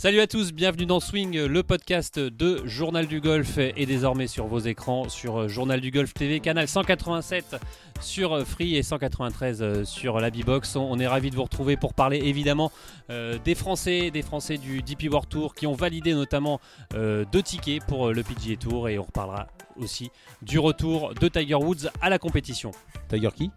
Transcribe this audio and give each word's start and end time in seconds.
Salut 0.00 0.20
à 0.20 0.28
tous, 0.28 0.52
bienvenue 0.52 0.86
dans 0.86 1.00
Swing, 1.00 1.36
le 1.36 1.62
podcast 1.64 2.20
de 2.20 2.62
Journal 2.64 3.08
du 3.08 3.20
Golf 3.20 3.58
et 3.58 3.84
désormais 3.84 4.28
sur 4.28 4.46
vos 4.46 4.60
écrans 4.60 5.08
sur 5.08 5.48
Journal 5.48 5.80
du 5.80 5.90
Golf 5.90 6.14
TV, 6.14 6.38
canal 6.38 6.68
187 6.68 7.56
sur 8.00 8.46
Free 8.46 8.76
et 8.76 8.84
193 8.84 9.82
sur 9.82 10.20
la 10.20 10.30
B-Box. 10.30 10.76
On 10.76 11.00
est 11.00 11.08
ravis 11.08 11.30
de 11.30 11.34
vous 11.34 11.42
retrouver 11.42 11.76
pour 11.76 11.94
parler 11.94 12.18
évidemment 12.18 12.70
euh, 13.10 13.38
des 13.44 13.56
Français, 13.56 14.12
des 14.12 14.22
Français 14.22 14.56
du 14.56 14.82
DP 14.82 15.10
World 15.10 15.28
Tour 15.28 15.56
qui 15.56 15.66
ont 15.66 15.74
validé 15.74 16.14
notamment 16.14 16.60
euh, 16.94 17.24
deux 17.32 17.42
tickets 17.42 17.84
pour 17.84 18.12
le 18.12 18.22
PGA 18.22 18.54
Tour 18.54 18.88
et 18.88 19.00
on 19.00 19.02
reparlera 19.02 19.48
aussi 19.80 20.12
du 20.42 20.60
retour 20.60 21.12
de 21.14 21.26
Tiger 21.26 21.56
Woods 21.56 21.90
à 22.00 22.08
la 22.08 22.20
compétition. 22.20 22.70
Tiger 23.08 23.30
qui? 23.34 23.50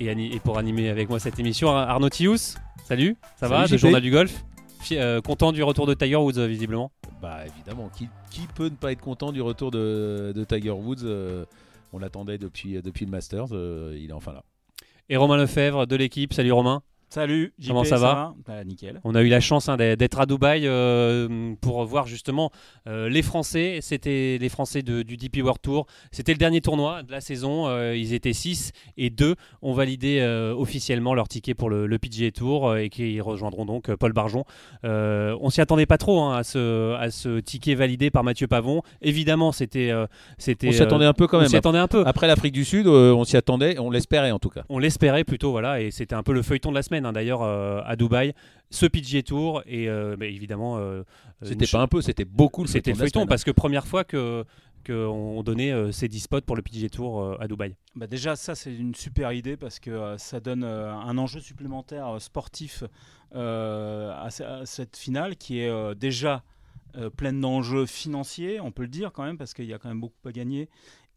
Et, 0.00 0.06
et, 0.06 0.40
pour 0.40 0.58
animer 0.58 0.88
avec 0.88 1.08
moi 1.08 1.20
cette 1.20 1.38
émission, 1.38 1.70
Arnaud 1.70 2.10
Tius. 2.10 2.56
Salut, 2.84 3.16
ça 3.36 3.46
Salut, 3.46 3.52
va, 3.52 3.68
de 3.68 3.76
Journal 3.76 4.02
du 4.02 4.10
Golf? 4.10 4.42
Euh, 4.92 5.20
content 5.20 5.52
du 5.52 5.62
retour 5.62 5.86
de 5.86 5.94
Tiger 5.94 6.16
Woods, 6.16 6.38
euh, 6.38 6.46
visiblement. 6.46 6.90
Bah 7.20 7.40
évidemment, 7.46 7.90
qui, 7.96 8.08
qui, 8.30 8.46
peut 8.54 8.64
ne 8.64 8.76
pas 8.76 8.92
être 8.92 9.00
content 9.00 9.32
du 9.32 9.42
retour 9.42 9.70
de, 9.70 10.32
de 10.34 10.44
Tiger 10.44 10.70
Woods 10.70 11.04
euh, 11.04 11.44
On 11.92 11.98
l'attendait 11.98 12.38
depuis, 12.38 12.80
depuis 12.82 13.04
le 13.04 13.10
Masters, 13.10 13.48
il 13.52 14.06
est 14.08 14.12
enfin 14.12 14.32
là. 14.32 14.44
Et 15.08 15.16
Romain 15.16 15.36
Lefebvre 15.36 15.86
de 15.86 15.96
l'équipe, 15.96 16.32
salut 16.32 16.52
Romain. 16.52 16.82
Salut, 17.10 17.54
JP, 17.58 17.68
Comment 17.68 17.84
ça 17.84 17.96
va 17.96 18.34
bah, 18.46 18.62
Nickel. 18.64 19.00
On 19.02 19.14
a 19.14 19.22
eu 19.22 19.28
la 19.28 19.40
chance 19.40 19.70
hein, 19.70 19.78
d'être 19.78 20.20
à 20.20 20.26
Dubaï 20.26 20.66
euh, 20.66 21.54
pour 21.62 21.82
voir 21.86 22.06
justement 22.06 22.50
euh, 22.86 23.08
les 23.08 23.22
Français. 23.22 23.78
C'était 23.80 24.36
les 24.38 24.48
Français 24.50 24.82
de, 24.82 25.00
du 25.02 25.16
DP 25.16 25.38
World 25.42 25.62
Tour. 25.62 25.86
C'était 26.12 26.32
le 26.32 26.38
dernier 26.38 26.60
tournoi 26.60 27.02
de 27.02 27.10
la 27.10 27.22
saison. 27.22 27.66
Euh, 27.66 27.96
ils 27.96 28.12
étaient 28.12 28.34
6 28.34 28.72
et 28.98 29.08
2 29.08 29.36
ont 29.62 29.72
validé 29.72 30.18
euh, 30.20 30.54
officiellement 30.54 31.14
leur 31.14 31.28
ticket 31.28 31.54
pour 31.54 31.70
le, 31.70 31.86
le 31.86 31.98
PGA 31.98 32.30
Tour 32.30 32.68
euh, 32.68 32.76
et 32.76 32.90
qui 32.90 33.18
rejoindront 33.22 33.64
donc 33.64 33.88
euh, 33.88 33.96
Paul 33.96 34.12
Barjon. 34.12 34.44
Euh, 34.84 35.34
on 35.40 35.48
s'y 35.48 35.62
attendait 35.62 35.86
pas 35.86 35.96
trop 35.96 36.20
hein, 36.20 36.36
à, 36.36 36.42
ce, 36.44 36.94
à 36.96 37.10
ce 37.10 37.40
ticket 37.40 37.74
validé 37.74 38.10
par 38.10 38.22
Mathieu 38.22 38.48
Pavon. 38.48 38.82
Évidemment, 39.00 39.50
c'était. 39.52 39.90
euh, 39.90 40.06
c'était 40.36 40.68
On 40.68 40.72
s'y 40.72 40.82
attendait 40.82 41.06
un 41.06 41.14
peu 41.14 41.26
quand 41.26 41.38
on 41.38 41.40
même. 41.40 41.48
s'y 41.48 41.56
attendait 41.56 41.78
un 41.78 41.88
peu. 41.88 42.02
Après 42.06 42.26
l'Afrique 42.26 42.52
du 42.52 42.66
Sud, 42.66 42.86
euh, 42.86 43.14
on 43.14 43.24
s'y 43.24 43.38
attendait, 43.38 43.78
on 43.78 43.90
l'espérait 43.90 44.30
en 44.30 44.38
tout 44.38 44.50
cas. 44.50 44.64
On 44.68 44.78
l'espérait 44.78 45.24
plutôt, 45.24 45.52
voilà, 45.52 45.80
et 45.80 45.90
c'était 45.90 46.14
un 46.14 46.22
peu 46.22 46.34
le 46.34 46.42
feuilleton 46.42 46.68
de 46.68 46.74
la 46.74 46.82
semaine 46.82 46.97
hein, 47.06 47.12
d'ailleurs 47.12 47.42
euh, 47.42 47.80
à 47.84 47.96
Dubaï. 47.96 48.34
Ce 48.70 48.84
PGA 48.86 49.22
Tour 49.22 49.62
et 49.66 49.88
euh, 49.88 50.16
bah, 50.16 50.26
évidemment. 50.26 50.76
euh, 50.78 51.02
C'était 51.42 51.66
pas 51.66 51.80
un 51.80 51.86
peu, 51.88 52.02
c'était 52.02 52.24
beaucoup 52.26 52.62
le 52.62 52.68
C'était 52.68 52.92
feuilleton 52.94 53.20
semaine, 53.20 53.28
parce 53.28 53.44
que 53.44 53.50
première 53.50 53.86
fois 53.86 54.04
que 54.04 54.44
qu'on 54.86 55.42
donnait 55.42 55.72
euh, 55.72 55.90
ces 55.92 56.08
10 56.08 56.20
spots 56.20 56.40
pour 56.42 56.56
le 56.56 56.62
PGA 56.62 56.88
Tour 56.88 57.20
euh, 57.22 57.36
à 57.40 57.48
Dubaï. 57.48 57.74
Bah 57.96 58.06
déjà, 58.06 58.36
ça, 58.36 58.54
c'est 58.54 58.74
une 58.74 58.94
super 58.94 59.32
idée 59.32 59.56
parce 59.56 59.80
que 59.80 59.90
euh, 59.90 60.18
ça 60.18 60.40
donne 60.40 60.64
euh, 60.64 60.92
un 60.94 61.18
enjeu 61.18 61.40
supplémentaire 61.40 62.08
euh, 62.14 62.18
sportif 62.18 62.84
euh, 63.34 64.12
à, 64.18 64.30
ce- 64.30 64.42
à 64.42 64.66
cette 64.66 64.96
finale 64.96 65.36
qui 65.36 65.60
est 65.60 65.68
euh, 65.68 65.94
déjà 65.94 66.42
euh, 66.96 67.10
pleine 67.10 67.40
d'enjeux 67.40 67.86
financiers, 67.86 68.60
on 68.60 68.70
peut 68.70 68.82
le 68.82 68.88
dire 68.88 69.12
quand 69.12 69.24
même, 69.24 69.36
parce 69.36 69.52
qu'il 69.52 69.66
y 69.66 69.74
a 69.74 69.78
quand 69.78 69.88
même 69.88 70.00
beaucoup 70.00 70.26
à 70.26 70.32
gagner. 70.32 70.68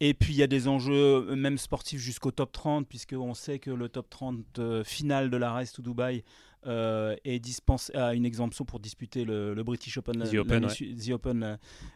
Et 0.03 0.15
puis 0.15 0.33
il 0.33 0.37
y 0.37 0.43
a 0.43 0.47
des 0.47 0.67
enjeux 0.67 1.27
euh, 1.29 1.35
même 1.35 1.59
sportifs 1.59 1.99
jusqu'au 2.01 2.31
top 2.31 2.51
30, 2.51 2.87
puisqu'on 2.87 3.35
sait 3.35 3.59
que 3.59 3.69
le 3.69 3.87
top 3.87 4.09
30 4.09 4.57
euh, 4.57 4.83
final 4.83 5.29
de 5.29 5.37
la 5.37 5.51
Race 5.51 5.73
to 5.73 5.83
Dubaï 5.83 6.23
euh, 6.67 7.15
est 7.25 7.39
dispensé 7.39 7.93
à 7.95 8.13
une 8.13 8.25
exemption 8.25 8.65
pour 8.65 8.79
disputer 8.79 9.25
le, 9.25 9.53
le 9.53 9.63
British 9.63 9.97
Open 9.97 10.17
la- 10.19 10.27
The 10.27 10.35
Open, 10.35 10.61
l'année 10.61 10.69
su- 10.69 10.95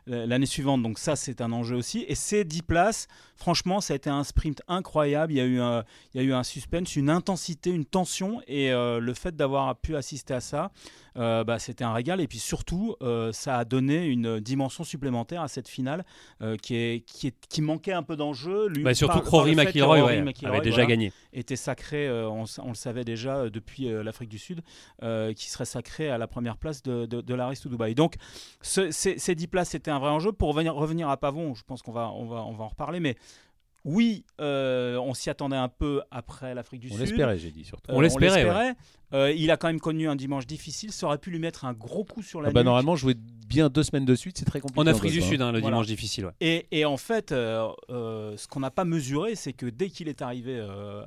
euh, 0.10 0.46
suivante. 0.46 0.82
Donc 0.84 1.00
ça, 1.00 1.16
c'est 1.16 1.42
un 1.42 1.52
enjeu 1.52 1.76
aussi. 1.76 2.06
Et 2.08 2.16
ces 2.16 2.44
10 2.44 2.62
places, 2.64 3.08
franchement, 3.36 3.82
ça 3.82 3.94
a 3.94 3.96
été 3.96 4.10
un 4.10 4.24
sprint 4.24 4.62
incroyable. 4.68 5.34
Il 5.34 5.38
y 5.38 5.42
a 5.42 5.46
eu 5.46 5.60
un, 5.60 5.84
il 6.14 6.22
y 6.22 6.24
a 6.24 6.28
eu 6.28 6.34
un 6.34 6.44
suspense, 6.44 6.96
une 6.96 7.10
intensité, 7.10 7.70
une 7.70 7.86
tension. 7.86 8.42
Et 8.48 8.72
euh, 8.72 9.00
le 9.00 9.14
fait 9.14 9.36
d'avoir 9.36 9.76
pu 9.78 9.96
assister 9.96 10.34
à 10.34 10.40
ça, 10.42 10.72
euh, 11.18 11.44
bah, 11.44 11.60
c'était 11.60 11.84
un 11.84 11.94
régal. 11.94 12.20
Et 12.22 12.28
puis 12.28 12.40
surtout, 12.40 12.96
euh, 13.02 13.32
ça 13.32 13.58
a 13.58 13.66
donné 13.66 14.06
une 14.08 14.40
dimension 14.40 14.84
supplémentaire 14.84 15.42
à 15.42 15.48
cette 15.48 15.68
finale 15.68 16.06
euh, 16.42 16.56
qui, 16.58 16.76
est, 16.76 17.04
qui, 17.06 17.28
est, 17.28 17.36
qui 17.48 17.62
manquait 17.62 17.94
un 17.94 18.04
peu 18.04 18.16
d'enjeu. 18.16 18.70
Bah, 18.82 18.94
surtout 18.94 19.20
par- 19.20 19.30
Rory 19.32 19.56
McIlroy 19.56 20.04
ouais, 20.04 20.18
avait 20.44 20.62
déjà 20.62 20.76
voilà, 20.76 20.86
gagné. 20.86 21.12
était 21.34 21.56
sacré, 21.56 22.08
euh, 22.08 22.28
on, 22.30 22.46
le 22.70 22.74
savait 22.76 23.04
déjà 23.06 23.38
euh, 23.38 23.50
depuis 23.50 23.90
euh, 23.90 24.04
l'Afrique 24.04 24.30
du 24.30 24.38
Sud, 24.40 24.55
euh, 25.04 25.34
qui 25.34 25.50
serait 25.50 25.66
sacré 25.66 26.10
à 26.10 26.18
la 26.18 26.28
première 26.28 26.58
place 26.58 26.82
de, 26.84 27.06
de, 27.06 27.22
de 27.22 27.34
la 27.34 27.48
Race 27.48 27.62
to 27.62 27.70
Dubaï. 27.70 27.96
Donc 27.96 28.16
ce- 28.62 28.92
ces, 28.92 29.18
ces 29.18 29.36
10 29.36 29.48
places, 29.48 29.70
c'était 29.70 29.92
un 29.92 30.00
vrai 30.00 30.10
enjeu. 30.10 30.32
Pour 30.32 30.50
revenir, 30.50 30.76
revenir 30.76 31.10
à 31.10 31.18
Pavon, 31.18 31.54
je 31.56 31.64
pense 31.64 31.82
qu'on 31.82 31.92
va, 31.92 32.10
on 32.12 32.26
va, 32.26 32.44
on 32.46 32.54
va 32.54 32.64
en 32.66 32.70
reparler, 32.70 33.00
mais 33.00 33.16
oui, 33.84 34.26
euh, 34.42 34.98
on 34.98 35.14
s'y 35.14 35.30
attendait 35.30 35.56
un 35.56 35.68
peu 35.70 36.02
après 36.10 36.56
l'Afrique 36.56 36.82
du 36.82 36.88
On 36.88 36.94
Sud. 36.94 37.02
l'espérait, 37.02 37.38
j'ai 37.38 37.52
dit 37.52 37.64
surtout. 37.64 37.92
On 37.92 38.02
l'espérait, 38.02 38.76
Euh, 39.14 39.32
il 39.32 39.52
a 39.52 39.58
quand 39.58 39.68
même 39.68 39.80
connu 39.80 40.10
un 40.10 40.16
dimanche 40.16 40.48
difficile. 40.48 40.92
Ça 40.92 41.06
aurait 41.06 41.20
pu 41.20 41.30
lui 41.30 41.38
mettre 41.38 41.64
un 41.66 41.74
gros 41.74 42.04
coup 42.04 42.24
sur 42.24 42.42
la 42.42 42.50
Ah 42.50 42.52
bah, 42.52 42.62
nuque. 42.62 42.66
normalement, 42.66 42.96
jouer 42.96 43.14
bien 43.16 43.70
deux 43.70 43.84
semaines 43.84 44.04
de 44.04 44.16
suite, 44.16 44.40
c'est 44.40 44.44
très 44.46 44.60
compliqué. 44.60 44.82
En 44.82 44.88
Afrique 44.88 45.12
du 45.12 45.20
golf, 45.20 45.28
hein. 45.28 45.32
Sud, 45.34 45.42
hein, 45.44 45.52
le 45.52 45.60
Voilà. 45.60 45.74
dimanche 45.76 45.86
difficile. 45.86 46.26
ouais. 46.26 46.32
Et, 46.42 46.66
et 46.72 46.84
en 46.86 46.98
fait, 46.98 47.32
euh, 47.32 47.70
euh, 47.92 48.36
ce 48.38 48.48
qu'on 48.48 48.60
n'a 48.62 48.72
pas 48.72 48.84
mesuré, 48.86 49.36
c'est 49.36 49.54
que 49.54 49.68
dès 49.68 49.90
qu'il 49.90 50.08
est 50.10 50.24
arrivé 50.24 50.58
euh, 50.58 51.04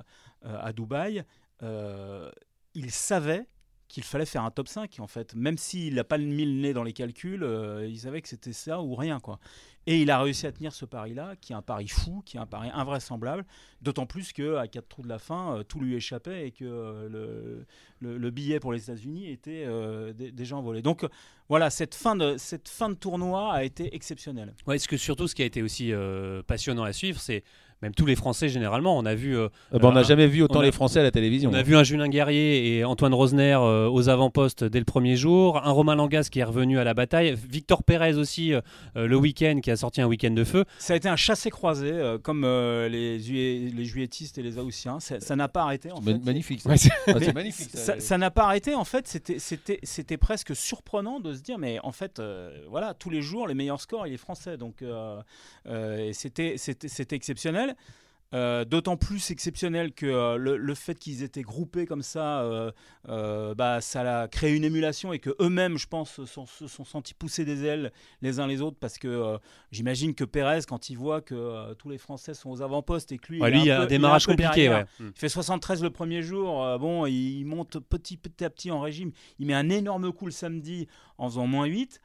euh, 0.46 0.58
à 0.62 0.72
Dubaï, 0.72 1.24
euh, 1.64 2.30
il 2.74 2.90
savait 2.90 3.46
qu'il 3.88 4.04
fallait 4.04 4.26
faire 4.26 4.42
un 4.44 4.50
top 4.50 4.68
5 4.68 4.96
en 5.00 5.06
fait. 5.06 5.34
Même 5.34 5.56
s'il 5.56 5.94
n'a 5.94 6.04
pas 6.04 6.18
mis 6.18 6.44
le 6.44 6.60
nez 6.60 6.72
dans 6.74 6.82
les 6.84 6.92
calculs 6.92 7.42
euh, 7.42 7.86
il 7.88 7.98
savait 7.98 8.20
que 8.20 8.28
c'était 8.28 8.52
ça 8.52 8.82
ou 8.82 8.94
rien 8.94 9.18
quoi. 9.18 9.38
Et 9.86 10.02
il 10.02 10.10
a 10.10 10.20
réussi 10.20 10.46
à 10.46 10.52
tenir 10.52 10.74
ce 10.74 10.84
pari 10.84 11.14
là 11.14 11.34
qui 11.40 11.54
est 11.54 11.56
un 11.56 11.62
pari 11.62 11.88
fou 11.88 12.20
qui 12.26 12.36
est 12.36 12.40
un 12.40 12.44
pari 12.44 12.68
invraisemblable. 12.74 13.46
D'autant 13.80 14.04
plus 14.04 14.34
que 14.34 14.56
à 14.56 14.68
quatre 14.68 14.88
trous 14.88 15.00
de 15.00 15.08
la 15.08 15.18
fin 15.18 15.56
euh, 15.56 15.62
tout 15.62 15.80
lui 15.80 15.94
échappait 15.94 16.48
et 16.48 16.50
que 16.50 16.66
euh, 16.66 17.08
le, 17.08 17.66
le- 18.00 18.18
le 18.18 18.30
billet 18.30 18.60
pour 18.60 18.74
les 18.74 18.82
États-Unis 18.82 19.30
était 19.30 19.66
dé- 20.12 20.30
déjà 20.32 20.56
envolé. 20.56 20.82
Donc 20.82 21.06
voilà 21.48 21.70
cette 21.70 21.94
fin 21.94 22.14
de 22.14 22.36
cette 22.36 22.68
fin 22.68 22.90
de 22.90 22.94
tournoi 22.94 23.54
a 23.54 23.64
été 23.64 23.94
exceptionnelle. 23.96 24.52
Ouais, 24.66 24.78
ce 24.78 24.86
que 24.86 24.98
surtout, 24.98 25.28
ce 25.28 25.34
qui 25.34 25.40
a 25.42 25.46
été 25.46 25.62
aussi 25.62 25.92
passionnant 26.46 26.82
à 26.84 26.92
suivre, 26.92 27.18
c'est 27.20 27.42
même 27.82 27.94
tous 27.94 28.06
les 28.06 28.16
Français 28.16 28.48
généralement. 28.48 28.96
On 28.98 29.06
a 29.06 29.14
vu, 29.14 29.36
euh, 29.36 29.48
Ah 29.72 29.78
bah, 29.78 29.88
on 29.88 29.92
n'a 29.92 30.00
Euh, 30.00 30.04
jamais 30.04 30.26
vu 30.26 30.42
autant 30.42 30.60
a- 30.60 30.64
les 30.64 30.72
Français 30.72 31.00
à 31.00 31.02
la 31.02 31.10
télévision. 31.10 31.50
on 31.50 31.54
a 31.54 31.58
hein. 31.58 31.62
vu 31.62 31.76
un 31.76 31.82
Julien 31.84 32.08
Guerrier 32.08 32.76
et 32.78 32.84
Antoine 32.84 33.14
Rosner 33.14 33.54
euh, 33.60 33.88
aux 33.88 34.08
avant-postes 34.08 34.64
dès 34.64 34.78
le 34.78 34.84
premier 34.84 35.16
jour, 35.16 35.58
un 35.64 35.70
Romain 35.70 35.94
Langas 35.94 36.28
qui 36.30 36.40
est 36.40 36.44
revenu 36.44 36.78
à 36.78 36.84
la 36.84 36.94
bataille, 36.94 37.34
Victor 37.48 37.82
Pérez 37.84 38.14
aussi 38.14 38.52
euh, 38.54 38.60
le 38.94 39.16
week-end 39.16 39.60
qui 39.62 39.70
a 39.70 39.76
sorti 39.76 40.00
un 40.00 40.06
week-end 40.06 40.30
de 40.30 40.44
feu. 40.44 40.64
Ça 40.78 40.94
a 40.94 40.96
été 40.96 41.08
un 41.08 41.16
chassé-croisé, 41.16 41.90
euh, 41.92 42.18
comme 42.18 42.44
euh, 42.44 42.88
les, 42.88 43.18
les 43.18 43.84
juilletistes 43.84 44.38
et 44.38 44.42
les 44.42 44.58
Haussiens. 44.58 44.98
Ça 45.00 45.36
n'a 45.36 45.48
pas 45.48 45.62
arrêté, 45.62 45.92
en 45.92 46.00
fait. 46.00 46.18
Magnifique. 46.24 46.60
ça. 46.62 46.70
Ouais, 46.70 46.76
c'est- 46.76 46.90
Ah, 47.06 47.32
magnifique. 47.32 47.70
ça. 47.72 47.98
Ça 48.00 48.18
n'a 48.18 48.30
pas 48.30 48.44
arrêté, 48.44 48.74
en 48.74 48.84
fait. 48.84 49.06
C'était- 49.06 50.16
presque 50.18 50.54
surprenant 50.56 51.20
de 51.20 51.32
se 51.32 51.40
dire, 51.42 51.58
mais 51.58 51.78
en 51.82 51.92
fait, 51.92 52.18
euh, 52.18 52.50
voilà, 52.68 52.92
tous 52.94 53.08
les 53.10 53.22
jours, 53.22 53.46
les 53.46 53.54
meilleurs 53.54 53.80
scores, 53.80 54.06
il 54.06 54.12
est 54.14 54.16
français. 54.18 54.56
Donc, 54.56 54.82
euh, 54.82 55.20
euh, 55.66 56.10
c'était 56.12 56.56
c'était 56.56 57.16
exceptionnel. 57.68 57.94
Euh, 58.34 58.66
D'autant 58.66 58.98
plus 58.98 59.30
exceptionnel 59.30 59.94
que 59.94 60.04
euh, 60.04 60.36
le, 60.36 60.58
le 60.58 60.74
fait 60.74 60.94
qu'ils 60.98 61.22
étaient 61.22 61.40
groupés 61.40 61.86
comme 61.86 62.02
ça, 62.02 62.42
euh, 63.08 63.54
bah, 63.54 63.80
ça 63.80 64.20
a 64.24 64.28
créé 64.28 64.54
une 64.54 64.64
émulation 64.64 65.14
et 65.14 65.18
que 65.18 65.30
eux-mêmes, 65.40 65.78
je 65.78 65.86
pense, 65.86 66.10
se 66.12 66.26
sont, 66.26 66.44
se 66.44 66.66
sont 66.66 66.84
sentis 66.84 67.14
pousser 67.14 67.46
des 67.46 67.64
ailes 67.64 67.90
les 68.20 68.38
uns 68.38 68.46
les 68.46 68.60
autres 68.60 68.76
parce 68.78 68.98
que 68.98 69.38
j'imagine 69.72 70.14
que 70.14 70.24
Pérez, 70.24 70.60
quand 70.68 70.90
il 70.90 70.96
voit 70.98 71.22
que 71.22 71.72
tous 71.74 71.88
les 71.88 71.96
Français 71.96 72.34
sont 72.34 72.50
aux 72.50 72.60
avant-postes 72.60 73.12
et 73.12 73.18
que 73.18 73.32
lui, 73.32 73.40
Ouais, 73.40 73.50
il 73.50 73.62
lui, 73.62 73.70
a 73.70 73.76
peu- 73.76 73.80
un 73.80 73.84
il 73.86 73.88
démarrage 73.88 74.26
compliqué. 74.26 74.42
derrière, 74.68 74.86
Ouais. 75.00 75.06
Mm. 75.06 75.10
il 75.14 75.18
fait 75.18 75.28
73 75.30 75.82
le 75.82 75.88
premier 75.88 76.20
jour. 76.22 76.78
bon, 76.78 77.06
il 77.06 77.44
monte 77.46 77.78
petit, 77.78 78.18
petit 78.18 78.44
à 78.44 78.50
petit 78.50 78.70
en 78.70 78.80
régime. 78.80 79.10
Il 79.38 79.46
met 79.46 79.54
un 79.54 79.70
énorme 79.70 80.12
coup 80.12 80.26
le 80.26 80.32
samedi 80.32 80.86
en 81.16 81.30
faisant 81.30 81.46
moins 81.46 81.64
8. 81.64 81.98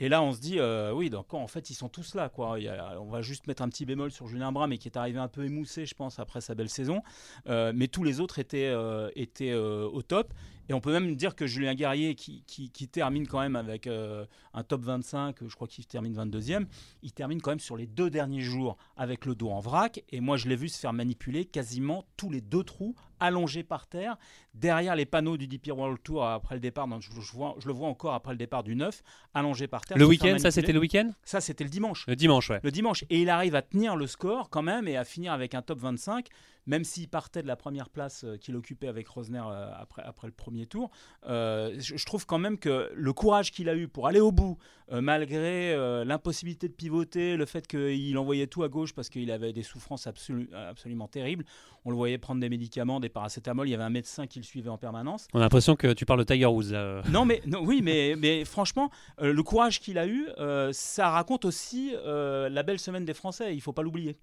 Et 0.00 0.08
là, 0.08 0.22
on 0.22 0.32
se 0.32 0.40
dit, 0.40 0.60
euh, 0.60 0.92
oui, 0.92 1.10
donc 1.10 1.34
en 1.34 1.46
fait, 1.48 1.70
ils 1.70 1.74
sont 1.74 1.88
tous 1.88 2.14
là. 2.14 2.28
Quoi. 2.28 2.58
On 3.00 3.10
va 3.10 3.20
juste 3.20 3.46
mettre 3.48 3.62
un 3.62 3.68
petit 3.68 3.84
bémol 3.84 4.12
sur 4.12 4.28
Julien 4.28 4.52
Bras, 4.52 4.68
mais 4.68 4.78
qui 4.78 4.86
est 4.88 4.96
arrivé 4.96 5.18
un 5.18 5.26
peu 5.28 5.44
émoussé, 5.44 5.86
je 5.86 5.94
pense, 5.94 6.18
après 6.20 6.40
sa 6.40 6.54
belle 6.54 6.68
saison. 6.68 7.02
Euh, 7.48 7.72
mais 7.74 7.88
tous 7.88 8.04
les 8.04 8.20
autres 8.20 8.38
étaient, 8.38 8.68
euh, 8.68 9.10
étaient 9.16 9.54
au 9.54 10.00
top. 10.02 10.32
Et 10.70 10.74
on 10.74 10.80
peut 10.80 10.92
même 10.92 11.16
dire 11.16 11.34
que 11.34 11.46
Julien 11.46 11.74
Guerrier, 11.74 12.14
qui, 12.14 12.44
qui- 12.46 12.70
qui 12.70 12.88
termine 12.88 13.26
quand 13.26 13.40
même 13.40 13.56
avec 13.56 13.86
un 13.88 14.62
top 14.64 14.82
25, 14.82 15.36
je 15.48 15.54
crois 15.54 15.66
qu'il 15.66 15.86
termine 15.86 16.12
22e, 16.14 16.66
il 17.02 17.12
termine 17.12 17.40
quand 17.40 17.50
même 17.52 17.58
sur 17.58 17.76
les 17.76 17.86
deux 17.86 18.10
derniers 18.10 18.42
jours 18.42 18.76
avec 18.96 19.24
le 19.24 19.34
dos 19.34 19.48
en 19.48 19.60
vrac. 19.60 20.04
Et 20.10 20.20
moi, 20.20 20.36
je 20.36 20.46
l'ai 20.46 20.56
vu 20.56 20.68
se 20.68 20.78
faire 20.78 20.92
manipuler 20.92 21.46
quasiment 21.46 22.04
tous 22.18 22.28
les 22.30 22.42
deux 22.42 22.64
trous, 22.64 22.94
allongé 23.20 23.62
par 23.62 23.86
terre, 23.86 24.16
derrière 24.54 24.96
les 24.96 25.06
panneaux 25.06 25.36
du 25.36 25.46
DP 25.46 25.68
World 25.72 25.98
Tour 26.02 26.24
après 26.26 26.54
le 26.54 26.60
départ. 26.60 26.88
Donc, 26.88 27.02
je, 27.02 27.10
je 27.20 27.32
vois- 27.32 27.54
je 27.58 27.66
le 27.66 27.72
vois 27.72 27.88
encore 27.88 28.14
après 28.14 28.32
le 28.32 28.38
départ 28.38 28.62
du 28.62 28.74
9, 28.74 29.02
allongé 29.34 29.66
par 29.68 29.82
terre. 29.84 29.96
Le 29.98 30.06
week-end, 30.06 30.36
ça 30.38 30.50
c'était 30.50 30.72
le 30.72 30.80
week-end? 30.80 31.10
Ça, 31.24 31.40
c'était 31.40 31.64
le 31.64 31.70
dimanche 31.70 32.04
Le 32.06 32.16
dimanche, 32.16 32.50
ouais. 32.50 32.60
le 32.62 32.70
dimanche. 32.70 33.04
Et 33.10 33.22
il 33.22 33.30
arrive 33.30 33.54
à 33.54 33.62
tenir 33.62 33.96
le 33.96 34.06
score 34.06 34.50
quand 34.50 34.62
même 34.62 34.88
et 34.88 34.96
à 34.96 35.04
finir 35.04 35.32
avec 35.32 35.54
un 35.54 35.62
top 35.62 35.78
25. 35.78 36.28
même 36.66 36.84
s'il 36.84 37.08
partait 37.08 37.40
de 37.42 37.46
la 37.46 37.56
première 37.56 37.88
place 37.88 38.24
euh, 38.24 38.36
qu'il 38.36 38.54
occupait 38.54 38.88
avec 38.88 39.08
Rosner 39.08 39.40
euh, 39.42 39.70
après, 39.80 40.02
après 40.02 40.26
le 40.26 40.34
premier 40.34 40.66
tour, 40.66 40.90
euh, 41.26 41.74
je, 41.78 41.96
je 41.96 42.04
trouve 42.04 42.26
quand 42.26 42.36
même 42.38 42.58
que 42.58 42.90
le 42.94 43.12
courage 43.14 43.52
qu'il 43.52 43.70
a 43.70 43.74
eu 43.74 43.88
pour 43.88 44.06
aller 44.06 44.20
au 44.20 44.32
bout, 44.32 44.58
euh, 44.92 45.00
malgré 45.00 45.72
euh, 45.72 46.04
l'impossibilité 46.04 46.68
de 46.68 46.74
pivoter, 46.74 47.38
le 47.38 47.46
fait 47.46 47.66
qu'il 47.66 48.18
envoyait 48.18 48.48
tout 48.48 48.64
à 48.64 48.68
gauche 48.68 48.92
parce 48.94 49.08
qu'il 49.08 49.30
avait 49.30 49.54
des 49.54 49.62
souffrances 49.62 50.06
absolu- 50.06 50.52
absolument 50.54 51.08
terribles, 51.08 51.46
on 51.86 51.90
le 51.90 51.96
voyait 51.96 52.18
prendre 52.18 52.40
des 52.42 52.50
médicaments, 52.50 53.00
des 53.00 53.07
paracétamol, 53.08 53.66
il 53.68 53.70
y 53.70 53.74
avait 53.74 53.84
un 53.84 53.90
médecin 53.90 54.26
qui 54.26 54.38
le 54.38 54.44
suivait 54.44 54.70
en 54.70 54.78
permanence. 54.78 55.26
On 55.34 55.38
a 55.38 55.42
l'impression 55.42 55.76
que 55.76 55.92
tu 55.92 56.04
parles 56.06 56.20
de 56.20 56.24
Tiger 56.32 56.46
Woods. 56.46 56.70
là. 56.72 57.02
Non, 57.10 57.24
mais 57.24 57.42
non, 57.46 57.60
oui, 57.64 57.80
mais, 57.82 58.14
mais 58.16 58.44
franchement, 58.44 58.90
euh, 59.20 59.32
le 59.32 59.42
courage 59.42 59.80
qu'il 59.80 59.98
a 59.98 60.06
eu, 60.06 60.28
euh, 60.38 60.70
ça 60.72 61.10
raconte 61.10 61.44
aussi 61.44 61.92
euh, 61.96 62.48
la 62.48 62.62
belle 62.62 62.78
semaine 62.78 63.04
des 63.04 63.14
Français. 63.14 63.54
Il 63.54 63.60
faut 63.60 63.72
pas 63.72 63.82
l'oublier. 63.82 64.16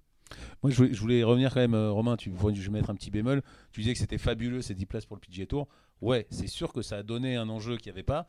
Moi, 0.64 0.72
je 0.72 0.78
voulais, 0.78 0.94
je 0.94 1.00
voulais 1.00 1.24
revenir 1.24 1.54
quand 1.54 1.60
même, 1.60 1.76
euh, 1.76 1.92
Romain, 1.92 2.18
tu, 2.18 2.32
je 2.54 2.62
vais 2.62 2.70
mettre 2.70 2.90
un 2.90 2.96
petit 2.96 3.12
bémol. 3.12 3.42
Tu 3.72 3.82
disais 3.82 3.94
que 3.94 4.00
c'était 4.00 4.18
fabuleux 4.18 4.62
ces 4.62 4.74
10 4.74 4.86
places 4.88 5.06
pour 5.06 5.16
le 5.16 5.22
PGA 5.22 5.46
Tour. 5.46 5.68
Ouais, 6.02 6.26
c'est 6.30 6.48
sûr 6.48 6.74
que 6.74 6.82
ça 6.82 6.98
a 6.98 7.04
donné 7.04 7.36
un 7.36 7.48
enjeu 7.50 7.78
qu'il 7.78 7.92
n'y 7.92 7.96
avait 7.96 8.04
pas. 8.04 8.28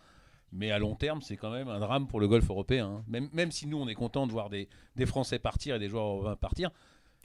Mais 0.52 0.70
à 0.70 0.78
long 0.78 0.94
terme, 0.94 1.22
c'est 1.22 1.36
quand 1.36 1.50
même 1.50 1.68
un 1.68 1.80
drame 1.80 2.06
pour 2.06 2.20
le 2.20 2.28
golf 2.28 2.48
européen. 2.48 2.86
hein. 2.86 3.04
Même, 3.08 3.28
même 3.32 3.50
si 3.50 3.66
nous, 3.66 3.78
on 3.78 3.88
est 3.88 3.94
content 3.94 4.26
de 4.26 4.32
voir 4.32 4.48
des, 4.48 4.68
des 4.94 5.04
Français 5.06 5.38
partir 5.38 5.74
et 5.74 5.78
des 5.78 5.88
joueurs 5.88 6.04
européens 6.06 6.36
partir. 6.36 6.70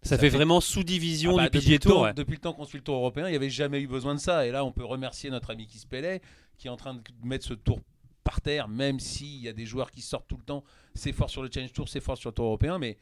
Ça, 0.04 0.18
fait, 0.18 0.30
vraiment 0.30 0.62
sous-division 0.62 1.38
Ah 1.38 1.44
bah, 1.44 1.50
du 1.50 1.60
PGA 1.60 1.78
Tour. 1.80 1.92
temps- 1.94 2.04
ouais. 2.04 2.14
Depuis 2.14 2.34
le 2.34 2.40
temps 2.40 2.54
qu'on 2.54 2.66
suit 2.66 2.80
le 2.80 2.84
tour 2.84 2.96
européen, 2.96 3.28
il 3.28 3.32
n'y 3.32 3.36
avait 3.36 3.50
jamais 3.52 3.80
eu 3.82 3.88
besoin 3.88 4.16
de 4.16 4.20
ça. 4.20 4.48
Et 4.48 4.52
là, 4.52 4.66
on 4.66 4.72
peut 4.72 4.84
remercier 4.86 5.30
notre 5.30 5.52
ami 5.52 5.68
Keith 5.68 5.88
Pellet 5.88 6.22
qui 6.58 6.68
est 6.68 6.72
en 6.72 6.78
train 6.78 6.94
de 6.96 7.02
mettre 7.24 7.46
ce 7.46 7.54
tour 7.54 7.80
par 8.24 8.40
terre, 8.42 8.68
même 8.68 9.00
s'il 9.00 9.42
y 9.42 9.48
a 9.48 9.54
des 9.54 9.66
joueurs 9.66 9.90
qui 9.92 10.02
sortent 10.02 10.28
tout 10.28 10.38
le 10.38 10.44
temps. 10.44 10.64
C'est 10.94 11.12
fort 11.12 11.30
sur 11.30 11.42
le 11.44 11.50
Challenge 11.52 11.74
Tour, 11.74 11.90
c'est 11.90 12.00
fort 12.02 12.18
sur 12.18 12.30
le 12.30 12.36
tour 12.36 12.46
européen, 12.46 12.78
mais 12.78 12.98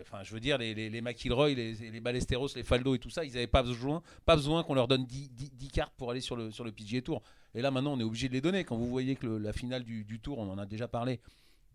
enfin, 0.00 0.22
je 0.22 0.32
veux 0.34 0.40
dire, 0.40 0.58
les, 0.58 0.74
les, 0.74 0.90
les 0.90 1.00
McIlroy, 1.00 1.50
les, 1.54 1.72
les 1.74 2.00
Ballesteros, 2.00 2.48
les 2.56 2.62
Faldo 2.62 2.94
et 2.94 2.98
tout 2.98 3.08
ça, 3.10 3.24
ils 3.24 3.32
n'avaient 3.32 3.46
pas 3.46 3.62
besoin, 3.62 4.02
pas 4.26 4.36
besoin 4.36 4.62
qu'on 4.62 4.74
leur 4.74 4.88
donne 4.88 5.06
10, 5.06 5.30
10 5.30 5.52
10 5.52 5.68
cartes 5.68 5.94
pour 5.96 6.10
aller 6.10 6.20
sur 6.20 6.36
le, 6.36 6.50
sur 6.50 6.64
le 6.64 6.72
PGA 6.72 7.00
Tour. 7.02 7.22
Et 7.54 7.62
là, 7.62 7.70
maintenant, 7.70 7.92
on 7.94 8.00
est 8.00 8.04
obligé 8.04 8.28
de 8.28 8.34
les 8.34 8.40
donner. 8.42 8.64
Quand 8.64 8.76
vous 8.76 8.86
voyez 8.88 9.16
que 9.16 9.26
le- 9.26 9.38
la 9.38 9.52
finale 9.54 9.84
du, 9.84 10.04
du 10.04 10.18
Tour, 10.20 10.38
on 10.38 10.50
en 10.50 10.58
a 10.58 10.66
déjà 10.66 10.86
parlé, 10.88 11.20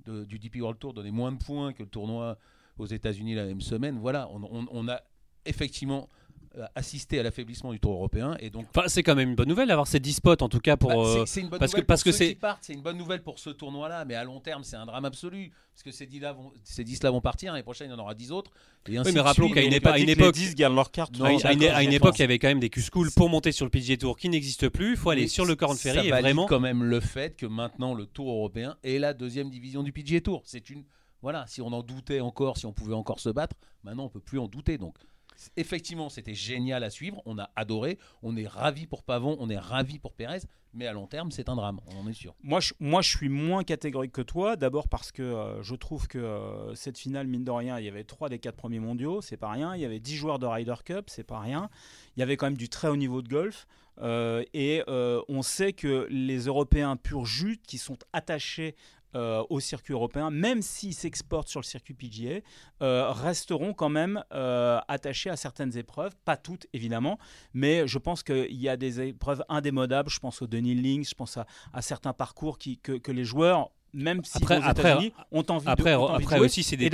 de- 0.06 0.24
du 0.25 0.38
DP 0.39 0.57
World 0.62 0.80
Tour 0.80 0.94
donnait 0.94 1.12
moins 1.12 1.31
de 1.31 1.38
points 1.44 1.74
que 1.74 1.81
le 1.83 1.89
tournoi 1.89 2.38
aux 2.79 2.85
États-Unis 2.85 3.35
la 3.35 3.45
même 3.45 3.62
semaine, 3.62 3.97
voilà, 4.00 4.29
on, 4.33 4.44
on- 4.44 4.68
on 4.71 4.88
a 4.89 5.01
effectivement 5.45 6.09
euh, 6.57 6.65
assisté 6.74 7.19
à 7.19 7.24
l'affaiblissement 7.24 7.71
du 7.71 7.79
Tour 7.79 7.91
européen. 7.94 8.35
Et 8.39 8.50
donc, 8.50 8.65
Enfin, 8.75 8.88
c'est 8.88 9.03
quand 9.03 9.13
même 9.13 9.29
une 9.29 9.35
bonne 9.35 9.47
nouvelle 9.50 9.68
d'avoir 9.68 9.85
ces 9.85 10.00
10 10.00 10.13
spots 10.13 10.41
en 10.41 10.50
tout 10.50 10.59
cas 10.59 10.75
pour. 10.75 10.89
bah, 10.89 10.95
euh, 10.97 11.25
c'est- 11.27 11.41
une 11.41 11.50
bonne 11.50 11.59
parce 11.59 11.71
que- 11.71 11.77
nouvelle 11.77 11.85
parce 11.85 12.01
pour 12.03 12.12
que 12.12 12.18
c'est- 12.18 12.38
c'est 12.62 12.74
une 12.74 12.81
bonne 12.81 12.97
nouvelle 12.97 13.21
pour 13.21 13.38
ce 13.38 13.51
tournoi-là, 13.51 14.06
mais 14.06 14.15
à 14.15 14.24
long 14.24 14.39
terme, 14.39 14.63
c'est 14.63 14.75
un 14.75 14.88
drame 14.88 15.06
absolu. 15.06 15.51
Parce 15.75 15.83
que 15.83 15.91
ces 15.91 16.07
10-là 16.07 16.33
vont, 16.33 16.51
ces 16.63 16.83
10-là 16.83 17.12
vont 17.12 17.21
partir, 17.21 17.51
l'année 17.51 17.62
prochaine, 17.62 17.89
il 17.91 17.94
y 17.94 17.95
en 17.95 18.00
aura 18.00 18.15
10 18.15 18.31
autres. 18.31 18.50
Et 18.89 18.97
ainsi 18.97 19.12
mais 19.12 19.15
de 19.18 19.19
rappelons 19.19 19.47
suite. 19.50 19.56
qu'à 19.56 19.62
une 19.62 19.74
époque- 19.74 20.00
époque- 20.00 20.33
10 20.33 20.56
gardent 20.56 20.74
leur 20.74 20.89
carte. 20.89 21.15
Non, 21.19 21.25
à, 21.25 21.31
une- 21.33 21.45
à 21.45 21.53
une, 21.53 21.59
d'accord, 21.59 21.75
à 21.75 21.83
une 21.83 21.91
je 21.91 21.95
époque, 21.97 22.15
il 22.18 22.21
y 22.21 22.24
avait 22.24 22.39
quand 22.39 22.47
même 22.47 22.59
des 22.59 22.69
Q-School 22.71 23.12
pour 23.15 23.29
monter 23.29 23.51
sur 23.51 23.63
le 23.65 23.69
PGA 23.69 23.97
Tour 23.97 24.18
qui 24.18 24.27
n'existe 24.29 24.69
plus. 24.69 24.91
Il 24.91 24.97
faut 24.97 25.12
aller 25.12 25.24
mais 25.24 25.27
sur 25.27 25.45
le 25.45 25.56
Corn 25.56 25.75
ça 25.75 25.94
Ferry 25.94 26.07
et 26.07 26.09
valide 26.09 26.24
vraiment. 26.24 26.47
quand 26.47 26.59
même 26.59 26.83
le 26.83 27.00
fait 27.01 27.35
que 27.35 27.45
maintenant 27.45 27.94
le 27.94 28.07
Tour 28.07 28.31
européen 28.31 28.77
est 28.83 28.97
la 28.97 29.13
deuxième 29.13 29.51
division 29.51 29.83
du 29.83 29.91
PGA 29.91 30.21
Tour. 30.21 30.41
C'est 30.45 30.71
une 30.71 30.83
voilà, 31.21 31.45
si 31.47 31.61
on 31.61 31.67
en 31.67 31.83
doutait 31.83 32.19
encore, 32.19 32.57
si 32.57 32.65
on 32.65 32.73
pouvait 32.73 32.93
encore 32.93 33.19
se 33.19 33.29
battre, 33.29 33.55
maintenant 33.83 34.05
on 34.05 34.09
peut 34.09 34.19
plus 34.19 34.39
en 34.39 34.47
douter. 34.47 34.77
Donc 34.77 34.95
effectivement, 35.55 36.09
c'était 36.09 36.33
génial 36.33 36.83
à 36.83 36.89
suivre, 36.89 37.21
on 37.25 37.37
a 37.37 37.49
adoré, 37.55 37.97
on 38.23 38.35
est 38.35 38.47
ravi 38.47 38.87
pour 38.87 39.03
Pavon, 39.03 39.37
on 39.39 39.49
est 39.49 39.57
ravi 39.57 39.99
pour 39.99 40.13
Pérez, 40.13 40.41
mais 40.73 40.87
à 40.87 40.93
long 40.93 41.07
terme, 41.07 41.31
c'est 41.31 41.49
un 41.49 41.55
drame, 41.55 41.79
on 41.87 42.01
en 42.01 42.07
est 42.07 42.13
sûr. 42.13 42.35
Moi 42.43 42.59
je, 42.59 42.73
moi, 42.79 43.01
je 43.01 43.15
suis 43.15 43.29
moins 43.29 43.63
catégorique 43.63 44.11
que 44.11 44.21
toi. 44.21 44.55
D'abord 44.55 44.89
parce 44.89 45.11
que 45.11 45.23
euh, 45.23 45.63
je 45.63 45.75
trouve 45.75 46.07
que 46.07 46.17
euh, 46.17 46.75
cette 46.75 46.97
finale, 46.97 47.27
mine 47.27 47.43
de 47.43 47.51
rien, 47.51 47.79
il 47.79 47.85
y 47.85 47.87
avait 47.87 48.03
trois 48.03 48.29
des 48.29 48.39
quatre 48.39 48.57
premiers 48.57 48.79
mondiaux, 48.79 49.21
c'est 49.21 49.37
pas 49.37 49.49
rien. 49.49 49.75
Il 49.75 49.81
y 49.81 49.85
avait 49.85 49.99
10 49.99 50.15
joueurs 50.15 50.39
de 50.39 50.45
Ryder 50.45 50.75
Cup, 50.85 51.09
c'est 51.09 51.23
pas 51.23 51.39
rien. 51.39 51.69
Il 52.15 52.19
y 52.19 52.23
avait 52.23 52.37
quand 52.37 52.47
même 52.47 52.57
du 52.57 52.69
très 52.69 52.87
haut 52.87 52.97
niveau 52.97 53.21
de 53.21 53.29
golf. 53.29 53.67
Euh, 53.99 54.43
et 54.53 54.83
on 54.87 55.41
sait 55.41 55.73
que 55.73 56.07
les 56.11 56.45
Européens 56.45 56.97
pur 56.97 57.25
jus 57.25 57.59
qui 57.65 57.79
sont 57.79 57.97
attachés 58.13 58.75
euh, 59.15 59.44
au 59.50 59.59
circuit 59.59 59.94
européen, 59.94 60.30
même 60.30 60.62
s'ils 60.62 60.94
s'exportent 60.94 61.48
sur 61.48 61.62
le 61.62 61.65
circuit 61.65 61.94
PGA, 61.94 62.42
euh, 62.81 63.09
resteront 63.09 63.74
quand 63.74 63.89
même 63.89 64.24
euh, 64.33 64.80
attachés 64.89 65.30
à 65.30 65.38
certaines 65.38 65.77
épreuves, 65.77 66.15
pas 66.25 66.36
toutes 66.36 66.68
évidemment, 66.74 67.18
mais 67.54 67.88
je 67.88 68.00
pense 68.00 68.21
qu'il 68.21 68.56
y 68.56 68.68
a 68.68 68.75
des 68.75 69.00
épreuves 69.01 69.45
indémodables, 69.48 70.09
je 70.09 70.19
pense 70.19 70.42
au 70.42 70.48
Denis 70.48 70.75
Links, 70.75 71.09
je 71.09 71.15
pense 71.15 71.38
à, 71.38 71.45
certains 71.81 72.13
parcours 72.13 72.57
qui, 72.57 72.80
que, 72.80 72.94
que 72.94 73.12
les 73.13 73.24
joueurs, 73.24 73.71
même 73.97 74.23
si 74.23 74.38
Après- 74.38 74.59
aux 74.59 74.61
après- 74.63 74.91
États-Unis, 74.91 75.11
ont 75.31 75.44
envie 75.49 75.63
Après, 75.67 75.91
de, 75.91 75.95
ont 75.97 76.03
envie 76.03 76.19
de 76.19 76.23
après 76.23 76.38
jouer. 76.38 76.45
aussi, 76.45 76.63
c'est 76.63 76.77
des, 76.77 76.89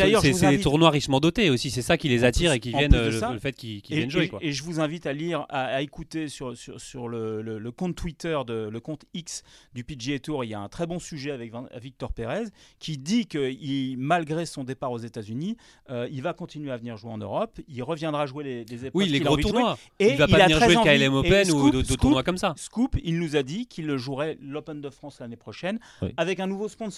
tournois 0.61 0.89
richement 0.89 1.19
dotés 1.19 1.50
aussi. 1.50 1.69
C'est 1.69 1.81
ça 1.81 1.97
qui 1.97 2.07
les 2.07 2.23
attire 2.23 2.53
et 2.53 2.59
qui 2.59 2.73
en 2.73 2.77
viennent, 2.79 2.95
euh, 2.95 3.33
le, 3.33 3.39
fait 3.39 3.51
qu'ils 3.53 3.81
viennent 3.89 4.09
jouer. 4.09 4.23
et- 4.25 4.29
Quoi. 4.29 4.39
et 4.41 4.51
je 4.53 4.63
vous 4.63 4.79
invite 4.79 5.05
à 5.05 5.13
lire, 5.13 5.45
à, 5.50 5.65
à 5.65 5.81
écouter 5.81 6.29
sur, 6.29 6.55
sur, 6.57 6.79
sur 6.79 7.07
le, 7.09 7.41
le- 7.41 7.59
le 7.59 7.71
compte 7.71 7.95
Twitter, 7.95 8.38
de, 8.47 8.69
le 8.71 8.79
compte 8.79 9.03
X 9.13 9.44
du 9.73 9.83
PGA 9.83 10.19
Tour. 10.19 10.44
Il 10.45 10.50
y 10.50 10.53
a 10.53 10.59
un 10.59 10.69
très 10.69 10.88
bon 10.88 11.00
sujet 11.00 11.31
avec 11.31 11.51
Victor 11.81 12.13
Pérez 12.13 12.45
qui 12.79 12.97
dit 12.97 13.27
que 13.27 13.51
il- 13.51 13.97
malgré 13.97 14.45
son 14.45 14.63
départ 14.63 14.91
aux 14.91 14.97
États-Unis, 14.99 15.57
euh, 15.89 16.07
il 16.11 16.21
va 16.21 16.33
continuer 16.33 16.71
à 16.71 16.77
venir 16.77 16.95
jouer 16.95 17.11
en 17.11 17.17
Europe. 17.17 17.59
Il 17.67 17.83
reviendra 17.83 18.25
jouer 18.25 18.44
les, 18.45 18.63
les 18.65 18.85
épreuves. 18.85 18.91
Oui, 19.03 19.09
les 19.09 19.19
gros 19.19 19.35
tournois. 19.38 19.77
Et 19.99 20.11
il 20.11 20.17
va 20.17 20.27
pas 20.27 20.44
venir 20.44 20.59
jouer 20.63 20.75
le 20.75 20.83
KLM 20.83 21.13
Open 21.13 21.51
ou 21.51 21.69
d'autres 21.71 21.95
tournois 21.97 22.23
comme 22.23 22.38
ça. 22.38 22.53
Scoop, 22.57 22.95
il 23.03 23.19
nous 23.19 23.35
a 23.35 23.44
dit 23.44 23.65
qu'il 23.67 23.95
jouerait 23.97 24.38
l'Open 24.41 24.79
de 24.79 24.89
France 24.89 25.19
l'année 25.19 25.35
prochaine 25.35 25.79
avec 26.17 26.39
un 26.39 26.47
nouveau 26.47 26.67
sponsor, 26.69 26.93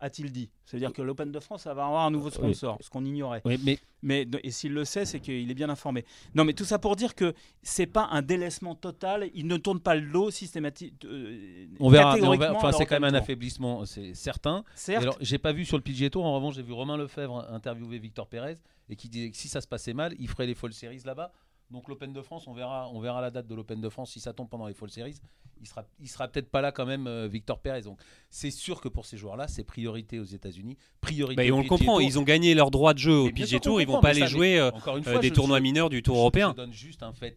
a-t-il 0.00 0.30
dit. 0.32 0.50
C'est-à-dire 0.64 0.92
que 0.92 1.02
l'Open 1.02 1.32
de 1.32 1.40
France 1.40 1.62
ça 1.62 1.74
va 1.74 1.84
avoir 1.86 2.06
un 2.06 2.10
nouveau 2.10 2.30
sponsor, 2.30 2.78
ce 2.80 2.88
qu'on 2.90 3.04
ignorait. 3.04 3.42
Oui, 3.44 3.58
mais 3.64 3.78
Mais 4.02 4.26
et 4.44 4.50
s'il 4.50 4.72
le 4.72 4.84
sait, 4.84 5.04
c'est 5.04 5.20
qu'il 5.20 5.50
est 5.50 5.54
bien 5.54 5.68
informé. 5.68 6.04
Non, 6.34 6.44
mais 6.44 6.52
tout 6.54 6.64
ça 6.64 6.78
pour 6.78 6.96
dire 6.96 7.14
que 7.14 7.34
c'est 7.62 7.86
pas 7.86 8.08
un 8.12 8.22
délaissement 8.22 8.74
total. 8.74 9.28
Il 9.34 9.46
ne 9.46 9.56
tourne 9.58 9.80
pas 9.80 9.94
le 9.94 10.10
dos 10.10 10.30
systématique. 10.30 11.04
euh, 11.04 11.66
on 11.80 11.90
verra. 11.90 12.14
verra- 12.38 12.54
Enfin, 12.56 12.72
c'est 12.72 12.86
quand 12.86 12.94
même 13.00 13.04
un 13.04 13.18
affaiblissement, 13.18 13.84
c'est 13.84 14.14
certain. 14.14 14.64
Certes, 14.74 15.02
alors, 15.02 15.16
j'ai 15.20 15.38
pas 15.38 15.52
vu 15.52 15.64
sur 15.64 15.76
le 15.76 15.82
PGA 15.82 16.08
Tour. 16.10 16.24
En 16.24 16.34
revanche, 16.34 16.54
j'ai 16.54 16.62
vu 16.62 16.72
Romain 16.72 16.96
Lefebvre 16.96 17.46
interviewer 17.52 17.98
Victor 17.98 18.26
Pérez 18.26 18.54
et 18.88 18.96
qui 18.96 19.08
disait 19.08 19.30
que 19.30 19.36
si 19.36 19.48
ça 19.48 19.60
se 19.60 19.66
passait 19.68 19.92
mal, 19.94 20.14
il 20.18 20.28
ferait 20.28 20.46
les 20.46 20.54
Fall 20.54 20.72
Series 20.72 21.02
là-bas. 21.04 21.32
Donc 21.70 21.88
l'Open 21.88 22.12
de 22.12 22.20
France, 22.22 22.46
on 22.48 22.52
verra, 22.52 22.88
on 22.92 23.00
verra 23.00 23.20
la 23.20 23.30
date 23.30 23.46
de 23.46 23.54
l'Open 23.54 23.80
de 23.80 23.88
France 23.88 24.10
si 24.12 24.20
ça 24.20 24.32
tombe 24.32 24.48
pendant 24.48 24.66
les 24.66 24.74
Fall 24.74 24.90
Series. 24.90 25.16
Il 25.60 25.66
sera, 25.68 25.84
il 26.00 26.08
sera 26.08 26.26
peut-être 26.26 26.50
pas 26.50 26.60
là 26.62 26.72
quand 26.72 26.86
même, 26.86 27.06
euh, 27.06 27.28
Victor 27.28 27.60
Pérez. 27.60 27.82
Donc 27.82 28.00
c'est 28.30 28.50
sûr 28.50 28.80
que 28.80 28.88
pour 28.88 29.04
ces 29.06 29.16
joueurs-là, 29.16 29.46
c'est 29.46 29.62
priorité 29.62 30.18
aux 30.18 30.24
États-Unis, 30.24 30.76
priorité. 31.00 31.36
Bah, 31.36 31.44
et 31.44 31.52
on 31.52 31.60
le 31.62 31.68
comprend, 31.68 31.98
Tour. 31.98 32.02
ils 32.02 32.18
ont 32.18 32.22
gagné 32.22 32.54
leur 32.54 32.70
droit 32.70 32.92
de 32.94 32.98
jeu 32.98 33.14
au 33.14 33.30
qu'on 33.30 33.58
Tour, 33.60 33.80
ils 33.80 33.86
vont 33.86 34.00
pas 34.00 34.08
aller 34.10 34.26
jouer 34.26 34.58
euh, 34.58 34.70
Encore 34.72 34.96
une 34.96 35.06
euh, 35.06 35.12
fois, 35.12 35.20
des 35.20 35.28
je- 35.28 35.34
tournois 35.34 35.60
mineurs 35.60 35.90
du 35.90 36.02
Tour 36.02 36.14
je- 36.16 36.20
européen. 36.20 36.50
Je 36.52 36.56
donne 36.56 36.72
juste 36.72 37.02
un 37.02 37.12
fait. 37.12 37.36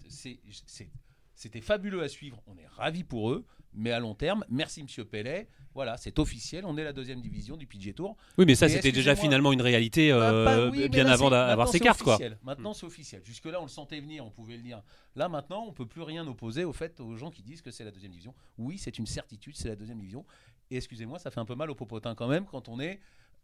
C'était 1.35 1.61
fabuleux 1.61 2.01
à 2.01 2.07
suivre. 2.07 2.41
On 2.47 2.57
est 2.57 2.67
ravis 2.67 3.03
pour 3.03 3.31
eux. 3.31 3.45
Mais 3.75 3.91
à 3.91 3.99
long 3.99 4.13
terme, 4.15 4.45
merci 4.49 4.83
Monsieur 4.83 5.05
Pellet. 5.05 5.47
Voilà, 5.73 5.97
c'est 5.97 6.19
officiel. 6.19 6.65
On 6.65 6.77
est 6.77 6.83
la 6.83 6.93
deuxième 6.93 7.19
division 7.21 7.57
du 7.57 7.65
PGA 7.65 7.93
Tour. 7.93 8.15
Oui, 8.37 8.45
mais 8.45 8.53
ça, 8.53 8.69
c'était 8.69 8.91
déjà 8.91 9.15
finalement 9.15 9.51
une 9.51 9.61
réalité 9.61 10.11
Bah, 10.11 10.31
euh, 10.31 10.45
bah 10.45 10.69
oui, 10.71 10.79
mais 10.81 10.89
bien 10.89 11.03
là, 11.05 11.13
avant 11.13 11.31
d'avoir 11.31 11.67
c'est 11.67 11.79
cartes, 11.79 12.03
quoi. 12.03 12.13
officiel. 12.13 12.37
Maintenant, 12.43 12.73
c'est 12.75 12.85
officiel. 12.85 13.21
Jusque-là, 13.25 13.59
on 13.59 13.63
le 13.63 13.69
sentait 13.69 13.99
venir, 13.99 14.23
on 14.23 14.29
pouvait 14.29 14.55
le 14.57 14.61
dire. 14.61 14.83
Là, 15.15 15.29
maintenant, 15.29 15.65
on 15.67 15.73
peut 15.73 15.87
plus 15.87 16.03
rien 16.03 16.27
opposer 16.27 16.63
au 16.63 16.73
fait 16.73 16.99
aux 16.99 17.15
gens 17.15 17.31
qui 17.31 17.41
disent 17.41 17.61
que 17.63 17.71
c'est 17.71 17.83
la 17.83 17.89
deuxième 17.91 18.11
division. 18.11 18.35
Oui, 18.59 18.77
c'est 18.77 18.99
une 18.99 19.07
certitude, 19.07 19.55
c'est 19.57 19.67
la 19.67 19.75
deuxième 19.75 19.97
division. 19.97 20.25
Et 20.69 20.77
excusez-moi, 20.77 21.17
ça 21.17 21.31
fait 21.31 21.39
un 21.39 21.45
peu 21.45 21.55
mal 21.55 21.71
au 21.71 21.75
popotin 21.75 22.13
quand 22.13 22.27
même 22.27 22.45
quand 22.45 22.69
on 22.69 22.79
est 22.79 22.99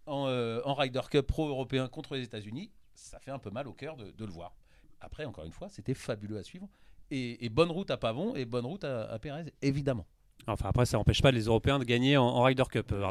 en, 0.06 0.28
euh, 0.28 0.62
en 0.66 0.76
Ryder 0.76 1.02
Cup 1.10 1.26
pro-européen 1.26 1.88
contre 1.88 2.16
les 2.16 2.24
États-Unis. 2.24 2.70
Ça 2.94 3.20
fait 3.20 3.32
un 3.32 3.40
peu 3.40 3.50
mal 3.50 3.68
au 3.68 3.74
cœur 3.74 3.98
de, 3.98 4.12
de 4.12 4.26
le 4.26 4.32
voir. 4.32 4.56
Après, 5.02 5.26
encore 5.26 5.46
une 5.46 5.52
fois, 5.52 5.70
c'était 5.70 5.94
fabuleux 5.96 6.38
à 6.38 6.44
suivre. 6.44 6.68
Et, 7.12 7.44
et 7.44 7.50
bonne 7.50 7.72
route 7.72 7.90
à 7.90 7.98
Pavon 7.98 8.36
et 8.36 8.46
bonne 8.46 8.66
route 8.68 8.84
à, 8.84 9.10
à 9.12 9.18
Pérez, 9.18 9.52
évidemment. 9.64 10.06
Enfin, 10.48 10.70
après, 10.70 10.86
ça 10.86 10.98
n'empêche 10.98 11.22
pas 11.22 11.30
les 11.32 11.44
Européens 11.44 11.78
de 11.78 11.84
gagner 11.84 12.18
en, 12.18 12.24
en 12.26 12.42
Ryder 12.42 12.64
Cup, 12.72 12.92
euh. 12.92 13.04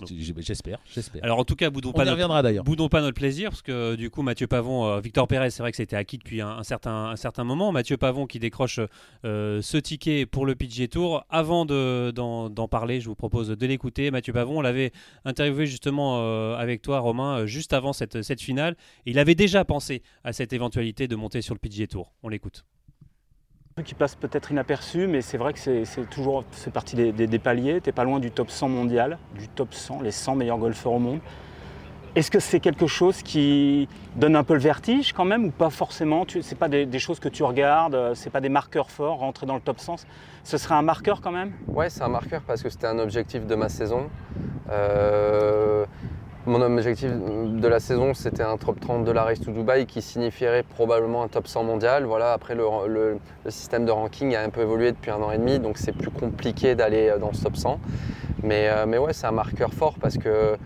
J'espère, 0.43 0.79
j'espère. 0.93 1.23
Alors, 1.23 1.39
en 1.39 1.45
tout 1.45 1.55
cas, 1.55 1.71
boudons 1.71 1.91
On 1.91 1.93
pas 1.93 2.05
notre-. 2.17 2.17
Boudons 2.65 2.89
pas 2.89 3.01
notre 3.01 3.15
plaisir, 3.15 3.51
parce 3.51 3.63
que 3.63 3.95
du 3.95 4.11
coup, 4.11 4.23
Mathieu 4.23 4.49
Pavon, 4.49 4.87
euh, 4.87 5.01
Victor 5.01 5.29
Pérez, 5.29 5.51
c'est 5.51 5.63
vrai 5.63 5.71
que 5.71 5.77
c'était 5.77 5.95
acquis 5.95 6.19
depuis 6.19 6.41
un, 6.41 6.49
un 6.49 6.63
certain, 6.65 7.11
un 7.11 7.17
certain 7.17 7.45
moment. 7.45 7.71
Mathieu 7.71 7.97
Pavon 7.97 8.27
qui 8.27 8.41
décroche 8.41 8.81
euh, 9.25 9.63
ce 9.63 9.77
ticket 9.77 10.27
pour 10.27 10.47
le 10.47 10.57
PGA 10.57 10.89
Tour. 10.89 11.25
Avant 11.31 11.65
de- 11.65 12.11
d'en 12.13 12.69
parler, 12.69 13.01
je 13.01 13.09
vous 13.09 13.15
propose 13.15 13.49
de 13.49 13.67
l'écouter. 13.67 14.11
Mathieu 14.11 14.33
Pavon, 14.33 14.59
on 14.59 14.63
l'avait 14.63 14.91
interviewé 15.25 15.67
justement 15.67 16.19
euh, 16.21 16.57
avec 16.57 16.83
toi, 16.83 16.99
Romain, 16.99 17.47
juste 17.47 17.73
avant 17.73 17.93
cette, 17.93 18.23
cette 18.23 18.41
finale. 18.41 18.75
Et 19.07 19.11
il 19.13 19.19
avait 19.21 19.37
déjà 19.37 19.65
pensé 19.65 20.03
à 20.25 20.33
cette 20.33 20.53
éventualité 20.53 21.07
de 21.07 21.15
monter 21.15 21.41
sur 21.41 21.55
le 21.55 21.61
PGA 21.61 21.87
Tour. 21.87 22.13
On 22.25 22.29
l'écoute. 22.29 22.65
Qui 23.83 23.95
passe 23.95 24.15
peut-être 24.15 24.51
inaperçu, 24.51 25.07
mais 25.07 25.21
c'est 25.21 25.39
vrai 25.39 25.53
que 25.53 25.59
c'est 25.59 25.85
c'est 25.85 26.09
toujours 26.09 26.45
c'est 26.53 26.73
partie 26.73 26.97
des, 26.97 27.39
paliers. 27.39 27.81
Tu 27.81 27.93
pas 27.93 28.05
loin 28.05 28.21
du 28.21 28.31
top 28.31 28.51
100 28.51 28.69
mondial, 28.69 29.19
du 29.39 29.49
top 29.49 29.75
100, 29.75 30.03
les 30.03 30.11
100 30.11 30.37
meilleurs 30.37 30.59
golfeurs 30.59 30.93
au 30.93 30.99
monde. 30.99 31.21
Est-ce 32.15 32.31
que 32.31 32.41
c'est 32.41 32.59
quelque 32.59 32.87
chose 32.87 33.23
qui 33.23 33.89
donne 34.17 34.35
un 34.35 34.43
peu 34.43 34.55
le 34.55 34.61
vertige 34.61 35.13
quand 35.13 35.25
même 35.25 35.45
ou 35.45 35.51
pas 35.51 35.71
forcément? 35.71 36.25
Ce 36.29 36.39
n'est 36.39 36.59
pas 36.59 36.69
des, 36.69 36.87
des 36.87 36.99
choses 36.99 37.21
que 37.21 37.29
tu 37.29 37.45
regardes, 37.45 37.95
euh, 37.95 38.15
c'est 38.15 38.31
pas 38.31 38.41
des 38.41 38.49
marqueurs 38.49 38.91
forts, 38.91 39.19
rentrer 39.19 39.47
dans 39.47 39.55
le 39.55 39.61
top 39.61 39.79
100. 39.79 39.97
Ce 40.43 40.59
serait 40.59 40.75
un 40.75 40.83
marqueur 40.83 41.21
quand 41.21 41.31
même? 41.31 41.53
Ouais, 41.69 41.91
c'est 41.91 42.03
un 42.03 42.09
marqueur 42.09 42.43
parce 42.47 42.63
que 42.63 42.71
c'était 42.71 42.87
un 42.87 42.99
objectif 42.99 43.47
de 43.47 43.55
ma 43.55 43.69
saison. 43.69 44.09
Euh, 44.71 45.85
mon, 46.49 46.63
objectif 46.63 47.11
de 47.11 47.69
la 47.69 47.81
saison, 47.81 48.15
c'était 48.15 48.43
un 48.43 48.57
top 48.57 48.81
30 48.81 49.05
de 49.05 49.13
la 49.13 49.25
Race 49.25 49.41
to 49.41 49.51
Dubai 49.53 49.87
qui 49.87 50.03
signifierait 50.03 50.63
probablement 50.63 51.23
un 51.23 51.29
top 51.29 51.47
100 51.47 51.65
mondial. 51.65 52.05
Voilà, 52.05 52.33
après, 52.33 52.55
le, 52.55 53.19
système 53.49 53.85
de 53.85 53.91
ranking 53.91 54.35
a 54.35 54.43
un 54.43 54.49
peu 54.49 54.63
évolué 54.63 54.93
depuis 54.93 55.11
un 55.11 55.23
an 55.23 55.31
et 55.31 55.39
demi, 55.39 55.59
donc 55.59 55.79
c'est 55.79 55.93
plus 55.93 56.11
compliqué 56.11 56.75
d'aller 56.75 57.13
dans 57.21 57.33
ce 57.33 57.45
top 57.45 57.57
100. 57.57 57.81
Mais, 58.43 58.69
euh, 58.69 58.87
mais 58.87 58.99
ouais, 58.99 59.13
c'est 59.13 59.27
un 59.27 59.33
marqueur 59.33 59.73
fort 59.73 59.95
parce 60.01 60.17
que 60.17 60.57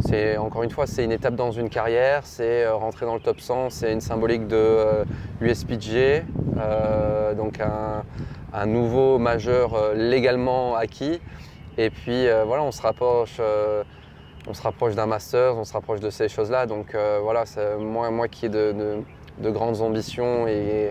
c'est 0.00 0.36
encore 0.36 0.62
une 0.62 0.70
fois, 0.70 0.86
c'est 0.86 1.04
une 1.04 1.12
étape 1.12 1.34
dans 1.34 1.50
une 1.50 1.68
carrière, 1.68 2.22
c'est 2.24 2.64
euh, 2.64 2.74
rentrer 2.74 3.06
dans 3.06 3.14
le 3.14 3.20
top 3.20 3.40
100, 3.40 3.70
c'est 3.70 3.92
une 3.92 4.00
symbolique 4.00 4.46
de 4.48 4.56
euh, 4.56 5.04
USPG, 5.40 6.24
euh, 6.58 7.34
donc 7.34 7.60
un, 7.60 8.04
un 8.52 8.66
nouveau 8.66 9.18
majeur 9.18 9.74
euh, 9.74 9.94
légalement 9.94 10.76
acquis. 10.76 11.20
Et 11.78 11.90
puis 11.90 12.26
euh, 12.26 12.44
voilà, 12.46 12.62
on 12.62 12.72
se 12.72 12.82
rapproche, 12.82 13.36
euh, 13.40 13.82
on 14.46 14.54
se 14.54 14.62
rapproche 14.62 14.94
d'un 14.94 15.06
Masters, 15.06 15.56
on 15.56 15.64
se 15.64 15.72
rapproche 15.72 16.00
de 16.00 16.10
ces 16.10 16.28
choses-là. 16.28 16.66
Donc 16.66 16.94
euh, 16.94 17.20
voilà, 17.22 17.44
moi, 17.78 18.10
moi 18.10 18.28
qui 18.28 18.46
ai 18.46 18.48
de, 18.48 18.72
de- 18.72 19.02
de 19.38 19.50
grandes 19.50 19.80
ambitions 19.80 20.46
et 20.46 20.90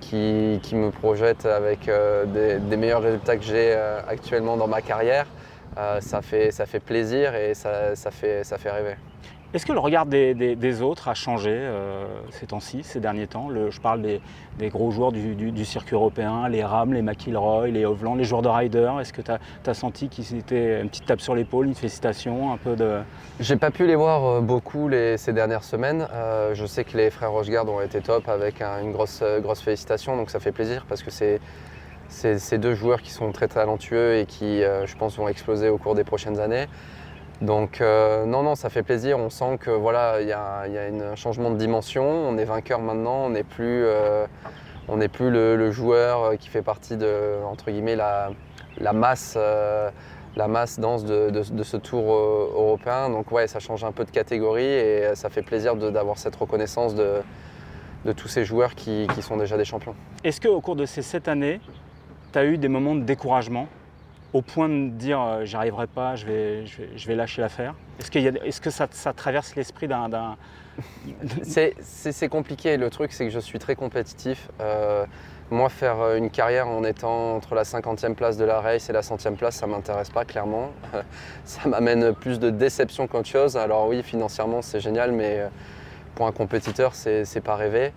qui, 0.00 0.60
me 0.74 0.90
projette 0.90 1.46
avec 1.46 1.88
euh, 1.88 2.58
des, 2.58 2.76
meilleurs 2.76 3.02
résultats 3.02 3.36
que 3.36 3.44
j'ai 3.44 3.72
euh, 3.72 4.00
actuellement 4.06 4.56
dans 4.56 4.66
ma 4.66 4.82
carrière, 4.82 5.26
ça, 6.00 6.20
fait, 6.20 6.50
plaisir 6.84 7.34
et 7.34 7.54
ça 7.54 8.10
fait 8.10 8.70
rêver. 8.70 8.96
Est-ce 9.54 9.66
que 9.66 9.72
le 9.72 9.80
regard 9.80 10.06
des, 10.06 10.80
autres 10.80 11.08
a 11.08 11.14
changé 11.14 11.50
euh, 11.52 12.06
ces 12.30 12.46
temps-ci, 12.46 12.82
ces 12.82 13.00
derniers 13.00 13.26
temps? 13.26 13.50
Je 13.68 13.80
parle 13.80 14.00
des, 14.00 14.20
gros 14.70 14.90
joueurs 14.90 15.12
du, 15.12 15.64
circuit 15.66 15.94
européen, 15.94 16.48
les 16.48 16.64
Ram, 16.64 16.94
les 16.94 17.02
McIlroy, 17.02 17.68
les 17.68 17.84
Hovland, 17.84 18.14
les 18.14 18.24
joueurs 18.24 18.40
de 18.40 18.48
Ryder. 18.48 18.92
Est-ce 18.98 19.12
que 19.12 19.20
tu 19.20 19.30
as, 19.30 19.74
senti 19.74 20.08
qu'ils 20.08 20.38
étaient 20.38 20.80
une 20.80 20.88
petite 20.88 21.04
tape 21.04 21.20
sur 21.20 21.34
l'épaule, 21.34 21.66
une 21.66 21.74
félicitation, 21.74 22.54
un 22.54 22.56
peu. 22.56 22.74
J'ai 23.40 23.56
pas 23.56 23.70
pu 23.70 23.86
les 23.86 23.94
voir 23.94 24.24
euh, 24.24 24.40
beaucoup 24.40 24.90
ces 25.16 25.32
dernières 25.34 25.64
semaines. 25.64 26.08
Euh, 26.14 26.54
je 26.54 26.64
sais 26.64 26.84
que 26.84 26.96
les 26.96 27.10
frères 27.10 27.32
Rochegarde 27.32 27.68
ont 27.68 27.82
été 27.82 28.00
top 28.00 28.28
avec 28.30 28.62
un- 28.62 28.80
une 28.80 28.92
grosse, 28.92 29.22
félicitation, 29.62 30.16
donc 30.16 30.30
ça 30.30 30.40
fait 30.40 30.52
plaisir 30.52 30.86
parce 30.88 31.02
que 31.02 31.10
c'est 31.10 31.40
ces 32.08 32.58
deux 32.58 32.74
joueurs 32.74 33.02
qui 33.02 33.10
sont 33.10 33.32
très 33.32 33.48
talentueux 33.48 34.16
et 34.16 34.26
qui, 34.26 34.60
je 34.60 34.96
pense, 34.96 35.16
vont 35.16 35.28
exploser 35.28 35.68
au 35.68 35.78
cours 35.78 35.94
des 35.94 36.04
prochaines 36.04 36.40
années. 36.40 36.66
Donc 37.40 37.80
euh, 37.80 38.24
non, 38.24 38.42
non, 38.42 38.54
ça 38.54 38.70
fait 38.70 38.82
plaisir. 38.82 39.18
On 39.18 39.30
sent 39.30 39.58
que 39.58 39.70
voilà, 39.70 40.20
il 40.20 40.28
y 40.28 40.32
a, 40.32 40.62
un 40.62 41.16
changement 41.16 41.50
de 41.50 41.56
dimension. 41.56 42.04
On 42.04 42.38
est 42.38 42.44
vainqueur 42.44 42.80
maintenant. 42.80 43.26
On 43.26 43.30
n'est 43.30 43.42
plus, 43.42 43.84
euh, 43.84 44.26
le, 44.88 45.70
joueur 45.70 46.22
euh, 46.22 46.36
qui 46.36 46.48
fait 46.48 46.62
partie 46.62 46.96
de 46.96 47.42
entre 47.44 47.70
guillemets 47.70 47.96
la, 47.96 48.30
masse. 48.92 49.36
la 50.36 50.48
masse 50.48 50.78
dense 50.78 51.04
de, 51.04 51.62
ce 51.62 51.76
tour 51.76 52.12
européen. 52.12 53.10
Donc 53.10 53.32
ouais, 53.32 53.46
ça 53.46 53.58
change 53.58 53.84
un 53.84 53.92
peu 53.92 54.04
de 54.04 54.10
catégorie 54.10 54.64
et 54.64 55.14
ça 55.14 55.28
fait 55.28 55.42
plaisir 55.42 55.74
d'avoir 55.76 56.18
cette 56.18 56.36
reconnaissance 56.36 56.94
de, 56.94 57.22
de 58.04 58.12
tous 58.12 58.28
ces 58.28 58.44
joueurs 58.44 58.74
qui, 58.74 59.06
qui 59.14 59.22
sont 59.22 59.36
déjà 59.36 59.56
des 59.56 59.64
champions. 59.64 59.94
Est-ce 60.24 60.40
qu'au 60.40 60.60
cours 60.60 60.76
de 60.76 60.86
ces 60.86 61.02
sept 61.02 61.28
années, 61.28 61.60
tu 62.32 62.38
as 62.38 62.44
eu 62.44 62.56
des 62.56 62.68
moments 62.68 62.94
de 62.94 63.02
découragement? 63.02 63.66
Au 64.32 64.42
point 64.42 64.68
de 64.68 64.88
dire 64.88 65.20
euh, 65.20 65.44
j'y 65.44 65.56
arriverai 65.56 65.86
pas, 65.86 66.16
je 66.16 66.26
vais, 66.26 66.66
je 66.66 67.06
vais, 67.06 67.14
lâcher 67.14 67.42
l'affaire 67.42 67.74
Est-ce, 67.98 68.18
est-ce 68.18 68.60
que 68.60 68.70
ça, 68.70 68.86
traverse 69.12 69.54
l'esprit 69.56 69.88
d'un... 69.88 70.36
C'est- 71.42 72.28
compliqué. 72.28 72.76
Le 72.76 72.88
truc, 72.88 73.12
c'est 73.12 73.24
que 73.24 73.30
je 73.30 73.38
suis 73.38 73.58
très 73.58 73.74
compétitif. 73.74 74.48
Euh, 74.60 75.04
moi, 75.50 75.68
faire 75.68 76.00
euh, 76.00 76.16
une 76.16 76.30
carrière 76.30 76.66
en 76.66 76.82
étant 76.82 77.36
entre 77.36 77.54
la 77.54 77.64
50e 77.64 78.14
place 78.14 78.38
de 78.38 78.44
la 78.44 78.60
race 78.60 78.88
et 78.88 78.92
la 78.92 79.02
100e 79.02 79.36
place, 79.36 79.56
ça 79.56 79.66
m'intéresse 79.66 80.08
pas 80.08 80.24
clairement. 80.24 80.70
ça 81.44 81.68
m'amène 81.68 82.14
plus 82.14 82.40
de 82.40 82.48
déception 82.48 83.06
qu'autre 83.06 83.28
chose. 83.28 83.56
Alors 83.56 83.88
oui, 83.88 84.02
financièrement, 84.02 84.62
c'est 84.62 84.80
génial, 84.80 85.12
mais 85.12 85.40
euh, 85.40 85.48
pour 86.14 86.26
un 86.26 86.32
compétiteur, 86.32 86.94
c'est 86.94 87.42
pas 87.44 87.56
rêvé. 87.56 87.92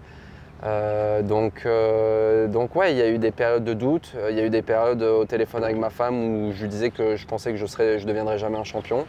Euh, 0.64 1.22
donc, 1.22 1.64
euh, 1.66 2.48
donc 2.48 2.76
ouais, 2.76 2.94
il 2.94 2.98
y 2.98 3.02
a 3.02 3.10
eu 3.10 3.18
des 3.18 3.32
périodes 3.32 3.64
de 3.64 3.74
doute. 3.74 4.14
Euh, 4.16 4.32
Il 4.32 4.38
y 4.38 4.40
a 4.40 4.46
eu 4.46 4.50
des 4.50 4.62
périodes 4.62 5.04
au 5.04 5.26
téléphone 5.26 5.64
avec 5.64 5.78
ma 5.78 5.90
femme 5.90 6.48
où 6.48 6.52
je 6.54 6.62
lui 6.62 6.70
disais 6.70 6.92
que 6.92 7.16
je 7.16 7.28
pensais 7.28 7.52
que 7.52 7.58
je 7.58 7.66
je 7.66 8.06
deviendrais 8.06 8.38
jamais 8.38 8.58
un 8.58 8.64
champion. 8.64 9.06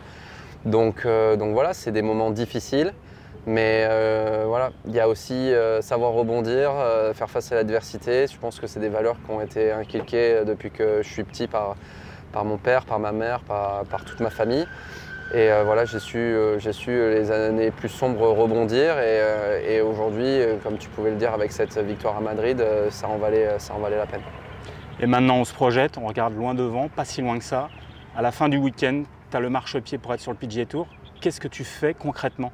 Donc, 0.65 1.07
donc 1.07 1.53
voilà, 1.53 1.75
c'est 1.75 1.93
des 1.93 2.03
moments 2.03 2.31
difficiles. 2.31 2.93
Mais 3.47 3.87
voilà, 4.47 4.73
il 4.87 4.95
y 4.95 4.99
a 4.99 5.09
aussi 5.09 5.53
savoir 5.81 6.12
rebondir, 6.12 6.73
faire 7.15 7.31
face 7.31 7.53
à 7.53 7.55
l'adversité. 7.55 8.26
Je 8.26 8.37
pense 8.37 8.59
que 8.59 8.67
c'est 8.67 8.81
des 8.81 8.88
valeurs 8.88 9.17
qui 9.25 9.31
ont 9.31 9.41
été 9.41 9.71
inculquées 9.71 10.43
depuis 10.45 10.73
que 10.73 11.03
je 11.03 11.09
suis 11.09 11.23
petit 11.23 11.47
par, 11.47 11.76
mon 12.45 12.57
père, 12.57 12.85
par 12.85 12.99
ma 12.99 13.12
mère, 13.12 13.41
par 13.41 14.05
toute 14.05 14.19
ma 14.19 14.31
famille. 14.31 14.67
Et 15.35 15.50
euh, 15.50 15.64
voilà, 15.64 15.85
j'ai 15.85 15.99
su, 15.99 16.18
euh, 16.18 16.59
j'ai 16.59 16.73
su 16.73 16.90
euh, 16.90 17.12
les 17.14 17.30
années 17.33 17.71
plus 17.71 17.88
sombres 17.88 18.28
rebondir. 18.28 18.92
Et, 18.99 19.21
euh, 19.21 19.61
et 19.68 19.80
aujourd'hui, 19.80 20.38
comme 20.62 20.78
tu 20.78 20.88
pouvais 20.88 21.11
le 21.11 21.16
dire 21.16 21.33
avec 21.33 21.52
cette 21.52 21.76
victoire 21.78 22.16
à 22.16 22.21
Madrid, 22.21 22.62
ça, 22.90 23.09
en 23.09 23.16
valait, 23.18 23.59
ça 23.59 23.75
en 23.75 23.78
valait 23.78 23.97
la 23.97 24.06
peine. 24.06 24.23
Et 25.00 25.06
maintenant, 25.06 25.37
on 25.38 25.45
se 25.45 25.52
projette, 25.52 25.99
on 25.99 26.06
regarde 26.06 26.35
loin 26.37 26.54
devant, 26.54 26.88
pas 26.88 27.04
si 27.04 27.21
loin 27.23 27.38
que 27.38 27.45
ça. 27.45 27.68
À 28.16 28.23
la 28.23 28.30
fin 28.33 28.49
du 28.49 28.56
week-end, 28.56 29.02
tu 29.30 29.37
as 29.37 29.40
le 29.40 29.50
marchepied 29.50 29.99
pour 29.99 30.14
être 30.14 30.21
sur 30.21 30.30
le 30.33 30.38
PGA 30.38 30.64
Tour. 30.64 30.87
Qu'est-ce 31.21 31.40
que 31.40 31.49
tu 31.49 31.64
fais 31.64 31.92
concrètement? 31.92 32.52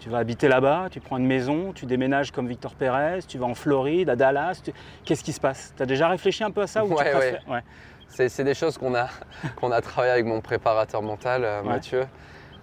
Tu 0.00 0.08
vas 0.10 0.18
habiter 0.18 0.48
là-bas, 0.48 0.88
tu 0.90 1.00
prends 1.00 1.18
une 1.18 1.26
maison, 1.26 1.72
tu 1.72 1.86
déménages 1.86 2.30
comme 2.30 2.48
Victor 2.48 2.74
Pérez, 2.74 3.20
tu 3.28 3.38
vas 3.38 3.46
en 3.46 3.54
Floride, 3.54 4.10
à 4.10 4.16
Dallas. 4.16 4.60
tu- 4.64 4.72
Qu'est-ce 5.04 5.22
qui 5.22 5.32
se 5.32 5.40
passe? 5.40 5.72
Tu 5.76 5.82
as 5.82 5.86
déjà 5.86 6.08
réfléchi 6.08 6.42
un 6.42 6.50
peu 6.50 6.62
à 6.62 6.66
ça 6.66 6.84
ou 6.84 6.88
tu 6.88 6.94
Ouais, 6.94 7.10
préfères- 7.10 7.40
ouais. 7.48 7.60
C'est 7.62 7.93
c'est 8.08 8.44
des 8.44 8.54
choses 8.54 8.78
qu'on 8.78 8.94
a, 8.94 9.08
qu'on 9.56 9.72
a 9.72 9.80
travaillé 9.80 10.12
avec 10.12 10.26
mon 10.26 10.40
préparateur 10.40 11.02
mental, 11.02 11.44
euh, 11.44 11.62
Ouais. 11.62 11.68
Mathieu. 11.68 12.04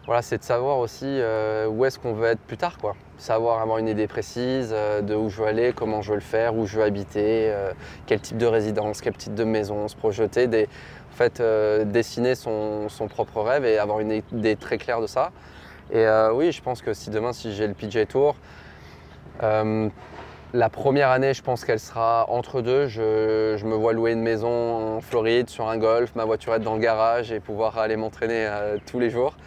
Voilà, 0.07 0.23
c'est 0.23 0.39
de 0.39 0.43
savoir 0.43 0.79
aussi 0.79 1.05
euh, 1.05 1.67
où 1.67 1.85
est-ce 1.85 1.99
qu'on 1.99 2.13
veut 2.13 2.29
être 2.29 2.39
plus 2.39 2.57
tard. 2.57 2.79
Quoi. 2.79 2.95
Savoir 3.19 3.61
avoir 3.61 3.77
une 3.77 3.87
idée 3.87 4.07
précise 4.07 4.71
euh, 4.73 5.01
de 5.01 5.13
où 5.13 5.29
je 5.29 5.37
veux 5.41 5.47
aller, 5.47 5.73
comment 5.75 6.01
je 6.01 6.09
veux 6.09 6.15
le 6.15 6.21
faire, 6.21 6.55
où 6.55 6.65
je 6.65 6.77
veux 6.77 6.83
habiter, 6.83 7.51
euh, 7.51 7.71
quel 8.07 8.19
type 8.19 8.37
de 8.37 8.47
résidence, 8.47 8.99
quel 8.99 9.13
type 9.13 9.35
de 9.35 9.43
maison, 9.43 9.87
se 9.87 9.95
projeter, 9.95 10.47
des, 10.47 10.67
en 11.11 11.15
fait, 11.15 11.41
dessiner 11.85 12.33
son, 12.33 12.89
son 12.89 13.07
propre 13.07 13.41
rêve 13.41 13.63
et 13.65 13.77
avoir 13.77 13.99
une 13.99 14.23
idée 14.31 14.55
très 14.55 14.79
claire 14.79 15.01
de 15.01 15.07
ça. 15.07 15.31
Et 15.91 16.05
oui, 16.33 16.51
je 16.51 16.61
pense 16.63 16.81
que 16.81 16.93
si 16.93 17.09
demain, 17.09 17.33
si 17.33 17.53
j'ai 17.53 17.67
le 17.67 17.73
PJ 17.73 18.07
Tour, 18.07 18.35
la 20.53 20.69
première 20.69 21.11
année, 21.11 21.33
je 21.33 21.41
pense 21.41 21.63
qu'elle 21.63 21.79
sera 21.79 22.29
entre 22.29 22.61
deux. 22.61 22.87
Je, 22.87 23.63
me 23.65 23.75
vois 23.75 23.93
louer 23.93 24.11
une 24.11 24.21
maison 24.21 24.97
en 24.97 25.01
Floride 25.01 25.49
sur 25.49 25.69
un 25.69 25.77
golf, 25.77 26.13
ma 26.15 26.25
voiture 26.25 26.53
être 26.53 26.63
dans 26.63 26.73
le 26.73 26.81
garage 26.81 27.31
et 27.31 27.39
pouvoir 27.39 27.77
aller 27.77 27.95
m'entraîner 27.95 28.45
euh, 28.47 28.77
tous 28.85 28.99
les 28.99 29.09
jours. 29.09 29.37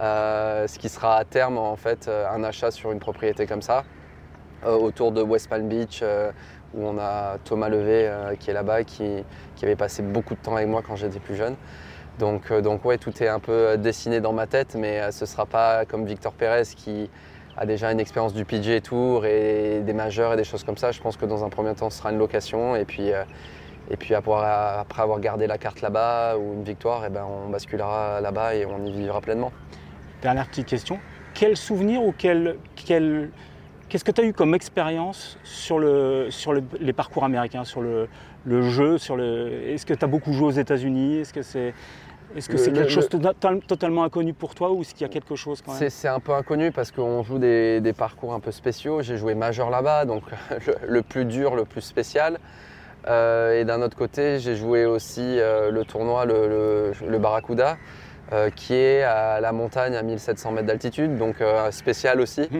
Euh, 0.00 0.66
ce 0.66 0.78
qui 0.78 0.88
sera 0.88 1.16
à 1.16 1.24
terme 1.24 1.56
en 1.56 1.76
fait 1.76 2.08
euh, 2.08 2.28
un 2.30 2.44
achat 2.44 2.70
sur 2.70 2.92
une 2.92 2.98
propriété 2.98 3.46
comme 3.46 3.62
ça, 3.62 3.84
autour 4.66 5.12
de 5.12 5.22
West 5.22 5.48
Palm 5.48 5.66
Beach, 5.66 6.04
où 6.74 6.86
on 6.86 6.98
a 6.98 7.38
Thomas 7.44 7.70
Levé 7.70 8.12
qui 8.38 8.50
est 8.50 8.54
là-bas, 8.54 8.84
qui, 8.84 9.24
qui 9.56 9.64
avait 9.64 9.76
passé 9.76 10.02
beaucoup 10.02 10.34
de 10.34 10.40
temps 10.40 10.56
avec 10.56 10.68
moi 10.68 10.82
quand 10.86 10.96
j'étais 10.96 11.20
plus 11.20 11.36
jeune. 11.36 11.56
Donc, 12.18 12.52
donc 12.52 12.84
ouais, 12.84 12.98
tout 12.98 13.22
est 13.22 13.28
un 13.28 13.40
peu 13.40 13.78
dessiné 13.78 14.20
dans 14.20 14.34
ma 14.34 14.46
tête, 14.46 14.74
mais 14.74 15.10
ce 15.12 15.24
ne 15.24 15.26
sera 15.26 15.46
pas 15.46 15.86
comme 15.86 16.04
Victor 16.04 16.34
Pérez 16.34 16.64
qui 16.76 17.08
a 17.56 17.66
déjà 17.66 17.92
une 17.92 18.00
expérience 18.00 18.32
du 18.34 18.44
PGA 18.44 18.80
Tour 18.80 19.26
et 19.26 19.80
des 19.84 19.92
majeurs 19.92 20.32
et 20.32 20.36
des 20.36 20.44
choses 20.44 20.64
comme 20.64 20.76
ça. 20.76 20.92
Je 20.92 21.00
pense 21.00 21.16
que 21.16 21.26
dans 21.26 21.44
un 21.44 21.48
premier 21.48 21.74
temps, 21.74 21.90
ce 21.90 21.98
sera 21.98 22.10
une 22.12 22.18
location 22.18 22.76
et 22.76 22.84
puis, 22.84 23.12
euh, 23.12 23.24
et 23.90 23.96
puis 23.96 24.14
après, 24.14 24.34
avoir 25.02 25.20
gardé 25.20 25.46
la 25.46 25.58
carte 25.58 25.80
là-bas 25.80 26.36
ou 26.38 26.54
une 26.54 26.64
victoire, 26.64 27.02
eh 27.06 27.10
ben, 27.10 27.24
on 27.24 27.50
basculera 27.50 28.20
là-bas 28.20 28.54
et 28.54 28.64
on 28.66 28.84
y 28.86 28.92
vivra 28.92 29.20
pleinement. 29.20 29.52
Dernière 30.22 30.46
petite 30.48 30.66
question. 30.66 30.98
Quel 31.34 31.56
souvenir 31.56 32.02
ou 32.02 32.14
quel, 32.16 32.56
quel- 32.76 33.30
qu'est-ce 33.88 34.04
que 34.04 34.12
tu 34.12 34.20
as 34.20 34.24
eu 34.24 34.32
comme 34.32 34.54
expérience 34.54 35.38
sur, 35.44 35.78
le, 35.78 36.26
sur 36.30 36.52
le- 36.52 36.62
les 36.80 36.92
parcours 36.92 37.24
américains, 37.24 37.64
sur 37.64 37.80
le, 37.80 38.08
le 38.44 38.62
jeu 38.62 38.96
le, 39.16 39.68
Est-ce 39.68 39.86
que 39.86 39.94
tu 39.94 40.04
as 40.04 40.08
beaucoup 40.08 40.32
joué 40.32 40.46
aux 40.48 40.50
États-Unis? 40.52 41.18
Est-ce 41.18 41.32
que 41.32 41.42
c'est 41.42 41.74
est 42.36 42.40
-ce 42.40 42.52
Le- 42.52 42.58
c'est 42.58 42.70
le- 42.70 42.76
quelque 42.76 42.90
chose 42.90 43.08
de 43.08 43.18
total- 43.18 43.60
totalement 43.60 44.04
inconnu 44.04 44.32
pour 44.34 44.54
toi 44.54 44.70
ou 44.72 44.80
est-ce 44.82 44.94
qu'il 44.94 45.02
y 45.02 45.10
a 45.10 45.12
quelque 45.12 45.36
chose 45.36 45.62
quand 45.62 45.72
même 45.72 45.78
C'est 45.78 45.90
c'est 45.90 46.08
un 46.08 46.20
peu 46.20 46.32
inconnu 46.32 46.70
parce 46.72 46.90
qu'on 46.92 47.22
joue 47.22 47.38
des, 47.38 47.80
des 47.80 47.92
parcours 47.92 48.32
un 48.34 48.40
peu 48.40 48.50
spéciaux. 48.52 49.02
J'ai 49.02 49.16
joué 49.16 49.34
majeur 49.34 49.70
là-bas, 49.70 50.04
donc 50.04 50.22
le, 50.66 50.74
le 50.86 51.02
plus 51.02 51.24
dur, 51.24 51.54
le 51.56 51.64
plus 51.64 51.80
spécial. 51.82 52.38
Euh, 53.08 53.58
et 53.60 53.64
d'un 53.64 53.80
autre 53.82 53.96
côté, 53.96 54.38
j'ai 54.40 54.56
joué 54.56 54.84
aussi 54.84 55.22
euh, 55.40 55.70
le 55.70 55.84
tournoi, 55.84 56.26
le, 56.26 56.48
le- 56.48 56.92
le 57.08 57.18
Barracuda, 57.18 57.78
euh, 58.32 58.50
qui 58.50 58.74
est 58.74 59.02
à 59.02 59.40
la 59.40 59.52
montagne 59.52 59.96
à 59.96 60.02
1700 60.02 60.52
mètres 60.52 60.66
d'altitude, 60.66 61.16
donc 61.16 61.40
euh, 61.40 61.70
spécial 61.70 62.20
aussi. 62.20 62.48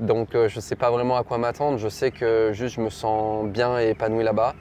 Donc 0.00 0.36
euh, 0.36 0.46
je 0.48 0.58
ne 0.58 0.60
sais 0.60 0.76
pas 0.76 0.92
vraiment 0.92 1.16
à 1.16 1.24
quoi 1.24 1.38
m'attendre. 1.38 1.76
Je 1.76 1.88
sais 1.88 2.12
que 2.12 2.50
juste 2.52 2.76
je 2.76 2.80
me 2.80 2.88
sens 2.88 3.44
bien 3.48 3.80
et 3.80 3.88
épanoui 3.88 4.22
là-bas. 4.22 4.54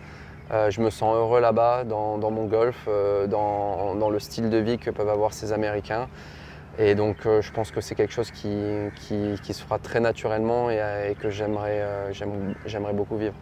Euh, 0.52 0.72
je 0.72 0.80
me 0.80 0.90
sens 0.90 1.14
heureux 1.16 1.42
là-bas 1.42 1.84
dans, 1.84 2.32
mon 2.32 2.46
golf, 2.46 2.86
euh, 2.88 3.28
dans, 3.28 4.10
le 4.10 4.20
style 4.20 4.50
de 4.50 4.58
vie 4.58 4.78
que 4.78 4.90
peuvent 4.90 5.10
avoir 5.10 5.34
ces 5.34 5.52
Américains. 5.52 6.08
Et 6.80 6.96
donc 6.96 7.26
euh, 7.26 7.42
je 7.42 7.52
pense 7.52 7.72
que 7.72 7.82
c'est 7.82 7.96
quelque 7.96 8.14
chose 8.14 8.32
qui, 8.32 8.48
se 8.48 9.64
fera 9.64 9.80
très 9.80 10.00
naturellement 10.00 10.70
et, 10.70 11.16
que 11.20 11.30
j'aimerais 11.30 11.84
j'aime- 12.12 12.54
j'aimerais 12.66 12.94
beaucoup 12.94 13.18
vivre. 13.18 13.34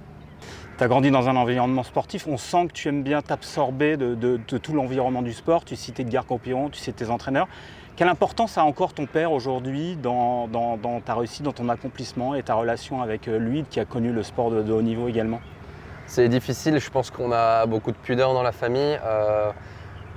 Tu 0.78 0.84
as 0.84 0.88
grandi 0.88 1.12
dans 1.12 1.30
un 1.30 1.36
environnement 1.36 1.84
sportif, 1.84 2.28
on 2.28 2.38
sent 2.38 2.68
que 2.68 2.74
tu 2.74 2.90
aimes 2.90 3.04
bien 3.04 3.22
t'absorber 3.22 3.98
de, 3.98 4.38
tout 4.38 4.74
l'environnement 4.74 5.22
du 5.22 5.34
sport. 5.34 5.64
Tu 5.64 5.76
citais 5.76 6.04
Edgar 6.04 6.26
Campion, 6.26 6.70
tu 6.70 6.80
citais 6.80 7.06
tes 7.06 7.12
entraîneurs. 7.12 7.48
Quelle 7.96 8.10
importance 8.10 8.58
a 8.58 8.66
encore 8.66 8.94
ton 8.94 9.06
père 9.06 9.32
aujourd'hui 9.32 9.96
dans, 9.96 10.50
ta 11.06 11.16
réussite, 11.16 11.44
dans 11.44 11.54
ton 11.54 11.70
accomplissement 11.70 12.36
et 12.36 12.44
ta 12.44 12.56
relation 12.56 13.02
avec 13.02 13.28
lui 13.28 13.64
qui 13.70 13.80
a 13.80 13.86
connu 13.86 14.12
le 14.12 14.24
sport 14.24 14.52
de 14.52 14.74
haut 14.74 14.82
niveau 14.82 15.08
également? 15.08 15.40
C'est 16.16 16.30
difficile, 16.30 16.80
je 16.80 16.90
pense 16.90 17.12
qu'on 17.12 17.34
a 17.34 17.66
beaucoup 17.66 17.92
de 17.92 17.98
pudeur 17.98 18.34
dans 18.34 18.42
la 18.42 18.54
famille. 18.54 18.98
Euh, 19.04 19.52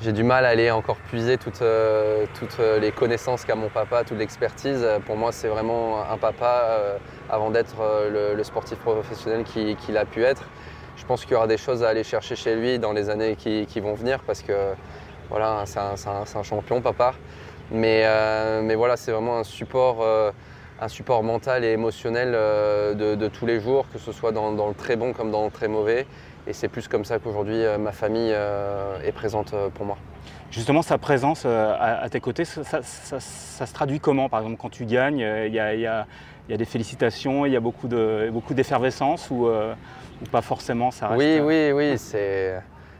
j'ai 0.00 0.12
du 0.12 0.22
mal 0.22 0.44
à 0.44 0.50
aller 0.50 0.70
encore 0.70 0.94
puiser 0.94 1.38
toutes, 1.38 1.60
euh, 1.60 2.24
toutes 2.38 2.60
euh, 2.60 2.78
les 2.78 2.92
connaissances 2.92 3.44
qu'a 3.44 3.56
mon 3.56 3.68
papa, 3.68 4.04
toute 4.04 4.16
l'expertise. 4.16 4.86
Pour 5.06 5.16
moi, 5.16 5.32
c'est 5.32 5.48
vraiment 5.48 6.08
un 6.08 6.16
papa 6.16 6.68
avant 7.28 7.50
d'être 7.50 7.74
le, 8.12 8.40
sportif 8.44 8.78
professionnel 8.78 9.42
qui- 9.42 9.74
qu'il 9.74 9.96
a 9.96 10.04
pu 10.04 10.22
être. 10.22 10.44
Je 10.96 11.04
pense 11.04 11.22
qu'il 11.24 11.32
y 11.32 11.34
aura 11.34 11.48
des 11.48 11.58
choses 11.58 11.82
à 11.82 11.88
aller 11.88 12.04
chercher 12.04 12.36
chez 12.36 12.54
lui 12.54 12.78
dans 12.78 12.92
les 12.92 13.10
années 13.10 13.34
qui, 13.34 13.66
qui 13.66 13.80
vont 13.80 13.94
venir 13.94 14.20
parce 14.24 14.42
que 14.42 14.52
voilà, 15.30 15.64
c'est 15.66 15.80
un, 15.80 15.94
un- 16.38 16.42
champion, 16.44 16.80
papa. 16.80 17.14
Mais, 17.72 18.04
mais 18.62 18.76
voilà, 18.76 18.96
c'est 18.96 19.10
vraiment 19.10 19.38
un 19.38 19.44
support, 19.44 19.96
un 20.80 20.88
support 20.88 21.22
mental 21.22 21.64
et 21.64 21.72
émotionnel 21.72 22.32
euh, 22.34 22.94
de, 22.94 23.14
de 23.14 23.28
tous 23.28 23.46
les 23.46 23.60
jours, 23.60 23.86
que 23.92 23.98
ce 23.98 24.12
soit 24.12 24.32
dans, 24.32 24.52
dans 24.52 24.68
le 24.68 24.74
très 24.74 24.96
bon 24.96 25.12
comme 25.12 25.30
dans 25.30 25.44
le 25.44 25.50
très 25.50 25.68
mauvais. 25.68 26.06
Et 26.46 26.52
c'est 26.52 26.68
plus 26.68 26.88
comme 26.88 27.04
ça 27.04 27.18
qu'aujourd'hui 27.18 27.62
euh, 27.64 27.78
ma 27.78 27.92
famille 27.92 28.30
euh, 28.32 28.98
est 29.04 29.12
présente 29.12 29.54
pour 29.74 29.84
moi. 29.86 29.96
Justement, 30.50 30.80
sa 30.80 30.96
présence 30.96 31.44
à, 31.44 32.06
tes 32.10 32.20
côtés, 32.20 32.46
ça, 32.46 32.64
ça- 32.64 32.80
ça- 32.82 33.20
ça 33.20 33.66
se 33.66 33.74
traduit 33.74 34.00
comment 34.00 34.30
Par 34.30 34.40
exemple, 34.40 34.56
quand 34.58 34.70
tu 34.70 34.86
gagnes, 34.86 35.18
il 35.18 35.52
y, 35.52 35.58
a, 35.60 35.74
il 35.74 35.80
y 35.80 35.86
a- 35.86 36.06
il 36.48 36.52
y 36.52 36.54
a 36.54 36.56
des 36.56 36.64
félicitations, 36.64 37.44
il 37.44 37.52
y 37.52 37.56
a 37.56 37.60
beaucoup 37.60 37.86
de- 37.88 38.30
beaucoup 38.32 38.54
d'effervescence 38.54 39.28
ou, 39.30 39.46
euh, 39.46 39.74
ou 40.22 40.24
pas 40.30 40.40
forcément 40.40 40.90
ça 40.90 41.08
reste, 41.08 41.20
Oui, 41.20 41.40
oui, 41.42 41.72
oui, 41.72 41.98
c'est 41.98 42.54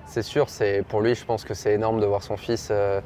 c'est 0.05 0.23
sûr. 0.23 0.49
C'est 0.51 0.83
pour 0.87 1.01
lui, 1.01 1.15
je 1.15 1.25
pense 1.25 1.45
que 1.45 1.55
c'est 1.55 1.73
énorme 1.75 2.01
de 2.01 2.07
voir 2.07 2.23
son 2.23 2.37
fils 2.37 2.69
euh, 2.71 3.01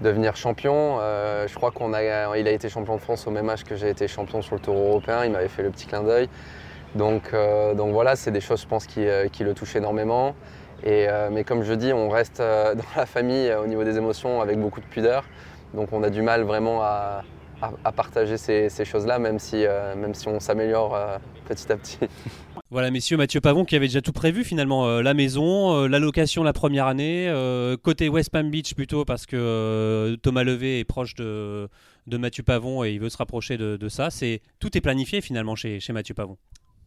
devenir 0.00 0.36
champion. 0.36 0.98
Euh, 1.00 1.46
je 1.48 1.54
crois 1.54 1.70
qu'on 1.70 1.92
a, 1.92 2.36
été 2.36 2.68
champion 2.68 2.96
de 2.96 3.00
France 3.00 3.26
au 3.26 3.30
même 3.30 3.48
âge 3.48 3.64
que 3.64 3.76
j'ai 3.76 3.90
été 3.90 4.08
champion 4.08 4.42
sur 4.42 4.54
le 4.56 4.60
Tour 4.60 4.76
européen. 4.76 5.24
Il 5.24 5.32
m'avait 5.32 5.48
fait 5.48 5.62
le 5.62 5.70
petit 5.70 5.86
clin 5.86 6.02
d'œil. 6.02 6.28
Donc, 6.94 7.30
euh, 7.34 7.74
voilà, 7.76 8.16
c'est 8.16 8.30
des 8.30 8.40
choses, 8.40 8.62
je 8.62 8.66
pense, 8.66 8.86
qui, 8.86 9.06
euh, 9.06 9.28
le 9.40 9.54
touchent 9.54 9.76
énormément. 9.76 10.34
Mais 10.84 11.44
comme 11.44 11.62
je 11.62 11.74
dis, 11.74 11.92
on 11.92 12.08
reste 12.08 12.38
dans 12.40 12.96
la 12.96 13.06
famille 13.06 13.52
au 13.52 13.66
niveau 13.66 13.84
des 13.84 13.96
émotions 13.96 14.40
avec 14.40 14.58
beaucoup 14.58 14.80
de 14.80 14.86
pudeur. 14.86 15.24
Donc 15.74 15.92
on 15.92 16.02
a 16.02 16.10
du 16.10 16.22
mal 16.22 16.42
vraiment 16.42 16.82
à, 16.82 17.22
à- 17.62 17.72
à 17.84 17.92
partager 17.92 18.36
ces, 18.36 18.68
ces 18.68 18.84
choses-là, 18.84 19.18
même, 19.18 19.38
si, 19.38 19.64
euh, 19.64 19.94
même 19.96 20.14
si 20.14 20.28
on 20.28 20.40
s'améliore 20.40 20.94
euh, 20.94 21.18
petit 21.48 21.70
à 21.72 21.76
petit. 21.76 21.98
Voilà, 22.68 22.90
messieurs, 22.90 23.16
Mathieu 23.16 23.40
Pavon 23.40 23.64
qui 23.64 23.76
avait 23.76 23.86
déjà 23.86 24.00
tout 24.00 24.12
prévu 24.12 24.42
finalement, 24.42 24.86
euh, 24.88 25.00
la 25.00 25.14
maison, 25.14 25.82
euh, 25.84 25.86
la 25.86 26.00
location 26.00 26.42
la 26.42 26.52
première 26.52 26.86
année, 26.86 27.28
euh, 27.28 27.76
côté 27.76 28.08
West 28.08 28.30
Palm 28.30 28.50
Beach 28.50 28.74
plutôt 28.74 29.04
parce 29.04 29.24
que 29.24 29.36
euh, 29.36 30.16
Thomas 30.16 30.42
Levé 30.42 30.80
est 30.80 30.84
proche 30.84 31.14
de, 31.14 31.68
de 32.08 32.16
Mathieu 32.16 32.42
Pavon 32.42 32.82
et 32.82 32.90
il 32.90 32.98
veut 32.98 33.08
se 33.08 33.18
rapprocher 33.18 33.56
de, 33.56 33.76
de 33.76 33.88
ça. 33.88 34.10
C'est 34.10 34.40
tout 34.58 34.76
est 34.76 34.80
planifié 34.80 35.20
finalement 35.20 35.54
chez, 35.54 35.78
chez 35.78 35.92
Mathieu 35.92 36.14
Pavon. 36.14 36.38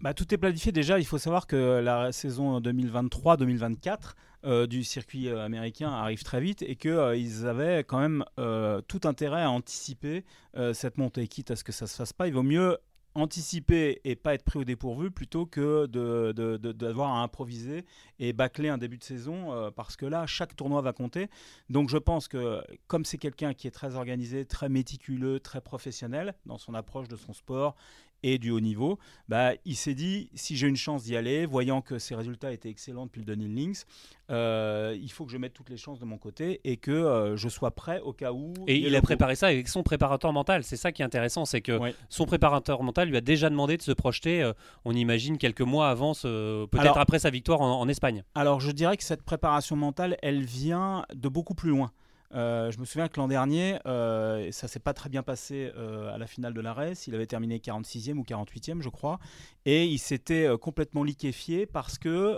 Bah, 0.02 0.14
tout 0.14 0.32
est 0.34 0.38
planifié 0.38 0.74
déjà. 0.74 1.00
Il 1.00 1.06
faut 1.06 1.18
savoir 1.18 1.48
que 1.48 1.80
la 1.82 2.12
saison 2.12 2.60
2023-2024 2.60 3.98
euh, 4.46 4.68
du 4.68 4.84
circuit 4.84 5.28
euh, 5.30 5.44
américain 5.44 5.90
arrive 5.92 6.24
très 6.24 6.40
vite 6.42 6.62
et 6.62 6.76
qu'ils 6.76 7.46
avaient 7.46 7.80
quand 7.84 8.00
même 8.00 8.24
euh, 8.40 8.82
tout 8.88 9.02
intérêt 9.04 9.42
à 9.44 9.52
anticiper 9.52 10.24
euh, 10.58 10.74
cette 10.74 10.98
montée. 10.98 11.28
Quitte 11.28 11.52
à 11.52 11.56
ce 11.56 11.64
que 11.64 11.72
ça 11.72 11.88
se 11.88 11.96
fasse 11.96 12.14
pas, 12.14 12.28
il 12.28 12.34
vaut 12.34 12.44
mieux 12.44 12.78
anticiper 13.16 14.00
et 14.06 14.16
pas 14.16 14.36
être 14.36 14.44
pris 14.44 14.60
au 14.60 14.64
dépourvu 14.64 15.10
plutôt 15.12 15.46
que 15.48 15.88
de- 15.88 16.32
de- 16.32 16.58
de- 16.58 16.72
d'avoir 16.72 17.10
à 17.16 17.24
improviser 17.24 17.84
et 18.20 18.34
bâcler 18.34 18.70
un 18.70 18.78
début 18.78 18.98
de 19.00 19.04
saison 19.04 19.52
euh, 19.52 19.72
parce 19.72 19.96
que 19.96 20.06
là 20.06 20.26
chaque 20.28 20.56
tournoi 20.56 20.82
va 20.82 20.94
compter 20.94 21.28
donc 21.70 21.90
je 21.90 21.98
pense 21.98 22.28
que 22.28 22.62
comme 22.88 23.06
c'est 23.06 23.18
quelqu'un 23.18 23.54
qui 23.56 23.68
est 23.68 23.72
très 23.72 23.96
organisé 23.96 24.46
très 24.46 24.70
méticuleux 24.70 25.40
très 25.40 25.60
professionnel 25.60 26.36
dans 26.46 26.60
son 26.60 26.76
approche 26.76 27.08
de 27.08 27.16
son 27.16 27.34
sport 27.34 27.76
et 28.24 28.38
du 28.38 28.52
haut 28.52 28.60
niveau 28.60 29.00
bah, 29.28 29.52
il 29.66 29.76
s'est 29.76 29.94
dit 29.94 30.30
si 30.34 30.56
j'ai 30.58 30.68
une 30.68 30.76
chance 30.76 31.04
d'y 31.04 31.16
aller, 31.16 31.46
voyant 31.46 31.82
que 31.82 32.00
ses 32.00 32.16
résultats 32.16 32.52
étaient 32.52 32.70
excellents 32.70 33.06
depuis 33.06 33.22
le 33.22 33.36
Dunhill 33.36 33.54
Links, 33.56 33.86
euh, 34.32 34.96
il 35.02 35.12
faut 35.12 35.26
que 35.26 35.32
je 35.32 35.38
mette 35.38 35.54
toutes 35.54 35.70
les 35.70 35.78
chances 35.78 36.00
de 36.00 36.06
mon 36.06 36.18
côté 36.18 36.62
et 36.64 36.78
que 36.78 36.92
euh, 36.92 37.36
je 37.38 37.50
sois 37.50 37.72
prêt 37.72 38.00
au 38.02 38.14
cas 38.14 38.32
où. 38.32 38.54
Et 38.68 38.78
il 38.78 38.96
a 38.96 39.02
préparé 39.02 39.36
ça 39.36 39.48
avec 39.48 39.68
son 39.68 39.82
préparateur 39.84 40.34
mental. 40.34 40.64
C'est 40.64 40.78
ça 40.78 40.92
qui 40.92 41.02
est 41.02 41.06
intéressant, 41.06 41.46
c'est 41.46 41.62
que 41.62 41.78
Ouais. 41.80 41.96
son 42.10 42.26
préparateur 42.26 42.84
mental 42.84 43.10
lui 43.10 43.18
a 43.18 43.22
déjà 43.22 43.50
demandé 43.50 43.78
de 43.78 43.82
se 43.82 43.92
projeter, 43.92 44.42
euh, 44.44 44.54
on 44.86 44.94
imagine, 44.94 45.38
quelques 45.38 45.62
mois 45.62 45.90
avant, 45.90 46.14
peut-être 46.14 46.98
après 46.98 47.20
sa 47.20 47.30
victoire 47.30 47.62
en, 47.62 47.80
en 47.80 47.88
Espagne. 47.88 48.24
Alors 48.36 48.60
je 48.60 48.72
dirais 48.72 48.98
que 48.98 49.04
cette 49.04 49.24
préparation 49.24 49.76
mentale, 49.76 50.18
elle 50.22 50.44
vient 50.44 51.06
de 51.14 51.30
beaucoup 51.30 51.54
plus 51.56 51.70
loin. 51.70 51.92
Euh, 52.36 52.70
je 52.72 52.80
me 52.80 52.86
souviens 52.86 53.08
que 53.08 53.20
l'an 53.20 53.28
dernier, 53.28 53.80
euh, 53.86 54.52
ça 54.52 54.68
s'est 54.68 54.80
pas 54.80 54.94
très 54.94 55.10
bien 55.10 55.24
passé 55.24 55.72
euh, 55.76 56.14
à 56.14 56.18
la 56.18 56.28
finale 56.28 56.54
de 56.54 56.62
la 56.62 56.74
RES. 56.74 56.94
Il 57.08 57.16
avait 57.16 57.26
terminé 57.26 57.58
46e 57.58 58.18
ou 58.18 58.24
48e, 58.24 58.82
je 58.82 58.90
crois, 58.90 59.20
et 59.66 59.86
il 59.86 59.98
s'était 59.98 60.46
euh, 60.46 60.58
complètement 60.58 61.04
liquéfié 61.04 61.66
parce 61.66 61.98
que 61.98 62.38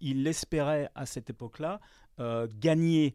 il 0.00 0.26
espérait 0.26 0.88
à 0.94 1.06
cette 1.06 1.30
époque-là 1.30 1.80
gagner 2.60 3.14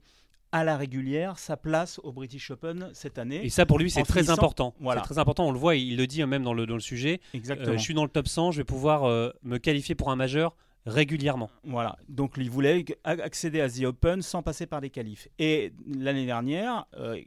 à 0.52 0.64
la 0.64 0.78
régulière 0.78 1.40
sa 1.40 1.58
place 1.58 2.00
au 2.04 2.12
British 2.12 2.52
Open 2.52 2.90
cette 2.94 3.18
année. 3.18 3.46
Et 3.46 3.50
ça, 3.50 3.66
pour 3.66 3.80
lui, 3.80 3.92
c'est 3.92 4.04
très 4.04 4.22
finissant- 4.22 4.34
important. 4.34 4.74
voilà. 4.80 5.02
C'est 5.02 5.14
très 5.14 5.20
important. 5.20 5.46
On 5.46 5.52
le 5.52 5.60
voit, 5.60 5.76
il 5.76 5.98
le 5.98 6.08
dit 6.08 6.24
même 6.26 6.44
dans 6.44 6.54
le, 6.54 6.66
dans 6.66 6.74
le 6.74 6.80
sujet. 6.80 7.20
Exactement. 7.34 7.78
je 7.78 7.82
suis 7.82 7.94
dans 7.94 8.04
le 8.04 8.10
top 8.10 8.28
100, 8.28 8.52
je 8.52 8.58
vais 8.58 8.64
pouvoir 8.64 9.04
me 9.44 9.58
qualifier 9.58 9.96
pour 9.96 10.10
un 10.10 10.16
majeur 10.16 10.56
régulièrement. 10.88 11.52
Voilà, 11.66 11.98
donc 12.08 12.34
il 12.38 12.50
voulait 12.50 12.86
accéder 13.04 13.60
à 13.62 13.70
The 13.70 13.84
Open 13.84 14.22
sans 14.22 14.42
passer 14.42 14.66
par 14.66 14.80
les 14.80 14.90
qualifs. 14.90 15.28
Et 15.38 15.74
l'année 15.86 16.26
dernière, 16.26 16.88
euh, 16.96 17.22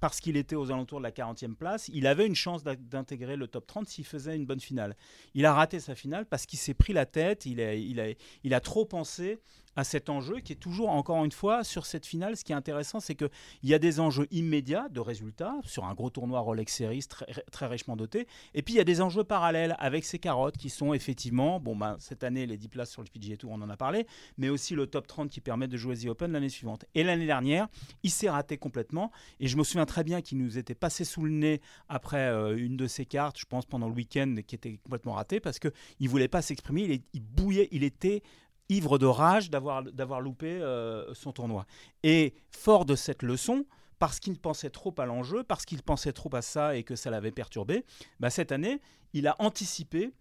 parce 0.00 0.20
qu'il 0.20 0.36
était 0.36 0.56
aux 0.56 0.70
alentours 0.70 0.98
de 0.98 1.04
la 1.04 1.12
40e 1.12 1.54
place, 1.54 1.88
il 1.94 2.06
avait 2.06 2.26
une 2.26 2.34
chance 2.34 2.64
d'intégrer 2.64 3.36
le 3.36 3.46
top 3.46 3.66
30 3.66 3.88
s'il 3.88 4.04
faisait 4.04 4.34
une 4.34 4.46
bonne 4.46 4.60
finale. 4.60 4.96
Il 5.34 5.46
a 5.46 5.54
raté 5.54 5.78
sa 5.78 5.94
finale 5.94 6.26
parce 6.26 6.44
qu'il 6.44 6.58
s'est 6.58 6.74
pris 6.74 6.92
la 6.92 7.06
tête, 7.06 7.46
il 7.46 8.54
a 8.54 8.60
trop 8.60 8.84
pensé 8.84 9.38
à 9.76 9.84
cet 9.84 10.08
enjeu 10.08 10.40
qui 10.40 10.52
est 10.52 10.56
toujours, 10.56 10.90
encore 10.90 11.24
une 11.24 11.32
fois, 11.32 11.64
sur 11.64 11.86
cette 11.86 12.06
finale, 12.06 12.36
ce 12.36 12.44
qui 12.44 12.52
est 12.52 12.56
intéressant, 12.56 13.00
c'est 13.00 13.14
qu'il 13.14 13.28
y 13.62 13.74
a 13.74 13.78
des 13.78 14.00
enjeux 14.00 14.26
immédiats 14.30 14.88
de 14.88 15.00
résultats 15.00 15.54
sur 15.64 15.84
un 15.84 15.94
gros 15.94 16.10
tournoi 16.10 16.40
Rolex 16.40 16.74
Series 16.74 17.04
très, 17.08 17.26
très 17.50 17.66
richement 17.66 17.96
doté, 17.96 18.26
et 18.54 18.62
puis 18.62 18.74
il 18.74 18.76
y 18.76 18.80
a 18.80 18.84
des 18.84 19.00
enjeux 19.00 19.24
parallèles 19.24 19.76
avec 19.78 20.04
ces 20.04 20.18
carottes 20.18 20.56
qui 20.56 20.70
sont 20.70 20.94
effectivement, 20.94 21.60
bon 21.60 21.76
ben, 21.76 21.96
cette 21.98 22.24
année 22.24 22.46
les 22.46 22.56
10 22.56 22.68
places 22.68 22.90
sur 22.90 23.02
le 23.02 23.08
PGA 23.08 23.36
Tour, 23.36 23.52
on 23.52 23.62
en 23.62 23.70
a 23.70 23.76
parlé, 23.76 24.06
mais 24.38 24.48
aussi 24.48 24.74
le 24.74 24.86
top 24.86 25.06
30 25.06 25.30
qui 25.30 25.40
permet 25.40 25.68
de 25.68 25.76
jouer 25.76 25.96
The 25.96 26.06
Open 26.06 26.32
l'année 26.32 26.48
suivante. 26.48 26.84
Et 26.94 27.02
l'année 27.02 27.26
dernière, 27.26 27.68
il 28.02 28.10
s'est 28.10 28.30
raté 28.30 28.56
complètement, 28.56 29.10
et 29.40 29.48
je 29.48 29.56
me 29.56 29.64
souviens 29.64 29.86
très 29.86 30.04
bien 30.04 30.20
qu'il 30.22 30.38
nous 30.38 30.58
était 30.58 30.74
passé 30.74 31.04
sous 31.04 31.24
le 31.24 31.30
nez 31.30 31.60
après 31.88 32.28
euh, 32.28 32.56
une 32.56 32.76
de 32.76 32.86
ses 32.86 33.06
cartes, 33.06 33.38
je 33.38 33.46
pense 33.46 33.66
pendant 33.66 33.88
le 33.88 33.94
week-end, 33.94 34.36
qui 34.46 34.54
était 34.54 34.78
complètement 34.82 35.12
ratée, 35.12 35.40
parce 35.40 35.58
qu'il 35.58 35.72
ne 36.00 36.08
voulait 36.08 36.28
pas 36.28 36.42
s'exprimer, 36.42 37.02
il 37.12 37.22
bouillait, 37.22 37.68
il 37.72 37.84
était 37.84 38.22
ivre 38.68 38.98
de 38.98 39.06
rage 39.06 39.50
d'avoir 39.50 40.20
loupé 40.20 40.50
euh, 40.50 41.12
son 41.14 41.32
tournoi. 41.32 41.66
Et 42.02 42.34
fort 42.50 42.84
de 42.84 42.94
cette 42.94 43.22
leçon, 43.22 43.66
parce 43.98 44.20
qu'il 44.20 44.38
pensait 44.38 44.70
trop 44.70 44.94
à 44.98 45.06
l'enjeu, 45.06 45.44
parce 45.44 45.64
qu'il 45.64 45.82
pensait 45.82 46.12
trop 46.12 46.34
à 46.34 46.42
ça 46.42 46.76
et 46.76 46.82
que 46.82 46.96
ça 46.96 47.10
l'avait 47.10 47.30
perturbé, 47.30 47.84
bah, 48.20 48.30
cette 48.30 48.52
année, 48.52 48.80
il 49.12 49.26
a 49.26 49.36
anticipé 49.38 50.12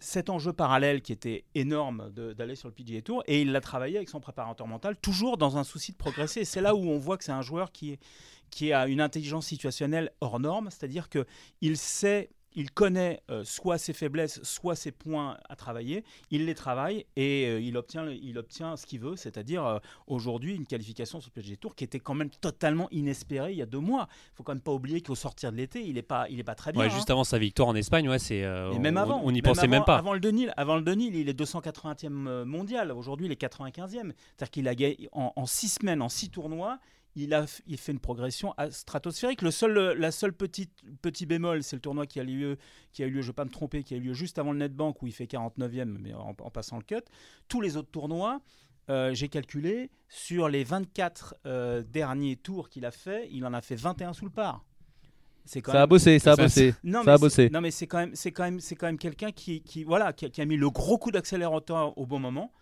cet 0.00 0.30
enjeu 0.30 0.52
parallèle 0.52 1.02
qui 1.02 1.12
était 1.12 1.44
énorme 1.54 2.10
d'aller 2.10 2.56
sur 2.56 2.68
le 2.68 2.74
PGA 2.74 3.02
Tour 3.02 3.22
et 3.26 3.42
il 3.42 3.52
l'a 3.52 3.60
travaillé 3.60 3.96
avec 3.96 4.08
son 4.08 4.18
préparateur 4.18 4.66
mental, 4.66 4.96
toujours 4.96 5.36
dans 5.36 5.58
un 5.58 5.64
souci 5.64 5.92
de 5.92 5.98
progresser. 5.98 6.46
C'est 6.46 6.62
là 6.62 6.74
où 6.74 6.88
on 6.88 6.98
voit 6.98 7.18
que 7.18 7.24
c'est 7.24 7.32
un 7.32 7.42
joueur 7.42 7.70
qui, 7.70 7.98
qui 8.50 8.72
a 8.72 8.86
une 8.86 9.00
intelligence 9.00 9.46
situationnelle 9.46 10.10
hors 10.22 10.40
norme, 10.40 10.70
c'est-à-dire 10.70 11.08
qu'il 11.10 11.76
sait 11.76 12.30
il 12.54 12.70
connaît 12.72 13.22
euh, 13.30 13.44
soit 13.44 13.78
ses 13.78 13.92
faiblesses, 13.92 14.42
soit 14.42 14.74
ses 14.74 14.90
points 14.92 15.36
à 15.48 15.56
travailler, 15.56 16.04
il 16.30 16.46
les 16.46 16.54
travaille 16.54 17.06
et 17.16 17.46
euh, 17.46 17.60
il, 17.60 17.76
obtient, 17.76 18.02
le- 18.04 18.14
il 18.14 18.36
obtient 18.38 18.76
ce 18.76 18.86
qu'il 18.86 19.00
veut, 19.00 19.16
c'est-à-dire 19.16 19.64
euh, 19.64 19.78
aujourd'hui 20.06 20.54
une 20.56 20.66
qualification 20.66 21.20
sur 21.20 21.30
le 21.34 21.40
PGA 21.42 21.56
Tour 21.56 21.74
qui 21.76 21.84
était 21.84 22.00
quand 22.00 22.14
même 22.14 22.30
totalement 22.30 22.88
inespérée 22.90 23.52
il 23.52 23.58
y 23.58 23.62
a 23.62 23.66
deux 23.66 23.78
mois. 23.78 24.08
Il 24.32 24.36
faut 24.36 24.42
quand 24.42 24.52
même 24.54 24.60
pas 24.62 24.72
oublier 24.72 25.00
qu'au 25.00 25.14
sortir 25.14 25.52
de 25.52 25.56
l'été, 25.56 25.82
il 25.86 25.94
n'est 25.94 26.02
pas, 26.02 26.28
il 26.28 26.40
est 26.40 26.44
pas 26.44 26.54
très 26.54 26.72
bien. 26.72 26.80
Ouais, 26.82 26.86
hein. 26.88 26.94
juste 26.94 27.10
avant 27.10 27.24
sa 27.24 27.38
victoire 27.38 27.68
en 27.68 27.74
Espagne, 27.74 28.08
ouais, 28.08 28.18
c'est. 28.18 28.38
Et 28.38 28.78
même 28.78 28.96
on- 28.96 29.00
avant, 29.00 29.20
on 29.24 29.30
n'y 29.32 29.42
pensait 29.42 29.60
avant- 29.62 29.70
même 29.70 29.84
pas. 29.84 29.96
Avant 29.98 30.14
le 30.14 30.20
Denil, 30.20 30.52
avant 30.56 30.76
le 30.76 30.82
Denil, 30.82 31.14
il 31.14 31.28
est 31.28 31.34
280e 31.38 32.26
euh, 32.26 32.44
mondial. 32.44 32.90
Aujourd'hui, 32.92 33.26
il 33.26 33.32
est 33.32 33.36
95e. 33.40 34.12
C'est-à-dire 34.36 34.50
qu'il 34.50 34.68
a 34.68 34.74
gagné 34.74 35.08
en, 35.12 35.32
en 35.36 35.46
six 35.46 35.68
semaines, 35.68 36.02
en 36.02 36.08
six 36.08 36.30
tournois. 36.30 36.78
Il 37.16 37.34
a 37.34 37.44
il 37.66 37.76
fait 37.76 37.90
une 37.92 37.98
progression 37.98 38.54
stratosphérique. 38.70 39.42
Le 39.42 39.50
seul, 39.50 39.72
la 39.98 40.10
seule 40.12 40.32
petite 40.32 40.70
petit 41.02 41.26
bémol, 41.26 41.62
c'est 41.64 41.74
le 41.74 41.80
tournoi 41.82 42.06
qui 42.06 42.20
a 42.20 42.24
lieu, 42.24 42.56
qui 42.92 43.02
a 43.02 43.06
eu 43.06 43.10
lieu, 43.10 43.20
je 43.20 43.26
ne 43.26 43.32
vais 43.32 43.34
pas 43.34 43.44
me 43.44 43.50
tromper, 43.50 43.82
qui 43.82 43.94
a 43.94 43.96
eu 43.96 44.00
lieu 44.00 44.14
juste 44.14 44.38
avant 44.38 44.52
le 44.52 44.58
Netbank 44.58 45.02
où 45.02 45.06
il 45.08 45.12
fait 45.12 45.24
49e, 45.26 45.84
mais 46.00 46.14
en, 46.14 46.36
en 46.38 46.50
passant 46.50 46.76
le 46.76 46.84
cut. 46.84 47.02
Tous 47.48 47.60
les 47.60 47.76
autres 47.76 47.90
tournois, 47.90 48.40
euh, 48.90 49.12
j'ai 49.12 49.28
calculé 49.28 49.90
sur 50.08 50.48
les 50.48 50.62
24 50.62 51.34
euh, 51.46 51.82
derniers 51.82 52.36
tours 52.36 52.68
qu'il 52.68 52.84
a 52.86 52.90
fait, 52.92 53.28
il 53.32 53.44
en 53.44 53.54
a 53.54 53.60
fait 53.60 53.74
21 53.76 54.12
sous 54.12 54.24
le 54.26 54.30
par. 54.30 54.64
C'est 55.44 55.62
quand 55.62 55.72
Ça 55.72 55.78
a 55.78 55.80
même- 55.82 55.88
bossé, 55.88 56.18
ça 56.20 56.32
a 56.32 56.36
bossé. 56.36 56.74
non, 56.84 57.02
Ça 57.02 57.14
a 57.14 57.16
mais 57.16 57.20
bossé. 57.20 57.34
c'est- 57.46 57.50
Non, 57.52 57.60
mais 57.60 57.70
c'est 57.72 57.86
quand 57.88 57.98
même, 57.98 58.14
c'est 58.14 58.30
quand 58.30 58.44
même, 58.44 58.60
c'est 58.60 58.76
quand 58.76 58.86
même 58.86 58.98
quelqu'un 58.98 59.32
qui, 59.32 59.62
qui, 59.62 59.82
voilà, 59.82 60.12
qui, 60.12 60.26
a- 60.26 60.28
qui 60.30 60.40
a 60.40 60.44
mis 60.44 60.56
le 60.56 60.70
gros 60.70 60.96
coup 60.98 61.10
d'accélérateur 61.10 61.96
au 61.98 62.06
bon 62.06 62.20
moment 62.20 62.52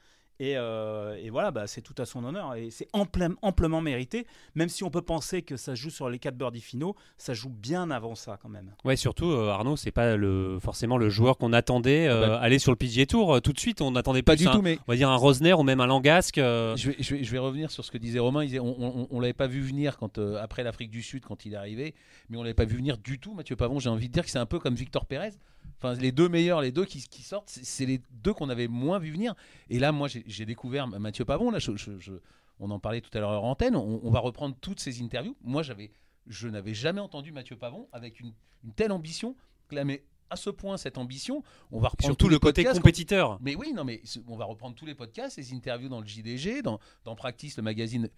Et, 0.40 0.56
euh, 0.56 1.16
et 1.20 1.30
voilà, 1.30 1.50
bah, 1.50 1.66
c'est 1.66 1.80
tout 1.82 1.94
à 1.98 2.04
son 2.06 2.24
honneur. 2.24 2.54
Et 2.54 2.70
c'est 2.70 2.86
ample- 2.92 3.34
amplement 3.42 3.80
mérité, 3.80 4.24
même 4.54 4.68
si 4.68 4.84
on 4.84 4.90
peut 4.90 5.02
penser 5.02 5.42
que 5.42 5.56
ça 5.56 5.74
joue 5.74 5.90
sur 5.90 6.08
les 6.08 6.20
quatre 6.20 6.36
birdies 6.36 6.60
finaux, 6.60 6.94
ça 7.16 7.34
joue 7.34 7.48
bien 7.50 7.90
avant 7.90 8.14
ça 8.14 8.38
quand 8.40 8.48
même. 8.48 8.72
Ouais, 8.84 8.94
surtout 8.94 9.30
euh, 9.32 9.48
Arnaud, 9.50 9.76
c'est 9.76 9.90
pas 9.90 10.16
le, 10.16 10.58
forcément 10.60 10.96
le 10.96 11.08
joueur 11.08 11.38
qu'on 11.38 11.52
attendait 11.52 12.06
euh, 12.06 12.28
Bah- 12.28 12.38
aller 12.38 12.60
sur 12.60 12.70
le 12.70 12.76
PGA 12.76 13.06
Tour 13.06 13.34
euh, 13.34 13.40
tout 13.40 13.52
de 13.52 13.58
suite. 13.58 13.80
On 13.80 13.96
attendait 13.96 14.22
Pas 14.22 14.36
du 14.36 14.46
un- 14.46 14.52
tout, 14.52 14.62
mais 14.62 14.78
On 14.86 14.92
va 14.92 14.96
dire 14.96 15.10
un 15.10 15.16
Rosner 15.16 15.54
ou 15.54 15.64
même 15.64 15.80
un 15.80 15.86
Langasque. 15.86 16.38
euh, 16.38 16.76
je 16.76 16.90
vais, 16.90 16.96
je, 17.00 17.14
vais, 17.16 17.24
je 17.24 17.30
vais 17.32 17.38
revenir 17.38 17.70
sur 17.72 17.84
ce 17.84 17.90
que 17.90 17.98
disait 17.98 18.20
Romain. 18.20 18.44
Il 18.44 18.46
disait, 18.46 18.60
on 18.60 19.08
on 19.10 19.20
l'avait 19.20 19.32
pas 19.32 19.48
vu 19.48 19.60
venir 19.60 19.96
quand, 19.98 20.18
euh, 20.18 20.40
après 20.40 20.62
l'Afrique 20.62 20.90
du 20.90 21.02
Sud 21.02 21.24
quand 21.24 21.46
il 21.46 21.54
est 21.54 21.56
arrivé, 21.56 21.94
mais 22.28 22.36
on 22.36 22.42
l'avait 22.44 22.54
pas 22.54 22.64
vu 22.64 22.76
venir 22.76 22.96
du 22.98 23.18
tout. 23.18 23.34
Mathieu 23.34 23.56
Pavon, 23.56 23.80
j'ai 23.80 23.88
envie 23.90 24.08
de 24.08 24.12
dire 24.12 24.24
que 24.24 24.30
c'est 24.30 24.38
un 24.38 24.46
peu 24.46 24.58
comme 24.60 24.74
Victor 24.76 25.04
Pérez. 25.06 25.30
Enfin, 25.76 25.94
les 25.94 26.10
deux 26.12 26.28
meilleurs, 26.28 26.60
les 26.60 26.72
deux 26.72 26.84
qui, 26.84 27.00
qui 27.08 27.22
sortent, 27.22 27.48
c'est 27.50 27.86
les 27.86 28.00
deux 28.10 28.32
qu'on 28.32 28.48
avait 28.48 28.68
moins 28.68 28.98
vu 28.98 29.10
venir. 29.12 29.34
Et 29.70 29.78
là, 29.78 29.92
moi, 29.92 30.08
j'ai 30.08 30.44
découvert 30.46 30.86
Mathieu 30.88 31.24
Pavon. 31.24 31.50
Là, 31.50 31.58
je- 31.58 31.76
je- 31.76 31.98
je- 31.98 32.14
on 32.58 32.70
en 32.70 32.78
parlait 32.80 33.00
tout 33.00 33.10
à 33.16 33.20
l'heure 33.20 33.44
en 33.44 33.50
antenne. 33.50 33.76
On, 33.76 34.00
on 34.02 34.10
va 34.10 34.18
reprendre 34.20 34.56
toutes 34.60 34.80
ces 34.80 35.00
interviews. 35.02 35.36
Moi, 35.42 35.62
j'avais, 35.62 35.90
je 36.26 36.48
n'avais 36.48 36.74
jamais 36.74 37.00
entendu 37.00 37.30
Mathieu 37.32 37.56
Pavon 37.56 37.88
avec 37.92 38.18
une, 38.20 38.32
une 38.64 38.72
telle 38.72 38.90
ambition. 38.92 39.36
Clamer 39.68 40.04
à 40.30 40.36
ce 40.36 40.50
point 40.50 40.76
cette 40.76 40.98
ambition. 40.98 41.42
On 41.70 41.78
va 41.80 41.88
reprendre 41.88 42.10
surtout 42.12 42.28
le 42.28 42.38
côté 42.38 42.62
podcasts, 42.62 42.80
compétiteur. 42.80 43.38
mais 43.40 43.54
oui, 43.54 43.72
non, 43.72 43.84
mais 43.84 44.02
on 44.26 44.36
va 44.36 44.44
reprendre 44.44 44.74
tous 44.74 44.84
les 44.86 44.94
podcasts, 44.94 45.36
les 45.38 45.54
interviews 45.54 45.88
dans 45.88 46.00
le 46.00 46.06
JDG, 46.06 46.60
dans, 46.62 46.80
dans 47.04 47.14
Practice, 47.14 47.56
le 47.56 47.62
magazine. 47.62 48.08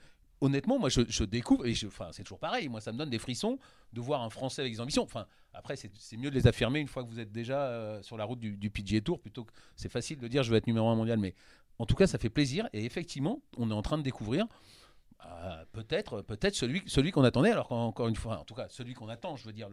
Honnêtement, 0.41 0.79
moi, 0.79 0.89
je, 0.89 1.25
découvre, 1.25 1.67
et 1.67 1.75
c'est 1.75 2.23
toujours 2.23 2.39
pareil. 2.39 2.69
Moi, 2.69 2.81
ça 2.81 2.93
me 2.93 2.99
donne 2.99 3.11
des 3.11 3.19
frissons 3.19 3.59
de 3.93 4.01
voir 4.01 4.23
un 4.23 4.31
Français 4.31 4.63
avec 4.63 4.73
des 4.73 4.81
ambitions. 4.81 5.07
Après, 5.53 5.77
c'est 5.77 6.17
mieux 6.17 6.31
de 6.31 6.35
les 6.35 6.47
affirmer 6.47 6.81
une 6.81 6.89
fois 6.89 7.05
que 7.05 7.09
vous 7.09 7.21
êtes 7.21 7.31
déjà 7.31 7.67
euh, 7.67 8.03
sur 8.03 8.17
la 8.17 8.25
route 8.25 8.41
du, 8.41 8.57
du 8.57 9.03
Tour, 9.03 9.21
plutôt 9.21 9.45
que 9.45 9.53
c'est 9.77 9.91
facile 9.91 10.19
de 10.19 10.29
dire 10.29 10.43
je 10.43 10.51
veux 10.51 10.57
être 10.57 10.67
numéro 10.67 10.89
un 10.89 10.95
mondial. 10.95 11.19
Mais 11.19 11.35
en 11.79 11.85
tout 11.85 11.95
cas, 11.95 12.07
ça 12.07 12.19
fait 12.19 12.31
plaisir. 12.31 12.69
Et 12.73 12.85
effectivement, 12.87 13.43
on 13.59 13.71
est 13.71 13.75
en 13.75 13.83
train 13.83 13.99
de 13.99 14.03
découvrir 14.03 14.47
euh, 15.27 15.65
peut-être 15.73 16.23
peut-être 16.23 16.55
celui, 16.55 16.83
celui 16.87 17.11
qu'on 17.11 17.25
attendait. 17.25 17.51
Alors 17.51 17.69
qu'encore 17.69 18.09
une 18.09 18.17
fois, 18.17 18.39
en 18.39 18.45
tout 18.45 18.55
cas, 18.55 18.67
celui 18.69 18.95
qu'on 18.95 19.09
attend, 19.09 19.37
je 19.37 19.45
veux 19.45 19.53
dire, 19.53 19.69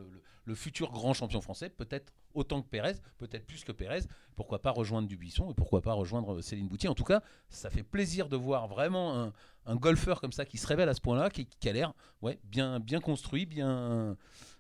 le, 0.46 0.56
futur 0.56 0.92
grand 0.92 1.14
champion 1.14 1.42
français, 1.42 1.70
peut-être 1.70 2.14
autant 2.34 2.62
que 2.62 2.68
Pérez, 2.68 2.96
peut-être 3.18 3.46
plus 3.46 3.64
que 3.64 3.72
Pérez. 3.72 4.02
Pourquoi 4.36 4.62
pas 4.62 4.72
rejoindre 4.72 5.08
Dubuisson 5.08 5.52
et 5.52 5.54
pourquoi 5.54 5.82
pas 5.82 5.94
rejoindre 5.94 6.42
Céline 6.42 6.68
Boutier. 6.68 6.90
En 6.90 6.96
tout 6.96 7.04
cas, 7.04 7.22
ça 7.50 7.70
fait 7.70 7.84
plaisir 7.84 8.30
de 8.30 8.36
voir 8.36 8.68
vraiment 8.68 9.32
un, 9.66 9.76
golfeur 9.76 10.22
comme 10.22 10.32
ça 10.32 10.46
qui 10.46 10.58
se 10.58 10.68
révèle 10.68 10.90
à 10.90 10.94
ce 10.94 11.02
point-là, 11.02 11.30
qui, 11.30 11.48
a 11.68 11.72
l'air 11.72 11.94
ouais, 12.22 12.40
bien, 12.44 12.80
bien 12.80 13.00
construit, 13.00 13.46
bien. 13.46 14.18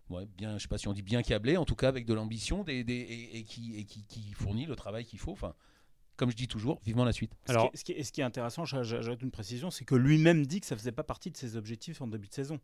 Ouais, 0.09 0.25
bien, 0.37 0.57
je 0.57 0.63
sais 0.63 0.69
pas 0.69 0.77
si 0.77 0.87
on 0.87 0.93
dit 0.93 1.01
bien 1.01 1.21
câblé, 1.21 1.57
en 1.57 1.65
tout 1.65 1.75
cas 1.75 1.89
avec 1.89 2.05
de 2.05 2.13
l'ambition 2.13 2.63
et 2.65 3.43
qui, 3.43 3.85
qui 3.85 4.31
fournit 4.31 4.65
le 4.65 4.75
travail 4.77 5.03
qu'il 5.03 5.19
faut. 5.19 5.33
Enfin, 5.33 5.53
comme 6.17 6.29
je 6.31 6.35
dis 6.35 6.47
toujours, 6.47 6.81
vivement 6.85 7.05
la 7.05 7.13
suite. 7.13 7.31
Ce 7.45 7.51
Alors- 7.51 7.69
qui 7.71 7.73
est- 7.73 7.77
ce, 7.77 7.83
qui 7.85 7.91
est, 7.93 8.03
ce 8.03 8.11
qui 8.11 8.21
est 8.21 8.25
intéressant, 8.25 8.65
j'a- 8.65 8.83
j'a- 8.83 9.01
j'ajoute 9.01 9.21
une 9.21 9.31
précision, 9.31 9.71
c'est 9.71 9.85
que 9.85 9.95
lui-même 9.95 10.45
dit 10.45 10.59
que 10.59 10.65
ça 10.65 10.75
faisait 10.75 10.91
pas 10.91 11.03
partie 11.03 11.31
de 11.31 11.37
ses 11.37 11.55
objectifs 11.55 12.01
en 12.01 12.07
début 12.07 12.27
de 12.27 12.33
saison. 12.33 12.59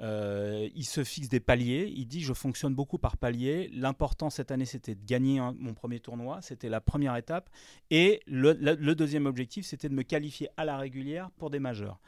Euh, 0.00 0.68
il 0.76 0.84
se 0.84 1.02
fixe 1.02 1.28
des 1.28 1.40
paliers, 1.40 1.92
il 1.96 2.06
dit 2.06 2.20
je 2.20 2.32
fonctionne 2.32 2.72
beaucoup 2.74 2.98
par 2.98 3.16
paliers. 3.16 3.68
L'important 3.72 4.30
cette 4.30 4.52
année 4.52 4.64
c'était 4.66 4.94
de 4.94 5.04
gagner 5.04 5.40
un- 5.40 5.54
mon 5.58 5.74
premier 5.74 5.98
tournoi, 5.98 6.40
c'était 6.40 6.68
la 6.68 6.80
première 6.80 7.16
étape. 7.16 7.50
Et 7.90 8.20
le, 8.26 8.52
le- 8.60 8.76
le 8.76 8.94
deuxième 8.94 9.26
objectif 9.26 9.66
c'était 9.66 9.88
de 9.88 9.94
me 9.94 10.02
qualifier 10.02 10.50
à 10.56 10.64
la 10.64 10.76
régulière 10.78 11.30
pour 11.32 11.50
des 11.50 11.58
majeurs. 11.58 11.98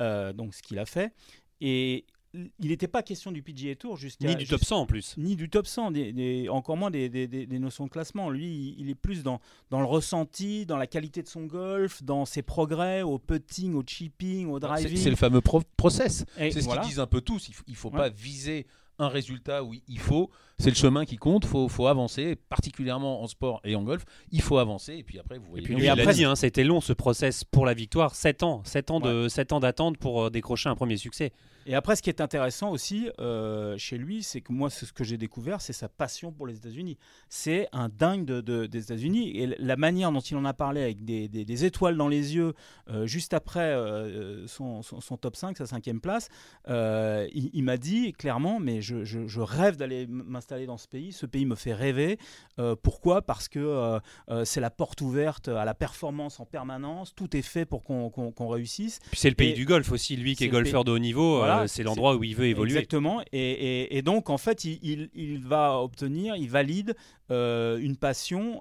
Euh, 0.00 0.32
donc 0.32 0.54
ce 0.54 0.62
qu'il 0.62 0.78
a 0.78 0.86
fait. 0.86 1.12
Et 1.60 2.04
il 2.34 2.50
n'était 2.70 2.88
pas 2.88 3.02
question 3.02 3.30
du 3.30 3.42
PGA 3.42 3.74
Tour 3.74 3.96
jusqu'à 3.98 4.26
Ni 4.28 4.36
du 4.36 4.46
top 4.46 4.64
100 4.64 4.76
en 4.80 4.86
plus. 4.86 5.14
ni 5.18 5.36
du 5.36 5.50
top 5.50 5.66
100, 5.66 5.90
des- 5.90 6.12
des- 6.12 6.48
encore 6.48 6.76
moins 6.78 6.90
des, 6.90 7.08
notions 7.60 7.84
de 7.84 7.90
classement. 7.90 8.30
Lui, 8.30 8.74
il, 8.78 8.88
est 8.88 8.94
plus 8.94 9.22
dans, 9.22 9.40
dans 9.70 9.80
le 9.80 9.86
ressenti, 9.86 10.64
dans 10.64 10.78
la 10.78 10.86
qualité 10.86 11.22
de 11.22 11.28
son 11.28 11.44
golf, 11.44 12.02
dans 12.02 12.24
ses 12.24 12.40
progrès, 12.42 13.02
au 13.02 13.18
putting, 13.18 13.74
au 13.74 13.82
chipping, 13.86 14.48
au 14.48 14.58
driving. 14.60 14.96
c'est 14.96 15.10
le 15.10 15.16
fameux 15.16 15.40
pro- 15.42 15.62
process. 15.76 16.24
C'est 16.38 16.50
ce 16.52 16.60
voilà. 16.60 16.80
qu'ils 16.82 16.90
disent 16.90 17.00
un 17.00 17.06
peu 17.06 17.20
tous. 17.20 17.48
Il 17.48 17.54
faut, 17.54 17.64
il 17.68 17.76
faut 17.76 17.90
Ouais. 17.90 17.96
pas 17.98 18.08
viser 18.08 18.66
un 19.02 19.08
résultat 19.08 19.62
où 19.64 19.74
il 19.74 19.98
faut. 19.98 20.30
C'est 20.58 20.70
le 20.70 20.76
chemin 20.76 21.04
qui 21.04 21.16
compte. 21.16 21.44
faut, 21.44 21.68
faut 21.68 21.88
avancer, 21.88 22.36
particulièrement 22.48 23.22
en 23.22 23.26
sport 23.26 23.60
et 23.64 23.74
en 23.74 23.82
golf. 23.82 24.04
Il 24.30 24.42
faut 24.42 24.58
avancer. 24.58 24.94
Et 24.94 25.02
puis 25.02 25.18
après, 25.18 25.38
vous 25.38 25.46
Et 25.46 25.50
voyez 25.50 25.64
puis 25.64 25.74
bien 25.74 25.82
lui, 25.82 25.90
où 25.90 25.94
il 25.94 26.04
il 26.04 26.08
a 26.08 26.10
est. 26.12 26.14
dit, 26.14 26.24
hein, 26.24 26.36
c'était 26.36 26.62
long 26.64 26.80
ce 26.80 26.92
process 26.92 27.42
pour 27.44 27.66
la 27.66 27.74
victoire, 27.74 28.14
7 28.14 28.42
ans, 28.44 28.62
7 28.64 28.90
ans 28.92 29.00
de 29.00 29.28
7 29.28 29.52
ans 29.52 29.60
d'attente 29.60 29.98
pour 29.98 30.22
euh, 30.24 30.30
décrocher 30.30 30.68
un 30.68 30.74
premier 30.76 30.96
succès. 30.96 31.32
Et 31.64 31.76
après, 31.76 31.94
ce 31.94 32.02
qui 32.02 32.10
est 32.10 32.20
intéressant 32.20 32.70
aussi 32.72 33.08
euh, 33.20 33.76
chez 33.78 33.96
lui, 33.96 34.24
c'est 34.24 34.40
que 34.40 34.52
moi, 34.52 34.68
c'est 34.68 34.84
ce 34.84 34.92
que 34.92 35.04
j'ai 35.04 35.16
découvert, 35.16 35.60
c'est 35.60 35.72
sa 35.72 35.88
passion 35.88 36.32
pour 36.32 36.46
les 36.48 36.56
États-Unis. 36.56 36.98
C'est 37.28 37.68
un 37.72 37.88
dingue 37.88 38.24
de- 38.24 38.40
de- 38.40 38.66
des 38.66 38.82
États-Unis. 38.82 39.36
Et 39.36 39.46
la 39.58 39.76
manière 39.76 40.10
dont 40.10 40.18
il 40.20 40.36
en 40.36 40.44
a 40.44 40.54
parlé 40.54 40.82
avec 40.82 41.04
des, 41.04 41.28
des- 41.28 41.44
des 41.44 41.64
étoiles 41.64 41.96
dans 41.96 42.08
les 42.08 42.34
yeux, 42.34 42.54
euh, 42.90 43.06
juste 43.06 43.32
après 43.32 43.60
euh, 43.74 44.44
son, 44.48 44.82
son- 44.82 45.00
son 45.00 45.16
top 45.16 45.36
5, 45.36 45.56
sa 45.56 45.66
cinquième 45.66 46.00
place, 46.00 46.28
euh, 46.68 47.28
il, 47.32 47.50
il 47.52 47.62
m'a 47.62 47.76
dit 47.76 48.12
clairement, 48.12 48.58
mais 48.58 48.80
je, 48.82 48.91
je- 49.04 49.26
je 49.26 49.40
rêve 49.40 49.76
d'aller 49.76 50.06
m'installer 50.06 50.66
dans 50.66 50.76
ce 50.78 50.86
pays. 50.88 51.12
Ce 51.12 51.26
pays 51.26 51.46
me 51.46 51.54
fait 51.54 51.74
rêver. 51.74 52.18
Euh, 52.58 52.76
pourquoi? 52.80 53.22
Parce 53.22 53.48
que 53.48 53.58
euh, 53.58 53.98
euh, 54.30 54.44
c'est 54.44 54.60
la 54.60 54.70
porte 54.70 55.00
ouverte 55.00 55.48
à 55.48 55.64
la 55.64 55.74
performance 55.74 56.38
en 56.40 56.44
permanence. 56.46 57.14
Tout 57.14 57.36
est 57.36 57.42
fait 57.42 57.64
pour 57.64 57.82
qu'on 57.82 58.48
réussisse. 58.48 59.00
Puis 59.10 59.18
c'est 59.20 59.28
le 59.30 59.34
pays 59.34 59.50
Et 59.50 59.54
du 59.54 59.64
golf 59.64 59.90
aussi, 59.92 60.16
lui 60.16 60.34
qui 60.36 60.44
est 60.44 60.48
golfeur 60.48 60.84
de 60.84 60.90
haut 60.92 60.98
niveau, 60.98 61.38
Voilà, 61.38 61.66
c'est 61.68 61.82
l'endroit 61.82 62.16
où 62.16 62.24
il 62.24 62.36
veut 62.36 62.46
évoluer. 62.46 62.72
Exactement. 62.74 63.20
Et, 63.32 63.38
et- 63.40 63.96
et 63.96 64.02
donc, 64.02 64.30
en 64.30 64.38
fait, 64.38 64.64
il, 64.64 64.78
il- 64.82 65.10
il 65.14 65.38
va 65.44 65.78
obtenir, 65.80 66.36
il 66.36 66.48
valide 66.50 66.94
une 67.30 67.96
passion 67.96 68.60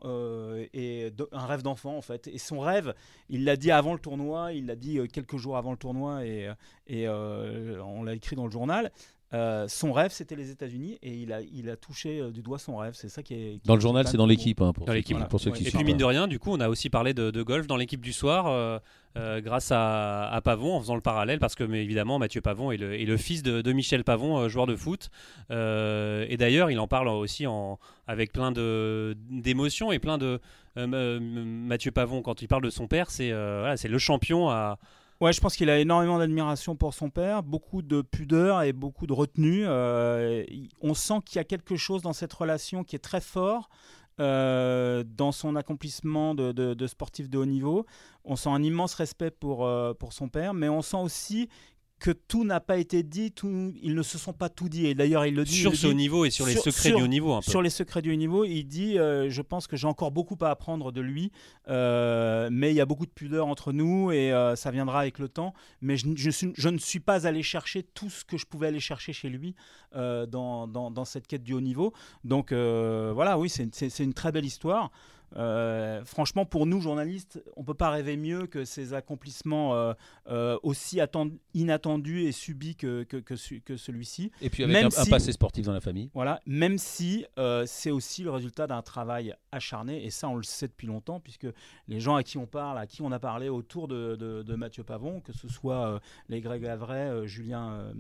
et 0.74 1.12
de- 1.12 1.28
un 1.34 1.46
rêve 1.46 1.62
d'enfant, 1.62 1.98
en 1.98 2.02
fait. 2.02 2.28
Et 2.28 2.38
son 2.38 2.60
rêve, 2.60 2.94
il 3.30 3.44
l'a 3.44 3.56
dit 3.58 3.72
avant 3.72 3.94
le 3.94 4.00
tournoi, 4.00 4.54
il 4.54 4.66
l'a 4.66 4.76
dit 4.76 5.00
quelques 5.12 5.38
jours 5.38 5.58
avant 5.58 5.72
le 5.72 5.78
tournoi, 5.78 6.26
et, 6.26 6.50
et 6.88 7.08
on 7.10 8.04
l'a 8.04 8.14
écrit 8.14 8.36
dans 8.36 8.46
le 8.46 8.52
journal. 8.52 8.92
Euh, 9.34 9.66
son 9.70 9.94
rêve, 9.94 10.12
c'était 10.12 10.36
les 10.36 10.52
États-Unis, 10.52 10.98
et 11.02 11.14
il 11.14 11.32
a, 11.32 11.40
il 11.42 11.70
a 11.70 11.78
touché 11.78 12.20
euh, 12.20 12.32
du 12.32 12.42
doigt 12.42 12.60
son 12.60 12.76
rêve. 12.78 12.94
C'est 12.96 13.08
ça 13.08 13.24
qui 13.24 13.34
est. 13.34 13.54
qui- 13.62 13.68
Dans 13.68 13.76
le 13.76 13.82
journal, 13.82 14.06
c'est 14.08 14.18
dans 14.18 14.26
l'équipe. 14.26 14.60
hein, 14.62 14.74
pour 14.74 14.86
Dans 14.86 14.92
l'équipe, 14.94 15.18
qui- 15.18 15.24
pour 15.26 15.40
ceux 15.40 15.52
ouais. 15.52 15.58
qui 15.58 15.68
Et 15.68 15.72
puis 15.72 15.84
mine 15.86 15.96
de 15.98 16.04
rien, 16.04 16.28
du 16.28 16.38
coup, 16.38 16.52
on 16.52 16.60
a 16.60 16.68
aussi 16.68 16.90
parlé 16.90 17.14
de, 17.14 17.32
de 17.32 17.42
golf 17.44 17.66
dans 17.66 17.78
l'équipe 17.78 18.02
du 18.02 18.12
soir, 18.12 18.48
euh, 18.48 18.78
euh, 19.18 19.40
grâce 19.40 19.72
à, 19.72 20.28
à 20.30 20.42
Pavon, 20.42 20.76
en 20.76 20.82
faisant 20.82 20.96
le 20.96 21.02
parallèle, 21.02 21.40
parce 21.40 21.56
que 21.56 21.64
mais 21.64 21.82
évidemment, 21.84 22.20
Mathieu 22.20 22.42
Pavon 22.42 22.72
est 22.74 22.78
le, 22.78 22.94
est 23.00 23.06
le 23.06 23.16
fils 23.18 23.42
de, 23.42 23.62
de 23.62 23.72
Michel 23.72 24.04
Pavon, 24.04 24.38
euh, 24.38 24.50
joueur 24.50 24.68
de 24.68 24.76
foot. 24.76 25.10
Euh, 25.50 26.26
et 26.28 26.36
d'ailleurs, 26.36 26.70
il 26.70 26.80
en 26.80 26.88
parle 26.88 27.08
aussi 27.08 27.48
en, 27.48 27.80
avec 28.08 28.34
plein 28.34 28.52
de- 28.52 29.16
d'émotions 29.30 29.92
et 29.94 30.00
plein 30.00 30.18
de... 30.18 30.40
Mathieu 30.76 31.92
Pavon, 31.92 32.22
quand 32.22 32.42
il 32.42 32.48
parle 32.48 32.64
de 32.64 32.70
son 32.70 32.88
père, 32.88 33.12
c'est 33.12 33.32
euh, 33.32 33.60
voilà, 33.62 33.78
c'est 33.78 33.88
le 33.90 33.98
champion 33.98 34.50
à... 34.50 34.78
Ouais, 35.22 35.34
je 35.34 35.40
pense 35.40 35.56
qu'il 35.56 35.70
a 35.70 35.78
énormément 35.78 36.18
d'admiration 36.18 36.76
pour 36.76 36.96
son 36.96 37.12
père, 37.12 37.44
beaucoup 37.44 37.84
de 37.84 38.02
pudeur 38.02 38.64
et 38.64 38.74
beaucoup 38.74 39.06
de 39.06 39.14
retenue. 39.14 39.66
Euh, 39.68 40.44
on 40.82 40.96
sent 40.96 41.20
qu'il 41.24 41.36
y 41.36 41.40
a 41.40 41.44
quelque 41.44 41.76
chose 41.76 42.02
dans 42.02 42.12
cette 42.12 42.34
relation 42.34 42.84
qui 42.84 42.96
est 42.96 43.00
très 43.00 43.22
fort 43.22 43.70
euh, 44.20 45.04
dans 45.06 45.32
son 45.32 45.56
accomplissement 45.56 46.34
de 46.34 46.88
sportif 46.88 47.30
de 47.30 47.38
haut 47.38 47.46
niveau. 47.46 47.86
On 48.26 48.36
sent 48.36 48.50
un 48.50 48.64
immense 48.64 48.96
respect 48.96 49.30
pour, 49.30 49.64
euh, 49.64 49.94
pour 49.94 50.12
son 50.12 50.28
père, 50.28 50.56
mais 50.56 50.70
on 50.70 50.82
sent 50.82 50.98
aussi 50.98 51.50
que 52.02 52.10
tout 52.10 52.44
n'a 52.44 52.60
pas 52.60 52.78
été 52.78 53.04
dit, 53.04 53.32
tout, 53.32 53.72
ils 53.84 53.94
ne 53.94 54.02
se 54.02 54.18
sont 54.18 54.34
pas 54.34 54.50
tout 54.50 54.68
dit. 54.70 54.88
Et 54.88 54.96
d'ailleurs, 54.96 55.24
il 55.28 55.36
le 55.36 55.44
dit. 55.44 55.54
sur 55.56 55.70
le 55.70 55.78
ce 55.78 55.86
haut 55.86 55.94
niveau 55.94 56.26
et 56.26 56.32
sur, 56.32 56.48
les 56.48 56.54
sur- 56.54 56.64
secrets 56.64 56.90
sur- 56.90 56.98
du 56.98 57.04
haut 57.04 57.08
niveau 57.08 57.34
un 57.34 57.42
peu. 57.42 57.52
sur 57.52 57.62
les 57.62 57.70
secrets 57.70 58.02
du 58.02 58.12
haut 58.12 58.16
niveau, 58.16 58.44
il 58.44 58.64
dit 58.64 58.98
euh, 58.98 59.30
Je 59.30 59.42
pense 59.44 59.68
que 59.68 59.78
j'ai 59.78 59.86
encore 59.86 60.10
beaucoup 60.12 60.36
à 60.42 60.50
apprendre 60.50 60.92
de 60.92 61.00
lui, 61.00 61.32
euh, 61.70 62.50
mais 62.52 62.72
il 62.72 62.76
y 62.76 62.82
a 62.82 62.86
beaucoup 62.88 63.06
de 63.06 63.12
pudeur 63.12 63.46
entre 63.46 63.72
nous 63.72 64.12
et 64.12 64.34
euh, 64.34 64.56
ça 64.56 64.72
viendra 64.72 65.00
avec 65.02 65.20
le 65.20 65.30
temps. 65.30 65.54
Mais 65.82 65.96
je, 65.96 66.08
je 66.16 66.32
suis- 66.32 66.54
je 66.56 66.70
ne 66.70 66.80
suis 66.80 67.00
pas 67.00 67.28
allé 67.28 67.44
chercher 67.44 67.84
tout 67.84 68.10
ce 68.10 68.26
que 68.26 68.36
je 68.38 68.48
pouvais 68.48 68.68
aller 68.68 68.80
chercher 68.80 69.14
chez 69.14 69.30
lui 69.30 69.56
dans, 69.94 70.68
dans- 70.68 70.90
dans 70.90 71.06
cette 71.06 71.28
quête 71.28 71.44
du 71.44 71.54
haut 71.54 71.62
niveau. 71.62 71.94
Donc 72.24 72.52
voilà, 72.52 73.38
oui, 73.38 73.48
c'est 73.50 74.00
une 74.04 74.14
très 74.14 74.32
belle 74.32 74.46
histoire. 74.46 74.92
Euh, 75.38 76.04
franchement, 76.04 76.46
pour 76.46 76.66
nous 76.66 76.82
journalistes, 76.82 77.42
on 77.56 77.64
peut 77.64 77.74
pas 77.74 77.90
rêver 77.90 78.18
mieux 78.18 78.48
que 78.48 78.66
ces 78.66 78.94
accomplissements 78.94 79.76
euh, 79.76 79.94
euh, 80.28 80.58
aussi 80.62 81.00
attendu- 81.00 81.40
inattendus 81.54 82.24
et 82.24 82.32
subis 82.32 82.76
que, 82.76 83.04
que, 83.04 83.18
que, 83.18 83.36
su- 83.36 83.62
que 83.62 83.78
celui-ci. 83.78 84.32
Et 84.42 84.50
puis 84.50 84.64
avec 84.64 84.76
Même 84.76 84.90
un, 84.98 85.06
passé 85.06 85.32
sportif 85.32 85.66
dans 85.66 85.72
la 85.74 85.80
famille. 85.80 86.10
Voilà, 86.14 86.42
même 86.46 86.78
si 86.78 87.26
c'est 87.66 87.92
aussi 87.92 88.24
le 88.24 88.32
résultat 88.32 88.68
d'un 88.68 88.82
travail 88.82 89.34
acharné, 89.52 90.06
et 90.06 90.10
ça 90.10 90.28
on 90.28 90.36
le 90.36 90.44
sait 90.44 90.68
depuis 90.68 90.88
longtemps, 90.88 91.20
puisque 91.20 91.48
les 91.88 92.00
gens 92.00 92.16
à 92.16 92.24
qui 92.24 92.38
on 92.38 92.46
parle, 92.48 92.78
à 92.78 92.86
qui 92.88 93.02
on 93.02 93.12
a 93.12 93.20
parlé 93.20 93.50
autour 93.50 93.88
de, 93.88 94.16
de- 94.16 94.44
de 94.44 94.56
Mathieu 94.56 94.84
Pavon, 94.84 95.22
que 95.22 95.32
ce 95.34 95.48
soit 95.48 96.00
les 96.30 96.42
Greg 96.42 96.66
Avray, 96.66 97.28
Julien, 97.28 97.94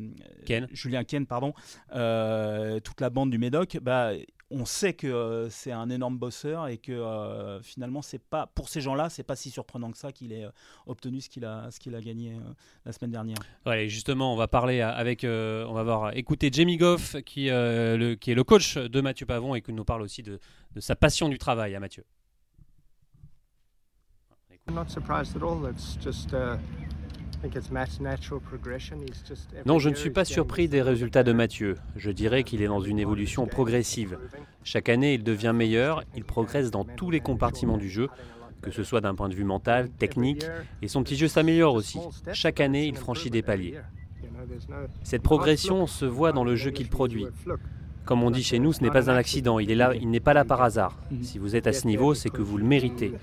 Ken. 0.46 0.68
Julien 0.72 1.04
Ken, 1.04 1.26
pardon, 1.26 1.54
toute 1.90 3.02
la 3.02 3.10
bande 3.10 3.32
du 3.32 3.38
Médoc, 3.38 3.78
bah, 3.82 4.12
on 4.52 4.66
sait 4.66 4.94
que 4.94 5.08
euh, 5.08 5.50
c'est 5.50 5.72
un 5.72 5.90
énorme 5.90 6.18
bosseur 6.18 6.68
et 6.68 6.78
que 6.78 6.92
euh, 6.92 7.62
finalement 7.62 8.02
c'est 8.02 8.22
pas 8.22 8.48
pour 8.48 8.70
ces 8.70 8.82
gens-là 8.82 9.10
c'est 9.10 9.24
pas 9.24 9.36
si 9.36 9.50
surprenant 9.50 9.92
que 9.92 9.98
ça 9.98 10.12
qu'il 10.12 10.34
ait 10.34 10.46
euh, 10.46 10.52
obtenu 10.86 11.22
ce 11.22 11.30
qu'il 11.30 11.46
a 11.46 11.72
ce 11.72 11.80
qu'il 11.80 11.96
a 11.96 12.02
gagné 12.02 12.34
euh, 12.34 12.54
la 12.86 12.92
semaine 12.92 13.12
dernière. 13.12 13.38
Ouais, 13.66 13.88
justement, 13.88 14.34
on 14.34 14.36
va 14.36 14.48
parler 14.48 14.82
avec, 14.82 15.24
euh, 15.24 15.66
on 15.68 15.74
va 15.74 15.84
voir, 15.84 16.16
écouter 16.16 16.50
Jamie 16.52 16.78
Goff, 16.78 17.16
qui, 17.24 17.50
euh, 17.50 17.98
le, 17.98 18.16
qui 18.16 18.32
est 18.32 18.36
le 18.36 18.44
coach 18.44 18.78
de 18.78 19.02
Mathieu 19.02 19.26
Pavon 19.26 19.56
et 19.56 19.62
qui 19.62 19.74
nous 19.74 19.86
parle 19.86 20.02
aussi 20.02 20.24
de, 20.24 20.40
de 20.74 20.80
sa 20.80 20.96
passion 20.96 21.30
du 21.30 21.38
travail 21.38 21.76
à 21.76 21.80
Mathieu. 21.80 22.04
Non, 29.66 29.80
je 29.80 29.90
ne 29.90 29.96
suis 29.96 30.10
pas 30.10 30.26
surpris 30.26 30.68
des 30.68 30.82
résultats 30.82 31.24
de 31.24 31.34
Mathieu. 31.34 31.78
Je 31.96 32.12
dirais 32.12 32.44
qu'il 32.44 32.62
est 32.62 32.68
dans 32.68 32.82
une 32.82 33.00
évolution 33.00 33.48
progressive. 33.48 34.18
Chaque 34.64 34.90
année, 34.90 35.16
il 35.16 35.24
devient 35.24 35.54
meilleur, 35.56 36.04
il 36.16 36.24
progresse 36.24 36.72
dans 36.72 36.86
tous 36.86 37.10
les 37.10 37.20
compartiments 37.20 37.78
du 37.78 37.90
jeu, 37.90 38.10
que 38.62 38.72
ce 38.72 38.84
soit 38.84 39.02
d'un 39.02 39.16
point 39.16 39.30
de 39.30 39.36
vue 39.36 39.44
mental, 39.44 39.90
technique, 39.90 40.46
et 40.82 40.88
son 40.88 41.04
petit 41.04 41.16
jeu 41.16 41.28
s'améliore 41.28 41.74
aussi. 41.74 42.00
Chaque 42.34 42.60
année, 42.60 42.86
il 42.88 42.96
franchit 42.96 43.30
des 43.30 43.42
paliers. 43.42 43.80
Cette 45.04 45.24
progression 45.24 45.88
se 45.88 46.06
voit 46.06 46.32
dans 46.32 46.44
le 46.44 46.56
jeu 46.56 46.72
qu'il 46.72 46.90
produit. 46.90 47.26
Comme 48.06 48.24
on 48.24 48.32
dit 48.32 48.44
chez 48.44 48.60
nous, 48.60 48.74
ce 48.74 48.82
n'est 48.82 48.90
pas 48.90 49.10
un 49.10 49.16
accident, 49.16 49.60
il 49.60 49.72
est 49.72 49.76
là, 49.76 49.94
il 49.96 50.10
n'est 50.10 50.20
pas 50.20 50.34
là 50.34 50.44
par 50.44 50.62
hasard. 50.62 50.98
Si 51.22 51.38
vous 51.38 51.56
êtes 51.56 51.68
à 51.68 51.74
ce 51.74 51.86
niveau, 51.88 52.14
c'est 52.14 52.30
que 52.30 52.42
vous 52.42 52.58
le 52.58 52.64
méritez. 52.64 53.14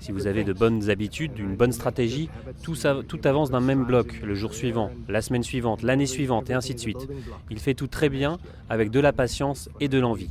Si 0.00 0.12
vous 0.12 0.26
avez 0.26 0.44
de 0.44 0.52
bonnes 0.52 0.90
habitudes, 0.90 1.38
une 1.38 1.56
bonne 1.56 1.72
stratégie, 1.72 2.28
tout, 2.62 2.74
tout 3.06 3.20
avance 3.24 3.50
d'un 3.50 3.60
même 3.60 3.84
bloc, 3.84 4.20
le 4.22 4.34
jour 4.34 4.54
suivant, 4.54 4.90
la 5.08 5.22
semaine 5.22 5.42
suivante, 5.42 5.82
l'année 5.82 6.06
suivante, 6.06 6.50
et 6.50 6.54
ainsi 6.54 6.74
de 6.74 6.80
suite. 6.80 7.08
Il 7.50 7.58
fait 7.58 7.74
tout 7.74 7.86
très 7.86 8.08
bien, 8.08 8.38
avec 8.68 8.90
de 8.90 9.00
la 9.00 9.12
patience 9.12 9.68
et 9.80 9.88
de 9.88 9.98
l'envie. 9.98 10.30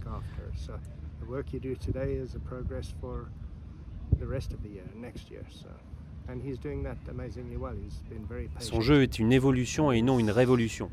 Son 8.60 8.82
jeu 8.82 9.04
est 9.04 9.20
une 9.20 9.32
évolution 9.32 9.92
et 9.92 10.02
non 10.02 10.20
une 10.20 10.32
révolution. 10.32 10.90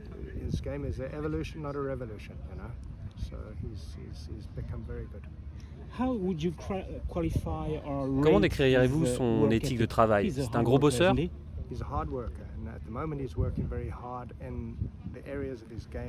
Comment 8.22 8.40
décririez-vous 8.40 9.06
son 9.06 9.50
éthique 9.50 9.78
de 9.78 9.86
travail? 9.86 10.30
C'est 10.30 10.56
un 10.56 10.62
gros 10.62 10.78
bosseur? 10.78 11.14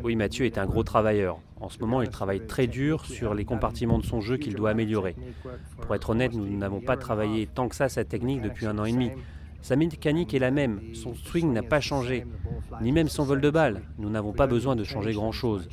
Oui, 0.03 0.15
Mathieu 0.15 0.45
est 0.45 0.57
un 0.57 0.65
gros 0.65 0.83
travailleur. 0.83 1.39
En 1.59 1.69
ce 1.69 1.79
moment, 1.79 2.01
il 2.01 2.09
travaille 2.09 2.45
très 2.47 2.67
dur 2.67 3.05
sur 3.05 3.33
les 3.33 3.45
compartiments 3.45 3.99
de 3.99 4.05
son 4.05 4.21
jeu 4.21 4.37
qu'il 4.37 4.55
doit 4.55 4.71
améliorer. 4.71 5.15
Pour 5.81 5.95
être 5.95 6.09
honnête, 6.09 6.33
nous 6.33 6.57
n'avons 6.57 6.81
pas 6.81 6.97
travaillé 6.97 7.47
tant 7.47 7.69
que 7.69 7.75
ça 7.75 7.89
sa 7.89 8.03
technique 8.03 8.41
depuis 8.41 8.65
un 8.65 8.77
an 8.79 8.85
et 8.85 8.91
demi. 8.91 9.11
Sa 9.61 9.75
mécanique 9.75 10.33
est 10.33 10.39
la 10.39 10.51
même, 10.51 10.81
son 10.93 11.13
swing 11.13 11.53
n'a 11.53 11.61
pas 11.61 11.79
changé, 11.79 12.25
ni 12.81 12.91
même 12.91 13.09
son 13.09 13.23
vol 13.23 13.41
de 13.41 13.49
balle. 13.49 13.83
Nous 13.99 14.09
n'avons 14.09 14.33
pas 14.33 14.47
besoin 14.47 14.75
de 14.75 14.83
changer 14.83 15.13
grand-chose. 15.13 15.69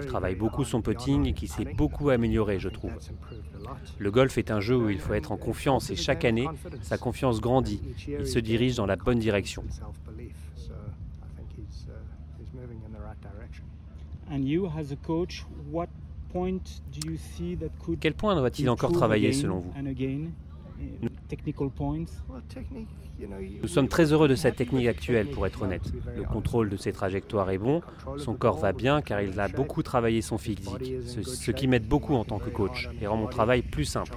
Il 0.00 0.06
travaille 0.06 0.36
beaucoup 0.36 0.64
son 0.64 0.82
putting 0.82 1.26
et 1.26 1.32
qui 1.32 1.48
s'est 1.48 1.64
beaucoup 1.64 2.10
amélioré, 2.10 2.58
je 2.58 2.68
trouve. 2.68 2.92
Le 3.98 4.10
golf 4.10 4.38
est 4.38 4.50
un 4.50 4.60
jeu 4.60 4.76
où 4.76 4.88
il 4.88 4.98
faut 4.98 5.14
être 5.14 5.32
en 5.32 5.36
confiance 5.36 5.90
et 5.90 5.96
chaque 5.96 6.24
année, 6.24 6.48
sa 6.82 6.96
confiance 6.96 7.40
grandit. 7.40 7.80
Il 8.08 8.26
se 8.26 8.38
dirige 8.38 8.76
dans 8.76 8.86
la 8.86 8.96
bonne 8.96 9.18
direction. 9.18 9.64
Quel 18.00 18.14
point 18.14 18.36
doit-il 18.36 18.70
encore 18.70 18.92
travailler 18.92 19.32
selon 19.32 19.58
vous 19.60 19.72
nous 23.62 23.68
sommes 23.68 23.88
très 23.88 24.12
heureux 24.12 24.28
de 24.28 24.34
sa 24.34 24.50
technique 24.50 24.86
actuelle, 24.86 25.28
pour 25.28 25.46
être 25.46 25.62
honnête. 25.62 25.92
Le 26.16 26.24
contrôle 26.24 26.68
de 26.68 26.76
ses 26.76 26.92
trajectoires 26.92 27.50
est 27.50 27.58
bon, 27.58 27.82
son 28.18 28.34
corps 28.34 28.58
va 28.58 28.72
bien 28.72 29.02
car 29.02 29.20
il 29.20 29.38
a 29.38 29.48
beaucoup 29.48 29.82
travaillé 29.82 30.22
son 30.22 30.38
physique, 30.38 30.94
ce, 31.04 31.50
qui 31.50 31.68
m'aide 31.68 31.86
beaucoup 31.86 32.14
en 32.14 32.24
tant 32.24 32.38
que 32.38 32.50
coach 32.50 32.88
et 33.00 33.06
rend 33.06 33.16
mon 33.16 33.28
travail 33.28 33.62
plus 33.62 33.84
simple. 33.84 34.16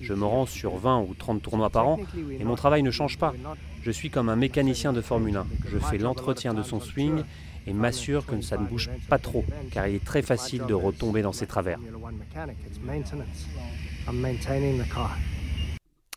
Je 0.00 0.14
me 0.14 0.24
rends 0.24 0.46
sur 0.46 0.76
20 0.76 1.00
ou 1.02 1.14
30 1.14 1.42
tournois 1.42 1.70
par 1.70 1.86
an 1.88 2.00
et 2.38 2.44
mon 2.44 2.56
travail 2.56 2.82
ne 2.82 2.90
change 2.90 3.18
pas. 3.18 3.34
Je 3.82 3.90
suis 3.90 4.10
comme 4.10 4.28
un 4.28 4.36
mécanicien 4.36 4.92
de 4.92 5.00
Formule 5.00 5.36
1. 5.36 5.46
Je 5.68 5.78
fais 5.78 5.98
l'entretien 5.98 6.54
de 6.54 6.62
son 6.62 6.80
swing 6.80 7.22
et 7.68 7.72
m'assure 7.72 8.24
que 8.26 8.40
ça 8.40 8.56
ne 8.56 8.66
bouge 8.66 8.90
pas 9.08 9.18
trop, 9.18 9.44
car 9.70 9.86
il 9.86 9.96
est 9.96 10.04
très 10.04 10.22
facile 10.22 10.64
de 10.66 10.74
retomber 10.74 11.22
dans 11.22 11.32
ses 11.32 11.46
travers. 11.46 11.78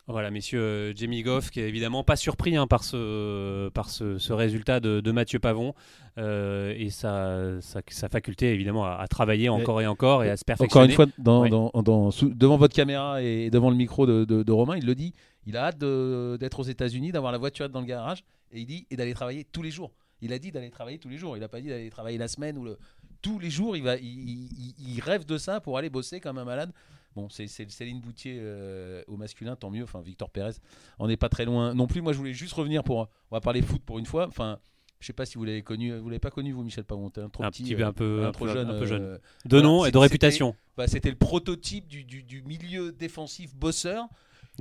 Voilà, 0.07 0.31
messieurs, 0.31 0.61
euh, 0.61 0.93
Jamie 0.95 1.21
Goff, 1.21 1.51
qui 1.51 1.61
est 1.61 1.69
évidemment 1.69 2.03
pas 2.03 2.15
surpris 2.15 2.57
hein, 2.57 2.67
par, 2.67 2.83
ce, 2.83 3.69
par 3.69 3.89
ce, 3.89 4.33
résultat 4.33 4.79
de, 4.79 5.11
Mathieu 5.11 5.39
Pavon 5.39 5.73
euh, 6.17 6.73
et 6.77 6.89
sa, 6.89 7.61
sa, 7.61 8.09
faculté 8.09 8.53
évidemment 8.53 8.85
à, 8.85 9.07
travailler 9.07 9.47
encore 9.47 9.81
et 9.81 9.87
encore 9.87 10.23
et 10.23 10.29
à 10.29 10.37
se 10.37 10.43
perfectionner. 10.43 10.93
Encore 10.93 11.05
une 11.07 11.71
fois, 11.71 12.31
devant 12.33 12.57
votre 12.57 12.75
caméra 12.75 13.21
et 13.21 13.49
devant 13.49 13.69
le 13.69 13.75
micro 13.75 14.05
de, 14.05 14.25
de 14.25 14.51
Romain, 14.51 14.75
il 14.75 14.85
le 14.85 14.95
dit, 14.95 15.13
il 15.45 15.55
a 15.55 15.67
hâte 15.67 15.77
d'être 15.77 16.59
aux 16.59 16.63
États-Unis, 16.63 17.11
d'avoir 17.11 17.31
la 17.31 17.37
voiture 17.37 17.69
dans 17.69 17.81
le 17.81 17.85
garage 17.85 18.23
et 18.51 18.59
il 18.59 18.65
dit 18.65 18.87
et 18.91 18.95
d'aller 18.95 19.13
travailler 19.13 19.45
tous 19.45 19.61
les 19.61 19.71
jours. 19.71 19.91
Il 20.21 20.33
a 20.33 20.39
dit 20.39 20.51
d'aller 20.51 20.69
travailler 20.69 20.99
tous 20.99 21.09
les 21.09 21.17
jours. 21.17 21.35
Il 21.35 21.39
n'a 21.39 21.47
pas 21.47 21.61
dit 21.61 21.69
d'aller 21.69 21.89
travailler 21.89 22.17
la 22.17 22.27
semaine 22.27 22.57
ou 22.57 22.63
le. 22.63 22.77
Tous 23.21 23.37
les 23.37 23.51
jours, 23.51 23.77
il, 23.77 23.83
va, 23.83 23.97
il, 23.97 24.99
rêve 24.99 25.25
de 25.25 25.37
ça 25.37 25.61
pour 25.61 25.77
aller 25.77 25.91
bosser 25.91 26.19
comme 26.19 26.39
un 26.39 26.45
malade. 26.45 26.71
Bon, 27.15 27.29
c'est 27.29 27.47
Céline 27.47 27.99
Boutier 27.99 28.37
euh, 28.39 29.03
au 29.07 29.15
masculin, 29.17 29.55
tant 29.55 29.69
mieux. 29.69 29.83
Enfin, 29.83 30.01
Victor 30.01 30.29
Pérez, 30.29 30.53
on 30.97 31.07
n'est 31.07 31.17
pas 31.17 31.29
très 31.29 31.45
loin 31.45 31.73
non 31.75 31.85
plus. 31.85 32.01
Moi, 32.01 32.13
je 32.13 32.17
voulais 32.17 32.33
juste 32.33 32.53
revenir 32.53 32.83
pour. 32.83 33.09
On 33.29 33.35
va 33.35 33.41
parler 33.41 33.61
foot 33.61 33.81
pour 33.85 33.99
une 33.99 34.05
fois. 34.05 34.27
Enfin, 34.27 34.59
je 35.01 35.07
sais 35.07 35.13
pas 35.13 35.25
si 35.25 35.37
vous 35.37 35.43
l'avez 35.43 35.63
connu. 35.63 35.95
Vous 35.97 36.09
l'avez 36.09 36.19
pas 36.19 36.29
connu, 36.29 36.51
vous, 36.51 36.63
Michel 36.63 36.83
Pamontin 36.83 37.27
trop 37.29 37.43
un 37.43 37.51
petit, 37.51 37.73
un 37.83 37.91
peu, 37.91 38.23
un, 38.23 38.47
jeune, 38.47 38.69
un 38.69 38.79
peu 38.79 38.85
jeune. 38.85 39.01
Euh, 39.01 39.17
de 39.45 39.59
nom 39.59 39.83
et 39.83 39.91
de 39.91 39.97
réputation. 39.97 40.55
Bah, 40.77 40.87
c'était 40.87 41.09
le 41.09 41.15
prototype 41.15 41.87
du, 41.87 42.03
du, 42.03 42.23
du, 42.23 42.41
milieu 42.43 42.91
défensif 42.91 43.55
bosseur. 43.55 44.07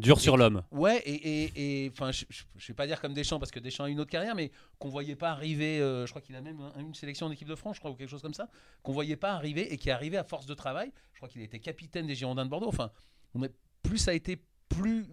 Dur 0.00 0.20
sur 0.20 0.36
l'homme. 0.36 0.62
Ouais, 0.70 1.02
et 1.04 1.90
enfin, 1.92 2.10
je, 2.10 2.24
ne 2.24 2.66
vais 2.68 2.74
pas 2.74 2.86
dire 2.86 3.00
comme 3.00 3.14
Deschamps 3.14 3.38
parce 3.38 3.50
que 3.50 3.60
Deschamps 3.60 3.84
a 3.84 3.90
une 3.90 4.00
autre 4.00 4.10
carrière, 4.10 4.34
mais 4.34 4.50
qu'on 4.78 4.88
voyait 4.88 5.16
pas 5.16 5.30
arriver. 5.30 5.80
Euh, 5.80 6.06
je 6.06 6.10
crois 6.10 6.22
qu'il 6.22 6.34
a 6.36 6.40
même 6.40 6.60
une 6.78 6.94
sélection 6.94 7.28
d'équipe 7.28 7.48
de 7.48 7.54
France, 7.54 7.76
je 7.76 7.80
crois, 7.80 7.90
ou 7.90 7.94
quelque 7.94 8.08
chose 8.08 8.22
comme 8.22 8.34
ça, 8.34 8.48
qu'on 8.82 8.92
voyait 8.92 9.16
pas 9.16 9.32
arriver 9.32 9.72
et 9.72 9.76
qui 9.76 9.88
est 9.88 9.92
arrivé 9.92 10.16
à 10.16 10.24
force 10.24 10.46
de 10.46 10.54
travail. 10.54 10.92
Je 11.12 11.18
crois 11.18 11.28
qu'il 11.28 11.42
était 11.42 11.60
capitaine 11.60 12.06
des 12.06 12.14
Girondins 12.14 12.44
de 12.44 12.50
Bordeaux. 12.50 12.68
Enfin, 12.68 12.90
plus 13.82 13.98
ça 13.98 14.12
a 14.12 14.14
été, 14.14 14.42
plus, 14.68 15.06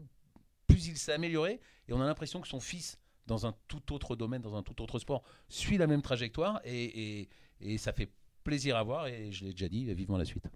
plus 0.67 0.87
il 0.87 0.97
s'est 0.97 1.13
amélioré, 1.13 1.59
et 1.87 1.93
on 1.93 2.01
a 2.01 2.05
l'impression 2.05 2.41
que 2.41 2.47
son 2.47 2.59
fils, 2.59 2.97
dans 3.25 3.45
un 3.45 3.53
tout 3.67 3.93
autre 3.93 4.15
domaine, 4.15 4.41
dans 4.41 4.55
un 4.55 4.63
tout 4.63 4.81
autre 4.81 4.99
sport, 4.99 5.23
suit 5.49 5.77
la 5.77 5.87
même 5.87 6.01
trajectoire, 6.01 6.61
et, 6.63 7.19
et, 7.21 7.29
et 7.59 7.77
ça 7.77 7.91
fait 7.91 8.09
plaisir 8.43 8.77
à 8.77 8.83
voir. 8.83 9.07
Et 9.07 9.31
je 9.31 9.43
l'ai 9.43 9.51
déjà 9.51 9.67
dit, 9.67 9.93
vivement 9.93 10.17
la 10.17 10.25
suite. 10.25 10.47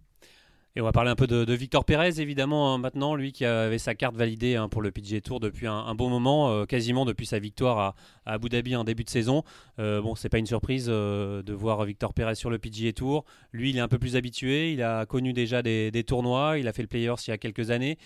Et 0.77 0.81
on 0.81 0.85
va 0.85 0.93
parler 0.93 1.09
un 1.09 1.17
peu 1.17 1.27
de, 1.27 1.53
Victor 1.53 1.83
Pérez, 1.83 2.21
évidemment, 2.21 2.73
hein, 2.73 2.77
maintenant, 2.77 3.13
lui 3.15 3.33
qui 3.33 3.43
avait 3.43 3.77
sa 3.77 3.93
carte 3.93 4.15
validée 4.15 4.55
hein, 4.55 4.69
pour 4.69 4.81
le 4.81 4.89
PGA 4.89 5.19
Tour 5.19 5.41
depuis 5.41 5.67
un, 5.67 5.93
bon 5.95 6.09
moment, 6.09 6.49
euh, 6.49 6.65
quasiment 6.65 7.03
depuis 7.03 7.25
sa 7.25 7.39
victoire 7.39 7.77
à, 7.77 7.95
Abu 8.25 8.47
Dhabi 8.47 8.77
en 8.77 8.85
début 8.85 9.03
de 9.03 9.09
saison. 9.09 9.43
Euh, 9.79 10.01
bon, 10.01 10.15
c'est 10.15 10.29
pas 10.29 10.37
une 10.37 10.45
surprise 10.45 10.85
euh, 10.87 11.43
de 11.43 11.51
voir 11.51 11.83
Victor 11.83 12.13
Pérez 12.13 12.35
sur 12.35 12.49
le 12.49 12.57
PGA 12.57 12.93
Tour. 12.93 13.25
Lui, 13.51 13.71
il 13.71 13.77
est 13.77 13.81
un 13.81 13.89
peu 13.89 13.99
plus 13.99 14.15
habitué, 14.15 14.71
il 14.71 14.81
a 14.81 15.05
connu 15.05 15.33
déjà 15.33 15.61
des, 15.61 16.03
tournois, 16.07 16.57
il 16.57 16.69
a 16.69 16.73
fait 16.73 16.83
le 16.83 16.87
Players 16.87 17.15
il 17.27 17.31
y 17.31 17.33
a 17.33 17.37
quelques 17.37 17.69
années, 17.69 17.97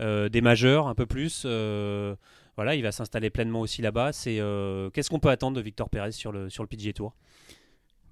des 0.00 0.40
majeurs 0.40 0.88
un 0.88 0.94
peu 0.94 1.04
plus. 1.04 1.44
voilà, 1.44 2.74
il 2.74 2.82
va 2.82 2.92
s'installer 2.92 3.28
pleinement 3.28 3.60
aussi 3.60 3.82
là-bas. 3.82 4.12
Qu'est-ce 4.12 5.10
qu'on 5.10 5.20
peut 5.20 5.28
attendre 5.28 5.58
de 5.58 5.62
Victor 5.62 5.90
Pérez 5.90 6.12
sur 6.12 6.32
le, 6.32 6.48
sur 6.48 6.62
le 6.62 6.68
PGA 6.68 6.94
Tour? 6.94 7.14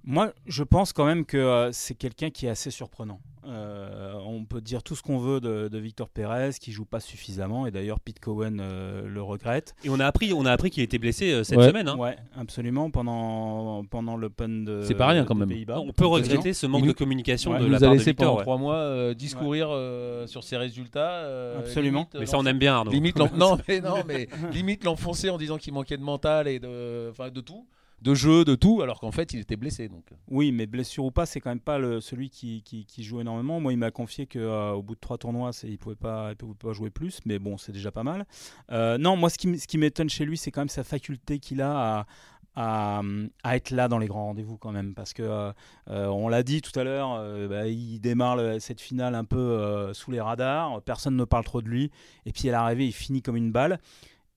Moi, 0.04 0.32
je 0.46 0.62
pense 0.62 0.92
quand 0.92 1.04
même 1.04 1.24
que 1.24 1.70
c'est 1.72 1.94
quelqu'un 1.94 2.30
qui 2.30 2.46
est 2.46 2.50
assez 2.50 2.70
surprenant. 2.70 3.20
Euh, 3.44 4.14
on 4.24 4.44
peut 4.44 4.60
dire 4.60 4.84
tout 4.84 4.94
ce 4.94 5.02
qu'on 5.02 5.18
veut 5.18 5.40
de, 5.40 5.78
Victor 5.78 6.08
Pérez, 6.08 6.52
qui 6.60 6.70
joue 6.70 6.84
pas 6.84 7.00
suffisamment, 7.00 7.66
et 7.66 7.72
d'ailleurs 7.72 7.98
Pete 7.98 8.20
Cohen 8.20 8.58
euh, 8.60 9.08
le 9.08 9.22
regrette. 9.22 9.74
Et 9.82 9.90
on 9.90 9.98
a 9.98 10.06
appris, 10.06 10.32
on 10.32 10.44
a 10.46 10.52
appris 10.52 10.70
qu'il 10.70 10.82
était 10.82 10.98
blessé 10.98 11.32
euh, 11.32 11.42
cette 11.42 11.60
semaine. 11.60 11.88
Hein. 11.88 11.96
Ouais, 11.96 12.16
absolument 12.36 12.90
pendant 12.90 13.84
pendant 13.90 14.16
l'Open 14.16 14.64
de. 14.64 14.82
C'est 14.84 14.94
pas 14.94 15.08
rien 15.08 15.24
quand 15.24 15.34
même. 15.34 15.50
On 15.68 15.92
peut 15.92 16.06
regretter 16.06 16.52
ce 16.52 16.66
manque 16.66 16.86
de 16.86 16.92
communication 16.92 17.58
de 17.58 17.66
la 17.66 17.80
part 17.80 17.92
de 17.92 17.98
Victor. 17.98 18.30
pendant 18.30 18.42
trois 18.42 18.58
mois 18.58 19.14
discourir 19.14 19.68
sur 20.26 20.44
ses 20.44 20.56
résultats. 20.56 21.58
absolument. 21.58 22.08
mais 22.14 22.26
ça 22.26 22.38
on 22.38 22.46
aime 22.46 22.58
bien. 22.58 22.74
Arnaud. 22.74 22.92
Limite, 22.92 23.16
non 23.36 23.58
mais 23.68 23.80
non 23.80 24.02
mais 24.06 24.28
limite 24.52 24.84
l'enfoncer 24.84 25.30
en 25.30 25.38
disant 25.38 25.58
qu'il 25.58 25.72
manquait 25.72 25.96
de 25.96 26.02
mental 26.02 26.48
et 26.48 26.58
de, 26.58 27.08
enfin 27.10 27.30
de 27.30 27.40
tout 27.40 27.66
de 28.02 28.14
jeu, 28.14 28.44
de 28.44 28.56
tout, 28.56 28.82
alors 28.82 28.98
qu'en 28.98 29.12
fait 29.12 29.32
il 29.32 29.40
était 29.40 29.56
blessé. 29.56 29.88
Donc. 29.88 30.04
Oui, 30.28 30.50
mais 30.50 30.66
blessure 30.66 31.04
ou 31.04 31.10
pas, 31.10 31.24
c'est 31.24 31.40
quand 31.40 31.50
même 31.50 31.60
pas 31.60 31.78
le, 31.78 32.00
celui 32.00 32.30
qui, 32.30 32.62
qui, 32.62 33.02
joue 33.02 33.20
énormément. 33.20 33.60
Moi, 33.60 33.72
il 33.72 33.78
m'a 33.78 33.90
confié 33.90 34.26
qu'au 34.26 34.38
euh, 34.38 34.72
au 34.72 34.82
bout 34.82 34.94
de 34.94 35.00
trois 35.00 35.18
tournois, 35.18 35.50
il 35.62 35.78
pouvait 35.78 35.94
pouvait 35.94 36.54
pas 36.54 36.72
jouer 36.72 36.90
plus, 36.90 37.20
mais 37.24 37.38
bon, 37.38 37.58
c'est 37.58 37.72
déjà 37.72 37.92
pas 37.92 38.02
mal. 38.02 38.26
Euh, 38.72 38.98
non, 38.98 39.16
moi, 39.16 39.30
ce 39.30 39.38
qui, 39.38 39.58
ce 39.58 39.66
qui 39.66 39.78
m'étonne 39.78 40.10
chez 40.10 40.24
lui, 40.24 40.36
c'est 40.36 40.50
quand 40.50 40.62
même 40.62 40.68
sa 40.68 40.84
faculté 40.84 41.38
qu'il 41.38 41.62
a 41.62 42.06
à, 42.56 43.02
à, 43.44 43.56
être 43.56 43.70
là 43.70 43.88
dans 43.88 43.98
les 43.98 44.08
grands 44.08 44.26
rendez-vous 44.26 44.58
quand 44.58 44.72
même 44.72 44.94
parce 44.94 45.14
que 45.14 45.22
euh, 45.22 45.52
on 45.86 46.28
l'a 46.28 46.42
dit 46.42 46.60
tout 46.60 46.78
à 46.78 46.84
l'heure 46.84 47.48
bah, 47.48 47.66
il 47.66 47.98
démarre 47.98 48.60
cette 48.60 48.82
finale 48.82 49.14
un 49.14 49.24
peu 49.24 49.90
sous 49.94 50.10
les 50.10 50.20
radars 50.20 50.82
personne 50.82 51.16
ne 51.16 51.24
parle 51.24 51.44
trop 51.44 51.62
de 51.62 51.68
lui 51.70 51.90
et 52.26 52.32
puis 52.32 52.50
à 52.50 52.52
l'arrivée 52.52 52.84
il 52.84 52.92
finit 52.92 53.22
comme 53.22 53.36
une 53.36 53.52
balle 53.52 53.78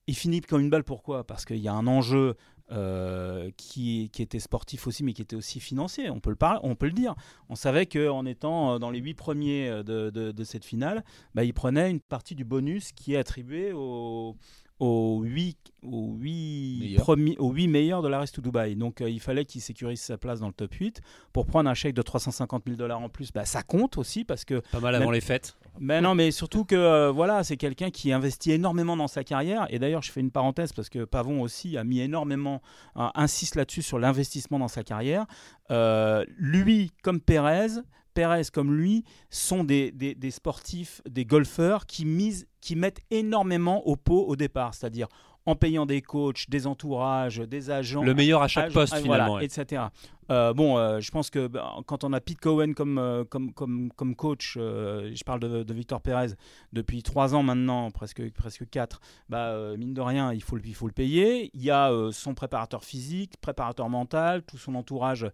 il 0.06 0.16
finit 0.16 0.40
comme 0.40 0.60
une 0.60 0.70
balle 0.70 0.84
pourquoi? 0.84 1.24
Parce 1.24 1.44
qu'il 1.44 1.58
y 1.58 1.68
a 1.68 1.72
un 1.72 1.86
enjeu 1.86 2.36
euh, 2.72 3.50
qui, 3.56 4.10
était 4.18 4.40
sportif 4.40 4.86
aussi, 4.86 5.04
mais 5.04 5.12
qui 5.12 5.22
était 5.22 5.36
aussi 5.36 5.60
financier, 5.60 6.10
on 6.10 6.20
peut 6.20 6.30
le, 6.30 6.36
parler, 6.36 6.60
on 6.62 6.74
peut 6.74 6.86
le 6.86 6.92
dire. 6.92 7.14
On 7.48 7.54
savait 7.54 7.86
qu'en 7.86 8.26
étant 8.26 8.74
euh, 8.74 8.78
dans 8.78 8.90
les 8.90 8.98
huit 8.98 9.14
premiers 9.14 9.82
de, 9.84 10.10
de, 10.10 10.44
cette 10.44 10.64
finale, 10.64 11.04
bah, 11.34 11.44
il 11.44 11.54
prenait 11.54 11.90
une 11.90 12.00
partie 12.00 12.34
du 12.34 12.44
bonus 12.44 12.92
qui 12.92 13.14
est 13.14 13.18
attribué 13.18 13.72
aux, 13.72 14.36
aux 14.78 15.22
8, 15.22 15.56
aux 15.82 16.12
8, 16.18 16.78
Meilleurs. 16.80 17.02
premiers, 17.02 17.36
aux 17.38 17.50
8 17.50 17.68
meilleurs 17.68 18.02
de 18.02 18.08
la 18.08 18.18
Race 18.18 18.32
to 18.32 18.42
Dubai. 18.42 18.74
Donc 18.74 19.00
euh, 19.00 19.08
il 19.08 19.20
fallait 19.20 19.44
qu'il 19.46 19.60
sécurise 19.62 20.00
sa 20.00 20.18
place 20.18 20.40
dans 20.40 20.48
le 20.48 20.52
top 20.52 20.72
8. 20.74 21.00
Pour 21.32 21.46
prendre 21.46 21.70
un 21.70 21.74
chèque 21.74 21.94
de 21.94 22.02
350 22.02 22.64
000 22.66 22.76
dollars 22.76 23.00
en 23.00 23.08
plus, 23.08 23.32
bah, 23.32 23.44
ça 23.46 23.62
compte 23.62 23.96
aussi 23.96 24.24
parce 24.24 24.44
que 24.44 24.60
Pas 24.72 24.80
mal 24.80 24.94
avant 24.94 25.06
Même- 25.06 25.14
les 25.14 25.20
fêtes. 25.22 25.56
mais 25.80 26.00
non, 26.00 26.14
mais 26.14 26.30
surtout 26.30 26.64
que 26.64 26.74
euh, 26.76 27.10
voilà, 27.10 27.42
c'est 27.44 27.56
quelqu'un 27.56 27.90
qui 27.90 28.12
investit 28.12 28.52
énormément 28.52 28.96
dans 28.96 29.08
sa 29.08 29.24
carrière. 29.24 29.66
Et 29.70 29.78
d'ailleurs, 29.78 30.02
je 30.02 30.12
fais 30.12 30.20
une 30.20 30.30
parenthèse 30.30 30.72
parce 30.72 30.88
que 30.90 31.04
Pavon 31.04 31.40
aussi 31.40 31.78
a 31.78 31.84
mis 31.84 32.00
énormément, 32.00 32.60
euh, 32.96 33.06
insiste 33.14 33.54
là-dessus 33.54 33.82
sur 33.82 33.98
l'investissement 33.98 34.58
dans 34.58 34.68
sa 34.68 34.82
carrière. 34.84 35.24
Euh, 35.70 36.24
lui, 36.36 36.92
comme 37.02 37.20
Pérez, 37.20 37.68
Pérez 38.16 38.42
comme 38.52 38.72
lui, 38.74 39.04
sont 39.30 39.62
des, 39.64 39.92
des- 39.92 40.14
des 40.14 40.30
sportifs, 40.30 41.02
des 41.08 41.24
golfeurs 41.24 41.86
qui 41.86 42.04
misent, 42.04 42.46
qui 42.60 42.74
mettent 42.76 43.02
énormément 43.10 43.86
au 43.86 43.96
pot 43.96 44.24
au 44.26 44.36
départ, 44.36 44.72
c'est-à-dire 44.74 45.08
en 45.48 45.54
payant 45.54 45.86
des 45.86 46.02
coachs, 46.02 46.50
des 46.50 46.66
entourages, 46.66 47.38
des 47.38 47.70
agents. 47.70 48.02
Le 48.02 48.14
meilleur 48.14 48.42
à 48.42 48.48
chaque 48.48 48.72
poste 48.72 48.92
ah, 48.96 49.00
finalement. 49.00 49.26
voilà, 49.28 49.32
ouais. 49.38 49.44
etc. 49.44 49.84
Euh, 50.28 50.52
bon, 50.52 50.76
euh, 50.76 50.98
je 50.98 51.08
pense 51.12 51.30
que 51.30 51.46
bah, 51.46 51.72
quand 51.86 52.02
on 52.02 52.12
a 52.12 52.20
Pete 52.20 52.40
Cohen 52.40 52.72
comme, 52.74 52.98
euh, 52.98 53.22
comme, 53.24 53.52
comme, 53.52 53.92
comme 53.94 54.16
coach, 54.16 54.54
je 54.56 55.22
parle 55.24 55.38
de, 55.38 55.62
de 55.62 55.72
Victor 55.74 56.00
Pérez, 56.00 56.32
depuis 56.72 57.04
trois 57.04 57.36
ans 57.36 57.44
maintenant, 57.44 57.92
presque, 57.92 58.28
presque 58.32 58.68
quatre, 58.68 59.00
bah, 59.28 59.76
mine 59.76 59.94
de 59.94 60.00
rien, 60.00 60.32
il 60.32 60.42
faut, 60.42 60.56
le, 60.56 60.62
il 60.66 60.74
faut 60.74 60.88
le 60.88 60.92
payer. 60.92 61.50
Il 61.54 61.62
y 61.62 61.70
a 61.70 61.92
son 62.10 62.34
préparateur 62.34 62.82
physique, 62.82 63.34
préparateur 63.40 63.88
mental, 63.88 64.42
tout 64.42 64.58
son 64.58 64.74
entourage 64.74 65.26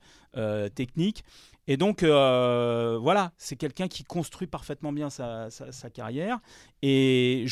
technique. 0.74 1.24
Et 1.68 1.76
donc, 1.76 2.02
euh, 2.02 2.98
voilà, 3.00 3.32
c'est 3.36 3.56
quelqu'un 3.56 3.86
qui 3.88 4.02
construit 4.02 4.48
parfaitement 4.48 4.92
bien 4.92 5.10
sa, 5.10 5.48
carrière. 5.92 6.40
Et 6.82 7.46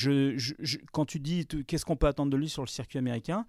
quand 0.93 1.05
tu 1.05 1.21
dis 1.21 1.47
qu'est-ce 1.47 1.85
qu'on 1.85 1.97
peut 1.97 2.09
attendre 2.09 2.31
de 2.31 2.37
lui 2.37 2.49
sur 2.49 2.63
le 2.63 2.69
circuit 2.69 2.99
américain, 2.99 3.47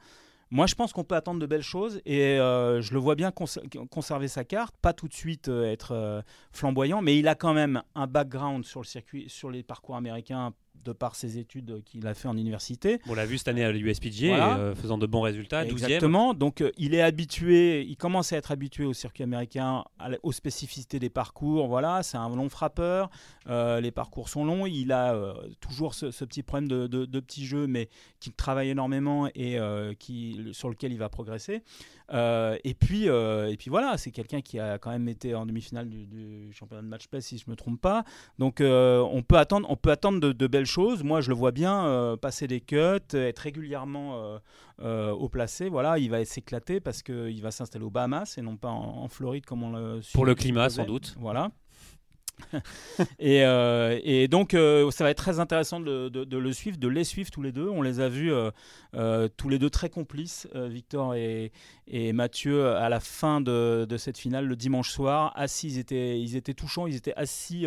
moi, 0.53 0.67
je 0.67 0.75
pense 0.75 0.91
qu'on 0.91 1.05
peut 1.05 1.15
attendre 1.15 1.39
de 1.39 1.45
belles 1.45 1.61
choses 1.61 2.01
et 2.05 2.37
euh, 2.37 2.81
je 2.81 2.93
le 2.93 2.99
vois 2.99 3.15
bien 3.15 3.31
cons- 3.31 3.45
conserver 3.89 4.27
sa 4.27 4.43
carte, 4.43 4.75
pas 4.81 4.91
tout 4.91 5.07
de 5.07 5.13
suite 5.13 5.47
euh, 5.47 5.71
être 5.71 6.23
flamboyant, 6.51 7.01
mais 7.01 7.17
il 7.17 7.29
a 7.29 7.35
quand 7.35 7.53
même 7.53 7.81
un 7.95 8.05
background 8.05 8.65
sur 8.65 8.81
le 8.81 8.85
circuit, 8.85 9.29
sur 9.29 9.49
les 9.49 9.63
parcours 9.63 9.95
américains 9.95 10.53
de 10.83 10.93
par 10.93 11.15
ses 11.15 11.37
études 11.37 11.83
qu'il 11.83 12.07
a 12.07 12.13
fait 12.15 12.27
en 12.27 12.35
université. 12.35 12.99
On 13.07 13.13
l'a 13.13 13.25
vu 13.27 13.37
cette 13.37 13.49
année 13.49 13.63
à 13.63 13.71
Voilà. 14.29 14.57
euh, 14.57 14.75
faisant 14.75 14.97
de 14.97 15.05
bons 15.05 15.21
résultats, 15.21 15.63
12e. 15.63 15.71
Exactement. 15.71 16.33
Donc, 16.33 16.61
euh, 16.61 16.71
il 16.77 16.95
est 16.95 17.01
habitué, 17.03 17.83
il 17.83 17.95
commence 17.97 18.33
à 18.33 18.37
être 18.37 18.51
habitué 18.51 18.83
au 18.85 18.93
circuit 18.93 19.23
américain, 19.23 19.83
à 19.99 20.09
aux 20.23 20.31
spécificités 20.31 20.97
des 20.97 21.11
parcours. 21.11 21.67
Voilà, 21.67 22.01
c'est 22.01 22.17
un 22.17 22.27
long 22.35 22.49
frappeur. 22.49 23.09
euh, 23.47 23.79
les 23.79 23.91
parcours 23.91 24.27
sont 24.29 24.43
longs. 24.43 24.65
Il 24.65 24.91
a 24.91 25.35
toujours 25.59 25.93
ce, 25.93 26.09
ce 26.09 26.25
petit 26.25 26.41
problème 26.41 26.67
de, 26.67 26.87
de, 26.87 27.05
de 27.05 27.19
petit 27.19 27.45
jeu, 27.45 27.67
mais 27.67 27.87
qui 28.19 28.31
travaille 28.31 28.69
énormément 28.69 29.27
et 29.35 29.57
qui, 29.99 30.49
sur 30.53 30.69
lequel 30.69 30.91
il 30.91 30.97
va 30.97 31.09
progresser. 31.09 31.61
Euh, 32.13 32.57
et, 32.63 32.73
puis, 32.73 33.09
euh, 33.09 33.49
et 33.49 33.57
puis 33.57 33.69
voilà, 33.69 33.97
c'est 33.97 34.11
quelqu'un 34.11 34.41
qui 34.41 34.59
a 34.59 34.77
quand 34.77 34.91
même 34.91 35.07
été 35.07 35.33
en 35.35 35.45
demi-finale 35.45 35.89
du, 35.89 36.05
du 36.05 36.51
championnat 36.53 36.81
de 36.81 36.87
match 36.87 37.07
play, 37.07 37.21
si 37.21 37.37
je 37.37 37.45
ne 37.47 37.51
me 37.51 37.55
trompe 37.55 37.79
pas. 37.79 38.03
Donc, 38.39 38.61
euh, 38.61 38.99
on 39.11 39.21
peut 39.21 39.37
attendre, 39.37 39.67
on 39.69 39.75
peut 39.75 39.91
attendre 39.91 40.19
de, 40.19 40.31
de 40.31 40.47
belles 40.47 40.65
choses. 40.65 41.03
Moi, 41.03 41.21
je 41.21 41.29
le 41.29 41.35
vois 41.35 41.51
bien 41.51 42.17
passer 42.21 42.47
des 42.47 42.61
cuts, 42.61 42.99
être 43.13 43.39
régulièrement 43.39 44.39
au 44.79 45.29
placé. 45.29 45.69
Voilà, 45.69 45.97
il 45.99 46.09
va 46.09 46.23
s'éclater 46.25 46.79
parce 46.79 47.01
qu'il 47.03 47.41
va 47.41 47.51
s'installer 47.51 47.85
aux 47.85 47.91
Bahamas 47.91 48.37
et 48.37 48.41
non 48.41 48.57
pas 48.57 48.69
en, 48.69 49.03
en 49.03 49.07
Floride 49.07 49.45
comme 49.45 49.63
on 49.63 49.71
le 49.71 50.01
Pour 50.13 50.25
le 50.25 50.35
climat, 50.35 50.69
sans 50.69 50.85
doute. 50.85 51.15
Voilà. 51.19 51.51
et, 53.19 53.43
euh, 53.45 53.99
et 54.03 54.27
donc, 54.27 54.53
euh, 54.53 54.89
ça 54.91 55.03
va 55.03 55.09
être 55.09 55.17
très 55.17 55.39
intéressant 55.39 55.79
de, 55.79 56.37
le 56.37 56.53
suivre, 56.53 56.77
de 56.77 56.87
les 56.87 57.03
suivre 57.03 57.31
tous 57.31 57.41
les 57.41 57.51
deux. 57.51 57.69
On 57.69 57.81
les 57.81 57.99
a 57.99 58.09
vus 58.09 58.31
euh, 58.33 59.27
tous 59.37 59.49
les 59.49 59.59
deux 59.59 59.69
très 59.69 59.89
complices, 59.89 60.47
Victor 60.53 61.15
et, 61.15 61.51
Mathieu, 62.13 62.75
à 62.75 62.89
la 62.89 62.99
fin 62.99 63.41
de, 63.41 63.87
cette 63.97 64.17
finale 64.17 64.45
le 64.45 64.55
dimanche 64.55 64.91
soir. 64.91 65.33
Assis, 65.35 65.67
ils 65.67 65.79
étaient, 65.79 66.19
ils 66.19 66.35
étaient 66.35 66.53
touchants, 66.53 66.87
ils 66.87 66.95
étaient 66.95 67.15
assis 67.15 67.65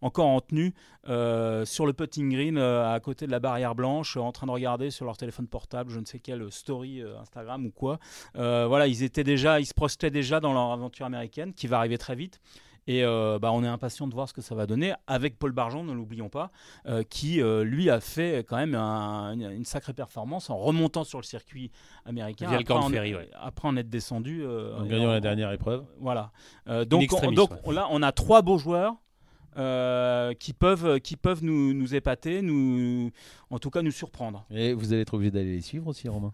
encore 0.00 0.26
en 0.26 0.40
tenue 0.40 0.74
sur 1.06 1.86
le 1.86 1.92
putting 1.92 2.30
green 2.30 2.58
à 2.58 2.98
côté 3.00 3.26
de 3.26 3.30
la 3.30 3.40
barrière 3.40 3.74
blanche, 3.74 4.16
en 4.16 4.32
train 4.32 4.46
de 4.46 4.52
regarder 4.52 4.90
sur 4.90 5.04
leur 5.04 5.16
téléphone 5.16 5.46
portable, 5.46 5.90
je 5.90 6.00
ne 6.00 6.04
sais 6.04 6.18
quelle 6.18 6.50
story 6.50 7.02
Instagram 7.20 7.66
ou 7.66 7.70
quoi. 7.70 7.98
Voilà, 8.34 8.86
ils 8.86 9.02
étaient 9.02 9.24
déjà, 9.24 9.60
ils 9.60 9.66
se 9.66 9.74
projetaient 9.74 10.10
déjà 10.10 10.40
dans 10.40 10.52
leur 10.52 10.72
aventure 10.72 11.06
américaine 11.06 11.52
qui 11.52 11.66
va 11.66 11.78
arriver 11.78 11.98
très 11.98 12.14
vite. 12.14 12.40
Et 12.86 13.02
euh, 13.04 13.38
bah, 13.38 13.50
on 13.52 13.64
est 13.64 13.68
impatient 13.68 14.06
de 14.06 14.14
voir 14.14 14.28
ce 14.28 14.34
que 14.34 14.42
ça 14.42 14.54
va 14.54 14.66
donner 14.66 14.92
avec 15.06 15.38
Paul 15.38 15.52
Barjon, 15.52 15.84
ne 15.84 15.92
l'oublions 15.92 16.28
pas, 16.28 16.50
euh, 16.86 17.02
qui 17.02 17.40
euh, 17.40 17.64
lui 17.64 17.88
a 17.88 17.98
fait 18.00 18.44
quand 18.46 18.56
même 18.56 18.74
un- 18.74 19.32
une, 19.32 19.50
une 19.50 19.64
sacrée 19.64 19.94
performance 19.94 20.50
en 20.50 20.56
remontant 20.58 21.02
sur 21.04 21.18
le 21.18 21.24
circuit 21.24 21.70
américain. 22.04 22.46
Via 22.48 22.56
le 22.58 22.62
après 22.62 22.74
Grand 22.74 22.86
en, 22.86 22.90
Ferry, 22.90 23.14
ouais. 23.14 23.30
après 23.34 23.68
en 23.68 23.76
être 23.76 23.88
descendu. 23.88 24.44
En 24.46 24.84
gagnant 24.84 25.10
la 25.12 25.20
dernière 25.20 25.50
épreuve. 25.52 25.84
Voilà. 25.98 26.30
Donc, 26.66 26.84
on, 26.92 27.00
extremis, 27.00 27.34
donc 27.36 27.52
ouais. 27.52 27.56
on- 27.64 27.70
là, 27.70 27.86
on 27.90 28.02
a 28.02 28.12
trois 28.12 28.42
beaux 28.42 28.58
joueurs. 28.58 28.94
euh, 29.56 30.34
qui 30.34 30.52
peuvent, 30.52 30.98
qui 30.98 31.14
peuvent 31.16 31.44
nous, 31.44 31.72
nous 31.74 31.94
épater, 31.94 32.42
nous, 32.42 33.12
en 33.50 33.60
tout 33.60 33.70
cas 33.70 33.82
nous 33.82 33.92
surprendre. 33.92 34.44
Et 34.50 34.72
vous 34.74 34.92
allez 34.92 35.02
être 35.02 35.14
obligé 35.14 35.30
d'aller 35.30 35.54
les 35.54 35.60
suivre 35.60 35.86
aussi, 35.86 36.08
Romain? 36.08 36.32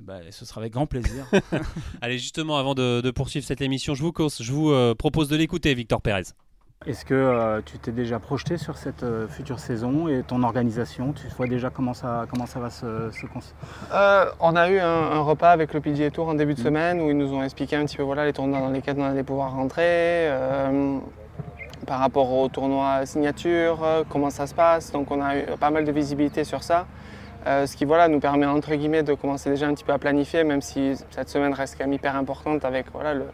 Eh 0.00 0.06
ben, 0.06 0.22
ce 0.30 0.44
sera 0.46 0.60
avec 0.62 0.72
grand 0.72 0.86
plaisir. 0.86 1.26
Allez, 2.00 2.18
justement, 2.18 2.56
avant 2.56 2.74
de, 2.74 3.00
de 3.02 3.10
poursuivre 3.10 3.44
cette 3.46 3.60
émission, 3.60 3.94
je 3.94 4.02
vous, 4.02 4.12
cause- 4.12 4.40
je 4.42 4.50
vous 4.52 4.70
euh, 4.70 4.94
propose 4.94 5.28
de 5.28 5.36
l'écouter, 5.36 5.74
Victor 5.74 6.00
Pérez. 6.00 6.22
Est-ce 6.86 7.04
que 7.04 7.12
euh, 7.12 7.60
tu 7.66 7.78
t'es 7.78 7.92
déjà 7.92 8.18
projeté 8.18 8.56
sur 8.56 8.78
cette 8.78 9.02
euh, 9.02 9.28
future 9.28 9.58
saison 9.60 10.08
et 10.08 10.22
ton 10.22 10.42
organisation? 10.42 11.12
Tu 11.12 11.26
vois 11.36 11.46
déjà 11.46 11.68
comment 11.68 11.92
ça, 11.92 12.24
comment 12.30 12.46
ça 12.46 12.58
va 12.60 12.70
se, 12.70 13.10
se 13.10 13.26
Euh, 13.92 14.24
on 14.40 14.56
a 14.56 14.70
eu 14.70 14.78
un, 14.78 14.86
un 14.88 15.20
repas 15.20 15.50
avec 15.50 15.74
le 15.74 15.80
PGA 15.82 16.10
Tour 16.10 16.28
en 16.28 16.34
début 16.34 16.54
de 16.54 16.60
Mm. 16.60 16.64
semaine 16.64 17.00
où 17.02 17.10
ils 17.10 17.16
nous 17.18 17.34
ont 17.34 17.42
expliqué 17.42 17.76
un 17.76 17.84
petit 17.84 17.98
peu 17.98 18.02
voilà, 18.02 18.24
les 18.24 18.32
tournois 18.32 18.60
dans 18.60 18.70
lesquels 18.70 18.96
on 18.98 19.04
allait 19.04 19.22
pouvoir 19.22 19.52
rentrer, 19.52 19.82
euh, 20.30 20.98
par 21.86 21.98
rapport 21.98 22.32
aux 22.32 22.48
tournois 22.48 23.04
signature, 23.04 24.06
comment 24.08 24.30
ça 24.30 24.46
se 24.46 24.54
passe. 24.54 24.90
Donc 24.92 25.10
on 25.10 25.20
a 25.20 25.36
eu 25.36 25.42
pas 25.60 25.70
mal 25.70 25.84
de 25.84 25.92
visibilité 25.92 26.44
sur 26.44 26.62
ça. 26.62 26.86
Euh, 27.46 27.66
ce 27.66 27.76
qui 27.76 27.84
voilà, 27.86 28.08
nous 28.08 28.20
permet 28.20 28.46
entre 28.46 28.74
guillemets 28.74 29.02
de 29.02 29.14
commencer 29.14 29.48
déjà 29.50 29.66
un 29.66 29.74
petit 29.74 29.84
peu 29.84 29.92
à 29.92 29.98
planifier, 29.98 30.44
même 30.44 30.60
si 30.60 30.94
cette 31.10 31.28
semaine 31.28 31.54
reste 31.54 31.76
quand 31.78 31.84
même 31.84 31.94
hyper 31.94 32.14
importante 32.16 32.64
avec 32.64 32.86
voilà, 32.92 33.14
le, 33.14 33.24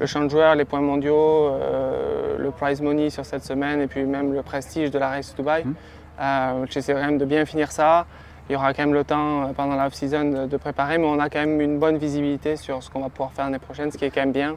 le 0.00 0.06
champ 0.06 0.24
de 0.24 0.28
joueurs, 0.28 0.56
les 0.56 0.64
points 0.64 0.80
mondiaux, 0.80 1.50
euh, 1.52 2.36
le 2.38 2.50
prize 2.50 2.80
money 2.80 3.08
sur 3.08 3.24
cette 3.24 3.44
semaine 3.44 3.80
et 3.80 3.86
puis 3.86 4.04
même 4.04 4.32
le 4.32 4.42
prestige 4.42 4.90
de 4.90 4.98
la 4.98 5.10
Race 5.10 5.34
to 5.34 5.42
Dubai. 5.42 5.64
Mhm. 5.64 5.74
Euh, 6.20 6.66
J'essaie 6.70 6.92
quand 6.92 7.00
même 7.00 7.18
de 7.18 7.24
bien 7.24 7.44
finir 7.44 7.70
ça. 7.70 8.06
Il 8.48 8.52
y 8.52 8.56
aura 8.56 8.72
quand 8.74 8.82
même 8.82 8.94
le 8.94 9.04
temps 9.04 9.52
pendant 9.56 9.74
la 9.74 9.86
off-season 9.86 10.24
de, 10.24 10.46
de 10.46 10.56
préparer, 10.56 10.98
mais 10.98 11.06
on 11.06 11.18
a 11.18 11.28
quand 11.28 11.40
même 11.40 11.60
une 11.60 11.78
bonne 11.78 11.98
visibilité 11.98 12.56
sur 12.56 12.82
ce 12.82 12.90
qu'on 12.90 13.00
va 13.00 13.08
pouvoir 13.08 13.32
faire 13.32 13.44
l'année 13.46 13.58
prochaine, 13.58 13.90
ce 13.90 13.98
qui 13.98 14.04
est 14.04 14.10
quand 14.10 14.20
même 14.20 14.32
bien, 14.32 14.56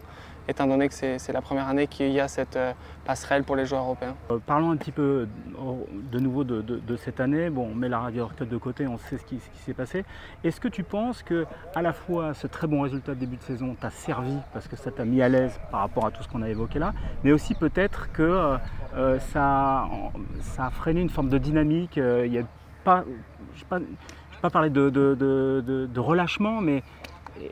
étant 0.50 0.66
donné 0.66 0.90
que 0.90 0.96
c'est 0.96 1.32
la 1.32 1.42
première 1.42 1.68
année 1.68 1.86
qu'il 1.88 2.12
y 2.12 2.20
a 2.20 2.28
cette 2.28 2.56
euh, 2.56 2.74
passerelle 3.06 3.44
pour 3.44 3.56
les 3.56 3.66
joueurs 3.66 3.84
européens. 3.84 4.16
Euh, 4.32 4.40
Parlons 4.44 4.72
un 4.72 4.78
petit 4.78 4.92
peu 4.92 5.28
euh, 5.60 5.74
de 6.12 6.20
nouveau 6.20 6.44
de, 6.44 6.96
cette 6.98 7.20
année. 7.20 7.50
Bon, 7.52 7.70
on 7.72 7.76
met 7.76 7.88
la 7.88 8.00
radio 8.00 8.28
de 8.40 8.58
côté, 8.58 8.88
on 8.88 8.98
sait 8.98 9.18
ce 9.18 9.26
qui, 9.26 9.40
s'est 9.66 9.74
passé. 9.74 10.04
Est-ce 10.44 10.60
que 10.60 10.68
tu 10.68 10.84
penses 10.84 11.22
que 11.22 11.46
à 11.76 11.82
la 11.84 11.94
fois 11.94 12.34
ce 12.34 12.48
très 12.48 12.66
bon 12.66 12.82
résultat 12.82 13.14
de 13.14 13.20
début 13.20 13.38
de 13.38 13.44
saison 13.44 13.76
t'a 13.80 13.92
servi 13.92 14.36
parce 14.52 14.68
que 14.68 14.76
ça 14.76 14.92
t'a 14.92 15.06
mis 15.06 15.22
à 15.22 15.30
l'aise 15.30 15.60
par 15.70 15.82
rapport 15.82 16.08
à 16.08 16.12
tout 16.12 16.24
ce 16.24 16.28
qu'on 16.28 16.42
a 16.42 16.50
évoqué 16.50 16.80
là, 16.80 16.94
mais 17.24 17.32
aussi 17.32 17.54
peut-être 17.54 18.12
que 18.12 18.58
ça, 19.32 19.88
a 20.58 20.70
freiné 20.72 21.02
une 21.02 21.10
forme 21.10 21.30
de 21.30 21.38
dynamique. 21.38 21.98
Il 21.98 22.38
a 22.38 22.44
pas, 22.84 23.04
je 23.56 23.64
ne 23.72 23.80
vais 23.80 23.86
pas 24.42 24.50
parler 24.50 24.72
de 24.72 26.00
relâchement, 26.00 26.60
mais 26.60 26.84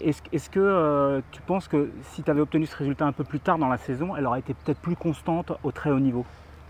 est-ce 0.01 0.49
que 0.49 0.59
euh, 0.59 1.21
tu 1.31 1.41
penses 1.41 1.67
que 1.67 1.89
si 2.13 2.23
tu 2.23 2.31
avais 2.31 2.41
obtenu 2.41 2.65
ce 2.65 2.75
résultat 2.75 3.05
un 3.05 3.11
peu 3.11 3.23
plus 3.23 3.39
tard 3.39 3.57
dans 3.57 3.67
la 3.69 3.77
saison, 3.77 4.15
elle 4.15 4.25
aurait 4.25 4.39
été 4.39 4.53
peut-être 4.53 4.79
plus 4.79 4.95
constante 4.95 5.51
au 5.63 5.71
très 5.71 5.89
haut 5.89 5.99
niveau? 5.99 6.25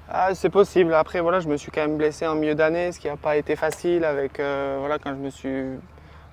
Ah, 0.09 0.33
c'est 0.33 0.49
possible. 0.49 0.93
Après, 0.93 1.19
voilà, 1.19 1.39
je 1.39 1.47
me 1.49 1.57
suis 1.57 1.71
quand 1.71 1.81
même 1.81 1.97
blessé 1.97 2.25
en 2.25 2.35
milieu 2.35 2.55
d'année, 2.55 2.91
ce 2.91 2.99
qui 2.99 3.07
n'a 3.07 3.17
pas 3.17 3.35
été 3.35 3.55
facile 3.55 4.05
avec, 4.05 4.39
euh, 4.39 4.77
voilà, 4.79 4.99
quand 4.99 5.11
je 5.11 5.19
me 5.19 5.29
suis, 5.29 5.63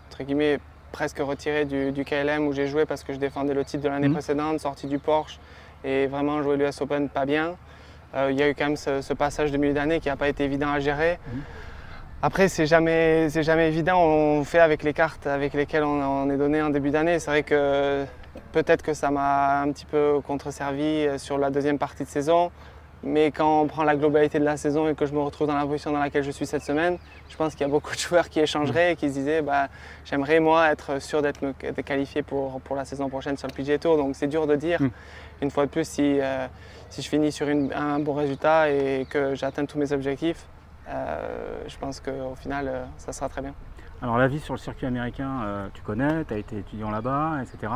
entre 0.08 0.22
guillemets, 0.22 0.60
presque 0.92 1.18
retiré 1.18 1.64
du, 1.64 1.90
du 1.90 2.04
KLM 2.04 2.46
où 2.46 2.52
j'ai 2.52 2.68
joué 2.68 2.84
parce 2.86 3.02
que 3.02 3.12
je 3.12 3.18
défendais 3.18 3.52
le 3.52 3.64
titre 3.64 3.82
de 3.82 3.88
l'année 3.88 4.06
Mhm. 4.06 4.14
précédente, 4.14 4.60
sorti 4.60 4.86
du 4.86 5.00
Porsche 5.00 5.40
et 5.82 6.06
vraiment 6.06 6.40
joué 6.42 6.56
l'US 6.56 6.80
Open 6.80 7.08
pas 7.08 7.26
bien. 7.26 7.56
Euh, 8.14 8.28
il 8.30 8.38
y 8.38 8.42
a 8.44 8.48
eu 8.48 8.54
quand 8.54 8.66
même 8.66 8.76
ce, 8.76 9.00
ce 9.02 9.12
passage 9.12 9.50
de 9.50 9.56
milieu 9.56 9.74
d'année 9.74 9.98
qui 9.98 10.08
n'a 10.08 10.14
pas 10.16 10.28
été 10.28 10.44
évident 10.44 10.70
à 10.70 10.78
gérer. 10.78 11.18
Mhm. 11.32 11.42
Après, 12.26 12.48
c'est 12.48 12.64
jamais, 12.64 13.28
c'est 13.28 13.42
jamais 13.42 13.68
évident. 13.68 14.00
On 14.00 14.44
fait 14.44 14.58
avec 14.58 14.82
les 14.82 14.94
cartes 14.94 15.26
avec 15.26 15.52
lesquelles 15.52 15.84
on, 15.84 16.00
on 16.02 16.30
est 16.30 16.38
donné 16.38 16.62
en 16.62 16.70
début 16.70 16.88
d'année. 16.88 17.18
C'est 17.18 17.30
vrai 17.30 17.42
que 17.42 18.06
peut-être 18.52 18.80
que 18.82 18.94
ça 18.94 19.10
m'a 19.10 19.60
un 19.60 19.70
petit 19.72 19.84
peu 19.84 20.20
contre-servi 20.26 21.06
sur 21.18 21.36
la 21.36 21.50
deuxième 21.50 21.76
partie 21.78 22.04
de 22.04 22.08
saison. 22.08 22.50
Mais 23.02 23.30
quand 23.30 23.60
on 23.60 23.66
prend 23.66 23.84
la 23.84 23.94
globalité 23.94 24.38
de 24.38 24.44
la 24.46 24.56
saison 24.56 24.88
et 24.88 24.94
que 24.94 25.04
je 25.04 25.12
me 25.12 25.20
retrouve 25.20 25.48
dans 25.48 25.54
la 25.58 25.66
position 25.66 25.92
dans 25.92 25.98
laquelle 25.98 26.22
je 26.22 26.30
suis 26.30 26.46
cette 26.46 26.62
semaine, 26.62 26.96
je 27.28 27.36
pense 27.36 27.52
qu'il 27.54 27.60
y 27.60 27.68
a 27.68 27.70
beaucoup 27.70 27.92
de 27.92 27.98
joueurs 27.98 28.30
qui 28.30 28.40
échangeraient 28.40 28.92
et 28.92 28.96
qui 28.96 29.10
se 29.10 29.14
disaient 29.18 29.42
bah, 29.42 29.68
j'aimerais 30.06 30.40
moi 30.40 30.70
être 30.72 31.02
sûr 31.02 31.20
d'être 31.20 31.40
qualifié 31.84 32.22
pour, 32.22 32.58
pour 32.62 32.74
la 32.74 32.86
saison 32.86 33.10
prochaine 33.10 33.36
sur 33.36 33.48
le 33.48 33.52
PGA 33.52 33.76
Tour. 33.76 33.98
Donc 33.98 34.16
c'est 34.16 34.28
dur 34.28 34.46
de 34.46 34.56
dire, 34.56 34.80
Mm. 34.80 34.88
une 35.42 35.50
fois 35.50 35.66
de 35.66 35.70
plus, 35.70 35.86
si, 35.86 36.18
euh, 36.22 36.46
si 36.88 37.02
je 37.02 37.08
finis 37.10 37.30
sur 37.32 37.46
une- 37.50 37.70
un 37.74 37.98
bon 37.98 38.14
résultat 38.14 38.70
et 38.70 39.06
que 39.10 39.34
j'atteins 39.34 39.66
tous 39.66 39.76
mes 39.78 39.92
objectifs, 39.92 40.38
euh, 40.38 40.53
je 40.88 41.76
pense 41.78 42.00
qu'au 42.00 42.34
final, 42.36 42.68
euh, 42.68 42.84
ça 42.98 43.12
sera 43.12 43.28
très 43.28 43.42
bien. 43.42 43.54
Alors 44.02 44.18
la 44.18 44.28
vie 44.28 44.40
sur 44.40 44.52
le 44.54 44.58
circuit 44.58 44.86
américain, 44.86 45.42
euh, 45.44 45.68
tu 45.72 45.80
connais, 45.82 46.24
tu 46.24 46.34
as 46.34 46.36
été 46.38 46.58
étudiant 46.58 46.90
là-bas, 46.90 47.38
etc. 47.42 47.72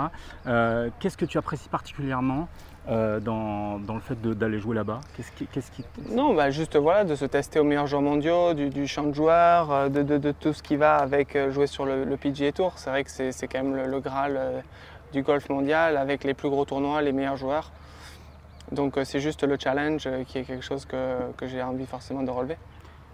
Euh, 0.46 0.90
Qu'est-ce 1.00 1.16
que 1.16 1.24
tu 1.24 1.38
apprécies 1.38 1.68
particulièrement 1.70 2.48
euh, 2.90 3.18
dans, 3.20 3.78
dans 3.78 3.94
le 3.94 4.00
fait 4.00 4.20
d'aller 4.20 4.58
jouer 4.58 4.74
là-bas? 4.74 5.00
Qu'est-ce 5.16 5.70
qui, 5.70 5.84
Non, 6.10 6.34
bah, 6.34 6.50
juste 6.50 6.76
voilà, 6.76 7.04
de 7.04 7.14
se 7.14 7.24
tester 7.24 7.60
aux 7.60 7.64
meilleurs 7.64 7.86
joueurs 7.86 8.02
mondiaux, 8.02 8.52
du, 8.52 8.68
du 8.68 8.86
champ 8.86 9.04
de 9.04 9.14
joueurs, 9.14 9.70
euh, 9.72 9.88
de, 9.88 10.02
de- 10.02 10.18
de 10.18 10.32
tout 10.32 10.52
ce 10.52 10.62
qui 10.62 10.76
va 10.76 10.96
avec 10.96 11.34
euh, 11.34 11.50
jouer 11.50 11.66
sur 11.66 11.86
le, 11.86 12.04
le 12.04 12.16
PGA 12.18 12.52
Tour. 12.52 12.72
C'est 12.76 12.90
vrai 12.90 13.04
que 13.04 13.10
c'est 13.10 13.48
quand 13.48 13.62
même 13.62 13.76
le, 13.76 13.86
le 13.86 14.00
Graal 14.00 14.36
euh, 14.36 14.60
du 15.12 15.22
golf 15.22 15.48
mondial 15.48 15.96
avec 15.96 16.24
les 16.24 16.34
plus 16.34 16.50
gros 16.50 16.66
tournois, 16.66 17.00
les 17.00 17.12
meilleurs 17.12 17.36
joueurs. 17.36 17.70
Donc 18.70 18.98
euh, 18.98 19.04
c'est 19.04 19.20
juste 19.20 19.44
le 19.44 19.56
challenge 19.58 20.02
euh, 20.06 20.24
qui 20.24 20.38
est 20.38 20.44
quelque 20.44 20.64
chose 20.64 20.84
que, 20.84 21.16
que 21.38 21.46
j'ai 21.46 21.62
envie 21.62 21.86
forcément 21.86 22.22
de 22.22 22.30
relever. 22.30 22.58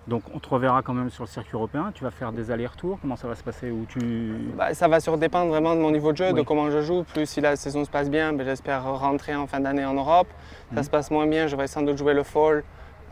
Donc 0.06 0.22
on 0.34 0.38
te 0.38 0.48
reverra 0.48 0.82
quand 0.82 0.92
même 0.92 1.08
sur 1.10 1.24
le 1.24 1.28
circuit 1.28 1.54
européen, 1.54 1.90
tu 1.94 2.04
vas 2.04 2.10
faire 2.10 2.30
des 2.30 2.50
allers-retours, 2.50 2.98
comment 3.00 3.16
ça 3.16 3.26
va 3.26 3.34
se 3.34 3.42
passer? 3.42 3.70
Ou 3.70 3.86
tu... 3.88 4.00
Bah, 4.56 4.74
ça 4.74 4.86
va 4.86 5.00
sur-dépendre 5.00 5.48
vraiment 5.50 5.74
de 5.74 5.80
mon 5.80 5.90
niveau 5.90 6.12
de 6.12 6.18
jeu, 6.18 6.32
de 6.32 6.42
comment 6.42 6.70
je 6.70 6.82
joue. 6.82 7.04
Plus 7.04 7.26
si 7.26 7.40
la 7.40 7.56
saison 7.56 7.84
se 7.86 7.90
passe 7.90 8.10
bien, 8.10 8.32
ben, 8.34 8.44
j'espère 8.44 8.84
rentrer 8.84 9.34
en 9.34 9.46
fin 9.46 9.60
d'année 9.60 9.84
en 9.84 9.94
Europe. 9.94 10.28
Ça 10.74 10.76
Mhm. 10.80 10.82
se 10.84 10.90
passe 10.90 11.10
moins 11.10 11.26
bien, 11.26 11.46
je 11.46 11.56
vais 11.56 11.66
sans 11.66 11.82
doute 11.82 11.96
jouer 11.96 12.12
le 12.14 12.22
fall 12.22 12.64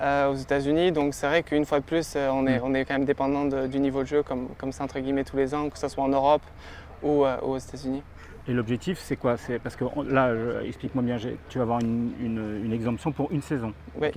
euh, 0.03 0.31
aux 0.33 0.35
États-Unis. 0.35 0.93
Donc 0.93 1.15
c'est 1.15 1.27
vrai 1.27 1.43
qu'une 1.43 1.65
fois 1.65 1.81
de 1.81 1.85
plus, 1.85 2.15
euh, 2.17 2.29
on, 2.31 2.47
est, 2.47 2.59
Mhm. 2.59 2.65
on 2.65 2.75
est 2.75 2.85
quand 2.85 2.95
même 2.95 3.05
dépendant 3.07 3.45
de- 3.47 3.67
du 3.69 3.79
niveau 3.79 4.03
de 4.03 4.09
jeu, 4.09 4.23
comme, 4.23 4.49
comme 4.59 4.73
ça 4.73 4.85
entre 4.85 4.99
guillemets 4.99 5.25
tous 5.25 5.37
les 5.37 5.55
ans, 5.55 5.71
que 5.71 5.79
ce 5.79 5.89
soit 5.89 6.05
en 6.05 6.09
Europe 6.09 6.43
ou 7.03 7.25
euh, 7.25 7.39
aux 7.41 7.57
États-Unis. 7.57 8.03
Et 8.49 8.53
l'objectif 8.53 8.99
c'est 8.99 9.17
quoi? 9.17 9.37
C'est 9.39 9.59
Parce 9.61 9.77
que 9.77 9.85
là, 10.09 10.33
explique-moi 10.65 11.05
bien, 11.05 11.17
tu 11.49 11.59
vas 11.59 11.63
avoir 11.63 11.81
une, 11.81 12.13
une- 12.21 12.63
une 12.67 12.73
exemption 12.73 13.13
pour 13.13 13.31
une 13.33 13.41
saison. 13.43 13.73
Oui. 13.99 14.09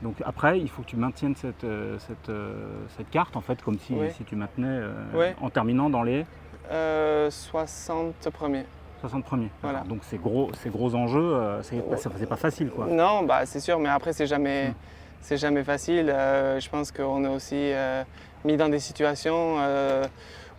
Donc 0.00 0.16
après, 0.24 0.58
il 0.58 0.68
faut 0.70 0.82
que 0.82 0.86
tu 0.88 0.96
maintiennes 0.96 1.36
cette, 1.36 1.64
euh, 1.64 1.98
cette, 1.98 2.28
euh, 2.30 2.64
cette 2.96 3.10
carte, 3.10 3.36
en 3.36 3.40
fait, 3.42 3.60
comme 3.62 3.78
si, 3.78 3.92
Oui. 3.94 4.10
si 4.16 4.24
tu 4.24 4.36
maintenais 4.36 4.66
euh, 4.68 4.92
Oui. 5.14 5.26
en 5.40 5.50
terminant 5.50 5.90
dans 5.90 6.02
les 6.02 6.24
Euh, 6.70 7.30
60 7.30 8.30
premiers. 8.30 8.64
60 9.00 9.24
premiers. 9.24 9.50
Voilà. 9.62 9.80
Donc 9.80 10.04
ces 10.04 10.16
gros, 10.16 10.50
ces 10.62 10.70
gros 10.70 10.94
enjeux, 10.94 11.36
c'est 11.62 12.28
pas, 12.28 12.36
facile 12.36 12.70
quoi. 12.70 12.86
Non, 12.86 13.24
bah, 13.24 13.44
c'est 13.46 13.60
sûr, 13.60 13.78
mais 13.80 13.88
après, 13.88 14.12
c'est 14.12 14.26
jamais, 14.28 14.68
Mm. 14.68 14.74
c'est 15.20 15.36
jamais 15.36 15.64
facile. 15.64 16.08
Euh, 16.08 16.60
je 16.60 16.70
pense 16.70 16.92
qu'on 16.92 17.24
est 17.24 17.28
aussi 17.34 17.56
euh, 17.56 18.04
mis 18.44 18.56
dans 18.56 18.68
des 18.68 18.78
situations 18.78 19.56
euh, 19.58 20.04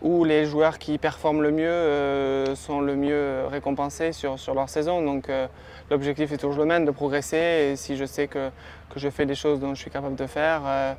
où 0.04 0.26
les 0.26 0.45
joueurs 0.45 0.78
qui 0.80 0.97
performent 0.97 1.41
le 1.41 1.51
mieux 1.51 1.64
euh, 1.68 2.56
sont 2.56 2.82
le 2.82 2.95
mieux 2.95 3.45
récompensés 3.49 4.12
sur, 4.12 4.38
sur 4.38 4.54
leur 4.54 4.68
saison. 4.70 5.01
Donc, 5.01 5.30
euh, 5.30 5.47
l'objectif 5.89 6.32
est 6.34 6.38
toujours 6.38 6.60
le 6.60 6.66
même, 6.66 6.84
de 6.86 6.91
progresser. 6.91 7.38
Et 7.72 7.76
si 7.78 7.95
je 7.95 8.06
sais 8.06 8.28
que, 8.28 8.49
que 8.93 8.99
je 8.99 9.10
fais 9.10 9.26
des 9.26 9.36
choses 9.36 9.60
dont 9.62 9.74
je 9.74 9.80
suis 9.80 9.89
capable 9.91 10.16
de 10.16 10.28
faire, 10.28 10.62
euh, 10.66 10.93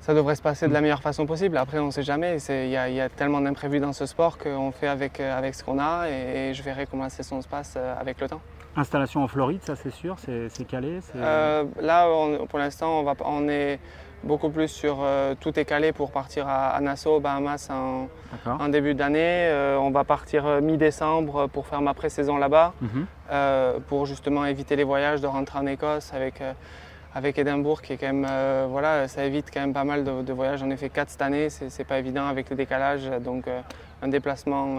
ça 0.00 0.14
devrait 0.14 0.34
se 0.36 0.42
passer 0.42 0.66
de 0.66 0.72
la 0.72 0.80
meilleure 0.80 1.02
façon 1.02 1.26
possible. 1.26 1.56
Après, 1.58 1.78
on 1.78 1.86
ne 1.86 1.90
sait 1.90 2.02
jamais. 2.02 2.38
Il 2.48 2.68
y, 2.68 2.70
y 2.70 3.00
a 3.00 3.08
tellement 3.10 3.40
d'imprévus 3.40 3.80
dans 3.80 3.92
ce 3.92 4.06
sport 4.06 4.38
qu'on 4.38 4.72
fait 4.72 4.88
avec, 4.88 5.20
avec 5.20 5.54
ce 5.54 5.62
qu'on 5.62 5.78
a 5.78 6.08
et, 6.08 6.50
et 6.50 6.54
je 6.54 6.62
verrai 6.62 6.86
comment 6.86 7.02
la 7.04 7.10
saison 7.10 7.42
se 7.42 7.48
passe 7.48 7.76
avec 8.00 8.20
le 8.20 8.28
temps. 8.28 8.40
Installation 8.76 9.22
en 9.24 9.28
Floride, 9.28 9.62
ça 9.62 9.74
c'est 9.74 9.90
sûr, 9.90 10.16
c'est 10.18 10.66
calé. 10.66 11.00
là, 11.14 12.08
on- 12.10 12.46
pour 12.46 12.58
l'instant, 12.58 13.00
on, 13.00 13.02
va- 13.04 13.14
on 13.24 13.48
est 13.48 13.78
beaucoup 14.26 14.50
plus 14.50 14.68
sur 14.68 14.98
euh, 15.00 15.34
tout 15.40 15.58
est 15.58 15.64
calé 15.64 15.92
pour 15.92 16.10
partir 16.10 16.46
à, 16.48 16.68
à 16.70 16.80
Nassau, 16.80 17.20
Bahamas 17.20 17.70
en, 17.70 18.68
début 18.68 18.94
d'année. 18.94 19.20
Euh, 19.48 19.78
on 19.78 19.90
va 19.90 20.04
partir 20.04 20.46
euh, 20.46 20.60
mi-décembre 20.60 21.46
pour 21.48 21.66
faire 21.66 21.80
ma 21.80 21.94
pré-saison 21.94 22.36
là-bas, 22.36 22.72
Mhm. 22.82 23.06
euh, 23.32 23.78
pour 23.88 24.04
justement 24.06 24.44
éviter 24.44 24.76
les 24.76 24.84
voyages, 24.84 25.20
de 25.20 25.26
rentrer 25.26 25.58
en 25.58 25.66
Écosse 25.66 26.12
avec, 26.12 26.42
avec 27.14 27.38
Édimbourg, 27.38 27.80
qui 27.80 27.94
est 27.94 27.96
quand 27.96 28.12
même, 28.12 28.26
voilà, 28.68 29.08
ça 29.08 29.24
évite 29.24 29.46
quand 29.52 29.60
même 29.60 29.72
pas 29.72 29.84
mal 29.84 30.04
de, 30.04 30.22
de 30.22 30.32
voyages. 30.32 30.58
J'en 30.60 30.70
ai 30.70 30.76
fait 30.76 30.90
quatre 30.90 31.08
cette 31.10 31.22
année, 31.22 31.48
c'est 31.48 31.84
pas 31.84 31.98
évident 31.98 32.26
avec 32.26 32.50
le 32.50 32.56
décalage, 32.56 33.08
donc 33.24 33.44
un 34.02 34.08
déplacement, 34.08 34.76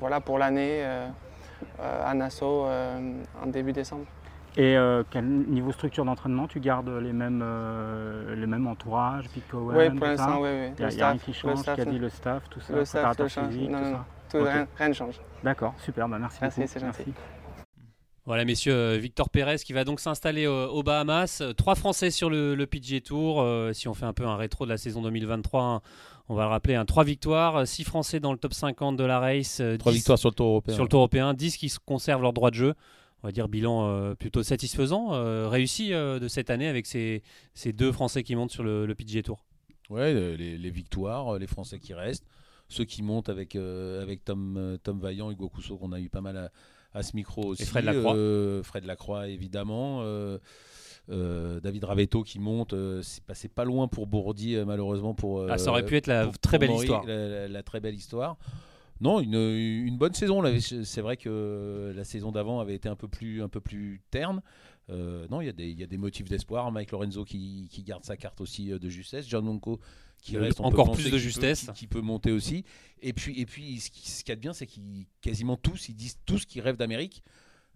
voilà, 0.00 0.20
pour 0.20 0.38
l'année. 0.38 0.82
à 1.82 2.14
Nassau 2.14 2.66
en 3.42 3.46
début 3.46 3.72
décembre. 3.72 4.04
Et 4.56 4.76
euh, 4.76 5.04
quel 5.08 5.24
niveau 5.24 5.70
structure 5.72 6.04
d'entraînement 6.04 6.48
Tu 6.48 6.58
gardes 6.58 6.88
les 6.88 7.12
mêmes, 7.12 7.42
euh, 7.44 8.34
les 8.34 8.46
mêmes 8.46 8.66
entourages, 8.66 9.26
oui, 9.36 9.42
pour 9.50 9.70
l'instant, 9.70 10.40
oui, 10.40 10.48
oui. 10.52 10.72
Il 10.78 10.96
y 10.98 11.02
a, 11.02 11.10
rien 11.10 11.18
qui 11.18 11.32
change, 11.32 11.62
qui 11.62 11.70
a 11.70 11.84
dit 11.84 11.98
le 11.98 12.08
staff, 12.08 12.42
tout 12.50 12.60
ça, 12.60 12.72
le 12.72 12.84
staff 12.84 13.02
préparateur 13.16 13.26
le 13.26 13.30
change. 13.30 13.52
physique, 13.52 13.70
Non, 13.70 13.78
tout 13.78 13.84
non, 13.84 13.90
ça. 13.90 13.96
non. 13.98 14.04
Tout- 14.30 14.36
Ok. 14.38 14.48
rien, 14.52 14.68
rien 14.76 14.88
ne 14.88 14.94
change. 14.94 15.20
D'accord, 15.44 15.74
super, 15.78 16.08
bah 16.08 16.18
merci, 16.18 16.38
Merci, 16.42 16.60
beaucoup. 16.60 16.72
c'est 16.72 16.80
gentil. 16.80 17.12
Voilà, 18.26 18.44
messieurs, 18.44 18.74
euh, 18.74 18.98
Victor 18.98 19.30
Pérez 19.30 19.56
qui 19.56 19.72
va 19.72 19.84
donc 19.84 20.00
s'installer 20.00 20.46
euh, 20.46 20.66
aux 20.66 20.82
Bahamas. 20.82 21.40
Euh, 21.40 21.54
Trois 21.54 21.74
Français 21.76 22.10
sur 22.10 22.28
le, 22.28 22.54
le 22.54 22.66
PGA 22.66 23.00
Tour. 23.00 23.40
Euh, 23.40 23.72
si 23.72 23.88
on 23.88 23.94
fait 23.94 24.04
un 24.04 24.12
peu 24.12 24.26
un 24.26 24.36
rétro 24.36 24.66
de 24.66 24.70
la 24.70 24.76
saison 24.76 25.00
2023, 25.00 25.62
hein, 25.62 25.80
on 26.28 26.34
va 26.34 26.42
le 26.42 26.48
rappeler, 26.50 26.74
hein, 26.74 26.84
trois 26.84 27.04
victoires, 27.04 27.66
6 27.66 27.84
Français 27.84 28.20
dans 28.20 28.32
le 28.32 28.38
top 28.38 28.52
50 28.52 28.98
de 28.98 29.04
la 29.04 29.18
race, 29.18 29.60
euh, 29.62 29.78
Trois 29.78 29.92
10 29.92 29.98
victoires 29.98 30.18
sur 30.18 30.28
le 30.28 30.34
tour 30.34 30.46
européen. 30.48 30.74
sur 30.74 30.82
le 30.84 30.88
Tour 30.90 30.98
européen, 31.00 31.32
10 31.32 31.56
qui 31.56 31.70
se 31.70 31.78
conservent 31.78 32.20
leur 32.20 32.34
droit 32.34 32.50
de 32.50 32.56
jeu. 32.56 32.74
On 33.22 33.28
va 33.28 33.32
dire 33.32 33.48
bilan 33.48 33.88
euh, 33.88 34.14
plutôt 34.14 34.42
satisfaisant, 34.42 35.12
euh, 35.14 35.48
réussi 35.48 35.92
euh, 35.92 36.18
de 36.20 36.28
cette 36.28 36.50
année 36.50 36.68
avec 36.68 36.86
ces, 36.86 37.22
ces 37.54 37.72
deux 37.72 37.90
Français 37.92 38.22
qui 38.22 38.36
montent 38.36 38.52
sur 38.52 38.62
le, 38.62 38.86
le 38.86 38.94
PGA 38.94 39.22
Tour. 39.22 39.44
Ouais, 39.90 40.14
les, 40.36 40.56
les 40.58 40.70
victoires, 40.70 41.38
les 41.38 41.46
Français 41.46 41.78
qui 41.80 41.94
restent, 41.94 42.26
ceux 42.68 42.84
qui 42.84 43.02
montent 43.02 43.28
avec, 43.28 43.56
avec 43.56 44.24
Tom, 44.24 44.78
Tom 44.82 45.00
Vaillant, 45.00 45.30
Hugo 45.30 45.48
Cousseau, 45.48 45.78
qu'on 45.78 45.92
a 45.92 45.98
eu 46.00 46.08
pas 46.10 46.20
mal 46.20 46.36
à, 46.36 46.50
à 46.92 47.02
ce 47.02 47.16
micro 47.16 47.44
aussi. 47.46 47.64
Fred 47.64 47.84
Lacroix. 47.86 48.14
euh, 48.14 48.62
Fred 48.62 48.84
Lacroix, 48.84 49.28
évidemment. 49.28 50.00
euh, 50.02 50.38
euh, 51.10 51.58
David 51.60 51.84
Ravetto 51.84 52.22
qui 52.22 52.38
monte. 52.38 52.74
c'est 53.02 53.24
passé 53.24 53.48
pas 53.48 53.64
loin 53.64 53.88
pour 53.88 54.06
Bourdi, 54.06 54.56
malheureusement. 54.66 55.14
Pour, 55.14 55.46
Ah, 55.50 55.56
ça 55.58 55.70
aurait 55.70 55.84
pu 55.86 55.96
être 55.96 56.06
la 56.06 56.26
très 56.42 56.58
belle 56.58 56.70
histoire. 56.82 57.06
La, 57.06 57.28
la- 57.28 57.48
la 57.48 57.62
très 57.62 57.80
belle 57.80 57.94
histoire. 57.94 58.36
Non, 59.00 59.20
une, 59.20 59.34
une 59.34 59.96
bonne 59.96 60.14
saison. 60.14 60.42
C'est 60.60 61.00
vrai 61.00 61.16
que 61.16 61.92
la 61.94 62.04
saison 62.04 62.32
d'avant 62.32 62.60
avait 62.60 62.74
été 62.74 62.88
un 62.88 62.96
peu 62.96 63.08
plus, 63.08 63.42
un 63.42 63.48
peu 63.48 63.60
plus 63.60 64.00
terne. 64.10 64.42
Euh, 64.90 65.26
non, 65.30 65.40
il 65.40 65.46
y, 65.46 65.48
a 65.50 65.52
des- 65.52 65.68
il 65.68 65.78
y 65.78 65.82
a 65.82 65.86
des 65.86 65.98
motifs 65.98 66.28
d'espoir. 66.28 66.72
Mike 66.72 66.90
Lorenzo 66.92 67.24
qui, 67.24 67.68
qui 67.70 67.82
garde 67.82 68.04
sa 68.04 68.16
carte 68.16 68.40
aussi 68.40 68.72
euh, 68.72 68.78
de 68.78 68.88
justesse. 68.88 69.28
John 69.28 69.60
qui 70.20 70.36
Euh, 70.36 70.40
reste 70.40 70.60
encore 70.60 70.90
plus 70.92 71.04
de 71.04 71.10
peut- 71.10 71.18
justesse. 71.18 71.66
qui, 71.66 71.72
qui 71.80 71.86
peut 71.86 72.00
monter 72.00 72.32
aussi. 72.32 72.64
Et 73.02 73.12
puis, 73.12 73.38
et 73.40 73.46
puis 73.46 73.78
ce 73.80 73.90
qui- 73.90 74.08
ce 74.10 74.24
qu'il 74.24 74.30
y 74.30 74.32
a 74.32 74.36
de 74.36 74.40
bien, 74.40 74.52
c'est 74.52 74.66
qu'ils 74.66 75.06
quasiment 75.20 75.56
tous, 75.56 75.88
ils 75.90 75.94
disent 75.94 76.18
tous 76.26 76.44
qu'ils 76.44 76.62
rêvent 76.62 76.76
d'Amérique. 76.78 77.22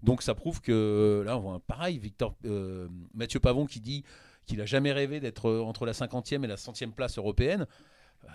Donc 0.03 0.23
ça 0.23 0.35
prouve 0.35 0.61
que 0.61 1.23
là, 1.25 1.37
on 1.37 1.41
voit 1.41 1.55
un 1.55 1.61
pareil. 1.61 1.99
Victor, 1.99 2.35
euh, 2.47 2.89
Mathieu 3.15 3.39
Pavon 3.39 3.67
qui 3.67 3.81
dit 3.81 4.03
qu'il 4.47 4.61
a 4.61 4.67
jamais 4.67 4.91
rêvé 4.93 5.21
d'être 5.21 5.49
entre 5.53 5.87
la 5.87 5.93
50e 5.93 6.43
et 6.43 6.49
la 6.49 6.57
100e 6.57 6.93
place 6.93 7.17
européenne. 7.19 7.67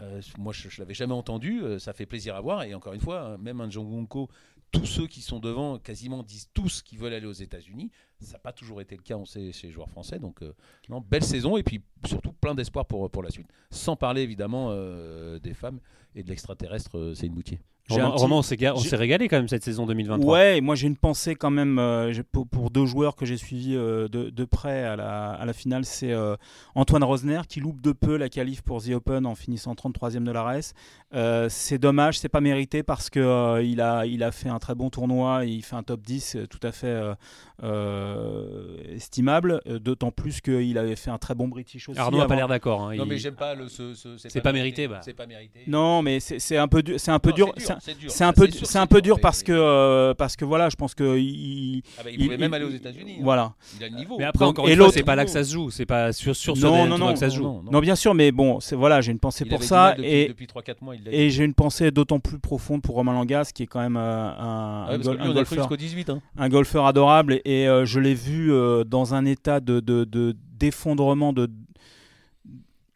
Euh, 0.02 0.22
moi, 0.38 0.54
je, 0.54 0.70
je 0.70 0.82
l'avais 0.82 0.94
jamais 0.94 1.14
entendu. 1.14 1.62
euh, 1.62 1.80
ça 1.80 1.94
fait 1.94 2.06
plaisir 2.06 2.36
à 2.36 2.42
voir. 2.42 2.64
Et 2.64 2.74
encore 2.74 2.94
une 2.94 3.02
fois, 3.02 3.22
hein, 3.22 3.38
même 3.38 3.62
un 3.62 3.70
John 3.70 3.90
Gonko, 3.90 4.30
tous 4.72 4.86
ceux 4.86 5.08
qui 5.08 5.22
sont 5.22 5.40
devant 5.40 5.80
quasiment 5.80 6.24
disent 6.24 6.50
tous 6.54 6.82
qu'ils 6.82 7.00
veulent 7.00 7.14
aller 7.14 7.26
aux 7.26 7.32
États-Unis. 7.32 7.90
Ça 8.20 8.34
n'a 8.34 8.40
pas 8.40 8.52
toujours 8.52 8.82
été 8.82 8.96
le 8.96 9.02
cas, 9.02 9.16
on 9.16 9.26
sait, 9.26 9.52
chez 9.52 9.68
les 9.68 9.74
joueurs 9.74 9.90
français. 9.90 10.20
Donc, 10.20 10.42
euh, 10.42 10.54
belle 11.10 11.24
saison 11.24 11.58
et 11.58 11.64
puis 11.64 11.82
surtout 12.06 12.34
plein 12.34 12.54
d'espoir 12.54 12.86
pour, 12.86 13.24
la 13.24 13.30
suite. 13.30 13.48
Sans 13.70 13.96
parler 13.96 14.22
évidemment 14.22 14.76
des 15.40 15.54
femmes 15.54 15.80
et 16.16 16.24
de 16.24 16.30
l'extraterrestre, 16.30 17.14
c'est 17.16 17.28
une 17.28 17.34
boutier. 17.34 17.60
J'ai 17.90 18.02
un 18.02 18.06
Romain, 18.08 18.16
petit- 18.16 18.22
Romain, 18.24 18.36
on 18.36 18.42
s'est 18.42 18.58
ga- 18.58 18.74
régalé 18.94 19.28
quand 19.30 19.38
même 19.38 19.48
cette 19.48 19.64
saison 19.64 19.86
2023. 19.86 20.34
Ouais, 20.34 20.60
moi 20.62 20.76
j'ai 20.76 20.88
une 20.88 20.98
pensée 20.98 21.36
quand 21.36 21.50
même 21.52 21.80
euh, 21.80 22.14
pour, 22.32 22.48
pour 22.48 22.70
deux 22.70 22.86
joueurs 22.86 23.16
que 23.16 23.26
j'ai 23.26 23.38
suivis 23.38 23.76
euh, 23.76 24.08
de, 24.08 24.30
de 24.30 24.46
près 24.46 24.84
à 24.84 24.96
la, 24.96 25.32
à 25.32 25.46
la 25.46 25.54
finale. 25.54 25.86
C'est 25.86 26.12
euh, 26.12 26.36
Antoine 26.76 27.04
Rosner 27.04 27.42
qui 27.48 27.60
loupe 27.62 27.80
de 27.82 27.94
peu 27.94 28.18
la 28.18 28.30
qualif 28.30 28.62
pour 28.62 28.84
The 28.84 28.90
Open 28.92 29.26
en 29.26 29.36
finissant 29.36 29.74
33e 29.74 30.24
de 30.24 30.32
la 30.32 30.44
race. 30.44 30.74
Euh, 31.14 31.48
c'est 31.50 31.78
dommage, 31.78 32.20
c'est 32.20 32.28
pas 32.30 32.42
mérité 32.42 32.84
parce 32.84 33.10
que 33.10 33.20
euh, 33.22 33.64
il, 33.64 33.80
a, 33.80 34.06
il 34.06 34.22
a 34.24 34.32
fait 34.32 34.50
un 34.50 34.60
très 34.60 34.76
bon 34.76 34.90
tournoi, 34.90 35.46
il 35.46 35.64
fait 35.64 35.76
un 35.78 35.84
top 35.84 36.02
10 36.02 36.36
euh, 36.36 36.46
tout 36.48 36.60
à 36.64 36.74
fait 36.74 36.88
euh, 36.88 37.14
euh, 37.64 38.76
estimable, 38.94 39.62
d'autant 39.82 40.12
plus 40.12 40.42
qu'il 40.42 40.78
avait 40.78 40.96
fait 40.96 41.10
un 41.12 41.18
très 41.18 41.36
bon 41.36 41.48
British 41.48 41.90
aussi. 41.90 42.00
Arnaud 42.00 42.18
n'a 42.20 42.26
pas 42.28 42.36
l'air 42.36 42.48
d'accord. 42.48 42.82
hein, 42.84 42.96
Non, 42.96 43.04
il- 43.04 43.10
mais 43.10 43.18
j'aime 43.18 43.36
pas 43.36 43.56
le. 43.56 43.68
ce- 43.68 43.94
ce- 43.94 44.18
C'est 44.18 44.42
pas 44.42 44.54
mérité, 44.54 44.88
bah. 44.88 45.00
C'est 45.04 45.14
pas 45.14 45.26
mérité. 45.26 45.62
Non, 45.68 46.02
mais 46.02 46.20
c'est 46.20 46.40
c'est 46.40 46.58
un 46.58 46.68
peu, 46.68 46.84
du- 46.84 46.98
c'est 47.00 47.12
un 47.12 47.20
peu 47.20 47.30
Non, 47.30 47.36
dur. 47.36 47.54
C'est 47.80 48.24
un- 48.24 48.34
peu, 48.34 48.50
sûr, 48.50 48.66
c'est 48.68 48.78
un 48.80 48.88
peu 48.88 49.02
dur 49.02 49.20
parce 49.20 49.44
que, 49.44 49.52
euh, 49.52 50.14
parce 50.14 50.36
que 50.36 50.46
voilà, 50.46 50.70
je 50.70 50.76
pense 50.76 50.94
que 50.96 51.18
il, 51.18 51.82
Ah 51.98 52.02
bah, 52.04 52.10
pouvait 52.18 52.38
même 52.38 52.54
aller 52.54 52.66
aux 52.66 52.70
États-Unis. 52.72 53.16
hein. 53.20 53.22
voilà. 53.24 53.54
Il 53.78 53.84
a 53.84 53.90
le 53.90 53.96
niveau. 53.96 54.16
Mais 54.18 54.24
après, 54.26 54.46
encore 54.46 54.68
et 54.68 54.72
une 54.72 54.78
fois, 54.78 54.86
l'autre- 54.86 54.98
c'est 54.98 55.04
pas 55.04 55.16
là 55.16 55.26
que 55.26 55.32
ça 55.32 55.44
se 55.44 55.54
joue. 55.54 55.70
C'est 55.72 55.86
pas 55.86 56.12
sur, 56.14 56.36
sur 56.36 56.56
ce 56.58 56.62
Non, 56.62 56.86
non, 56.86 56.98
non, 56.98 57.14
que 57.14 57.20
ça 57.20 57.30
se 57.30 57.36
joue. 57.36 57.44
non, 57.44 57.64
Non, 57.72 57.80
bien 57.80 57.96
sûr, 57.96 58.14
mais 58.14 58.32
bon, 58.32 58.60
c'est 58.60 58.76
voilà, 58.76 59.02
j'ai 59.02 59.12
une 59.12 59.20
pensée 59.20 59.46
pour 59.46 59.64
ça 59.64 59.96
et 60.02 60.28
depuis 60.28 60.48
3-4 60.48 60.82
mois. 60.82 60.96
Il 60.96 61.04
l'a 61.04 61.12
et 61.14 61.28
dit. 61.28 61.32
j'ai 61.32 61.44
une 61.44 61.54
pensée 61.54 61.92
d'autant 61.92 62.20
plus 62.20 62.40
profonde 62.40 62.82
pour 62.82 62.96
Romain 62.96 63.14
Langas, 63.14 63.52
qui 63.54 63.64
est 63.64 63.68
quand 63.68 63.80
même 63.82 63.98
euh, 63.98 64.30
un, 64.30 64.86
Ah 64.90 64.98
golfeur, 65.34 65.60
jusqu'au 65.60 65.76
18. 65.78 66.10
hein. 66.10 66.22
un 66.38 66.50
golfeur 66.50 66.86
adorable 66.86 67.42
et, 67.46 67.68
euh, 67.68 67.86
je 67.86 68.00
l'ai 68.00 68.14
vu 68.14 68.52
dans 68.86 69.14
un 69.14 69.26
état 69.26 69.60
de, 69.60 69.80
de- 69.80 70.04
de- 70.04 70.36
d'effondrement, 70.60 71.34
de, 71.34 71.50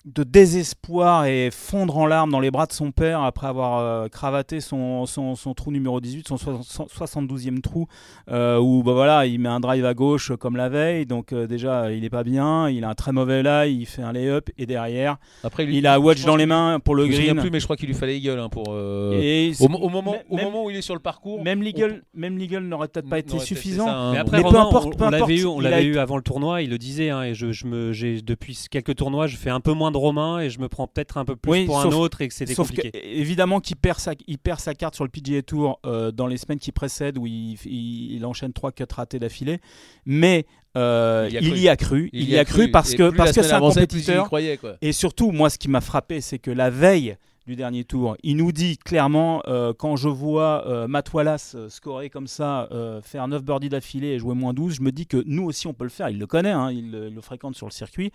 de 0.05 0.23
désespoir 0.23 1.25
et 1.25 1.49
fondre 1.51 1.97
en 1.97 2.05
larmes 2.07 2.31
dans 2.31 2.39
les 2.39 2.49
bras 2.51 2.65
de 2.65 2.71
son 2.73 2.91
père 2.91 3.21
après 3.21 3.47
avoir 3.47 3.79
euh, 3.79 4.07
cravaté 4.07 4.59
son, 4.59 5.05
son, 5.05 5.35
son 5.35 5.53
trou 5.53 5.71
numéro 5.71 6.01
18, 6.01 6.27
son 6.27 6.37
soix- 6.37 6.59
so- 6.63 6.87
72e 6.87 7.61
trou, 7.61 7.87
euh, 8.29 8.57
où 8.59 8.83
bah, 8.83 8.93
voilà, 8.93 9.25
il 9.25 9.39
met 9.39 9.49
un 9.49 9.59
drive 9.59 9.85
à 9.85 9.93
gauche 9.93 10.31
euh, 10.31 10.37
comme 10.37 10.55
la 10.57 10.69
veille, 10.69 11.05
donc 11.05 11.33
euh, 11.33 11.45
déjà 11.47 11.91
il 11.91 12.03
est 12.03 12.09
pas 12.09 12.23
bien, 12.23 12.69
il 12.69 12.83
a 12.83 12.89
un 12.89 12.95
très 12.95 13.11
mauvais 13.11 13.43
lie, 13.43 13.73
il 13.81 13.85
fait 13.85 14.01
un 14.01 14.11
lay-up 14.11 14.49
et 14.57 14.65
derrière 14.65 15.17
Après, 15.43 15.65
lui- 15.65 15.77
il 15.77 15.85
a 15.87 15.99
Watch 15.99 16.25
dans 16.25 16.35
les 16.35 16.45
mains 16.47 16.79
pour 16.83 16.95
le 16.95 17.07
green. 17.07 17.39
plus, 17.39 17.51
mais 17.51 17.59
je 17.59 17.65
crois 17.65 17.75
qu'il 17.77 17.87
lui 17.87 17.95
fallait 17.95 18.17
Eagle 18.17 18.39
hein, 18.39 18.49
pour. 18.49 18.65
euh, 18.69 19.19
Et 19.21 19.51
Au, 19.59 19.67
mo- 19.67 19.77
au 19.79 19.89
moment, 19.89 20.15
au 20.29 20.35
même- 20.35 20.45
moment 20.45 20.65
où 20.65 20.69
il 20.71 20.77
est 20.77 20.81
sur 20.81 20.95
le 20.95 20.99
parcours. 21.01 21.43
même 21.43 21.59
on 21.59 21.63
l'Eagle, 21.63 22.03
même 22.15 22.37
l'Eagle 22.37 22.59
n'aurait 22.63 22.87
peut-être 22.87 23.09
pas 23.09 23.19
été 23.19 23.37
suffisant. 23.39 23.85
ça, 23.85 23.95
hein, 23.95 24.11
Mais 24.13 24.17
bon. 24.17 24.21
après, 24.21 24.37
Mais 24.43 24.49
peu 24.49 24.57
importe, 24.57 24.87
on, 24.87 24.97
peu 24.97 25.05
on 25.05 25.09
l'avait 25.09 25.37
eu, 25.37 25.45
on 25.45 25.61
il 25.61 25.67
a 25.67 25.81
eu 25.81 25.97
avant 25.97 26.17
le 26.17 26.23
tournoi. 26.23 26.61
Il 26.63 26.69
le 26.69 26.77
disait. 26.77 27.09
hein, 27.11 27.23
et 27.23 27.33
je, 27.33 27.51
je 27.51 27.67
me, 27.67 27.91
j'ai 27.93 28.21
depuis 28.21 28.57
quelques 28.69 28.95
tournois, 28.95 29.27
je 29.27 29.37
fais 29.37 29.49
un 29.49 29.59
peu 29.59 29.73
moins 29.73 29.90
de 29.91 29.97
Romain 29.97 30.39
et 30.39 30.49
je 30.49 30.59
me 30.59 30.67
prends 30.69 30.87
peut-être 30.87 31.17
un 31.17 31.25
peu 31.25 31.35
plus 31.35 31.51
Oui, 31.51 31.65
pour 31.65 31.79
un 31.79 31.83
sauf- 31.83 31.95
autre 31.95 32.21
et 32.21 32.27
que 32.27 32.33
c'était 32.33 32.53
Sauf 32.55 32.69
compliqué. 32.69 32.91
que, 32.91 32.97
évidemment 32.97 33.59
qu'il 33.59 33.75
perd 33.75 33.99
sa, 33.99 34.13
il 34.27 34.37
perd 34.37 34.59
sa 34.59 34.73
carte 34.73 34.95
sur 34.95 35.03
le 35.03 35.09
PGA 35.09 35.41
Tour 35.41 35.79
euh, 35.85 36.11
dans 36.11 36.27
les 36.27 36.37
semaines 36.37 36.59
qui 36.59 36.71
précèdent 36.71 37.17
où 37.17 37.27
il, 37.27 37.57
il- 37.65 38.13
il 38.15 38.25
enchaîne 38.25 38.53
3 38.53 38.71
4 38.71 38.93
ratés 38.93 39.19
d'affilée. 39.19 39.59
Mais 40.05 40.45
euh, 40.77 41.27
Il 41.29 41.33
y 41.33 41.37
a 41.37 41.41
il, 41.41 41.49
cru. 41.51 41.59
y 41.59 41.69
a 41.69 41.75
cru. 41.75 42.09
Il, 42.13 42.29
y 42.29 42.37
a 42.37 42.45
cru, 42.45 42.71
parce 42.71 42.95
que 42.95 43.09
parce 43.09 43.33
que 43.33 43.43
c'est 43.43 43.51
un 43.53 43.59
compétiteur. 43.59 44.25
croyait, 44.25 44.57
quoi. 44.57 44.75
Et 44.81 44.91
surtout, 44.93 45.31
moi, 45.31 45.49
ce 45.49 45.57
qui 45.57 45.67
m'a 45.67 45.81
frappé, 45.81 46.21
c'est 46.21 46.39
que 46.39 46.51
la 46.51 46.69
veille 46.69 47.17
du 47.51 47.57
dernier 47.57 47.83
tour, 47.83 48.15
il 48.23 48.37
nous 48.37 48.51
dit 48.53 48.77
clairement, 48.77 49.41
euh, 49.47 49.73
quand 49.77 49.97
je 49.97 50.07
vois 50.07 50.65
euh, 50.67 50.87
Matt 50.87 51.11
Wallace 51.13 51.53
euh, 51.55 51.67
scorer 51.69 52.09
comme 52.09 52.27
ça, 52.27 52.69
euh, 52.71 53.01
faire 53.01 53.27
9 53.27 53.43
birdies 53.43 53.67
d'affilée 53.67 54.07
et 54.09 54.19
jouer 54.19 54.33
moins 54.35 54.53
12, 54.53 54.75
je 54.75 54.81
me 54.81 54.91
dis 54.91 55.05
que 55.05 55.21
nous 55.25 55.43
aussi, 55.43 55.67
on 55.67 55.73
peut 55.73 55.83
le 55.83 55.89
faire. 55.89 56.09
Il 56.09 56.17
le 56.17 56.25
connaît, 56.27 56.51
hein, 56.51 56.71
il, 56.71 56.91
le- 56.91 57.07
il 57.09 57.13
le 57.15 57.21
fréquente 57.21 57.55
sur 57.55 57.65
le 57.67 57.71
circuit. 57.71 58.11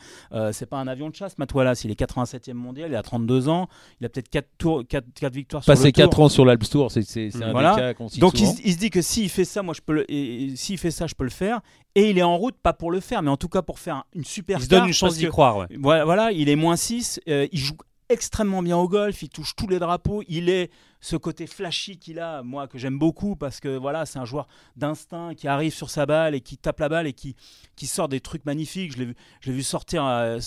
C'est 0.53 0.66
pas 0.66 0.78
un 0.78 0.87
avion 0.89 1.11
de 1.11 1.14
chasse, 1.14 1.37
Matt 1.39 1.53
Wallace. 1.53 1.84
Il 1.84 1.91
est 1.91 2.01
87e 2.01 2.55
mondial, 2.55 2.91
il 2.91 2.97
a 2.97 3.03
32 3.03 3.49
ans, 3.51 3.68
il 4.01 4.07
a 4.07 4.09
peut-être 4.09 4.28
4, 4.30 4.49
tours, 4.59 4.82
4, 4.89 5.05
victoires 5.34 5.62
sur 5.62 5.70
Passer 5.72 5.93
tour. 5.93 6.05
4 6.05 6.20
ans 6.20 6.28
sur 6.30 6.45
l'Alps 6.47 6.70
Tour, 6.70 6.91
c'est 6.91 7.34
un 7.43 7.53
Voilà. 7.53 7.74
des 7.74 7.80
cas 7.80 7.95
qu'on 7.95 8.09
cite 8.09 8.20
Donc 8.20 8.41
il, 8.41 8.47
se- 8.47 8.61
il 8.64 8.72
se 8.72 8.78
dit 8.78 8.91
que 8.91 9.03
s'il 9.03 9.28
fait 9.28 9.45
ça, 9.45 9.62
moi 9.62 9.74
je 9.74 9.80
peux 9.82 9.93
le, 9.93 10.11
et- 10.11 10.45
et 10.47 10.57
s'il 10.57 10.78
fait 10.78 10.91
ça, 10.91 11.07
je 11.07 11.14
peux 11.14 11.24
le 11.24 11.30
faire. 11.30 11.61
Et 11.95 12.11
il 12.11 12.18
est 12.18 12.22
en 12.22 12.37
route, 12.37 12.55
pas 12.62 12.72
pour 12.74 12.91
le 12.91 13.01
faire, 13.01 13.22
mais 13.22 13.30
en 13.30 13.37
tout 13.37 13.49
cas 13.49 13.62
pour 13.62 13.78
faire 13.78 14.05
une 14.14 14.24
super 14.24 14.59
Il 14.59 14.64
se 14.64 14.68
donne 14.68 14.87
une 14.87 14.93
chance 14.93 15.16
d'y 15.16 15.26
croire. 15.28 15.57
ouais. 15.59 15.66
voilà, 15.78 16.30
il 16.32 16.49
est 16.49 16.57
moins 16.57 16.76
6, 16.76 17.20
il 17.26 17.49
joue 17.59 17.74
extrêmement 18.09 18.62
bien 18.62 18.76
au 18.76 18.88
golf, 18.88 19.22
il 19.22 19.28
touche 19.28 19.54
tous 19.57 19.66
les 19.66 19.78
drapeaux, 19.78 20.22
il 20.28 20.48
est 20.48 20.70
ce 21.01 21.16
côté 21.16 21.47
flashy 21.47 21.99
qu'il 21.99 22.18
a, 22.20 22.42
moi 22.42 22.66
que 22.68 22.78
j'aime 22.78 22.99
beaucoup 22.99 23.36
parce 23.36 23.61
que 23.61 23.76
voilà, 23.76 24.07
c'est 24.07 24.18
un 24.18 24.24
joueur 24.24 24.47
d'instinct 24.76 25.34
qui 25.34 25.49
arrive 25.49 25.72
sur 25.72 25.90
sa 25.90 26.07
balle 26.07 26.34
et 26.34 26.40
qui 26.40 26.57
tape 26.57 26.80
la 26.80 26.88
balle 26.88 27.07
et 27.07 27.12
qui, 27.12 27.36
qui 27.76 27.86
sort 27.86 28.09
des 28.09 28.20
trucs 28.20 28.44
magnifiques. 28.44 28.92
Je 28.92 28.99
l'ai 28.99 29.05
vu, 29.07 29.16
je 29.40 29.51
l'ai 29.51 29.57
vu 29.57 29.62
sortir, 29.62 30.05
euh, 30.07 30.38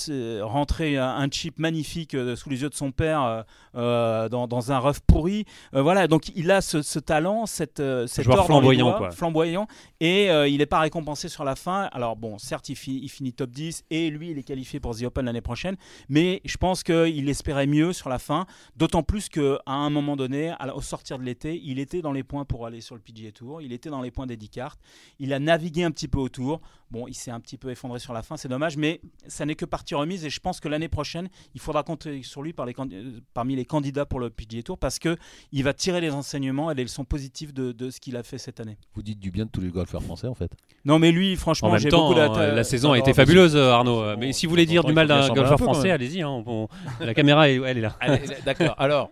rentrer 0.43 0.97
un, 0.97 1.28
chip 1.32 1.60
magnifique 1.60 2.16
euh, 2.16 2.36
sous 2.36 2.50
les 2.50 2.62
yeux 2.62 2.70
de 2.70 2.76
son 2.76 2.91
père 2.91 3.45
euh, 3.76 4.30
dans, 4.30 4.47
dans 4.47 4.72
un 4.72 4.80
rough 4.80 5.00
pourri. 5.06 5.45
Voilà, 5.74 6.08
donc 6.08 6.32
il 6.36 6.50
a 6.52 6.62
ce, 6.62 6.82
ce 6.82 7.00
talent, 7.00 7.45
cette, 7.45 7.82
cet 8.08 8.26
joueur 8.26 8.45
flamboyant, 8.45 8.89
doigts, 8.89 8.97
quoi. 8.97 9.12
flamboyant, 9.12 9.68
et 10.00 10.28
il 10.50 10.58
n'est 10.58 10.66
pas 10.66 10.80
récompensé 10.80 11.30
sur 11.30 11.43
la 11.43 11.56
fin. 11.56 11.89
Alors 11.91 12.16
bon, 12.16 12.38
certes, 12.38 12.70
il, 12.70 12.76
fi- 12.76 13.00
il 13.02 13.10
finit 13.10 13.34
top 13.34 13.52
10 13.52 13.84
et 13.89 14.10
lui, 14.10 14.32
il 14.32 14.38
est 14.38 14.43
qualifié 14.43 14.80
pour 14.80 14.95
The 14.95 15.04
Open 15.04 15.26
l'année 15.26 15.41
prochaine, 15.41 15.76
mais 16.10 16.41
je 16.45 16.58
pense 16.58 16.84
qu'il 16.84 17.30
espérait 17.30 17.68
mieux 17.68 17.93
sur 17.93 18.10
la 18.10 18.20
fin, 18.20 18.45
d'autant 18.76 19.04
plus 19.04 19.30
qu'à 19.30 19.60
un 19.68 19.89
moment 19.89 20.16
donné, 20.16 20.39
à 20.48 20.74
au 20.76 20.82
sortir 20.82 21.20
de 21.20 21.24
l'été, 21.24 21.60
il 21.62 21.78
était 21.80 22.02
dans 22.02 22.14
les 22.14 22.24
points 22.24 22.46
pour 22.46 22.66
aller 22.66 22.80
sur 22.80 22.96
le 22.96 23.02
PGA 23.02 23.32
Tour, 23.34 23.62
il 23.62 23.74
était 23.74 23.90
dans 23.90 24.02
les 24.02 24.12
points 24.12 24.26
d'Eddie 24.26 24.50
Cart, 24.50 24.78
il 25.20 25.34
a 25.34 25.40
navigué 25.40 25.84
un 25.84 25.92
petit 25.92 26.08
peu 26.08 26.20
autour. 26.20 26.62
Bon, 26.92 27.06
il 27.08 27.14
s'est 27.14 27.30
un 27.30 27.40
petit 27.40 27.58
peu 27.58 27.70
effondré 27.70 28.00
sur 28.00 28.14
la 28.14 28.24
fin, 28.24 28.36
c'est 28.36 28.48
dommage, 28.48 28.76
mais 28.76 29.00
ça 29.28 29.46
n'est 29.46 29.54
que 29.54 29.66
partie 29.66 29.94
remise 29.94 30.26
et 30.26 30.32
je 30.32 30.40
pense 30.40 30.60
que 30.60 30.68
l'année 30.68 30.88
prochaine, 30.90 31.30
il 31.54 31.62
faudra 31.62 31.84
compter 31.84 32.24
sur 32.24 32.42
lui 32.42 32.52
par 32.52 32.66
les 32.66 32.74
candi- 32.74 32.96
euh, 32.96 33.20
parmi 33.36 33.56
les 33.56 33.66
candidats 33.66 34.08
pour 34.08 34.20
le 34.20 34.32
PGA 34.32 34.64
Tour 34.64 34.78
parce 34.80 34.98
que 34.98 35.16
il 35.52 35.64
va 35.64 35.74
tirer 35.74 36.02
les 36.02 36.10
enseignements 36.12 36.72
et 36.72 36.76
les 36.76 36.82
leçons 36.84 37.04
positives 37.06 37.54
de, 37.54 37.72
de 37.74 37.92
ce 37.92 38.00
qu'il 38.00 38.18
a 38.18 38.24
fait 38.24 38.40
cette 38.40 38.60
année. 38.60 38.78
Vous 38.96 39.04
dites 39.04 39.20
du 39.20 39.30
bien 39.30 39.46
de 39.46 39.52
tous 39.52 39.62
les 39.62 39.70
golfeurs 39.70 40.02
français 40.02 40.26
en 40.26 40.34
fait. 40.34 40.52
Non, 40.84 40.98
mais 40.98 41.12
lui, 41.12 41.34
En 41.34 41.36
franchement, 41.36 41.78
j'ai 41.78 41.90
beaucoup 41.90 42.14
euh, 42.16 42.56
la 42.56 42.64
saison 42.64 42.94
a 42.94 42.98
été 42.98 43.14
fabuleuse, 43.14 43.56
euh, 43.56 43.70
Arnaud. 43.72 44.02
bon, 44.02 44.18
Mais 44.20 44.34
si 44.34 44.46
vous 44.48 44.50
voulez 44.52 44.66
dire 44.66 44.84
du 44.84 44.94
mal 44.94 45.08
d'un 45.08 45.28
golfeur 45.30 45.60
français, 45.60 45.92
allez-y. 45.92 46.24
hein, 46.24 46.30
on- 46.46 46.68
la 47.00 47.14
caméra, 47.14 47.48
elle, 47.50 47.64
elle 47.66 47.78
est 47.78 47.82
là. 47.82 47.98
D'accord, 48.46 48.74
alors. 48.80 49.12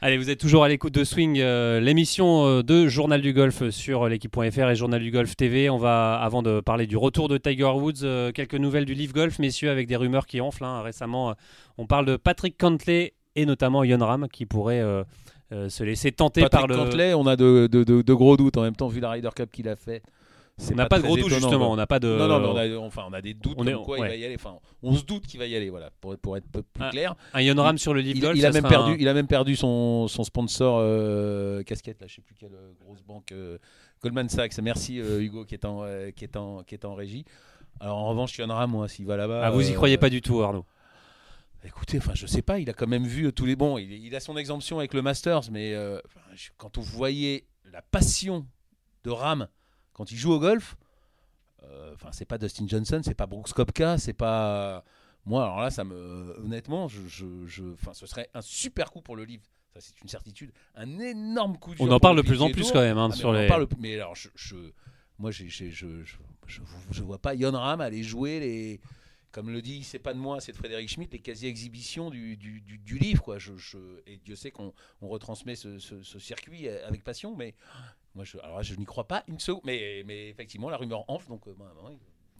Allez, 0.00 0.16
vous 0.16 0.30
êtes 0.30 0.38
toujours 0.38 0.62
à 0.62 0.68
l'écoute 0.68 0.94
de 0.94 1.02
Swing, 1.02 1.40
euh, 1.40 1.80
l'émission 1.80 2.46
euh, 2.46 2.62
de 2.62 2.86
Journal 2.86 3.20
du 3.20 3.32
Golf 3.32 3.68
sur 3.70 4.08
l'équipe.fr 4.08 4.70
et 4.70 4.76
Journal 4.76 5.02
du 5.02 5.10
Golf 5.10 5.34
TV. 5.36 5.68
On 5.70 5.76
va, 5.76 6.14
avant 6.14 6.40
de 6.42 6.60
parler 6.60 6.86
du 6.86 6.96
retour 6.96 7.26
de 7.28 7.36
Tiger 7.36 7.64
Woods, 7.64 8.04
euh, 8.04 8.30
quelques 8.30 8.54
nouvelles 8.54 8.84
du 8.84 8.94
Leaf 8.94 9.12
Golf, 9.12 9.40
messieurs, 9.40 9.70
avec 9.70 9.88
des 9.88 9.96
rumeurs 9.96 10.26
qui 10.26 10.40
enflent. 10.40 10.62
hein. 10.64 10.82
Récemment, 10.82 11.34
on 11.78 11.86
parle 11.86 12.06
de 12.06 12.16
Patrick 12.16 12.56
Cantley 12.56 13.14
et 13.34 13.44
notamment 13.44 13.82
Yon 13.82 13.98
Ram 13.98 14.28
qui 14.32 14.46
pourrait 14.46 14.80
euh, 14.80 15.02
se 15.68 15.82
laisser 15.82 16.12
tenter 16.12 16.42
Patrick 16.42 16.60
par 16.60 16.68
le. 16.68 16.76
Cantley, 16.76 17.14
on 17.14 17.26
a 17.26 17.34
de, 17.34 17.66
de- 17.70 17.82
de- 17.82 18.02
de 18.02 18.14
gros 18.14 18.36
doutes 18.36 18.56
en 18.56 18.62
même 18.62 18.76
temps 18.76 18.86
vu 18.88 19.00
la 19.00 19.10
Ryder 19.10 19.30
Cup 19.34 19.50
qu'il 19.50 19.68
a 19.68 19.74
fait. 19.74 20.02
On 20.70 20.74
n'a 20.74 20.86
pas, 20.86 20.98
de 20.98 21.04
gros 21.04 21.16
doutes 21.16 21.28
justement. 21.32 21.70
On 21.70 21.76
n'a 21.76 21.86
pas 21.86 22.00
de. 22.00 22.08
Non, 22.08 22.26
non, 22.26 22.40
mais 22.40 22.74
on 22.74 22.82
a, 22.82 22.86
enfin, 22.86 23.04
on 23.08 23.12
a 23.12 23.22
des 23.22 23.32
doutes 23.34 23.54
on 23.58 23.66
est- 23.66 23.74
quoi 23.74 23.98
ouais. 24.00 24.06
il 24.08 24.10
va 24.10 24.16
y 24.16 24.24
aller. 24.24 24.34
Enfin, 24.34 24.58
on 24.82 24.94
se 24.96 25.04
doute 25.04 25.24
qu'il 25.26 25.38
va 25.38 25.46
y 25.46 25.54
aller, 25.54 25.70
voilà, 25.70 25.90
pour, 26.00 26.18
pour 26.18 26.36
être 26.36 26.46
plus 26.50 26.62
clair. 26.90 27.14
Un 27.32 27.40
Yon 27.42 27.54
Ram 27.62 27.78
sur 27.78 27.94
le 27.94 28.00
Leaf 28.00 28.16
Il, 28.16 28.20
Golf. 28.20 28.36
il 28.36 28.44
a 28.44 28.50
même 28.50 28.66
perdu, 28.66 28.92
un- 28.92 28.96
il 28.98 29.06
a 29.08 29.14
même 29.14 29.28
perdu 29.28 29.54
son, 29.54 30.08
son 30.08 30.24
sponsor 30.24 30.78
euh, 30.80 31.62
casquette, 31.62 32.00
là, 32.00 32.08
je 32.08 32.16
sais 32.16 32.22
plus 32.22 32.34
quelle 32.34 32.54
euh, 32.54 32.72
grosse 32.80 33.02
banque, 33.02 33.30
euh, 33.30 33.58
Goldman 34.02 34.28
Sachs. 34.28 34.58
Merci 34.58 35.00
euh, 35.00 35.20
Hugo 35.22 35.44
qui 35.44 35.54
est 35.54 35.64
en, 35.64 35.84
qui 36.16 36.24
est 36.24 36.36
en, 36.36 36.62
qui 36.64 36.74
est 36.74 36.84
en 36.84 36.94
régie. 36.94 37.24
Alors 37.78 37.98
en 37.98 38.08
revanche, 38.08 38.36
Yonra, 38.36 38.66
moi, 38.66 38.88
s'il 38.88 39.06
va 39.06 39.16
là-bas. 39.16 39.42
Ah, 39.44 39.50
vous 39.50 39.68
y 39.70 39.74
croyez 39.74 39.96
pas 39.98 40.10
du 40.10 40.20
tout, 40.20 40.42
Arnaud 40.42 40.64
Écoutez, 41.64 41.98
enfin, 41.98 42.12
je 42.14 42.26
sais 42.26 42.42
pas, 42.42 42.58
il 42.58 42.68
a 42.70 42.72
quand 42.72 42.86
même 42.86 43.06
vu 43.06 43.32
tous 43.32 43.44
les 43.46 43.54
bons. 43.56 43.78
Il, 43.78 43.92
il 43.92 44.14
a 44.16 44.20
son 44.20 44.36
exemption 44.36 44.78
avec 44.78 44.92
le 44.94 45.02
Masters, 45.02 45.50
mais 45.52 45.76
quand 46.56 46.76
vous 46.78 46.82
voyez 46.82 47.46
la 47.72 47.82
passion 47.82 48.46
de 49.04 49.10
Ram 49.10 49.46
quand 49.98 50.10
il 50.10 50.16
joue 50.16 50.32
au 50.32 50.38
golf, 50.40 50.76
euh, 51.64 51.92
enfin, 51.94 52.10
c'est 52.12 52.24
pas 52.24 52.38
Dustin 52.38 52.66
Johnson, 52.66 53.00
c'est 53.04 53.14
pas 53.14 53.26
Brooks 53.26 53.52
Koepka, 53.52 53.98
c'est 53.98 54.12
pas 54.14 54.84
moi. 55.26 55.42
Alors 55.44 55.60
là, 55.60 55.70
ça 55.70 55.84
me, 55.84 56.36
honnêtement, 56.38 56.88
je, 56.88 57.02
je, 57.08 57.26
je- 57.46 57.72
enfin, 57.74 57.92
ce 57.92 58.06
serait 58.06 58.30
un 58.32 58.40
super 58.40 58.90
coup 58.92 59.02
pour 59.02 59.16
le 59.16 59.24
livre. 59.24 59.42
Ça, 59.74 59.80
c'est 59.80 60.00
une 60.00 60.08
certitude. 60.08 60.50
Un 60.76 60.98
énorme 60.98 61.58
coup 61.58 61.74
dur 61.74 61.84
On 61.84 61.90
en 61.90 62.00
parle 62.00 62.16
le 62.16 62.22
de 62.22 62.28
plus 62.28 62.40
en 62.40 62.50
plus 62.50 62.62
Tour. 62.62 62.72
quand 62.74 62.80
même 62.80 62.96
hein, 62.96 63.06
Ah, 63.06 63.14
mais 63.14 63.16
sur 63.16 63.28
on 63.28 63.32
en 63.34 63.40
les. 63.40 63.46
parle- 63.48 63.66
mais 63.78 63.94
alors, 63.96 64.14
je, 64.14 64.28
je- 64.34 64.72
moi, 65.18 65.30
je, 65.32 65.46
je, 65.46 65.68
je, 65.70 65.86
je 66.90 67.02
vois 67.02 67.18
pas 67.18 67.34
Yon 67.34 67.50
Ram 67.52 67.80
aller 67.80 68.02
jouer 68.02 68.40
les, 68.40 68.80
comme 69.32 69.50
le 69.50 69.60
dit, 69.60 69.82
c'est 69.82 69.98
pas 69.98 70.14
de 70.14 70.18
moi, 70.18 70.40
c'est 70.40 70.52
de 70.52 70.56
Frédéric 70.56 70.88
Schmitt, 70.88 71.12
les 71.12 71.18
quasi-exhibitions 71.18 72.08
du, 72.08 72.36
du, 72.36 72.60
du- 72.62 72.78
du 72.78 72.98
livre. 72.98 73.22
Quoi. 73.22 73.38
Je, 73.38 73.52
et 74.06 74.16
Dieu 74.24 74.36
sait 74.36 74.50
qu'on 74.52 74.72
on 75.02 75.08
retransmet 75.08 75.56
ce, 75.56 75.78
ce- 75.80 76.02
ce 76.02 76.18
circuit 76.20 76.68
avec 76.68 77.02
passion, 77.04 77.36
mais 77.36 77.54
moi, 78.18 78.24
je, 78.24 78.36
alors 78.42 78.56
là, 78.56 78.62
je 78.62 78.74
n'y 78.74 78.84
crois 78.84 79.06
pas 79.06 79.22
une 79.28 79.38
seconde. 79.38 79.62
Mais, 79.64 80.02
mais 80.04 80.28
effectivement, 80.28 80.68
la 80.70 80.76
rumeur 80.76 81.04
enfle, 81.06 81.28
donc 81.28 81.46
euh, 81.46 81.54
bah, 81.56 81.66
bah, 81.72 81.88
oui. 81.88 81.96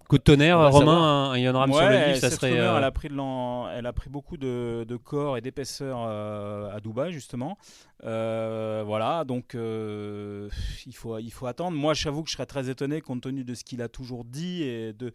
Coup 0.09 0.19
de 0.19 0.23
tonnerre, 0.23 0.71
Romain, 0.73 0.97
un, 0.97 1.31
un 1.33 1.39
Yon 1.39 1.53
Ram 1.53 1.71
sur 1.73 1.83
le 1.83 1.91
Leaf, 2.07 2.17
ça 2.19 2.31
cette 2.31 2.41
serait. 2.41 2.53
rumeur, 2.53 2.75
euh, 2.75 2.79
elle, 2.79 2.85
a 2.85 2.91
pris 2.91 3.09
de 3.11 3.15
l'en- 3.15 3.69
elle 3.71 3.85
a 3.87 3.93
pris 3.93 4.09
beaucoup 4.09 4.39
de, 4.39 4.85
de 4.89 4.97
corps 4.97 5.37
et 5.37 5.43
d'épaisseur 5.43 5.99
euh, 6.09 6.75
à 6.75 6.81
Dubaï, 6.81 7.13
justement. 7.13 7.59
Euh, 8.05 8.83
voilà, 8.87 9.25
donc 9.25 9.55
euh, 9.55 10.49
il, 10.87 10.95
faut, 10.97 11.19
il 11.19 11.31
faut 11.31 11.47
attendre. 11.47 11.77
Moi, 11.77 11.93
j'avoue 11.95 12.23
que 12.23 12.31
je 12.31 12.35
serais 12.37 12.47
très 12.47 12.71
étonné 12.71 13.01
compte 13.03 13.21
tenu 13.23 13.45
de 13.45 13.55
ce 13.55 13.65
qu'il 13.65 13.83
a 13.83 13.89
toujours 13.89 14.25
dit 14.25 14.63
et 14.63 14.93
de. 14.95 15.13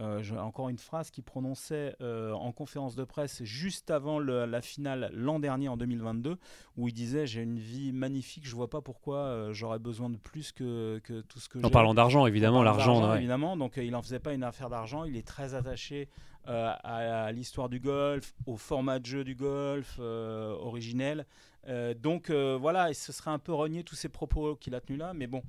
Euh, 0.00 0.22
encore 0.38 0.68
une 0.68 0.78
phrase 0.78 1.10
qu'il 1.10 1.22
prononçait 1.22 1.94
euh, 2.00 2.32
en 2.32 2.50
conférence 2.50 2.96
de 2.96 3.04
presse 3.04 3.44
juste 3.44 3.90
avant 3.92 4.18
le- 4.18 4.44
la 4.44 4.60
finale 4.60 5.10
l'an 5.14 5.38
dernier 5.38 5.68
en 5.68 5.76
2022 5.76 6.36
où 6.76 6.88
il 6.88 6.92
disait 6.92 7.26
j'ai 7.28 7.42
une 7.42 7.58
vie 7.60 7.92
magnifique 7.92 8.44
je 8.46 8.54
vois 8.56 8.68
pas 8.68 8.80
pourquoi 8.80 9.18
euh, 9.18 9.52
j'aurais 9.52 9.78
besoin 9.78 10.10
de 10.10 10.16
plus 10.16 10.50
que, 10.50 11.00
que 11.04 11.20
tout 11.20 11.38
ce 11.38 11.48
que 11.48 11.60
j'ai 11.60 11.64
En 11.66 11.70
parlant 11.70 11.94
d'argent, 11.94 12.26
évidemment, 12.26 12.62
l'argent. 12.64 13.08
ouais. 13.10 13.18
évidemment. 13.18 13.56
Donc 13.56 13.74
il 13.76 13.94
en 13.94 14.02
faisait 14.02 14.18
pas 14.18 14.34
une 14.34 14.42
affaire 14.42 14.68
d'argent. 14.68 15.04
Il 15.04 15.16
est 15.16 15.26
très 15.26 15.54
attaché 15.54 16.08
euh, 16.48 16.72
à, 16.82 17.24
à 17.26 17.32
l'histoire 17.32 17.68
du 17.68 17.78
golf, 17.78 18.34
au 18.46 18.56
format 18.56 18.98
de 18.98 19.06
jeu 19.06 19.22
du 19.24 19.34
golf 19.36 19.96
euh, 20.00 20.54
originel. 20.58 21.24
Euh, 21.68 21.94
donc 21.94 22.30
voilà, 22.30 22.90
et 22.90 22.94
ce 22.94 23.12
serait 23.12 23.30
un 23.30 23.38
peu 23.38 23.52
renier 23.54 23.84
tous 23.84 23.94
ces 23.94 24.08
propos 24.08 24.56
qu'il 24.56 24.74
a 24.74 24.80
tenus 24.80 24.98
là, 24.98 25.14
mais 25.14 25.26
bon. 25.28 25.42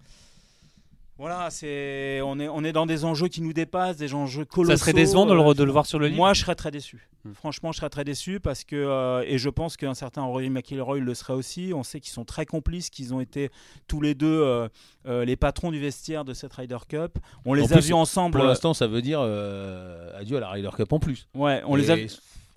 Voilà, 1.18 1.50
c'est 1.50 2.20
on 2.22 2.40
est 2.40 2.50
on 2.50 2.64
est 2.66 2.74
dans 2.74 2.86
des 2.86 3.06
enjeux 3.06 3.30
qui 3.30 3.42
nous 3.42 3.54
dépassent, 3.54 3.96
des 3.96 4.14
enjeux 4.14 4.44
colossaux. 4.44 4.76
Ça 4.76 4.78
serait 4.78 4.94
décevant 4.94 5.26
de 5.26 5.34
le, 5.34 5.40
euh, 5.40 5.54
de 5.54 5.64
le 5.64 5.72
voir 5.72 5.86
sur 5.86 5.98
le 5.98 6.08
lit 6.08 6.16
Moi, 6.16 6.34
je 6.34 6.42
serais 6.42 6.56
très 6.56 6.72
déçu. 6.72 7.08
Hmm. 7.24 7.32
Franchement, 7.34 7.72
je 7.72 7.78
serais 7.78 7.90
très 7.90 8.04
déçu 8.04 8.42
parce 8.42 8.66
que 8.66 8.76
euh, 8.76 9.24
et 9.26 9.38
je 9.38 9.50
pense 9.50 9.78
qu'un 9.78 9.94
certain 9.94 10.24
Rory 10.24 10.50
McIlroy 10.50 11.00
le 11.00 11.14
serait 11.14 11.34
aussi. 11.34 11.72
On 11.74 11.84
sait 11.84 12.02
qu'ils 12.02 12.12
sont 12.12 12.26
très 12.26 12.46
complices, 12.46 12.90
qu'ils 12.90 13.14
ont 13.14 13.22
été 13.22 13.50
tous 13.88 14.02
les 14.02 14.14
deux 14.14 14.28
euh, 14.28 14.68
euh, 15.08 15.24
les 15.24 15.38
patrons 15.38 15.72
du 15.72 15.80
vestiaire 15.80 16.26
de 16.26 16.34
cette 16.34 16.52
Ryder 16.52 16.78
Cup. 16.88 17.18
On 17.46 17.54
les 17.54 17.64
a 17.72 17.78
plus, 17.78 17.88
vus 17.88 17.94
ensemble. 17.94 18.38
Pour 18.38 18.46
l'instant, 18.46 18.74
ça 18.74 18.88
veut 18.88 19.02
dire 19.02 19.20
euh, 19.22 20.20
adieu 20.20 20.38
à 20.38 20.40
la 20.42 20.50
Ryder 20.50 20.72
Cup 20.76 20.92
en 20.92 21.00
plus. 21.00 21.28
Ouais, 21.34 21.62
on 21.66 21.76
les 21.76 21.92
a. 21.92 21.96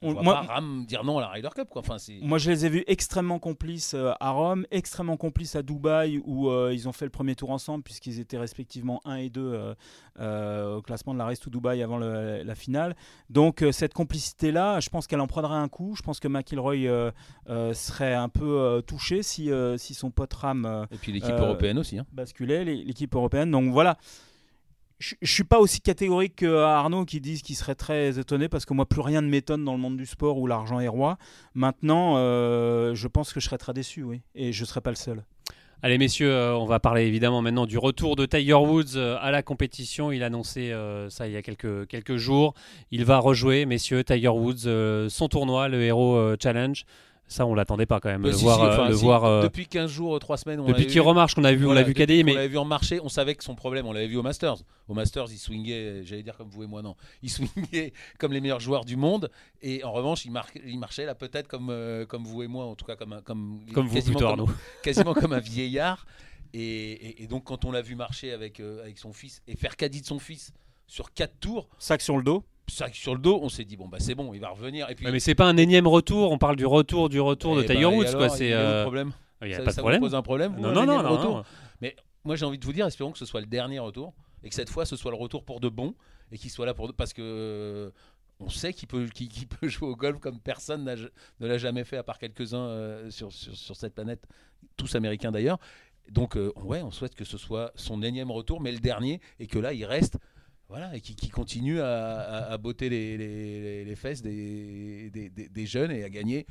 On 0.01 0.15
moi- 0.23 0.35
pas 0.47 0.55
Ram 0.55 0.85
dire 0.87 1.03
non 1.05 1.19
à 1.19 1.23
la 1.23 1.29
Ryder 1.29 1.49
Cup, 1.55 1.69
quoi. 1.71 1.81
Enfin. 1.81 1.97
Moi, 2.23 2.39
je 2.39 2.51
les 2.51 2.67
ai 2.67 2.69
vus 2.69 2.85
extrêmement 2.87 3.39
complices 3.39 3.95
euh, 3.95 4.13
à 4.21 4.31
Rome, 4.31 4.65
extrêmement 4.71 5.17
complices 5.17 5.57
à 5.57 5.63
Dubaï, 5.63 6.23
où 6.25 6.49
euh, 6.51 6.73
ils 6.73 6.89
ont 6.89 6.93
fait 6.93 7.05
le 7.05 7.11
premier 7.11 7.35
tour 7.35 7.51
ensemble, 7.51 7.83
puisqu'ils 7.83 8.21
étaient 8.21 8.39
respectivement 8.39 9.01
1 9.05 9.17
et 9.17 9.29
2 9.31 9.41
euh, 9.41 9.75
euh, 10.21 10.77
au 10.77 10.83
classement 10.83 11.15
de 11.15 11.19
la 11.19 11.25
Race 11.25 11.41
to 11.41 11.51
Dubaï 11.51 11.83
avant 11.83 11.99
le- 11.99 12.43
la 12.45 12.55
finale. 12.55 12.95
Donc, 13.31 13.65
cette 13.73 13.93
complicité-là, 13.95 14.79
je 14.81 14.89
pense 14.89 15.07
qu'elle 15.07 15.21
en 15.21 15.27
prendrait 15.27 15.57
un 15.57 15.69
coup. 15.69 15.95
Je 15.97 16.03
pense 16.03 16.21
que 16.21 16.29
McIlroy 16.29 16.77
serait 17.73 18.15
un 18.15 18.29
peu 18.29 18.83
touché 18.87 19.23
si, 19.23 19.51
si 19.79 19.95
son 19.95 20.11
pote 20.11 20.33
Ram 20.35 20.87
Et 20.93 20.97
puis 20.97 21.13
l'équipe 21.13 21.35
européenne 21.39 21.79
aussi. 21.79 21.99
hein. 21.99 22.07
basculait, 22.13 22.65
l'é- 22.65 22.85
l'équipe 22.85 23.15
européenne. 23.15 23.51
Donc, 23.51 23.71
voilà. 23.73 23.97
Je 24.99 25.15
je 25.23 25.33
suis 25.33 25.45
pas 25.45 25.61
aussi 25.61 25.81
catégorique 25.81 26.37
que 26.37 26.57
Arnaud 26.57 27.05
qui 27.05 27.21
disent 27.21 27.43
qu'il 27.43 27.55
serait 27.55 27.77
très 27.77 28.19
étonné 28.19 28.49
parce 28.49 28.65
que 28.65 28.75
moi 28.75 28.87
plus 28.87 29.01
rien 29.01 29.21
ne 29.21 29.29
m'étonne 29.29 29.65
dans 29.65 29.73
le 29.73 29.79
monde 29.79 29.97
du 29.97 30.07
sport 30.07 30.39
où 30.39 30.47
l'argent 30.47 30.81
est 30.81 30.89
roi. 30.89 31.19
Maintenant, 31.55 32.15
euh, 32.17 32.95
je 32.95 33.07
pense 33.07 33.33
que 33.33 33.39
je 33.41 33.47
serais 33.47 33.59
très 33.59 33.73
déçu, 33.73 34.03
oui, 34.03 34.23
et 34.35 34.53
je 34.53 34.65
serais 34.65 34.81
pas 34.81 34.91
le 34.91 34.97
seul. 34.97 35.25
Allez 35.81 35.99
messieurs, 35.99 36.33
euh, 36.33 36.57
on 36.57 36.67
va 36.67 36.81
parler 36.81 37.05
évidemment 37.07 37.41
maintenant 37.41 37.65
du 37.65 37.79
retour 37.79 38.17
de 38.17 38.27
Tiger 38.27 38.55
Woods 38.55 38.97
euh, 38.97 39.17
à 39.21 39.31
la 39.31 39.45
compétition. 39.45 40.11
Il 40.11 40.25
a 40.25 40.27
annoncé 40.27 40.75
ça 41.11 41.29
il 41.29 41.33
y 41.33 41.37
a 41.37 41.43
quelques, 41.43 41.87
quelques 41.87 42.17
jours. 42.17 42.55
Il 42.91 43.05
va 43.05 43.19
rejouer, 43.19 43.67
messieurs, 43.67 44.03
Tiger 44.03 44.29
Woods, 44.29 45.09
son 45.09 45.29
tournoi, 45.29 45.69
le 45.69 45.81
Hero 45.83 46.35
Challenge. 46.43 46.85
Ça, 47.31 47.45
on 47.45 47.55
l'attendait 47.55 47.85
pas 47.87 48.01
quand 48.01 48.09
même. 48.09 48.23
Bah, 48.23 48.29
le 48.29 48.35
si, 48.35 48.43
voir, 48.43 48.59
si, 48.59 48.65
euh, 48.65 48.73
enfin, 48.73 48.89
le 48.89 48.97
si, 48.97 49.03
voir 49.05 49.25
euh, 49.27 49.43
Depuis 49.43 49.67
15 49.67 49.91
jours, 49.91 50.19
3 50.19 50.39
semaines, 50.39 50.61
on 50.61 50.67
depuis 50.67 50.85
qu'il 50.87 50.95
vu. 50.95 51.01
remarche, 51.01 51.35
qu'on 51.35 51.45
a 51.45 51.53
vu, 51.53 51.65
Voilà, 51.65 51.81
on 51.81 51.83
l'a 51.83 51.87
vu 51.87 51.93
cadet, 51.95 52.23
mais 52.23 52.33
l'avait 52.33 52.49
vu 52.49 52.57
en 52.59 52.65
marché, 52.65 53.01
on 53.03 53.11
savait 53.11 53.35
que 53.35 53.45
son 53.45 53.55
problème, 53.55 53.87
on 53.87 53.93
l'avait 53.93 54.07
vu 54.07 54.17
au 54.17 54.23
Masters. 54.23 54.57
Au 54.89 54.95
Masters, 54.95 55.27
il 55.31 55.37
swingait, 55.39 56.05
j'allais 56.05 56.23
dire 56.23 56.37
comme 56.39 56.49
vous 56.49 56.63
et 56.63 56.67
moi, 56.67 56.81
non. 56.81 56.97
Il 57.23 57.29
swingait 57.31 57.93
comme 58.19 58.33
les 58.33 58.41
meilleurs 58.41 58.61
joueurs 58.61 58.85
du 58.87 58.97
monde. 58.97 59.31
Et 59.61 59.85
en 59.85 59.93
revanche, 59.93 60.25
il, 60.25 60.31
mar- 60.33 60.49
il 60.67 60.79
marchait 60.79 61.05
là 61.05 61.15
peut-être 61.15 61.49
comme, 61.49 61.69
euh, 61.71 62.07
comme 62.07 62.25
vous 62.25 62.43
et 62.43 62.47
moi, 62.49 62.65
en 62.65 62.75
tout 62.75 62.87
cas 62.87 62.97
comme, 62.97 63.13
un- 63.13 63.21
comme, 63.21 63.61
comme 63.75 63.87
vous 63.89 63.95
quasiment 63.95 64.15
plutôt 64.19 64.31
comme- 64.31 64.41
Arnaud. 64.41 64.53
quasiment 64.83 65.13
comme 65.15 65.33
un 65.35 65.39
vieillard. 65.41 66.07
Et, 66.55 66.61
et- 66.63 67.23
et 67.25 67.27
donc, 67.27 67.45
quand 67.45 67.67
on 67.67 67.73
l'a 67.73 67.83
vu 67.83 67.95
marcher 67.95 68.33
avec, 68.33 68.59
euh, 68.61 68.81
avec 68.83 68.97
son 68.97 69.13
fils 69.13 69.43
et 69.47 69.55
faire 69.55 69.77
caddie 69.77 70.01
de 70.01 70.07
son 70.07 70.19
fils 70.19 70.53
sur 70.87 71.13
4 71.13 71.39
tours, 71.41 71.69
Sac 71.79 72.01
sur 72.01 72.17
le 72.17 72.23
dos. 72.23 72.43
Sac 72.69 72.95
sur 72.95 73.15
le 73.15 73.21
dos, 73.21 73.39
on 73.43 73.49
s'est 73.49 73.65
dit, 73.65 73.77
bon, 73.77 73.89
bah 73.89 73.99
c'est 74.01 74.15
bon, 74.15 74.33
il 74.35 74.41
va 74.41 74.49
revenir. 74.51 74.89
Et 74.91 74.95
puis, 74.95 75.05
Ouais, 75.07 75.13
mais 75.13 75.21
c'est 75.21 75.35
pas 75.35 75.47
un 75.47 75.57
énième 75.57 75.87
retour, 75.87 76.31
on 76.33 76.39
parle 76.39 76.57
du 76.57 76.67
retour 76.67 77.09
du 77.09 77.21
retour 77.21 77.57
de 77.57 77.63
Eh 77.63 77.67
Tiger 77.67 77.85
bah, 77.85 77.91
et 77.93 77.97
Woods. 77.97 78.13
quoi. 78.17 78.29
C'est, 78.29 78.53
euh, 78.53 78.83
problème 78.83 79.13
Il 79.43 79.53
a 79.53 79.57
Ça- 79.59 79.63
pas 79.63 79.71
de 79.71 79.75
ça 79.75 79.81
vous 79.81 79.85
problème. 79.85 80.01
pose 80.01 80.15
un 80.15 80.23
problème 80.23 80.57
Non, 80.59 80.73
non, 80.73 80.85
non, 80.87 81.03
non, 81.03 81.23
non. 81.23 81.43
Moi, 82.25 82.37
j'ai 82.37 82.45
envie 82.45 82.59
de 82.59 82.65
vous 82.65 82.73
dire, 82.73 82.87
espérons 82.87 83.13
que 83.13 83.19
ce 83.19 83.25
soit 83.25 83.41
le 83.41 83.47
dernier 83.47 83.79
retour 83.79 84.13
et 84.43 84.49
que 84.49 84.55
cette 84.55 84.69
fois, 84.69 84.85
ce 84.85 84.97
soit 84.97 85.11
le 85.11 85.17
retour 85.17 85.45
pour 85.45 85.61
de 85.61 85.69
bon 85.69 85.95
et 86.31 86.37
qu'il 86.37 86.51
soit 86.51 86.67
là 86.67 86.75
pour 86.75 86.87
de... 86.89 86.93
parce 86.93 87.13
que 87.15 87.23
euh, 87.23 87.91
on 88.41 88.51
sait 88.51 88.73
qu'il 88.75 88.87
peut, 88.89 89.07
jouer 89.63 89.89
au 89.89 89.97
golf 89.97 90.19
comme 90.21 90.39
personne 90.39 90.85
ne 91.41 91.47
l'a 91.47 91.57
jamais 91.59 91.85
fait 91.85 91.97
à 91.97 92.03
part 92.03 92.19
quelques-uns 92.19 92.59
euh, 92.67 93.11
sur, 93.11 93.33
sur, 93.33 93.57
sur 93.57 93.77
cette 93.77 93.95
planète, 93.95 94.27
tous 94.77 94.95
américains 94.95 95.31
d'ailleurs. 95.33 95.59
Donc, 96.11 96.37
euh, 96.37 96.53
ouais, 96.65 96.83
on 96.83 96.91
souhaite 96.91 97.15
que 97.15 97.25
ce 97.25 97.39
soit 97.39 97.73
son 97.77 98.03
énième 98.03 98.31
retour, 98.31 98.61
mais 98.61 98.73
le 98.73 98.79
dernier 98.79 99.21
et 99.39 99.47
que 99.47 99.59
là, 99.59 99.73
il 99.73 99.85
reste. 99.85 100.19
Voilà, 100.69 100.95
et 100.95 101.01
qu'il 101.01 101.33
continue 101.33 101.81
à, 101.81 102.57
botter 102.59 102.91
les, 102.91 103.97
fesses 103.97 104.21
des, 104.21 105.67
jeunes 105.67 105.91
et 105.91 106.05
à 106.05 106.11
gagner, 106.11 106.47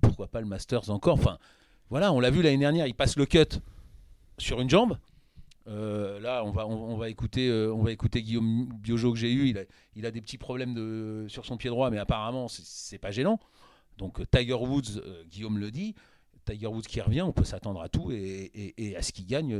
pourquoi 0.00 0.28
pas 0.28 0.40
le 0.40 0.46
Masters 0.46 0.88
encore. 0.88 1.14
Enfin, 1.14 1.38
voilà, 1.90 2.12
on 2.12 2.20
l'a 2.20 2.30
vu 2.30 2.40
l'année 2.40 2.58
dernière, 2.58 2.86
il 2.86 2.94
passe 2.94 3.16
le 3.16 3.26
cut 3.26 3.60
sur 4.38 4.60
une 4.60 4.70
jambe. 4.70 4.96
Euh, 5.66 6.18
là, 6.20 6.42
on 6.44 6.50
va, 6.50 6.66
on, 6.66 6.96
va 6.96 7.10
écouter, 7.10 7.48
euh, 7.48 7.70
on 7.74 7.82
va 7.82 7.92
écouter 7.92 8.22
Guillaume 8.22 8.66
Biojo 8.80 9.12
que 9.12 9.18
j'ai 9.18 9.30
eu. 9.30 9.48
Il 9.48 9.58
a, 9.58 9.62
il 9.94 10.06
a 10.06 10.10
des 10.10 10.22
petits 10.22 10.38
problèmes 10.38 10.72
de, 10.72 11.26
sur 11.28 11.44
son 11.44 11.58
pied 11.58 11.68
droit, 11.68 11.90
mais 11.90 11.98
apparemment, 11.98 12.48
c'est- 12.48 12.98
pas 12.98 13.10
gênant. 13.10 13.38
Donc, 13.98 14.20
euh, 14.20 14.24
Tiger 14.30 14.54
Woods, 14.54 15.02
Guillaume 15.30 15.58
le 15.58 15.70
dit, 15.70 15.94
Tiger 16.46 16.68
Woods 16.68 16.82
qui 16.88 17.02
revient, 17.02 17.20
on 17.20 17.32
peut 17.32 17.44
s'attendre 17.44 17.82
à 17.82 17.90
tout 17.90 18.10
et, 18.10 18.74
et- 18.78 18.96
à 18.96 19.02
ce 19.02 19.12
qu'il 19.12 19.26
gagne, 19.26 19.54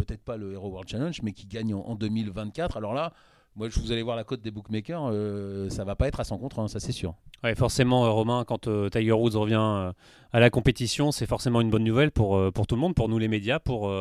peut-être 0.00 0.22
pas 0.22 0.36
le 0.36 0.52
Hero 0.52 0.68
World 0.68 0.88
Challenge, 0.88 1.20
mais 1.22 1.32
qu'il 1.32 1.48
gagne 1.48 1.74
en, 1.74 1.80
en 1.80 1.94
2024. 1.94 2.76
Alors 2.76 2.94
là, 2.94 3.12
moi, 3.56 3.68
je 3.68 3.80
vous 3.80 3.92
allez 3.92 4.02
voir 4.02 4.16
la 4.16 4.24
cote 4.24 4.40
des 4.42 4.50
bookmakers, 4.50 5.10
euh, 5.12 5.68
ça 5.70 5.84
va 5.84 5.96
pas 5.96 6.08
être 6.08 6.20
à 6.20 6.24
100 6.24 6.38
contre 6.38 6.60
1, 6.60 6.68
ça 6.68 6.80
c'est 6.80 6.92
sûr. 6.92 7.14
Ouais, 7.42 7.54
forcément, 7.54 8.04
euh, 8.04 8.10
Romain, 8.10 8.44
quand 8.46 8.68
euh, 8.68 8.88
Tiger 8.90 9.12
Woods 9.12 9.36
revient 9.36 9.54
euh, 9.58 9.92
à 10.32 10.40
la 10.40 10.50
compétition, 10.50 11.10
c'est 11.10 11.26
forcément 11.26 11.60
une 11.60 11.70
bonne 11.70 11.84
nouvelle 11.84 12.10
pour, 12.10 12.52
pour 12.52 12.66
tout 12.66 12.74
le 12.74 12.80
monde, 12.80 12.94
pour 12.94 13.08
nous 13.08 13.18
les 13.18 13.28
médias, 13.28 13.58
pour, 13.58 13.92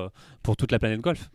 pour 0.44 0.58
toute 0.58 0.72
la 0.72 0.80
planète 0.80 1.02
golf. 1.02 1.32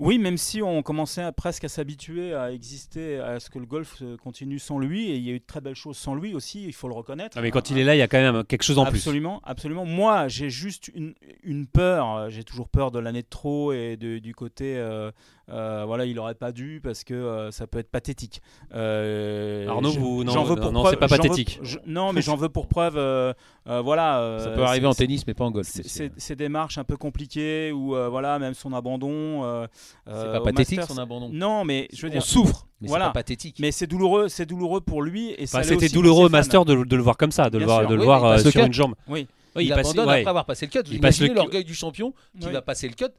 Oui, 0.00 0.18
même 0.18 0.38
si 0.38 0.62
on 0.62 0.82
commençait 0.82 1.22
à- 1.22 1.30
presque 1.30 1.64
à 1.64 1.68
s'habituer 1.68 2.32
à 2.34 2.52
exister, 2.52 3.18
à 3.18 3.38
ce 3.38 3.50
que 3.50 3.58
le 3.58 3.66
golf 3.66 3.98
euh, 4.00 4.16
continue 4.16 4.58
sans 4.58 4.78
lui, 4.78 5.10
et 5.10 5.16
il 5.16 5.22
y 5.22 5.30
a 5.30 5.34
eu 5.34 5.38
de 5.40 5.44
très 5.46 5.60
belles 5.60 5.74
choses 5.74 5.98
sans 5.98 6.14
lui 6.14 6.34
aussi, 6.34 6.64
il 6.64 6.72
faut 6.72 6.88
le 6.88 6.94
reconnaître. 6.94 7.36
Ah, 7.38 7.42
mais 7.42 7.50
quand 7.50 7.70
il 7.70 7.76
est 7.78 7.84
là, 7.84 7.94
il 7.94 7.98
y 7.98 8.02
a 8.02 8.08
quand 8.08 8.18
même 8.18 8.42
quelque 8.44 8.62
chose 8.62 8.78
en 8.78 8.86
plus. 8.86 8.96
absolument, 8.96 9.42
absolument. 9.44 9.84
Moi, 9.84 10.26
j'ai 10.28 10.48
juste 10.48 10.90
une, 10.94 11.14
une 11.42 11.66
peur. 11.66 12.16
euh, 12.16 12.28
J'ai 12.30 12.44
toujours 12.44 12.68
peur 12.68 12.90
de 12.90 12.98
l'année 12.98 13.22
de 13.22 13.28
trop 13.28 13.72
et 13.72 13.96
de- 13.96 14.18
du 14.18 14.34
côté, 14.34 14.76
euh, 14.78 15.10
euh, 15.50 15.84
voilà, 15.86 16.04
il 16.06 16.18
aurait 16.18 16.34
pas 16.34 16.52
dû 16.52 16.80
parce 16.82 17.04
que 17.04 17.14
euh, 17.14 17.50
ça 17.50 17.66
peut 17.66 17.78
être 17.78 17.90
pathétique. 17.90 18.40
Euh, 18.74 19.68
Arnaud, 19.68 19.90
vous- 19.90 20.24
non, 20.24 20.44
veux 20.44 20.54
non, 20.56 20.60
pour 20.62 20.72
non, 20.72 20.80
preuve- 20.80 20.92
c'est 20.92 20.96
pas 20.98 21.06
veux- 21.06 21.16
pathétique. 21.16 21.58
je- 21.62 21.78
non, 21.86 22.12
mais 22.12 22.22
j'en 22.22 22.36
veux 22.36 22.48
pour 22.48 22.66
preuve. 22.66 22.96
euh, 22.96 23.32
euh, 23.68 23.80
voilà. 23.80 24.20
euh, 24.20 24.38
ça 24.38 24.50
peut 24.50 24.62
arriver 24.62 24.86
en 24.86 24.94
tennis, 24.94 25.26
mais 25.26 25.34
pas 25.34 25.44
en 25.44 25.50
golf. 25.50 25.66
c'est- 25.66 25.82
monsieur. 25.84 26.10
C'est 26.16 26.20
c'est 26.20 26.36
des 26.36 26.48
marches 26.48 26.78
un 26.78 26.84
peu 26.84 26.96
compliquées 26.96 27.70
euh, 27.72 28.08
voilà 28.08 28.38
même 28.38 28.54
son 28.54 28.72
abandon. 28.72 29.66
C'est 30.06 30.12
pas 30.32 30.40
pathétique 30.40 30.82
son 30.82 30.98
abandon. 30.98 31.30
Non, 31.32 31.64
mais 31.64 31.88
je 31.92 32.02
veux 32.02 32.08
on 32.08 32.12
dire, 32.12 32.22
souffre, 32.22 32.66
mais 32.80 32.88
voilà. 32.88 33.06
c'est 33.06 33.08
pas 33.10 33.14
pathétique. 33.14 33.56
mais 33.60 33.72
c'est 33.72 33.86
douloureux, 33.86 34.28
c'est 34.28 34.46
douloureux 34.46 34.80
pour 34.80 35.02
lui 35.02 35.34
et 35.36 35.46
ça 35.46 35.58
Bah, 35.58 35.64
C'était 35.64 35.88
douloureux 35.88 36.26
au. 36.26 36.30
Master 36.30 36.64
de, 36.64 36.84
de 36.84 36.96
le 36.96 37.02
voir 37.02 37.16
comme 37.16 37.32
ça, 37.32 37.50
de 37.50 37.58
le 37.58 37.64
voir, 37.64 37.86
de 37.86 37.94
le 37.94 38.00
Oui, 38.00 38.06
voir 38.06 38.36
il 38.38 38.44
le 38.44 38.50
sur 38.50 38.60
cut. 38.60 38.66
une 38.66 38.72
jambe. 38.72 38.94
Oui. 39.08 39.26
Oui, 39.56 39.64
il, 39.64 39.70
passe- 39.70 39.78
abandonne 39.80 40.06
ouais. 40.08 40.18
après 40.20 40.28
avoir 40.30 40.44
passé 40.46 40.66
le 40.66 40.70
cut. 40.70 40.86
Vous 40.88 40.94
Il 40.94 41.00
passe 41.00 41.20
l'orgueil 41.20 41.64
du 41.64 41.74
champion 41.74 42.12
qui 42.38 42.46
Oui. 42.46 42.52
va 42.52 42.62
passer 42.62 42.86
le 42.88 42.94
cut. 42.94 43.10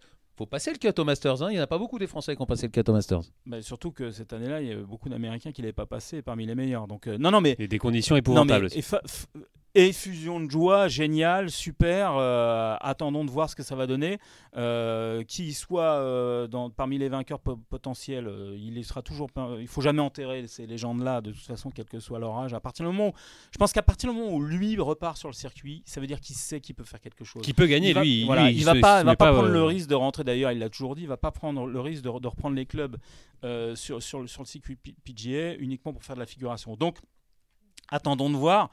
Faut 0.41 0.45
passer 0.47 0.71
le 0.71 1.01
au 1.01 1.05
Masters. 1.05 1.43
hein. 1.43 1.47
Il 1.51 1.53
n'y 1.53 1.59
en 1.59 1.63
a 1.63 1.67
pas 1.67 1.77
beaucoup 1.77 1.99
des 1.99 2.07
Français 2.07 2.35
qui 2.35 2.41
ont 2.41 2.45
passé 2.47 2.67
le 2.73 2.83
au 2.89 2.93
Masters. 2.93 3.21
Bah, 3.45 3.61
surtout 3.61 3.91
que 3.91 4.09
cette 4.11 4.33
année-là, 4.33 4.61
il 4.61 4.67
y 4.67 4.71
a 4.71 4.75
beaucoup 4.77 5.07
d'Américains 5.07 5.51
qui 5.51 5.61
ne 5.61 5.67
l'avaient 5.67 5.73
pas 5.73 5.85
passé 5.85 6.21
parmi 6.23 6.45
les 6.47 6.55
meilleurs. 6.55 6.87
Donc 6.87 7.05
euh, 7.07 7.17
non, 7.19 7.29
non, 7.29 7.41
mais 7.41 7.55
Et 7.59 7.67
des 7.67 7.77
conditions 7.77 8.15
non, 8.15 8.19
épouvantables 8.19 8.67
mais 8.73 8.81
f- 8.81 9.25
effusion 9.73 10.39
de 10.39 10.49
joie, 10.51 10.87
génial, 10.87 11.49
super. 11.49 12.13
euh, 12.17 12.75
attendons 12.81 13.23
de 13.25 13.31
voir 13.31 13.49
ce 13.49 13.55
que 13.55 13.63
ça 13.63 13.75
va 13.75 13.87
donner. 13.87 14.19
Euh, 14.57 15.23
qui 15.23 15.53
soit 15.53 15.93
euh, 15.93 16.47
dans, 16.47 16.69
parmi 16.69 16.97
les 16.97 17.07
vainqueurs 17.07 17.39
po- 17.39 17.55
potentiels, 17.69 18.29
il 18.57 18.77
y 18.77 18.83
sera 18.83 19.01
toujours. 19.01 19.29
Il 19.59 19.67
faut 19.67 19.81
jamais 19.81 20.01
enterrer 20.01 20.45
ces 20.47 20.67
légendes-là, 20.67 21.21
de 21.21 21.31
toute 21.31 21.41
façon, 21.43 21.69
quel 21.71 21.85
que 21.85 21.99
soit 21.99 22.19
leur 22.19 22.37
âge. 22.37 22.53
À 22.53 22.59
partir 22.59 22.85
du 22.85 22.91
moment, 22.91 23.09
où- 23.09 23.13
je 23.51 23.57
pense 23.57 23.71
qu'à 23.71 23.81
partir 23.83 24.11
du 24.11 24.17
moment 24.17 24.31
où 24.33 24.41
lui 24.43 24.77
repart 24.79 25.15
sur 25.17 25.29
le 25.29 25.33
circuit, 25.33 25.83
ça 25.85 26.01
veut 26.01 26.07
dire 26.07 26.19
qu'il 26.19 26.35
sait 26.35 26.59
qu'il 26.59 26.75
peut 26.75 26.83
faire 26.83 26.99
quelque 26.99 27.23
chose. 27.23 27.41
Qui 27.43 27.53
peut 27.53 27.67
gagner, 27.67 27.89
il 27.89 27.93
va, 27.95 28.03
lui. 28.03 28.25
voilà, 28.25 28.49
lui, 28.49 28.57
il 28.57 28.65
se- 28.75 28.81
pas, 28.81 28.99
il 29.01 29.05
va 29.05 29.15
pas 29.15 29.31
prendre 29.31 29.47
le 29.53 29.63
risque 29.63 29.87
de 29.89 29.95
rentrer. 29.95 30.23
D'ailleurs, 30.25 30.51
il 30.51 30.59
l'a 30.59 30.69
toujours 30.69 30.95
dit, 30.95 31.03
il 31.03 31.07
va 31.07 31.17
pas 31.17 31.31
prendre 31.31 31.65
le 31.65 31.79
risque 31.79 32.03
de, 32.03 32.19
de 32.19 32.27
reprendre 32.27 32.55
les 32.55 32.65
clubs 32.65 32.97
sur, 33.75 34.03
sur, 34.03 34.19
le- 34.19 34.27
sur 34.27 34.41
le 34.41 34.47
circuit 34.47 34.75
PGA 34.75 35.55
uniquement 35.55 35.93
pour 35.93 36.03
faire 36.03 36.15
de 36.15 36.19
la 36.21 36.25
figuration. 36.27 36.75
Donc, 36.75 36.97
attendons 37.89 38.29
de 38.29 38.35
voir. 38.35 38.69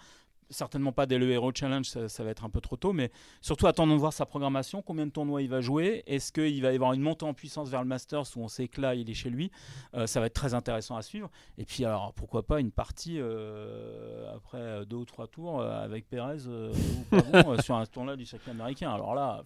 Certainement 0.50 0.92
pas 0.92 1.04
dès 1.04 1.18
le 1.18 1.30
Hero 1.30 1.50
Challenge, 1.54 1.84
ça, 1.84 2.08
ça 2.08 2.24
va 2.24 2.30
être 2.30 2.44
un 2.44 2.48
peu 2.48 2.60
trop 2.62 2.76
tôt, 2.76 2.94
mais 2.94 3.10
surtout 3.42 3.66
attendons 3.66 3.94
de 3.94 4.00
voir 4.00 4.14
sa 4.14 4.24
programmation, 4.24 4.80
combien 4.80 5.04
de 5.04 5.10
tournois 5.10 5.42
il 5.42 5.48
va 5.50 5.60
jouer, 5.60 6.02
est-ce 6.06 6.32
qu'il 6.32 6.62
va 6.62 6.72
y 6.72 6.74
avoir 6.74 6.94
une 6.94 7.02
montée 7.02 7.26
en 7.26 7.34
puissance 7.34 7.68
vers 7.68 7.82
le 7.82 7.86
Masters 7.88 8.22
où 8.36 8.40
on 8.42 8.48
sait 8.48 8.66
que 8.66 8.80
là 8.80 8.94
il 8.94 9.10
est 9.10 9.14
chez 9.14 9.28
lui, 9.30 9.50
Euh, 9.94 10.06
ça 10.06 10.20
va 10.20 10.26
être 10.26 10.34
très 10.34 10.54
intéressant 10.54 10.96
à 10.96 11.02
suivre. 11.02 11.28
Et 11.58 11.64
puis 11.66 11.84
alors 11.84 12.12
pourquoi 12.14 12.42
pas 12.46 12.60
une 12.60 12.70
partie 12.70 13.18
euh, 13.20 14.34
après 14.36 14.86
deux 14.86 14.96
ou 14.96 15.04
trois 15.04 15.26
tours 15.26 15.60
euh, 15.60 15.84
avec 15.84 16.08
Perez 16.08 16.38
euh, 16.46 16.72
ou 16.72 17.16
Pavon, 17.16 17.52
euh, 17.52 17.58
sur 17.60 17.74
un 17.76 17.84
tournoi 17.86 18.16
du 18.16 18.24
circuit 18.26 18.50
américain. 18.50 18.90
Alors 18.90 19.14
là, 19.14 19.42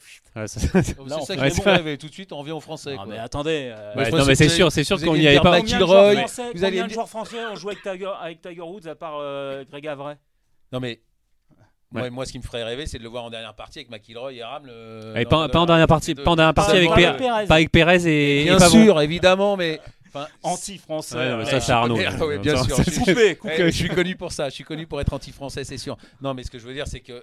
ça- 0.46 0.46
c'est 0.46 0.60
ça 0.60 0.82
qui 0.82 0.90
est 1.60 1.84
bon 1.84 1.96
tout 1.98 2.08
de 2.08 2.12
suite, 2.12 2.32
on 2.32 2.38
revient 2.38 2.52
au 2.52 2.60
Français. 2.60 2.94
quoi. 2.94 3.06
mais 3.06 3.18
attendez. 3.18 3.72
euh, 3.76 3.94
Ouais, 3.96 4.10
non, 4.10 4.24
mais 4.26 4.34
c'est 4.34 4.48
sûr, 4.48 4.70
c'est 4.72 4.84
sûr 4.84 5.00
qu'on 5.00 5.16
n'y 5.16 5.26
avait 5.26 5.40
pas. 5.40 5.58
Combien 5.60 5.78
de 5.80 5.84
joueurs 5.86 6.12
français, 6.18 6.42
vous 6.46 6.52
combien 6.52 6.68
allez 6.68 6.76
de 6.82 6.82
dire- 6.86 6.94
joueurs 6.94 7.08
français 7.08 7.44
ont 7.46 7.56
joué 7.56 7.72
avec 7.72 7.82
Tiger, 7.82 8.10
avec 8.20 8.40
Tiger 8.40 8.60
Woods 8.62 8.86
à 8.86 8.94
part 8.94 9.18
Greg 9.70 9.86
Avray? 9.88 10.16
Non, 10.72 10.80
mais. 10.80 11.00
Moi, 11.90 12.02
Ouais. 12.04 12.10
moi, 12.10 12.24
ce 12.24 12.32
qui 12.32 12.38
me 12.38 12.42
ferait 12.42 12.64
rêver, 12.64 12.86
c'est 12.86 12.96
de 12.96 13.02
le 13.02 13.10
voir 13.10 13.24
en 13.24 13.28
dernière 13.28 13.52
partie 13.54 13.78
avec 13.80 13.90
McIlroy 13.90 14.32
et 14.32 14.42
Ram. 14.42 14.64
Le... 14.64 15.12
Et 15.14 15.26
pas, 15.26 15.46
le- 15.46 15.50
pas 15.52 15.60
en 15.60 15.66
dernière 15.66 15.86
partie, 15.86 16.14
de- 16.14 16.22
pas 16.22 16.30
en 16.30 16.36
dernière 16.36 16.54
partie 16.54 16.76
avec, 16.76 16.88
Pé- 16.94 17.12
Pérez. 17.18 17.46
pas 17.46 17.54
avec 17.56 17.70
Pérez 17.70 18.06
et, 18.06 18.44
Bien 18.44 18.56
et 18.56 18.68
sûr, 18.70 18.98
évidemment, 19.02 19.58
mais. 19.58 19.78
enfin, 20.08 20.26
Anti-français. 20.42 21.16
Ouais, 21.16 21.28
non, 21.28 21.36
mais 21.36 21.44
ouais. 21.44 21.50
ça, 21.50 21.60
c'est 21.60 21.72
Arnaud. 21.72 21.96
Ouais, 22.26 22.38
bien 22.38 22.56
Ça, 22.56 22.64
sûr. 22.64 22.76
je 22.82 22.90
suis- 22.90 22.98
Coupé, 23.00 23.36
coupé. 23.36 23.56
je 23.70 23.76
suis 23.76 23.88
connu 23.90 24.16
pour 24.16 24.32
ça. 24.32 24.48
Je 24.48 24.54
suis 24.54 24.64
connu 24.64 24.86
pour 24.86 25.02
être 25.02 25.12
anti-français, 25.12 25.64
c'est 25.64 25.76
sûr. 25.76 25.98
Non, 26.22 26.32
mais 26.32 26.44
ce 26.44 26.50
que 26.50 26.58
je 26.58 26.66
veux 26.66 26.72
dire, 26.74 26.86
c'est 26.86 27.00
que 27.00 27.12
euh, 27.12 27.22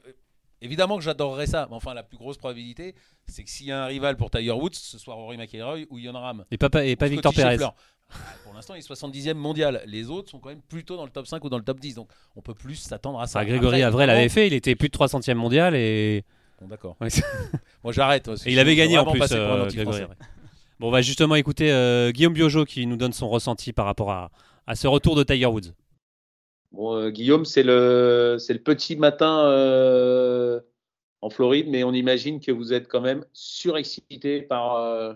Évidemment 0.62 0.98
que 0.98 1.04
j'adorerais 1.04 1.48
ça, 1.48 1.68
mais 1.70 1.76
enfin 1.78 1.94
la 1.94 2.04
plus 2.04 2.18
grosse 2.18 2.38
probabilité, 2.38 2.94
c'est 3.28 3.46
que 3.46 3.50
s'il 3.50 3.68
y 3.68 3.72
a 3.72 3.82
un 3.84 3.86
rival 3.86 4.18
pour 4.18 4.30
Tiger 4.30 4.52
Woods, 4.52 4.74
ce 4.74 4.98
soit 5.00 5.14
Rory 5.14 5.38
McIlroy 5.38 5.86
ou 5.90 5.98
Yon 6.00 6.12
Ram. 6.12 6.44
Et 6.52 6.58
pas, 6.58 6.68
et 6.86 6.98
pas 6.98 7.08
Victor 7.08 7.32
Scotty 7.32 7.44
Perez. 7.46 7.54
Scheffler. 7.60 7.70
Ah, 7.72 7.82
Pour 8.44 8.54
l'instant, 8.54 8.76
il 8.76 8.80
est 8.80 8.90
70e 8.90 9.34
mondial. 9.36 9.82
Les 9.86 10.10
autres 10.10 10.30
sont 10.30 10.40
quand 10.40 10.50
même 10.50 10.62
plutôt 10.62 10.98
dans 10.98 11.06
le 11.06 11.12
top 11.12 11.28
5 11.28 11.44
ou 11.44 11.50
dans 11.50 11.58
le 11.58 11.64
top 11.64 11.80
10. 11.80 11.96
Donc 11.96 12.10
on 12.36 12.42
peut 12.42 12.54
plus 12.54 12.76
s'attendre 12.76 13.20
à 13.20 13.28
ça. 13.28 13.40
Ça, 13.40 13.46
Grégory 13.46 13.84
Après, 13.84 14.04
Avril 14.04 14.08
l'avait 14.08 14.30
fait, 14.30 14.48
il 14.48 14.54
était 14.54 14.76
plus 14.76 14.90
de 14.90 14.98
300e 14.98 15.36
mondial 15.36 15.76
et, 15.76 16.24
Bon, 16.60 16.68
d'accord. 16.68 16.98
Moi 17.84 17.94
j'arrête. 17.94 18.28
moi, 18.28 18.36
et 18.46 18.52
il 18.52 18.60
avait 18.60 18.76
gagné 18.76 18.98
en 18.98 19.06
plus, 19.06 19.22
euh. 19.32 19.68
Grégory. 19.68 20.04
Bon, 20.80 20.88
on 20.88 20.92
va 20.92 21.02
justement 21.02 21.36
écouter 21.36 21.72
euh, 21.72 22.12
Guillaume 22.12 22.34
Biojo 22.34 22.66
qui 22.66 22.86
nous 22.86 22.98
donne 22.98 23.14
son 23.14 23.30
ressenti 23.30 23.74
par 23.74 23.86
rapport 23.86 24.12
à, 24.12 24.32
à 24.68 24.76
ce 24.76 24.88
retour 24.88 25.16
de 25.16 25.24
Tiger 25.24 25.46
Woods. 25.46 25.74
Bon, 26.72 26.96
euh, 26.96 27.10
Guillaume, 27.10 27.46
c'est 27.46 27.64
le, 27.64 28.38
c'est 28.40 28.54
le 28.54 28.62
petit 28.62 28.96
matin 28.96 29.46
euh, 29.46 30.60
en 31.22 31.30
Floride, 31.30 31.68
mais 31.70 31.84
on 31.84 31.94
imagine 31.94 32.40
que 32.40 32.52
vous 32.52 32.74
êtes 32.74 32.88
quand 32.88 33.02
même 33.02 33.26
surexcité 33.34 34.42
par, 34.42 34.76
euh, 34.76 35.14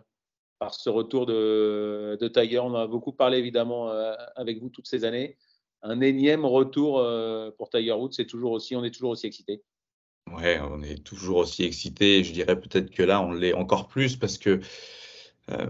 par 0.64 0.74
ce 0.74 0.90
retour 0.90 1.26
de, 1.26 2.32
Tiger. 2.34 2.60
On 2.60 2.68
en 2.68 2.76
a 2.76 2.88
beaucoup 2.88 3.12
parlé 3.12 3.38
évidemment 3.38 3.90
euh, 3.90 4.14
avec 4.38 4.62
vous 4.62 4.70
toutes 4.70 4.88
ces 4.88 5.04
années. 5.04 5.36
Un 5.82 6.00
énième 6.00 6.46
retour 6.46 7.00
euh, 7.00 7.52
pour 7.58 7.70
Tiger 7.70 7.92
Woods, 7.92 8.14
c'est 8.14 8.26
toujours 8.26 8.54
aussi, 8.54 8.74
on 8.78 8.84
est 8.86 8.92
toujours 8.92 9.10
aussi 9.10 9.28
excité. 9.28 9.62
Ouais, 10.34 10.62
on 10.62 10.82
est 10.82 11.04
toujours 11.04 11.40
aussi 11.40 11.66
excité. 11.66 12.24
Je 12.24 12.32
dirais 12.32 12.58
peut-être 12.58 12.92
que 12.92 13.04
là, 13.04 13.22
on 13.22 13.34
l'est 13.34 13.54
encore 13.54 13.90
plus 13.90 14.16
parce 14.16 14.38
que, 14.38 14.62
euh, 15.52 15.68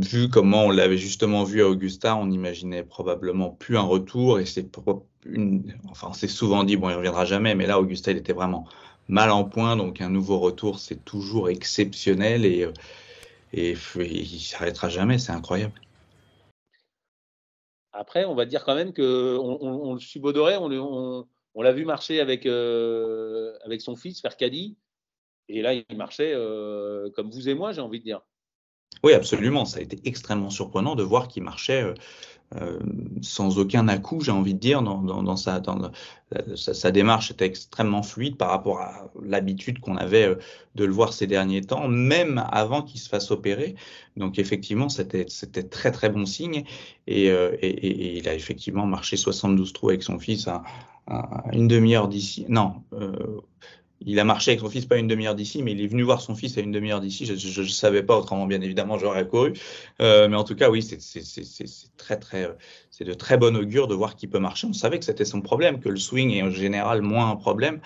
vu 0.00 0.30
comment 0.30 0.64
on 0.64 0.70
l'avait 0.70 0.96
justement 0.96 1.44
vu 1.44 1.60
à 1.60 1.68
Augusta, 1.68 2.16
on 2.16 2.28
n'imaginait 2.28 2.84
probablement 2.84 3.50
plus 3.50 3.76
un 3.76 3.82
retour. 3.82 4.40
Et 4.40 4.46
c'est 4.46 4.66
une, 5.26 5.74
enfin, 5.90 6.06
on 6.08 6.14
s'est 6.14 6.26
souvent 6.26 6.64
dit, 6.64 6.78
bon, 6.78 6.88
il 6.88 6.96
reviendra 6.96 7.26
jamais. 7.26 7.54
Mais 7.54 7.66
là, 7.66 7.78
Augusta, 7.78 8.12
il 8.12 8.16
était 8.16 8.32
vraiment 8.32 8.66
mal 9.08 9.30
en 9.30 9.44
point. 9.44 9.76
Donc, 9.76 10.00
un 10.00 10.08
nouveau 10.08 10.38
retour, 10.38 10.78
c'est 10.78 11.04
toujours 11.04 11.50
exceptionnel 11.50 12.46
et, 12.46 12.66
et, 13.52 13.74
il 13.96 14.40
s'arrêtera 14.40 14.88
jamais. 14.88 15.18
C'est 15.18 15.32
incroyable. 15.32 15.80
Après, 17.92 18.24
on 18.24 18.34
va 18.34 18.46
dire 18.46 18.64
quand 18.64 18.74
même 18.74 18.92
que 18.92 19.36
on, 19.38 19.58
on- 19.60 19.90
on 19.90 19.94
le 19.94 20.00
subodorait, 20.00 20.56
on, 20.56 20.70
on, 20.72 21.28
on 21.54 21.62
l'a 21.62 21.72
vu 21.72 21.84
marcher 21.84 22.20
avec, 22.20 22.46
euh, 22.46 23.56
avec 23.64 23.80
son 23.80 23.96
fils, 23.96 24.20
faire 24.20 24.36
caddie. 24.36 24.76
Et 25.48 25.60
là, 25.60 25.74
il 25.74 25.96
marchait 25.96 26.32
euh, 26.34 27.10
comme 27.10 27.30
vous 27.30 27.48
et 27.48 27.54
moi, 27.54 27.72
j'ai 27.72 27.80
envie 27.82 27.98
de 27.98 28.04
dire. 28.04 28.22
Oui, 29.02 29.12
absolument. 29.12 29.64
Ça 29.64 29.78
a 29.78 29.82
été 29.82 30.00
extrêmement 30.04 30.50
surprenant 30.50 30.94
de 30.94 31.02
voir 31.02 31.28
qu'il 31.28 31.42
marchait 31.42 31.82
euh, 32.60 32.78
sans 33.22 33.58
aucun 33.58 33.88
à-coup, 33.88 34.20
j'ai 34.20 34.32
envie 34.32 34.54
de 34.54 34.58
dire, 34.58 34.82
dans, 34.82 35.36
sa, 35.36 36.90
démarche 36.90 37.30
était 37.30 37.46
extrêmement 37.46 38.02
fluide 38.02 38.36
par 38.36 38.50
rapport 38.50 38.80
à 38.80 39.10
l'habitude 39.22 39.78
qu'on 39.80 39.96
avait 39.96 40.28
euh, 40.28 40.34
de 40.74 40.84
le 40.84 40.92
voir 40.92 41.12
ces 41.12 41.26
derniers 41.26 41.62
temps, 41.62 41.88
même 41.88 42.44
avant 42.50 42.82
qu'il 42.82 43.00
se 43.00 43.08
fasse 43.08 43.30
opérer. 43.30 43.74
Donc 44.16 44.38
effectivement, 44.38 44.88
c'était 44.88 45.24
très 45.24 45.92
très 45.92 46.10
bon 46.10 46.26
signe. 46.26 46.64
Et, 47.06 47.30
euh, 47.30 47.56
il 47.62 48.28
a 48.28 48.34
effectivement 48.34 48.86
marché 48.86 49.16
72 49.16 49.72
trous 49.72 49.90
avec 49.90 50.02
son 50.02 50.18
fils 50.18 50.48
à 50.48 50.62
une 51.52 51.68
demi-heure 51.68 52.08
d'ici. 52.08 52.46
Non. 52.48 52.82
euh, 52.92 53.40
il 54.06 54.18
a 54.18 54.24
marché 54.24 54.52
avec 54.52 54.60
son 54.60 54.68
fils 54.68 54.86
pas 54.86 54.96
une 54.96 55.06
demi-heure 55.06 55.34
d'ici, 55.34 55.62
mais 55.62 55.72
il 55.72 55.80
est 55.80 55.86
venu 55.86 56.02
voir 56.02 56.20
son 56.20 56.34
fils 56.34 56.56
à 56.58 56.60
une 56.60 56.72
demi-heure 56.72 57.00
d'ici. 57.00 57.26
Je 57.26 57.62
ne 57.62 57.66
savais 57.66 58.02
pas, 58.02 58.16
autrement, 58.16 58.46
bien 58.46 58.60
évidemment, 58.60 58.98
j'aurais 58.98 59.26
couru. 59.26 59.52
Euh, 60.00 60.28
mais 60.28 60.36
en 60.36 60.44
tout 60.44 60.54
cas, 60.54 60.70
oui, 60.70 60.82
c'est 60.82 60.98
très, 61.96 62.18
très, 62.18 62.48
c'est 62.90 63.04
de 63.04 63.14
très 63.14 63.36
bon 63.36 63.56
augure 63.56 63.88
de 63.88 63.94
voir 63.94 64.16
qu'il 64.16 64.30
peut 64.30 64.38
marcher. 64.38 64.66
On 64.66 64.72
savait 64.72 64.98
que 64.98 65.04
c'était 65.04 65.24
son 65.24 65.40
problème, 65.40 65.80
que 65.80 65.88
le 65.88 65.96
swing 65.96 66.32
est 66.32 66.42
en 66.42 66.50
général 66.50 67.02
moins 67.02 67.30
un 67.30 67.36
problème 67.36 67.80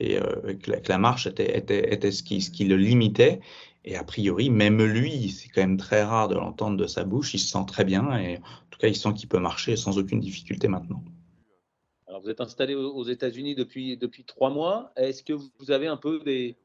et 0.00 0.16
euh, 0.16 0.54
que, 0.54 0.70
la, 0.70 0.80
que 0.80 0.88
la 0.88 0.98
marche 0.98 1.26
était, 1.26 1.56
était, 1.56 1.92
était 1.92 2.10
ce, 2.10 2.22
qui, 2.22 2.40
ce 2.40 2.50
qui 2.50 2.64
le 2.64 2.76
limitait. 2.76 3.40
Et 3.84 3.96
a 3.96 4.04
priori, 4.04 4.50
même 4.50 4.82
lui, 4.82 5.30
c'est 5.30 5.48
quand 5.48 5.62
même 5.62 5.78
très 5.78 6.02
rare 6.02 6.28
de 6.28 6.34
l'entendre 6.34 6.76
de 6.76 6.86
sa 6.86 7.04
bouche. 7.04 7.34
Il 7.34 7.38
se 7.38 7.48
sent 7.48 7.64
très 7.66 7.84
bien 7.84 8.18
et 8.18 8.36
en 8.36 8.70
tout 8.70 8.78
cas, 8.78 8.88
il 8.88 8.96
sent 8.96 9.14
qu'il 9.14 9.28
peut 9.28 9.38
marcher 9.38 9.76
sans 9.76 9.98
aucune 9.98 10.20
difficulté 10.20 10.68
maintenant. 10.68 11.02
Alors, 12.10 12.22
vous 12.22 12.28
êtes 12.28 12.40
installé 12.40 12.74
aux 12.74 13.04
États-Unis 13.04 13.54
depuis, 13.54 13.96
depuis 13.96 14.24
trois 14.24 14.50
mois. 14.50 14.92
Est-ce 14.96 15.22
que 15.22 15.32
vous 15.32 15.70
avez 15.70 15.86
un 15.86 15.96
peu 15.96 16.18
des, 16.24 16.56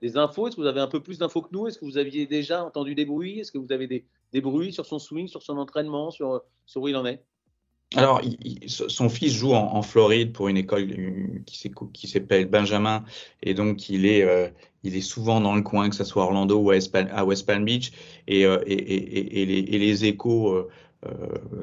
des 0.00 0.16
infos? 0.16 0.46
Est-ce 0.46 0.54
que 0.54 0.60
vous 0.60 0.68
avez 0.68 0.78
un 0.78 0.86
peu 0.86 1.02
plus 1.02 1.18
d'infos 1.18 1.42
que 1.42 1.48
nous? 1.50 1.66
Est-ce 1.66 1.80
que 1.80 1.84
vous 1.84 1.98
aviez 1.98 2.26
déjà 2.26 2.64
entendu 2.64 2.94
des 2.94 3.04
bruits? 3.04 3.40
Est-ce 3.40 3.50
que 3.50 3.58
vous 3.58 3.72
avez 3.72 3.88
des, 3.88 4.04
des 4.32 4.40
bruits 4.40 4.72
sur 4.72 4.86
son 4.86 5.00
swing, 5.00 5.26
sur 5.26 5.42
son 5.42 5.58
entraînement, 5.58 6.12
sur, 6.12 6.42
sur 6.64 6.82
où 6.82 6.86
il 6.86 6.94
en 6.94 7.06
est? 7.06 7.24
Alors, 7.96 8.20
son 8.68 9.08
fils 9.08 9.32
joue 9.32 9.52
en, 9.52 9.82
Floride 9.82 10.32
pour 10.32 10.46
une 10.46 10.56
école 10.56 10.88
euh, 10.92 11.40
qui 11.44 12.08
s'appelle 12.08 12.46
Benjamin, 12.46 13.04
et 13.42 13.54
donc 13.54 13.88
il 13.88 14.06
est, 14.06 14.22
euh, 14.22 14.48
il 14.84 14.96
est 14.96 15.00
souvent 15.00 15.40
dans 15.40 15.54
le 15.54 15.62
coin, 15.62 15.88
que 15.90 15.96
ce 15.96 16.04
soit 16.04 16.24
Orlando 16.24 16.56
ou 16.58 16.70
à, 16.70 17.24
West 17.24 17.46
Palm 17.46 17.64
Beach, 17.64 17.92
et, 18.26 18.46
euh, 18.46 18.58
et, 18.66 18.74
et, 18.74 19.18
et- 19.18 19.42
et 19.42 19.46
les, 19.46 19.78
les 19.78 20.04
échos 20.06 20.68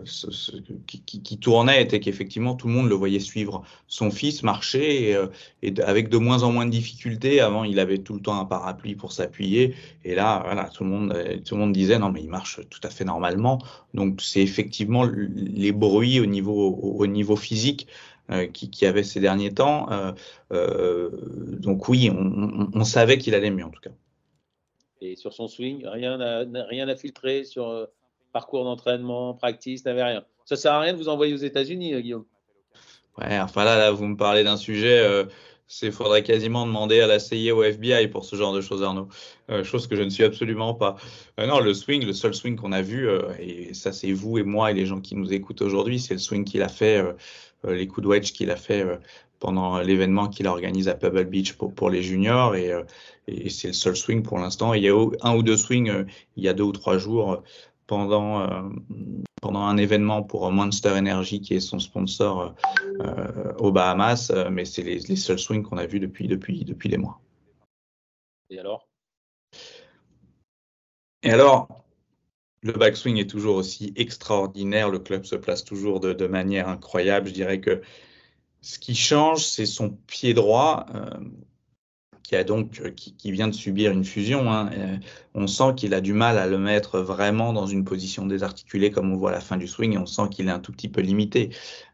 ce- 0.05 0.31
ce- 0.31 0.57
qui, 0.87 1.37
tournaient 1.39 1.81
étaient 1.81 1.99
qu'effectivement 1.99 2.55
tout 2.55 2.67
le 2.67 2.73
monde 2.73 2.89
le 2.89 2.95
voyait 2.95 3.19
suivre 3.19 3.63
son 3.87 4.11
fils 4.11 4.43
marcher, 4.43 5.09
et, 5.09 5.15
euh, 5.15 5.27
et 5.61 5.73
avec 5.81 6.09
de 6.09 6.17
moins 6.17 6.43
en 6.43 6.51
moins 6.51 6.65
de 6.65 6.71
difficultés. 6.71 7.41
Avant, 7.41 7.63
il 7.63 7.79
avait 7.79 7.99
tout 7.99 8.13
le 8.13 8.21
temps 8.21 8.39
un 8.39 8.45
parapluie 8.45 8.95
pour 8.95 9.11
s'appuyer, 9.11 9.75
et 10.03 10.15
là, 10.15 10.41
voilà, 10.45 10.69
tout 10.69 10.83
le 10.83 10.89
monde, 10.89 11.13
euh, 11.13 11.37
tout 11.43 11.55
le 11.55 11.61
monde 11.61 11.73
disait 11.73 11.99
non, 11.99 12.11
mais 12.11 12.21
il 12.21 12.29
marche 12.29 12.59
tout 12.69 12.81
à 12.83 12.89
fait 12.89 13.05
normalement. 13.05 13.59
Donc 13.93 14.21
c'est 14.21 14.41
effectivement 14.41 15.03
les 15.03 15.71
bruits 15.71 16.19
au 16.19 16.25
niveau, 16.25 16.69
au, 16.69 16.97
au 16.99 17.07
niveau 17.07 17.35
physique 17.35 17.87
euh, 18.31 18.47
qui, 18.47 18.69
qui 18.69 18.85
avait 18.85 19.03
ces 19.03 19.19
derniers 19.19 19.53
temps. 19.53 19.91
Euh, 19.91 20.13
euh, 20.53 21.09
donc 21.59 21.89
oui, 21.89 22.09
on, 22.09 22.83
savait 22.85 23.17
qu'il 23.17 23.35
allait 23.35 23.51
mieux 23.51 23.65
en 23.65 23.69
tout 23.69 23.81
cas. 23.81 23.91
Et 25.01 25.15
sur 25.15 25.33
son 25.33 25.47
swing, 25.47 25.85
rien 25.85 26.19
à, 26.21 26.45
rien 26.69 26.95
filtrer 26.95 27.43
sur 27.43 27.67
euh, 27.67 27.87
parcours 28.31 28.63
d'entraînement, 28.63 29.33
practice, 29.33 29.85
n'avait 29.85 30.03
rien. 30.03 30.23
Ça 30.45 30.55
sert 30.55 30.73
à 30.73 30.79
rien 30.79 30.93
de 30.93 30.97
vous 30.97 31.09
envoyer 31.09 31.33
aux 31.33 31.37
États-Unis, 31.37 31.93
euh, 31.93 32.01
Guillaume. 32.01 32.25
Ouais, 33.17 33.39
enfin 33.39 33.65
là, 33.65 33.91
vous 33.91 34.05
me 34.05 34.15
parlez 34.15 34.43
d'un 34.43 34.57
sujet, 34.57 34.99
euh, 34.99 35.25
c'est 35.67 35.91
faudrait 35.91 36.23
quasiment 36.23 36.65
demander 36.65 37.01
à 37.01 37.07
la 37.07 37.19
CIA 37.19 37.53
au 37.53 37.63
FBI 37.63 38.07
pour 38.07 38.23
ce 38.23 38.35
genre 38.35 38.53
de 38.53 38.61
choses, 38.61 38.83
Arnaud. 38.83 39.09
Euh, 39.49 39.63
chose 39.63 39.87
que 39.87 39.95
je 39.95 40.01
ne 40.01 40.09
suis 40.09 40.23
absolument 40.23 40.73
pas. 40.73 40.95
Euh, 41.39 41.45
non, 41.45 41.59
le 41.59 41.73
swing, 41.73 42.05
le 42.05 42.13
seul 42.13 42.33
swing 42.33 42.55
qu'on 42.55 42.71
a 42.71 42.81
vu, 42.81 43.09
et 43.39 43.73
ça 43.73 43.91
c'est 43.91 44.11
vous 44.13 44.37
et 44.37 44.43
moi 44.43 44.71
et 44.71 44.73
les 44.73 44.85
gens 44.85 45.01
qui 45.01 45.15
nous 45.15 45.33
écoutent 45.33 45.61
aujourd'hui, 45.61 45.99
c'est 45.99 46.13
le 46.13 46.19
swing 46.19 46.45
qu'il 46.45 46.61
a 46.61 46.69
fait, 46.69 47.03
les 47.67 47.87
coups 47.87 48.03
de 48.03 48.07
wedge 48.09 48.31
qu'il 48.31 48.49
a 48.49 48.55
fait 48.55 48.85
pendant 49.39 49.79
l'événement 49.79 50.27
qu'il 50.27 50.47
a 50.47 50.51
organisé 50.51 50.89
à 50.89 50.93
Pebble 50.93 51.25
Beach 51.25 51.53
pour, 51.53 51.89
les 51.89 52.03
juniors, 52.03 52.55
et, 52.55 52.71
et 53.27 53.49
c'est 53.49 53.67
le 53.67 53.73
seul 53.73 53.95
swing 53.95 54.23
pour 54.23 54.39
l'instant. 54.39 54.73
Il 54.73 54.83
y 54.83 54.89
a 54.89 54.93
un 55.21 55.35
ou 55.35 55.43
deux 55.43 55.57
swings 55.57 56.05
il 56.37 56.43
y 56.43 56.47
a 56.47 56.53
deux 56.53 56.63
ou 56.63 56.71
trois 56.71 56.97
jours. 56.97 57.43
Pendant, 57.91 58.39
euh, 58.39 58.69
pendant 59.41 59.63
un 59.63 59.75
événement 59.75 60.23
pour 60.23 60.49
Monster 60.49 60.91
Energy, 60.91 61.41
qui 61.41 61.55
est 61.55 61.59
son 61.59 61.77
sponsor 61.77 62.55
euh, 63.01 63.53
aux 63.59 63.73
Bahamas, 63.73 64.31
euh, 64.31 64.49
mais 64.49 64.63
c'est 64.63 64.81
les, 64.81 64.99
les 64.99 65.17
seuls 65.17 65.37
swings 65.37 65.61
qu'on 65.61 65.77
a 65.77 65.85
vus 65.85 65.99
depuis, 65.99 66.29
depuis, 66.29 66.63
depuis 66.63 66.87
des 66.87 66.97
mois. 66.97 67.19
Et 68.49 68.59
alors? 68.59 68.87
Et 71.23 71.31
alors, 71.31 71.67
le 72.61 72.71
backswing 72.71 73.17
est 73.17 73.29
toujours 73.29 73.57
aussi 73.57 73.91
extraordinaire, 73.97 74.89
le 74.89 74.99
club 74.99 75.25
se 75.25 75.35
place 75.35 75.65
toujours 75.65 75.99
de, 75.99 76.13
de 76.13 76.27
manière 76.27 76.69
incroyable. 76.69 77.27
Je 77.27 77.33
dirais 77.33 77.59
que 77.59 77.81
ce 78.61 78.79
qui 78.79 78.95
change, 78.95 79.43
c'est 79.43 79.65
son 79.65 79.89
pied 80.07 80.33
droit. 80.33 80.85
euh, 80.95 81.19
qui 82.23 82.35
a 82.35 82.43
donc 82.43 82.81
euh, 82.83 82.91
qui, 82.91 83.31
vient 83.31 83.47
de 83.47 83.53
subir 83.53 83.91
une 83.91 84.03
fusion. 84.05 84.51
hein. 84.51 84.69
Euh, 84.73 84.97
on 85.33 85.47
sent 85.47 85.73
qu'il 85.77 85.93
a 85.93 86.01
du 86.01 86.13
mal 86.13 86.37
à 86.37 86.47
le 86.47 86.57
mettre 86.57 86.99
vraiment 86.99 87.53
dans 87.53 87.65
une 87.65 87.83
position 87.83 88.25
désarticulée 88.25 88.91
comme 88.91 89.11
on 89.11 89.15
voit 89.15 89.31
à 89.31 89.33
la 89.33 89.41
fin 89.41 89.57
du 89.57 89.67
swing 89.67 89.93
et 89.93 89.97
on 89.97 90.05
sent 90.05 90.23
qu'il 90.31 90.47
est 90.47 90.51
un 90.51 90.59
tout 90.59 90.71
petit 90.71 90.89
peu 90.89 91.01
limité. 91.01 91.49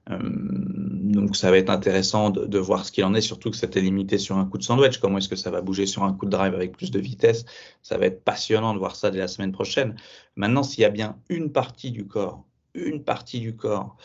Euh, 0.09 0.17
donc 0.21 1.35
ça 1.35 1.51
va 1.51 1.57
être 1.57 1.69
intéressant 1.69 2.29
de, 2.29 2.45
de 2.45 2.59
voir 2.59 2.85
ce 2.85 2.91
qu'il 2.91 3.03
en 3.03 3.13
est, 3.13 3.21
surtout 3.21 3.51
que 3.51 3.57
c'était 3.57 3.81
limité 3.81 4.17
sur 4.17 4.37
un 4.37 4.45
coup 4.45 4.57
de 4.57 4.63
sandwich. 4.63 4.97
Comment 4.99 5.17
est-ce 5.17 5.29
que 5.29 5.35
ça 5.35 5.51
va 5.51 5.61
bouger 5.61 5.85
sur 5.85 6.03
un 6.03 6.13
coup 6.13 6.25
de 6.25 6.31
drive 6.31 6.53
avec 6.53 6.77
plus 6.77 6.91
de 6.91 6.99
vitesse? 6.99 7.45
Ça 7.81 7.97
va 7.97 8.05
être 8.05 8.23
passionnant 8.23 8.73
de 8.73 8.79
voir 8.79 8.95
ça 8.95 9.11
dès 9.11 9.19
la 9.19 9.27
semaine 9.27 9.51
prochaine. 9.51 9.95
Maintenant, 10.35 10.63
s'il 10.63 10.81
y 10.81 10.85
a 10.85 10.89
bien 10.89 11.17
une 11.29 11.51
partie 11.51 11.91
du 11.91 12.05
corps 12.07 12.43
une 12.85 13.03
partie 13.03 13.39
du 13.39 13.55
corps, 13.55 13.97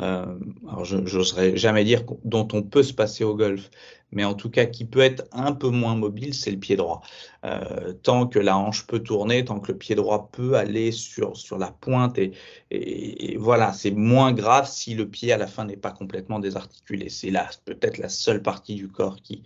euh, 0.00 0.38
alors 0.68 0.84
je 0.84 1.54
jamais 1.56 1.84
dire 1.84 2.04
dont 2.24 2.48
on 2.52 2.62
peut 2.62 2.82
se 2.82 2.92
passer 2.92 3.24
au 3.24 3.34
golf, 3.34 3.70
mais 4.12 4.24
en 4.24 4.34
tout 4.34 4.50
cas 4.50 4.66
qui 4.66 4.84
peut 4.84 5.00
être 5.00 5.24
un 5.32 5.52
peu 5.52 5.68
moins 5.68 5.94
mobile, 5.94 6.34
c'est 6.34 6.50
le 6.50 6.58
pied 6.58 6.76
droit. 6.76 7.02
Euh, 7.44 7.92
tant 8.02 8.26
que 8.26 8.38
la 8.38 8.56
hanche 8.56 8.86
peut 8.86 9.00
tourner, 9.00 9.44
tant 9.44 9.60
que 9.60 9.72
le 9.72 9.78
pied 9.78 9.94
droit 9.94 10.30
peut 10.32 10.54
aller 10.54 10.92
sur, 10.92 11.34
la 11.58 11.70
pointe, 11.70 12.18
et, 12.18 13.36
voilà, 13.38 13.72
c'est 13.72 13.90
moins 13.90 14.32
grave 14.32 14.68
si 14.68 14.94
le 14.94 15.08
pied 15.08 15.32
à 15.32 15.36
la 15.36 15.46
fin 15.46 15.64
n'est 15.64 15.76
pas 15.76 15.92
complètement 15.92 16.38
désarticulé. 16.38 17.08
C'est 17.08 17.30
là 17.30 17.48
peut-être 17.64 17.98
la 17.98 18.08
seule 18.08 18.42
partie 18.42 18.74
du 18.74 18.88
corps 18.88 19.16
qui, 19.16 19.42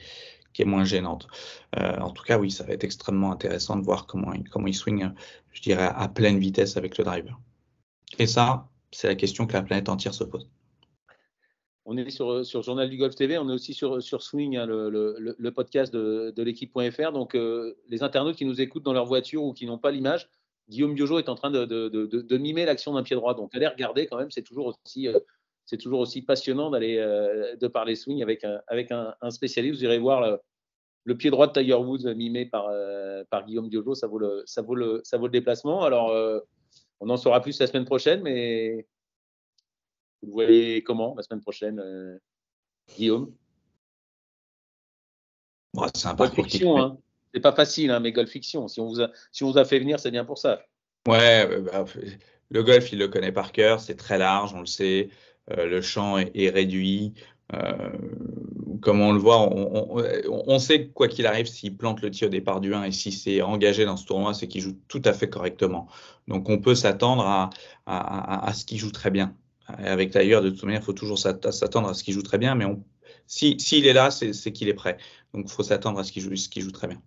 qui 0.53 0.63
est 0.63 0.67
moins 0.67 0.85
gênante. 0.85 1.27
Euh, 1.79 1.99
en 1.99 2.11
tout 2.11 2.25
cas, 2.25 2.39
oui, 2.39 2.51
ça 2.51 2.65
va 2.65 2.73
être 2.73 2.85
extrêmement 2.85 3.33
intéressant 3.33 3.77
de 3.77 3.85
voir 3.85 4.07
comment 4.07 4.33
il, 4.33 4.49
comment 4.49 4.67
il 4.67 4.75
swing, 4.75 5.11
je 5.53 5.63
dirais, 5.63 5.91
à 5.95 6.09
pleine 6.09 6.39
vitesse 6.39 6.77
avec 6.77 6.99
le 6.99 7.05
driver. 7.05 7.39
Et 8.19 8.27
ça, 8.27 8.69
c'est 8.93 9.09
la 9.09 9.15
question 9.15 9.47
que 9.47 9.55
la 9.55 9.63
planète 9.63 9.89
entière 9.89 10.15
se 10.15 10.25
pose. 10.25 10.49
on 11.85 11.97
est 11.97 12.11
sur, 12.11 12.45
sur 12.45 12.63
Journal 12.63 12.89
du 12.89 12.97
Golf 12.97 13.15
TV, 13.15 13.39
on 13.39 13.49
est 13.49 13.53
aussi 13.53 13.75
sur, 13.75 14.03
sur 14.03 14.23
Swing, 14.23 14.57
hein, 14.57 14.67
le, 14.67 15.17
le, 15.19 15.51
podcast 15.51 15.93
de, 15.93 16.33
de 16.35 16.43
l'équipe.fr. 16.43 17.13
Donc, 17.13 17.35
euh, 17.35 17.75
les 17.89 18.03
internautes 18.03 18.37
qui 18.37 18.45
nous 18.45 18.61
écoutent 18.61 18.85
dans 18.85 18.93
leur 18.93 19.07
voiture 19.07 19.43
ou 19.43 19.53
qui 19.53 19.67
n'ont 19.67 19.79
pas 19.79 19.91
l'image, 19.91 20.29
Guillaume 20.69 20.95
Biojo 20.95 21.19
est 21.19 21.29
en 21.29 21.35
train 21.35 21.51
de, 21.51 21.65
de, 21.65 21.89
de 21.89 22.37
mimer 22.39 22.65
l'action 22.65 22.95
d'un 22.95 23.03
pied 23.03 23.17
droit. 23.17 23.35
Donc, 23.35 23.55
allez 23.55 23.67
regarder 23.67 24.07
quand 24.07 24.17
même, 24.17 24.31
c'est 24.31 24.43
toujours 24.43 24.75
aussi, 24.85 25.09
euh, 25.09 25.19
toujours 25.81 26.01
aussi 26.01 26.23
passionnant 26.23 26.71
d'aller 26.71 26.99
euh, 26.99 27.57
de 27.57 27.67
parler 27.67 27.97
swing 27.97 28.23
avec 28.23 28.45
un, 28.45 28.61
avec 28.69 28.93
un, 28.93 29.15
spécialiste. 29.31 29.77
Vous 29.77 29.85
irez 29.85 29.99
voir 29.99 30.39
le, 31.05 31.17
pied 31.17 31.31
droit 31.31 31.49
de 31.49 31.53
Tiger 31.53 31.75
Woods 31.75 32.15
mimé 32.15 32.47
par, 32.47 32.71
par 33.31 33.45
Guillaume 33.45 33.69
Biojo, 33.69 33.95
ça 33.95 34.07
vaut 34.07 34.19
le, 34.19 34.43
ça 34.47 34.63
ça 35.03 35.19
vaut 35.19 35.27
le 35.27 35.33
déplacement. 35.33 35.83
Alors, 35.83 36.13
on 37.03 37.11
en 37.11 37.17
saura 37.17 37.43
plus 37.43 37.59
la 37.59 37.67
semaine 37.67 37.85
prochaine, 37.85 38.23
mais 38.23 38.87
vous 40.23 40.33
voyez 40.33 40.83
comment 40.85 41.15
la 41.17 41.23
semaine 41.23 41.41
prochaine, 41.41 41.81
euh, 41.81 42.17
Guillaume? 42.97 43.35
C'est 45.95 46.07
un 46.07 46.15
parcours 46.15 46.45
fiction, 46.45 46.79
hein. 46.79 46.99
C'est 47.35 47.41
pas 47.41 47.53
facile, 47.53 47.91
hein, 47.91 47.99
mais 47.99 48.13
golf 48.13 48.31
fiction. 48.31 48.69
Si 48.69 48.79
on 48.81 48.87
vous 48.87 49.01
a, 49.01 49.11
si 49.33 49.43
on 49.43 49.51
vous 49.51 49.59
a 49.59 49.65
fait 49.65 49.79
venir, 49.79 49.99
c'est 49.99 50.11
bien 50.11 50.25
pour 50.25 50.39
ça. 50.39 50.63
Ouais, 51.09 51.61
bah, 51.61 51.87
le 52.51 52.63
golf, 52.63 52.93
il 52.93 52.99
le 52.99 53.09
connaît 53.09 53.33
par 53.33 53.53
cœur. 53.53 53.81
C'est 53.81 53.97
très 53.97 54.19
large, 54.19 54.53
on 54.55 54.61
le 54.61 54.67
sait. 54.67 55.09
Euh, 55.51 55.67
le 55.67 55.81
champ 55.81 56.19
est, 56.19 56.51
réduit. 56.51 57.15
Euh, 57.55 57.91
comme 58.81 59.01
on 59.01 59.13
le 59.13 59.19
voit, 59.19 59.41
on, 59.41 60.03
on 60.29 60.59
sait 60.59 60.89
quoi 60.89 61.09
qu'il 61.09 61.27
arrive, 61.27 61.47
s'il 61.47 61.77
plante 61.77 62.01
le 62.03 62.11
tir 62.11 62.29
au 62.29 62.31
départ 62.31 62.61
du 62.61 62.75
1 62.75 62.85
et 62.85 62.93
s'il 62.93 63.13
s'est 63.13 63.43
engagé 63.43 63.85
dans 63.85 63.97
ce 63.97 64.07
tournoi, 64.07 64.35
c'est 64.35 64.49
qu'il 64.49 64.61
joue 64.61 64.77
tout 64.89 65.03
à 65.05 65.13
fait 65.13 65.29
correctement. 65.29 65.87
Donc 66.29 66.49
on 66.49 66.59
peut 66.59 66.75
s'attendre 66.75 67.25
à, 67.25 67.51
à, 67.87 68.49
à, 68.49 68.53
ce 68.53 68.65
qu'il 68.65 68.79
joue 68.79 68.91
très 68.91 69.11
bien. 69.11 69.37
Avec 69.67 70.11
Tiger, 70.11 70.41
de 70.43 70.51
toute 70.51 70.65
manière, 70.65 70.81
il 70.81 70.85
faut 70.85 70.93
toujours 70.93 71.19
s'attendre 71.19 71.89
à 71.89 71.95
ce 71.95 72.03
qu'il 72.03 72.15
joue 72.15 72.23
très 72.23 72.39
bien, 72.39 72.55
mais 72.55 72.65
s'il 73.27 73.61
si, 73.61 73.87
est 73.87 73.93
là, 73.93 74.11
c'est 74.11 74.53
qu'il 74.53 74.69
est 74.69 74.75
prêt. 74.75 74.99
Donc, 75.33 75.47
il 75.47 75.53
faut 75.53 75.63
s'attendre 75.63 75.99
à 75.99 76.05
ce 76.05 76.13
qu'il 76.13 76.23
joue, 76.23 76.35
joue, 76.35 76.73
très 76.73 76.89
bien. 76.89 77.01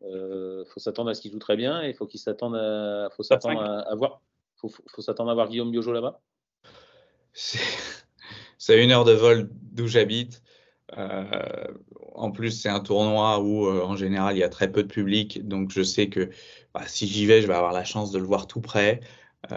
Il 0.00 0.08
euh, 0.08 0.64
faut 0.64 0.80
s'attendre 0.80 1.10
à 1.10 1.14
ce 1.14 1.20
qu'il 1.20 1.30
joue 1.30 1.38
très 1.38 1.56
bien 1.56 1.82
et 1.82 1.90
il 1.90 1.94
faut 1.94 2.06
qu'il 2.06 2.18
s'attende 2.18 2.56
à, 2.56 3.08
faut 3.14 3.22
s'attendre 3.22 3.60
à, 3.60 3.94
voir, 3.94 4.20
faut, 4.56 4.68
faut 4.68 5.02
s'attendre 5.02 5.30
à 5.30 5.34
voir 5.34 5.48
Guillaume 5.48 5.70
Biojo 5.70 5.92
là-bas? 5.92 6.20
C'est 8.62 8.80
une 8.80 8.92
heure 8.92 9.04
de 9.04 9.10
vol 9.10 9.50
d'où 9.50 9.88
j'habite. 9.88 10.40
Euh, 10.96 11.66
en 12.14 12.30
plus, 12.30 12.52
c'est 12.52 12.68
un 12.68 12.78
tournoi 12.78 13.40
où, 13.40 13.66
euh, 13.66 13.82
en 13.82 13.96
général, 13.96 14.36
il 14.36 14.38
y 14.38 14.44
a 14.44 14.48
très 14.48 14.70
peu 14.70 14.84
de 14.84 14.88
public. 14.88 15.48
Donc, 15.48 15.72
je 15.72 15.82
sais 15.82 16.08
que 16.08 16.30
bah, 16.72 16.82
si 16.86 17.08
j'y 17.08 17.26
vais, 17.26 17.42
je 17.42 17.48
vais 17.48 17.54
avoir 17.54 17.72
la 17.72 17.82
chance 17.82 18.12
de 18.12 18.20
le 18.20 18.24
voir 18.24 18.46
tout 18.46 18.60
près. 18.60 19.00
On 19.50 19.56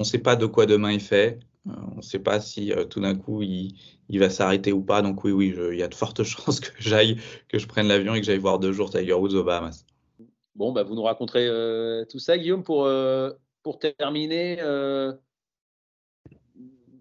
ne 0.00 0.04
sait 0.04 0.18
pas 0.18 0.36
de 0.36 0.44
quoi 0.44 0.66
demain 0.66 0.92
il 0.92 1.00
fait. 1.00 1.40
Euh, 1.66 1.72
on 1.92 1.96
ne 1.96 2.02
sait 2.02 2.18
pas 2.18 2.38
si 2.38 2.70
euh, 2.70 2.84
tout 2.84 3.00
d'un 3.00 3.14
coup 3.14 3.40
il, 3.40 3.72
va 4.10 4.28
s'arrêter 4.28 4.70
ou 4.70 4.82
pas. 4.82 5.00
Donc 5.00 5.24
oui, 5.24 5.32
oui, 5.32 5.54
il 5.72 5.78
y 5.78 5.82
a 5.82 5.88
de 5.88 5.94
fortes 5.94 6.22
chances 6.22 6.60
que 6.60 6.70
j'aille, 6.80 7.16
que 7.48 7.58
je 7.58 7.66
prenne 7.66 7.88
l'avion 7.88 8.14
et 8.14 8.20
que 8.20 8.26
j'aille 8.26 8.36
voir 8.36 8.58
deux 8.58 8.72
jours 8.72 8.90
Tiger 8.90 9.14
Woods 9.14 9.34
aux 9.34 9.44
Bahamas. 9.44 9.86
Bon, 10.54 10.72
bah, 10.72 10.82
vous 10.82 10.96
nous 10.96 11.02
raconterez 11.02 11.46
euh, 11.48 12.04
tout 12.04 12.18
ça, 12.18 12.36
Guillaume, 12.36 12.62
pour, 12.62 12.86
pour 13.62 13.78
terminer. 13.78 14.60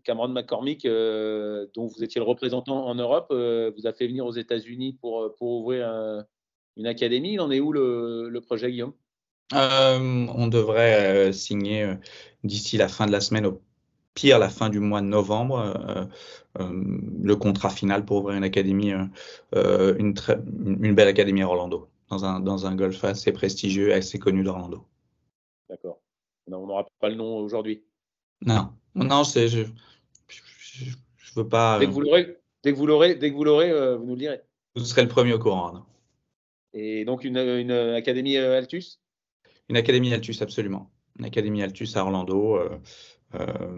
Cameron 0.04 0.30
McCormick, 0.30 0.86
dont 0.86 1.88
vous 1.88 2.04
étiez 2.04 2.20
le 2.20 2.26
représentant 2.26 2.86
en 2.86 2.96
Europe, 2.96 3.28
vous 3.32 3.88
a 3.88 3.94
fait 3.94 4.08
venir 4.08 4.26
aux 4.26 4.34
États-Unis 4.34 4.94
pour, 5.00 5.34
pour 5.36 5.62
ouvrir 5.62 5.88
une 6.76 6.88
académie. 6.88 7.34
Il 7.34 7.42
en 7.42 7.52
est 7.52 7.60
où 7.60 7.72
le, 7.72 8.30
le 8.30 8.42
projet, 8.42 8.72
Guillaume? 8.72 8.94
On 9.52 10.48
devrait 10.48 11.32
signer 11.34 11.94
d'ici 12.44 12.78
la 12.78 12.88
fin 12.88 13.06
de 13.06 13.12
la 13.12 13.22
semaine, 13.22 13.46
au 13.46 13.62
pire 14.14 14.40
la 14.40 14.50
fin 14.50 14.70
du 14.70 14.80
mois 14.80 15.02
de 15.02 15.08
novembre, 15.08 15.60
euh, 15.60 16.06
euh, 16.60 16.84
le 17.22 17.36
contrat 17.36 17.70
final 17.70 18.06
pour 18.06 18.18
ouvrir 18.18 18.38
une 18.38 18.44
académie, 18.44 18.94
euh, 19.56 19.96
une, 19.98 20.14
belle 20.94 21.08
académie 21.08 21.42
à 21.42 21.48
Orlando, 21.48 21.90
dans 22.10 22.26
un, 22.26 22.40
dans 22.40 22.66
un 22.66 22.76
golf 22.76 23.04
assez 23.04 23.32
prestigieux 23.32 23.90
et 23.90 23.94
assez 23.94 24.20
connu 24.20 24.44
d'Orlando. 24.44 24.86
D'accord. 25.70 26.00
On 26.48 26.68
n'aura 26.68 26.86
pas 27.00 27.10
le 27.10 27.16
nom 27.16 27.38
aujourd'hui. 27.38 27.84
Non, 28.46 28.74
non, 28.96 29.24
c'est 29.24 29.48
je, 29.48 29.64
je, 30.74 31.34
veux 31.36 31.48
pas. 31.48 31.80
Dès 31.80 31.88
que 31.88 31.92
vous 31.92 32.02
l'aurez, 32.02 32.38
dès 32.64 32.74
que 32.74 32.78
vous 32.78 32.88
l'aurez, 32.88 33.16
dès 33.16 33.30
que 33.32 33.36
vous 33.36 33.44
l'aurez, 33.44 33.72
vous 33.98 34.06
nous 34.06 34.14
le 34.14 34.20
direz. 34.20 34.42
Vous 34.76 34.84
serez 34.84 35.04
le 35.04 35.08
premier 35.08 35.34
au 35.34 35.40
courant. 35.40 35.74
Non 35.74 35.86
et 36.76 37.06
donc 37.06 37.24
une, 37.24 37.38
une 37.38 37.72
académie 37.72 38.36
Altus? 38.36 39.00
Une 39.70 39.78
académie 39.78 40.12
Altus, 40.12 40.42
absolument 40.42 40.92
une 41.20 41.26
académie 41.26 41.62
Altus 41.62 41.96
à 41.96 42.04
Orlando, 42.04 42.58
euh, 42.58 42.78
euh, 43.36 43.78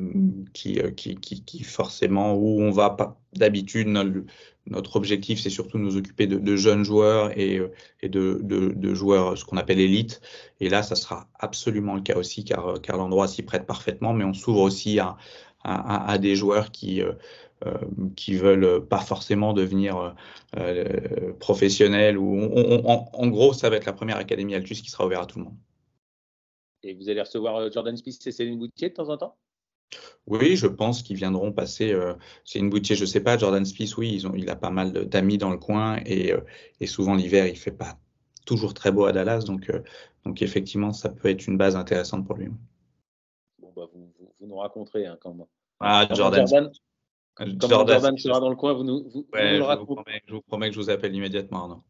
qui, 0.54 0.80
euh, 0.80 0.92
qui, 0.92 1.16
qui, 1.16 1.44
qui, 1.44 1.64
forcément, 1.64 2.34
où 2.36 2.62
on 2.62 2.72
va 2.72 2.90
pas 2.90 3.22
d'habitude, 3.34 3.88
notre, 3.88 4.96
objectif, 4.96 5.40
c'est 5.40 5.50
surtout 5.50 5.78
de 5.78 5.84
nous 5.84 5.98
occuper 5.98 6.28
de, 6.28 6.56
jeunes 6.56 6.84
joueurs 6.84 7.38
et, 7.38 7.62
et 8.02 8.10
de, 8.10 8.40
de, 8.44 8.74
de, 8.76 8.94
joueurs, 8.94 9.38
ce 9.38 9.46
qu'on 9.46 9.58
appelle 9.58 9.80
élite. 9.80 10.22
Et 10.60 10.70
là, 10.70 10.84
ça 10.84 10.96
sera 10.96 11.28
absolument 11.40 11.96
le 11.96 12.02
cas 12.02 12.18
aussi, 12.18 12.44
car, 12.44 12.82
car 12.82 12.98
l'endroit 12.98 13.28
s'y 13.28 13.44
prête 13.44 13.66
parfaitement, 13.66 14.14
mais 14.14 14.24
on 14.24 14.34
s'ouvre 14.34 14.62
aussi 14.62 15.00
à, 15.00 15.18
à, 15.66 16.12
à, 16.12 16.18
des 16.18 16.36
joueurs 16.36 16.72
qui, 16.72 17.02
euh, 17.02 17.14
qui 18.16 18.36
veulent 18.36 18.86
pas 18.86 19.00
forcément 19.00 19.54
devenir 19.54 20.16
euh, 20.58 21.34
professionnels. 21.40 22.18
Ou 22.18 22.40
en, 22.86 23.10
en, 23.12 23.28
gros, 23.28 23.54
ça 23.54 23.70
va 23.70 23.78
être 23.78 23.86
la 23.86 23.94
première 23.94 24.18
académie 24.18 24.56
Altus 24.56 24.82
qui 24.82 24.90
sera 24.90 25.06
ouverte 25.06 25.24
à 25.24 25.26
tout 25.26 25.40
le 25.40 25.46
monde. 25.46 25.58
Et 26.86 26.94
vous 26.94 27.10
allez 27.10 27.22
recevoir 27.22 27.56
euh, 27.56 27.72
Jordan 27.72 27.98
Smith 27.98 28.22
et 28.28 28.32
Céline 28.32 28.60
Boutier 28.60 28.90
de 28.90 28.94
temps 28.94 29.10
en 29.10 29.18
temps? 29.18 29.36
Oui, 30.28 30.56
je 30.56 30.68
pense 30.68 31.02
qu'ils 31.02 31.18
viendront 31.18 31.52
passer. 31.52 31.92
Euh, 31.92 32.14
c'est 32.44 32.60
une 32.60 32.70
boutier, 32.70 32.96
je 32.96 33.02
ne 33.02 33.08
sais 33.08 33.22
pas. 33.22 33.38
Jordan 33.38 33.66
Smith, 33.66 33.98
oui, 33.98 34.12
ils 34.14 34.28
ont, 34.28 34.34
il 34.36 34.50
a 34.50 34.56
pas 34.56 34.70
mal 34.70 34.92
d'amis 35.08 35.40
dans 35.40 35.50
le 35.50 35.58
coin 35.58 36.00
et, 36.06 36.32
euh, 36.32 36.42
et 36.80 36.86
souvent 36.86 37.16
l'hiver, 37.16 37.48
il 37.48 37.58
fait 37.58 37.72
pas 37.72 37.98
toujours 38.46 38.76
très 38.76 38.92
beau 38.92 39.06
à 39.06 39.12
Dallas, 39.12 39.40
donc, 39.40 39.72
donc 40.24 40.44
effectivement, 40.44 40.94
ça 40.94 41.10
peut 41.10 41.30
être 41.30 41.48
une 41.48 41.58
base 41.58 41.76
intéressante 41.76 42.28
pour 42.28 42.36
lui. 42.36 42.50
Bon, 43.60 43.74
bah, 43.76 43.88
vous, 43.92 44.14
vous, 44.40 44.46
nous 44.46 44.58
raconterez 44.58 45.08
hein, 45.08 45.18
quand 45.20 45.48
Ah, 45.80 46.08
Jordan. 46.12 46.48
Jordan, 46.48 46.72
Jordan, 47.60 48.18
sera 48.18 48.40
dans 48.40 48.50
le 48.50 48.56
coin, 48.56 48.74
vous 48.74 48.84
nous, 48.84 49.10
vous, 49.10 49.28
ouais, 49.34 49.58
je, 49.58 49.78
vous 49.80 49.86
promets, 49.86 50.22
je, 50.26 50.34
vous 50.34 50.42
promets, 50.42 50.70
que 50.70 50.76
je 50.76 50.80
vous 50.80 50.90
appelle 50.90 51.14
immédiatement, 51.14 51.68
non 51.68 51.84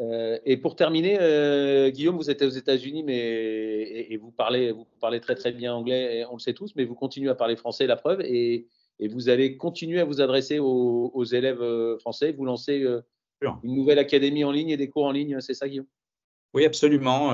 euh, 0.00 0.38
et 0.44 0.56
pour 0.56 0.74
terminer, 0.74 1.18
euh, 1.20 1.90
Guillaume, 1.90 2.16
vous 2.16 2.28
êtes 2.28 2.42
aux 2.42 2.48
États-Unis, 2.48 3.04
mais 3.04 4.08
et, 4.10 4.16
vous 4.16 4.32
parlez, 4.32 4.72
vous 4.72 4.86
parlez 5.00 5.20
très 5.20 5.36
très 5.36 5.52
bien 5.52 5.72
anglais, 5.72 6.24
on 6.30 6.34
le 6.34 6.40
sait 6.40 6.52
tous, 6.52 6.74
mais 6.74 6.84
vous 6.84 6.96
continuez 6.96 7.30
à 7.30 7.36
parler 7.36 7.54
français, 7.56 7.86
la 7.86 7.96
preuve, 7.96 8.20
et, 8.22 8.66
et 8.98 9.08
vous 9.08 9.28
allez 9.28 9.56
continuer 9.56 10.00
à 10.00 10.04
vous 10.04 10.20
adresser 10.20 10.58
aux, 10.58 11.24
élèves 11.24 11.62
euh, 11.62 11.96
français. 11.98 12.32
Vous 12.32 12.44
lancez 12.44 12.84
une 13.40 13.74
nouvelle 13.74 14.00
académie 14.00 14.42
en 14.42 14.50
ligne 14.50 14.70
et 14.70 14.76
des 14.76 14.88
cours 14.88 15.04
en 15.04 15.12
ligne, 15.12 15.40
c'est 15.40 15.54
ça, 15.54 15.68
Guillaume? 15.68 15.86
Oui, 16.54 16.64
absolument 16.64 17.32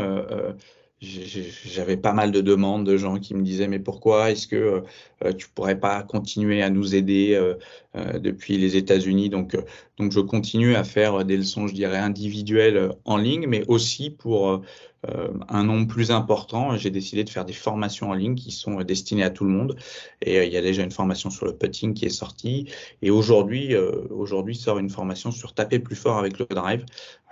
j'avais 1.00 1.96
pas 1.96 2.12
mal 2.12 2.30
de 2.30 2.42
demandes 2.42 2.84
de 2.84 2.96
gens 2.98 3.18
qui 3.18 3.34
me 3.34 3.42
disaient 3.42 3.68
mais 3.68 3.78
pourquoi 3.78 4.30
est-ce 4.30 4.46
que 4.46 4.82
euh, 5.24 5.32
tu 5.32 5.48
pourrais 5.48 5.80
pas 5.80 6.02
continuer 6.02 6.62
à 6.62 6.68
nous 6.68 6.94
aider 6.94 7.34
euh, 7.34 7.54
euh, 7.96 8.18
depuis 8.18 8.58
les 8.58 8.76
États-Unis? 8.76 9.30
Donc 9.30 9.56
donc 9.98 10.12
je 10.12 10.20
continue 10.20 10.74
à 10.74 10.84
faire 10.84 11.24
des 11.24 11.38
leçons 11.38 11.66
je 11.66 11.74
dirais 11.74 11.96
individuelles 11.96 12.90
en 13.06 13.16
ligne 13.16 13.46
mais 13.48 13.64
aussi 13.66 14.10
pour 14.10 14.62
euh, 15.08 15.32
un 15.48 15.64
nombre 15.64 15.86
plus 15.86 16.10
important, 16.10 16.76
j'ai 16.76 16.90
décidé 16.90 17.24
de 17.24 17.30
faire 17.30 17.44
des 17.44 17.54
formations 17.54 18.10
en 18.10 18.14
ligne 18.14 18.34
qui 18.34 18.50
sont 18.50 18.82
destinées 18.82 19.22
à 19.22 19.30
tout 19.30 19.44
le 19.44 19.50
monde. 19.50 19.76
Et 20.20 20.38
euh, 20.38 20.44
il 20.44 20.52
y 20.52 20.56
a 20.56 20.60
déjà 20.60 20.82
une 20.82 20.90
formation 20.90 21.30
sur 21.30 21.46
le 21.46 21.56
putting 21.56 21.94
qui 21.94 22.04
est 22.04 22.10
sortie. 22.10 22.70
Et 23.02 23.10
aujourd'hui, 23.10 23.74
euh, 23.74 24.06
aujourd'hui 24.10 24.54
sort 24.54 24.78
une 24.78 24.90
formation 24.90 25.30
sur 25.30 25.54
taper 25.54 25.78
plus 25.78 25.96
fort 25.96 26.18
avec 26.18 26.38
le 26.38 26.46
drive, 26.46 26.84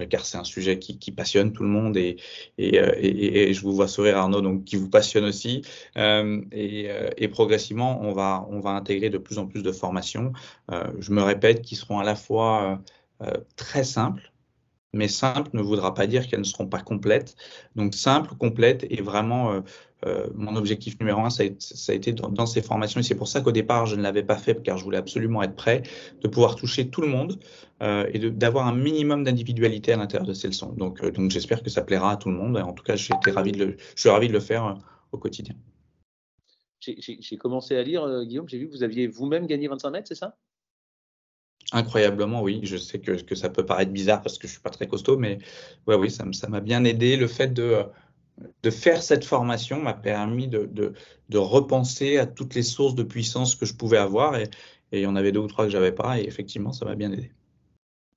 car 0.09 0.25
c'est 0.25 0.39
un 0.39 0.45
sujet 0.45 0.79
qui, 0.79 1.13
passionne 1.13 1.53
tout 1.53 1.63
le 1.63 1.69
monde. 1.69 1.97
Et, 1.97 2.17
et, 2.59 3.53
je 3.53 3.63
vous 3.63 3.73
vois 3.75 3.89
sourire 3.89 4.19
Arnaud, 4.19 4.41
donc 4.41 4.65
qui 4.65 4.77
vous 4.77 4.89
passionne 4.89 5.25
aussi. 5.25 5.63
et, 5.97 7.29
progressivement, 7.31 8.01
on 8.03 8.13
va, 8.13 8.47
on 8.51 8.61
va 8.61 8.71
intégrer 8.71 9.11
de 9.11 9.19
plus 9.19 9.39
en 9.39 9.47
plus 9.47 9.63
de 9.63 9.73
formations. 9.73 10.33
je 10.71 11.13
me 11.13 11.23
répète, 11.23 11.63
qui 11.63 11.77
seront 11.77 11.99
à 11.99 12.05
la 12.05 12.15
fois 12.15 12.81
très 13.57 13.85
simples 13.85 14.33
mais 14.99 15.09
simple 15.09 15.51
ne 15.55 15.63
voudra 15.63 15.95
pas 15.95 16.09
dire 16.09 16.27
qu'elles 16.27 16.41
ne 16.41 16.45
seront 16.45 16.67
pas 16.67 16.81
complètes. 16.81 17.37
Donc 17.77 17.95
simple, 17.95 18.35
complète 18.35 18.85
et 18.91 19.01
vraiment 19.01 19.53
euh, 19.53 19.61
euh, 20.07 20.27
mon 20.35 20.57
objectif 20.57 20.99
numéro 20.99 21.21
un, 21.21 21.31
ça 21.31 21.45
a, 21.45 21.95
été 21.95 22.13
dans, 22.13 22.47
ces 22.47 22.63
formations 22.63 23.01
et 23.01 23.05
c'est 23.05 23.15
pour 23.15 23.29
ça 23.29 23.41
qu'au 23.41 23.53
départ 23.53 23.87
je 23.87 23.95
ne 23.95 24.03
l'avais 24.03 24.25
pas 24.25 24.37
fait 24.37 24.61
car 24.63 24.77
je 24.77 24.85
voulais 24.85 24.99
absolument 24.99 25.41
être 25.43 25.55
prêt, 25.55 25.83
de 26.21 26.29
pouvoir 26.29 26.57
toucher 26.57 26.89
tout 26.89 27.01
le 27.01 27.07
monde 27.07 27.39
euh, 27.81 28.11
et 28.13 28.19
d'avoir 28.31 28.67
un 28.67 28.75
minimum 28.75 29.23
d'individualité 29.23 29.93
à 29.93 29.97
l'intérieur 29.97 30.27
de 30.27 30.35
ces 30.35 30.49
leçons. 30.49 30.73
Donc, 30.73 31.01
j'espère 31.31 31.63
que 31.63 31.71
ça 31.71 31.83
plaira 31.83 32.13
à 32.13 32.17
tout 32.17 32.29
le 32.29 32.35
monde. 32.35 32.57
En 32.57 32.73
tout 32.73 32.83
cas, 32.83 32.95
de 32.95 32.99
je 32.99 33.05
suis 33.95 34.09
ravi 34.09 34.29
de 34.29 34.33
le 34.33 34.41
faire 34.41 34.79
au 35.13 35.19
quotidien. 35.19 35.55
J'ai 36.81 37.37
commencé 37.37 37.77
à 37.77 37.83
lire, 37.83 38.25
Guillaume, 38.25 38.49
j'ai 38.49 38.59
vu 38.59 38.67
que 38.67 38.73
vous 38.73 38.83
aviez 38.83 39.07
vous-même 39.07 39.47
gagné 39.47 39.69
25 39.69 39.91
mètres, 39.91 40.09
c'est 40.09 40.17
ça? 40.17 40.37
Incroyablement, 41.73 42.43
oui. 42.43 42.61
Je 42.63 42.77
sais 42.77 42.99
que, 42.99 43.35
ça 43.35 43.51
peut 43.51 43.67
paraître 43.67 43.93
bizarre 43.93 44.23
parce 44.23 44.39
que 44.39 44.47
je 44.47 44.53
suis 44.53 44.63
pas 44.63 44.71
très 44.71 44.87
costaud, 44.87 45.19
mais 45.19 45.39
ouais, 45.87 45.97
oui, 45.97 46.11
ça 46.11 46.25
m'a 46.49 46.61
bien 46.61 46.85
aidé. 46.85 47.17
Le 47.17 47.27
fait 47.27 47.53
de, 47.53 47.85
de 48.63 48.71
faire 48.71 49.03
cette 49.03 49.25
formation 49.25 49.81
m'a 49.81 49.95
permis 49.95 50.49
de, 50.49 50.65
de, 50.65 50.95
de, 51.29 51.39
repenser 51.39 52.19
à 52.19 52.27
toutes 52.27 52.55
les 52.55 52.63
sources 52.63 52.95
de 52.95 53.03
puissance 53.03 53.55
que 53.55 53.67
je 53.67 53.75
pouvais 53.75 53.99
avoir. 53.99 54.37
Et, 54.37 54.45
et 54.93 55.01
il 55.01 55.03
y 55.03 55.07
en 55.07 55.17
avait 55.17 55.33
deux 55.33 55.41
ou 55.41 55.47
trois 55.47 55.67
que 55.67 55.71
j'avais 55.71 55.93
pas. 55.93 56.19
Et 56.19 56.25
effectivement, 56.25 56.73
ça 56.73 56.85
m'a 56.87 56.95
bien 56.95 57.13
aidé. 57.13 57.33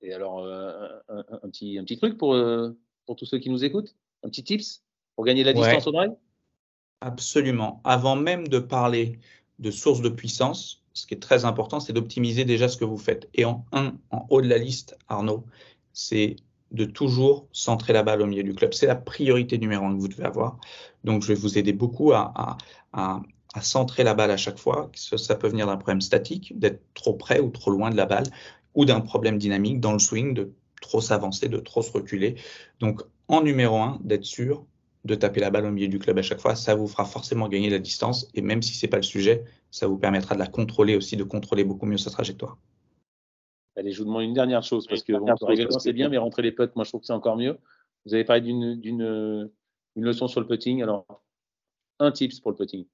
Et 0.00 0.12
alors, 0.14 0.40
euh, 0.40 0.88
un, 1.08 1.24
un, 1.42 1.48
petit, 1.48 1.78
un 1.78 1.84
petit 1.84 1.98
truc 1.98 2.16
pour, 2.18 2.34
euh, 2.34 2.70
pour 3.06 3.16
tous 3.16 3.26
ceux 3.26 3.38
qui 3.38 3.50
nous 3.50 3.64
écoutent? 3.64 3.94
Un 4.24 4.28
petit 4.28 4.44
tips 4.44 4.82
pour 5.14 5.24
gagner 5.24 5.44
la 5.44 5.52
distance 5.52 5.84
Ouais. 5.84 5.88
au 5.88 5.92
drive? 5.92 6.12
Absolument. 7.00 7.80
Avant 7.84 8.16
même 8.16 8.48
de 8.48 8.58
parler 8.58 9.18
de 9.58 9.70
sources 9.70 10.00
de 10.00 10.08
puissance, 10.08 10.81
ce 10.94 11.06
qui 11.06 11.14
est 11.14 11.20
très 11.20 11.44
important, 11.44 11.80
c'est 11.80 11.92
d'optimiser 11.92 12.44
déjà 12.44 12.68
ce 12.68 12.76
que 12.76 12.84
vous 12.84 12.98
faites. 12.98 13.28
Et 13.34 13.44
en 13.44 13.64
un, 13.72 13.94
en 14.10 14.26
haut 14.30 14.40
de 14.40 14.48
la 14.48 14.58
liste, 14.58 14.96
Arnaud, 15.08 15.44
c'est 15.92 16.36
de 16.70 16.84
toujours 16.84 17.46
centrer 17.52 17.92
la 17.92 18.02
balle 18.02 18.22
au 18.22 18.26
milieu 18.26 18.42
du 18.42 18.54
club. 18.54 18.72
C'est 18.72 18.86
la 18.86 18.96
priorité 18.96 19.58
numéro 19.58 19.84
un 19.84 19.94
que 19.94 20.00
vous 20.00 20.08
devez 20.08 20.24
avoir. 20.24 20.58
Donc, 21.04 21.22
je 21.22 21.28
vais 21.28 21.34
vous 21.34 21.58
aider 21.58 21.72
beaucoup 21.72 22.12
à, 22.12 22.56
centrer 23.60 24.02
la 24.02 24.14
balle 24.14 24.30
à 24.30 24.36
chaque 24.36 24.58
fois. 24.58 24.90
Ça 24.94 25.34
peut 25.34 25.48
venir 25.48 25.66
d'un 25.66 25.76
problème 25.76 26.00
statique, 26.00 26.58
d'être 26.58 26.82
trop 26.94 27.14
près 27.14 27.40
ou 27.40 27.50
trop 27.50 27.70
loin 27.70 27.90
de 27.90 27.96
la 27.96 28.06
balle, 28.06 28.24
ou 28.74 28.84
d'un 28.86 29.00
problème 29.00 29.38
dynamique 29.38 29.80
dans 29.80 29.92
le 29.92 29.98
swing, 29.98 30.32
de 30.32 30.52
trop 30.80 31.00
s'avancer, 31.00 31.48
de 31.48 31.58
trop 31.58 31.82
se 31.82 31.92
reculer. 31.92 32.36
Donc, 32.80 33.02
en 33.28 33.42
numéro 33.42 33.78
un, 33.78 33.98
d'être 34.02 34.24
sûr 34.24 34.64
de 35.04 35.14
taper 35.14 35.40
la 35.40 35.50
balle 35.50 35.66
au 35.66 35.70
milieu 35.70 35.88
du 35.88 35.98
club 35.98 36.18
à 36.18 36.22
chaque 36.22 36.40
fois, 36.40 36.54
ça 36.54 36.74
vous 36.74 36.86
fera 36.86 37.04
forcément 37.04 37.48
gagner 37.48 37.70
la 37.70 37.78
distance. 37.78 38.28
Et 38.34 38.40
même 38.40 38.62
si 38.62 38.74
c'est 38.74 38.88
pas 38.88 38.98
le 38.98 39.02
sujet, 39.02 39.44
ça 39.70 39.86
vous 39.86 39.98
permettra 39.98 40.34
de 40.34 40.40
la 40.40 40.46
contrôler 40.46 40.96
aussi, 40.96 41.16
de 41.16 41.24
contrôler 41.24 41.64
beaucoup 41.64 41.86
mieux 41.86 41.98
sa 41.98 42.10
trajectoire. 42.10 42.56
Allez, 43.76 43.92
je 43.92 43.98
vous 43.98 44.04
demande 44.04 44.22
une 44.22 44.34
dernière 44.34 44.62
chose, 44.62 44.86
parce 44.86 45.02
que 45.02 45.12
bon, 45.12 45.26
pour 45.26 45.80
c'est 45.80 45.90
que- 45.90 45.94
bien, 45.94 46.08
mais 46.08 46.18
rentrer 46.18 46.42
les 46.42 46.52
putts, 46.52 46.76
moi 46.76 46.84
je 46.84 46.90
trouve 46.90 47.00
que 47.00 47.06
c'est 47.06 47.12
encore 47.12 47.36
mieux. 47.36 47.58
Vous 48.04 48.14
avez 48.14 48.24
parlé 48.24 48.42
d'une 48.42 48.78
d'une 48.78 49.50
une 49.96 50.04
leçon 50.04 50.28
sur 50.28 50.40
le 50.40 50.46
putting. 50.46 50.82
Alors, 50.82 51.06
un 51.98 52.12
tips 52.12 52.40
pour 52.40 52.50
le 52.50 52.56
putting. 52.56 52.86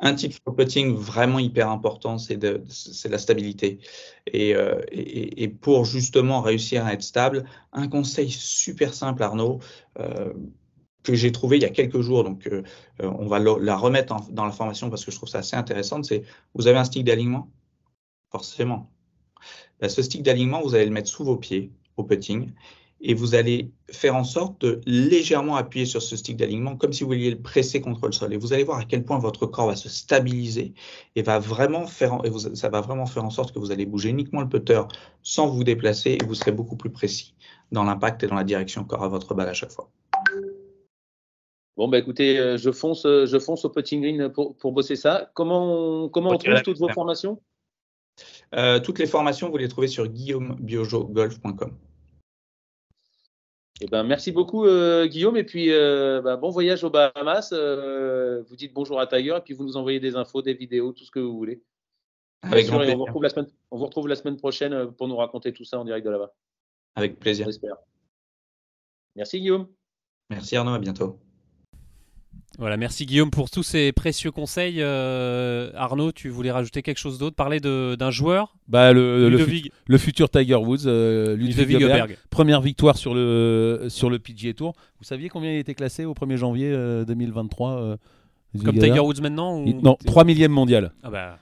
Un 0.00 0.14
type 0.14 0.32
de 0.46 0.52
putting 0.52 0.94
vraiment 0.94 1.38
hyper 1.38 1.70
important, 1.70 2.18
c'est 2.18 2.36
de, 2.36 2.62
c'est 2.68 3.08
la 3.08 3.18
stabilité. 3.18 3.78
Et, 4.26 4.54
euh, 4.54 4.80
et, 4.90 5.44
et 5.44 5.48
pour 5.48 5.84
justement 5.84 6.40
réussir 6.42 6.84
à 6.84 6.92
être 6.92 7.02
stable, 7.02 7.44
un 7.72 7.88
conseil 7.88 8.30
super 8.30 8.92
simple, 8.92 9.22
Arnaud, 9.22 9.60
euh, 10.00 10.34
que 11.04 11.14
j'ai 11.14 11.30
trouvé 11.30 11.58
il 11.58 11.62
y 11.62 11.66
a 11.66 11.70
quelques 11.70 12.00
jours, 12.00 12.24
donc 12.24 12.46
euh, 12.48 12.62
euh, 13.02 13.10
on 13.18 13.26
va 13.26 13.38
la 13.38 13.76
remettre 13.76 14.12
en- 14.14 14.26
dans 14.30 14.44
la 14.44 14.50
formation 14.50 14.90
parce 14.90 15.04
que 15.04 15.12
je 15.12 15.16
trouve 15.16 15.28
ça 15.28 15.38
assez 15.38 15.54
intéressant, 15.54 16.02
c'est 16.02 16.24
vous 16.54 16.66
avez 16.66 16.78
un 16.78 16.84
stick 16.84 17.04
d'alignement? 17.04 17.48
Forcément. 18.32 18.90
Ben, 19.80 19.88
ce 19.88 20.02
stick 20.02 20.22
d'alignement, 20.22 20.62
vous 20.62 20.74
allez 20.74 20.86
le 20.86 20.90
mettre 20.90 21.08
sous 21.08 21.24
vos 21.24 21.36
pieds 21.36 21.70
au 21.96 22.04
putting 22.04 22.52
et 23.00 23.12
vous 23.12 23.34
allez 23.34 23.70
faire 23.90 24.16
en 24.16 24.24
sorte 24.24 24.62
de 24.62 24.80
légèrement 24.86 25.56
appuyer 25.56 25.84
sur 25.84 26.00
ce 26.00 26.16
stick 26.16 26.36
d'alignement 26.38 26.74
comme 26.76 26.92
si 26.94 27.04
vous 27.04 27.10
vouliez 27.10 27.30
le 27.30 27.40
presser 27.42 27.82
contre 27.82 28.06
le 28.06 28.12
sol. 28.12 28.32
Et 28.32 28.38
vous 28.38 28.54
allez 28.54 28.64
voir 28.64 28.78
à 28.78 28.84
quel 28.84 29.04
point 29.04 29.18
votre 29.18 29.46
corps 29.46 29.66
va 29.66 29.76
se 29.76 29.90
stabiliser 29.90 30.72
et 31.14 31.22
va 31.22 31.38
vraiment 31.38 31.86
faire, 31.86 32.18
et 32.24 32.30
vous- 32.30 32.54
ça 32.56 32.70
va 32.70 32.80
vraiment 32.80 33.06
faire 33.06 33.24
en 33.24 33.30
sorte 33.30 33.52
que 33.52 33.58
vous 33.58 33.70
allez 33.72 33.84
bouger 33.84 34.08
uniquement 34.08 34.40
le 34.40 34.48
putter 34.48 34.80
sans 35.22 35.48
vous 35.48 35.64
déplacer 35.64 36.16
et 36.20 36.24
vous 36.24 36.34
serez 36.34 36.52
beaucoup 36.52 36.76
plus 36.76 36.90
précis 36.90 37.34
dans 37.72 37.84
l'impact 37.84 38.22
et 38.22 38.26
dans 38.26 38.36
la 38.36 38.44
direction 38.44 38.84
qu'aura 38.84 39.08
votre 39.08 39.34
balle 39.34 39.48
à 39.48 39.54
chaque 39.54 39.72
fois. 39.72 39.90
Bon, 41.76 41.88
bah 41.88 41.98
écoutez, 41.98 42.38
euh, 42.38 42.56
je 42.56 42.70
fonce, 42.70 43.04
euh, 43.04 43.26
je 43.26 43.38
fonce 43.38 43.64
au 43.64 43.70
putting 43.70 44.00
green 44.00 44.28
pour, 44.28 44.56
pour 44.56 44.72
bosser 44.72 44.94
ça. 44.94 45.30
Comment 45.34 46.04
on, 46.04 46.08
comment 46.08 46.30
on 46.30 46.38
trouve 46.38 46.62
toutes 46.62 46.78
vos 46.78 46.88
formations? 46.88 47.42
Euh, 48.54 48.78
toutes 48.78 49.00
les 49.00 49.06
formations, 49.06 49.50
vous 49.50 49.56
les 49.56 49.66
trouvez 49.66 49.88
sur 49.88 50.06
guillaumebiojo-golf.com. 50.06 51.76
Eh 53.80 53.88
ben, 53.88 54.04
merci 54.04 54.30
beaucoup, 54.30 54.66
euh, 54.66 55.06
Guillaume. 55.06 55.36
Et 55.36 55.42
puis, 55.42 55.72
euh, 55.72 56.22
bah, 56.22 56.36
bon 56.36 56.50
voyage 56.50 56.84
aux 56.84 56.90
Bahamas. 56.90 57.52
Vous 57.52 58.56
dites 58.56 58.72
bonjour 58.72 59.00
à 59.00 59.08
Tiger 59.08 59.36
et 59.36 59.40
puis 59.40 59.54
vous 59.54 59.64
nous 59.64 59.76
envoyez 59.76 59.98
des 59.98 60.14
infos, 60.14 60.42
des 60.42 60.54
vidéos, 60.54 60.92
tout 60.92 61.04
ce 61.04 61.10
que 61.10 61.18
vous 61.18 61.36
voulez. 61.36 61.60
Avec 62.42 62.66
sûr, 62.66 62.74
on, 62.74 62.78
plaisir. 62.78 62.96
vous 62.96 63.04
retrouve 63.04 63.22
la 63.24 63.30
semaine, 63.30 63.48
on 63.72 63.78
vous 63.78 63.86
retrouve 63.86 64.06
la 64.06 64.16
semaine 64.16 64.36
prochaine 64.36 64.92
pour 64.92 65.08
nous 65.08 65.16
raconter 65.16 65.52
tout 65.52 65.64
ça 65.64 65.80
en 65.80 65.84
direct 65.84 66.06
de 66.06 66.10
là-bas. 66.10 66.32
Avec 66.94 67.18
plaisir. 67.18 67.46
J'espère. 67.46 67.78
Merci, 69.16 69.40
Guillaume. 69.40 69.66
Merci 70.30 70.54
Arnaud, 70.56 70.74
à 70.74 70.78
bientôt. 70.78 71.18
Voilà, 72.58 72.76
merci 72.76 73.04
Guillaume 73.04 73.30
pour 73.32 73.50
tous 73.50 73.64
ces 73.64 73.90
précieux 73.90 74.30
conseils. 74.30 74.76
Euh, 74.80 75.70
Arnaud, 75.74 76.12
tu 76.12 76.28
voulais 76.28 76.52
rajouter 76.52 76.82
quelque 76.82 76.98
chose 76.98 77.18
d'autre 77.18 77.34
Parler 77.34 77.58
de- 77.58 77.96
d'un 77.98 78.12
joueur? 78.12 78.54
Bah, 78.68 78.92
le, 78.92 79.28
le, 79.28 79.38
fut- 79.38 79.44
Ludovic, 79.44 79.72
le 79.88 79.98
futur 79.98 80.30
Tiger 80.30 80.54
Woods, 80.54 80.86
euh, 80.86 81.34
Ludwig 81.36 81.72
Goberg. 81.72 81.80
Goberg. 82.02 82.18
Première 82.30 82.60
victoire 82.60 82.96
sur 82.96 83.12
le, 83.14 83.86
sur 83.88 84.08
le 84.08 84.20
PGA 84.20 84.52
Tour. 84.54 84.72
Vous 84.98 85.04
saviez 85.04 85.28
combien 85.28 85.52
il 85.52 85.58
était 85.58 85.74
classé 85.74 86.04
au 86.04 86.14
1er 86.14 86.36
janvier 86.36 86.70
euh, 86.72 87.04
2023 87.04 87.70
euh, 87.72 87.96
Ludwig 88.54 88.66
Comme 88.66 88.78
Tiger 88.78 89.00
Woods 89.00 89.20
maintenant 89.20 89.58
ou- 89.60 89.64
Il- 89.66 89.76
Non, 89.82 89.96
3 90.06 90.22
millième 90.24 90.52
mondial. 90.52 90.92
Ah 91.02 91.10
bah, 91.10 91.38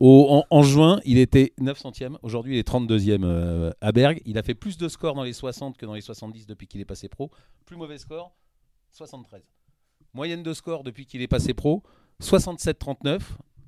Au, 0.00 0.26
en, 0.28 0.44
en 0.56 0.62
juin, 0.64 0.98
il 1.04 1.18
était 1.18 1.52
900e. 1.60 2.16
Aujourd'hui, 2.22 2.56
il 2.56 2.58
est 2.58 2.68
32e 2.68 3.20
euh, 3.22 3.70
à 3.80 3.92
Berg. 3.92 4.20
Il 4.26 4.36
a 4.38 4.42
fait 4.42 4.54
plus 4.54 4.76
de 4.76 4.88
scores 4.88 5.14
dans 5.14 5.22
les 5.22 5.32
60 5.32 5.76
que 5.76 5.86
dans 5.86 5.94
les 5.94 6.00
70 6.00 6.48
depuis 6.48 6.66
qu'il 6.66 6.80
est 6.80 6.84
passé 6.84 7.08
pro. 7.08 7.30
Plus 7.64 7.76
mauvais 7.76 7.98
score, 7.98 8.32
73. 8.90 9.40
Moyenne 10.14 10.42
de 10.42 10.52
score 10.52 10.82
depuis 10.84 11.06
qu'il 11.06 11.22
est 11.22 11.28
passé 11.28 11.54
pro, 11.54 11.82
67-39. 12.22 13.20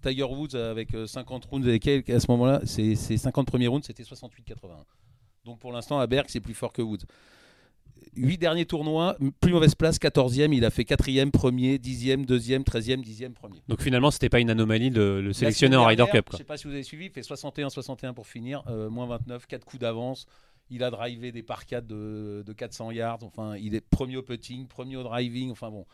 Tiger 0.02 0.24
Woods 0.24 0.54
avec 0.54 0.94
euh, 0.94 1.06
50 1.06 1.44
rounds 1.44 1.68
et 1.68 1.78
quelques 1.78 2.08
à 2.10 2.20
ce 2.20 2.30
moment-là, 2.30 2.62
ses, 2.64 2.94
ses 2.94 3.18
50 3.18 3.46
premiers 3.46 3.66
rounds, 3.66 3.86
c'était 3.86 4.02
68-81. 4.02 4.54
Donc 5.44 5.58
pour 5.58 5.72
l'instant, 5.72 5.98
à 5.98 6.06
Berg, 6.06 6.26
c'est 6.28 6.40
plus 6.40 6.54
fort 6.54 6.72
que 6.72 6.82
Woods. 6.82 7.04
8 8.16 8.38
derniers 8.38 8.64
tournois, 8.64 9.16
plus 9.40 9.52
mauvaise 9.52 9.74
place, 9.74 9.98
14e. 9.98 10.54
Il 10.54 10.64
a 10.64 10.70
fait 10.70 10.82
4e, 10.82 11.30
1er, 11.30 11.78
10e, 11.78 12.26
2e, 12.26 12.64
13e, 12.64 13.04
10e, 13.04 13.34
1er. 13.34 13.60
donc 13.68 13.82
finalement, 13.82 14.10
c'était 14.10 14.28
pas 14.28 14.40
une 14.40 14.50
anomalie 14.50 14.90
de 14.90 15.20
le 15.22 15.32
sélectionner 15.32 15.76
en 15.76 15.84
Ryder 15.84 16.06
Cup. 16.10 16.24
Je 16.26 16.30
quoi. 16.30 16.38
sais 16.38 16.44
pas 16.44 16.56
si 16.56 16.66
vous 16.66 16.72
avez 16.72 16.82
suivi, 16.82 17.06
il 17.06 17.10
fait 17.10 17.20
61-61 17.20 18.14
pour 18.14 18.26
finir, 18.26 18.62
euh, 18.68 18.88
moins 18.90 19.06
29, 19.06 19.46
4 19.46 19.64
coups 19.64 19.80
d'avance. 19.80 20.26
Il 20.70 20.84
a 20.84 20.90
drivé 20.90 21.32
des 21.32 21.42
par 21.42 21.66
4 21.66 21.86
de, 21.86 22.42
de 22.46 22.52
400 22.52 22.92
yards. 22.92 23.18
Enfin, 23.22 23.56
il 23.56 23.74
est 23.74 23.80
premier 23.80 24.16
au 24.16 24.22
putting, 24.22 24.66
premier 24.66 24.96
au 24.96 25.02
driving. 25.02 25.50
Enfin 25.50 25.68
bon, 25.70 25.84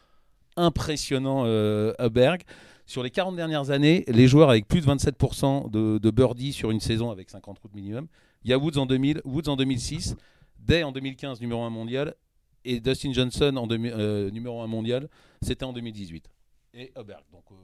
impressionnant 0.57 1.44
euh, 1.46 1.92
à 1.98 2.09
Berg. 2.09 2.42
Sur 2.86 3.02
les 3.02 3.11
40 3.11 3.34
dernières 3.34 3.70
années, 3.70 4.04
les 4.07 4.28
joueurs 4.28 4.48
avec 4.48 4.68
plus 4.68 4.80
de 4.80 4.86
27% 4.86 5.70
de, 5.70 5.98
de 5.98 6.11
birdie 6.11 6.52
sur 6.52 6.70
une 6.70 6.80
saison 6.80 7.11
avec 7.11 7.30
50 7.30 7.59
routes 7.59 7.74
minimum. 7.74 8.07
Il 8.44 8.50
y 8.50 8.52
a 8.52 8.59
Woods 8.59 8.78
en 8.78 8.86
2000, 8.86 9.22
Woods 9.24 9.48
en 9.48 9.57
2006, 9.57 10.14
Day 10.61 10.84
en 10.84 10.92
2015, 10.92 11.40
numéro 11.40 11.62
1 11.62 11.70
mondial, 11.70 12.14
et 12.64 12.80
Dustin 12.80 13.12
Johnson 13.12 13.66
euh, 13.70 14.30
numéro 14.30 14.61
1 14.61 14.66
mondial, 14.66 15.09
c'était 15.42 15.64
en 15.64 15.72
2018. 15.72 16.28
Et 16.74 16.92
Huberg. 16.96 17.24
Donc 17.32 17.44
euh, 17.50 17.54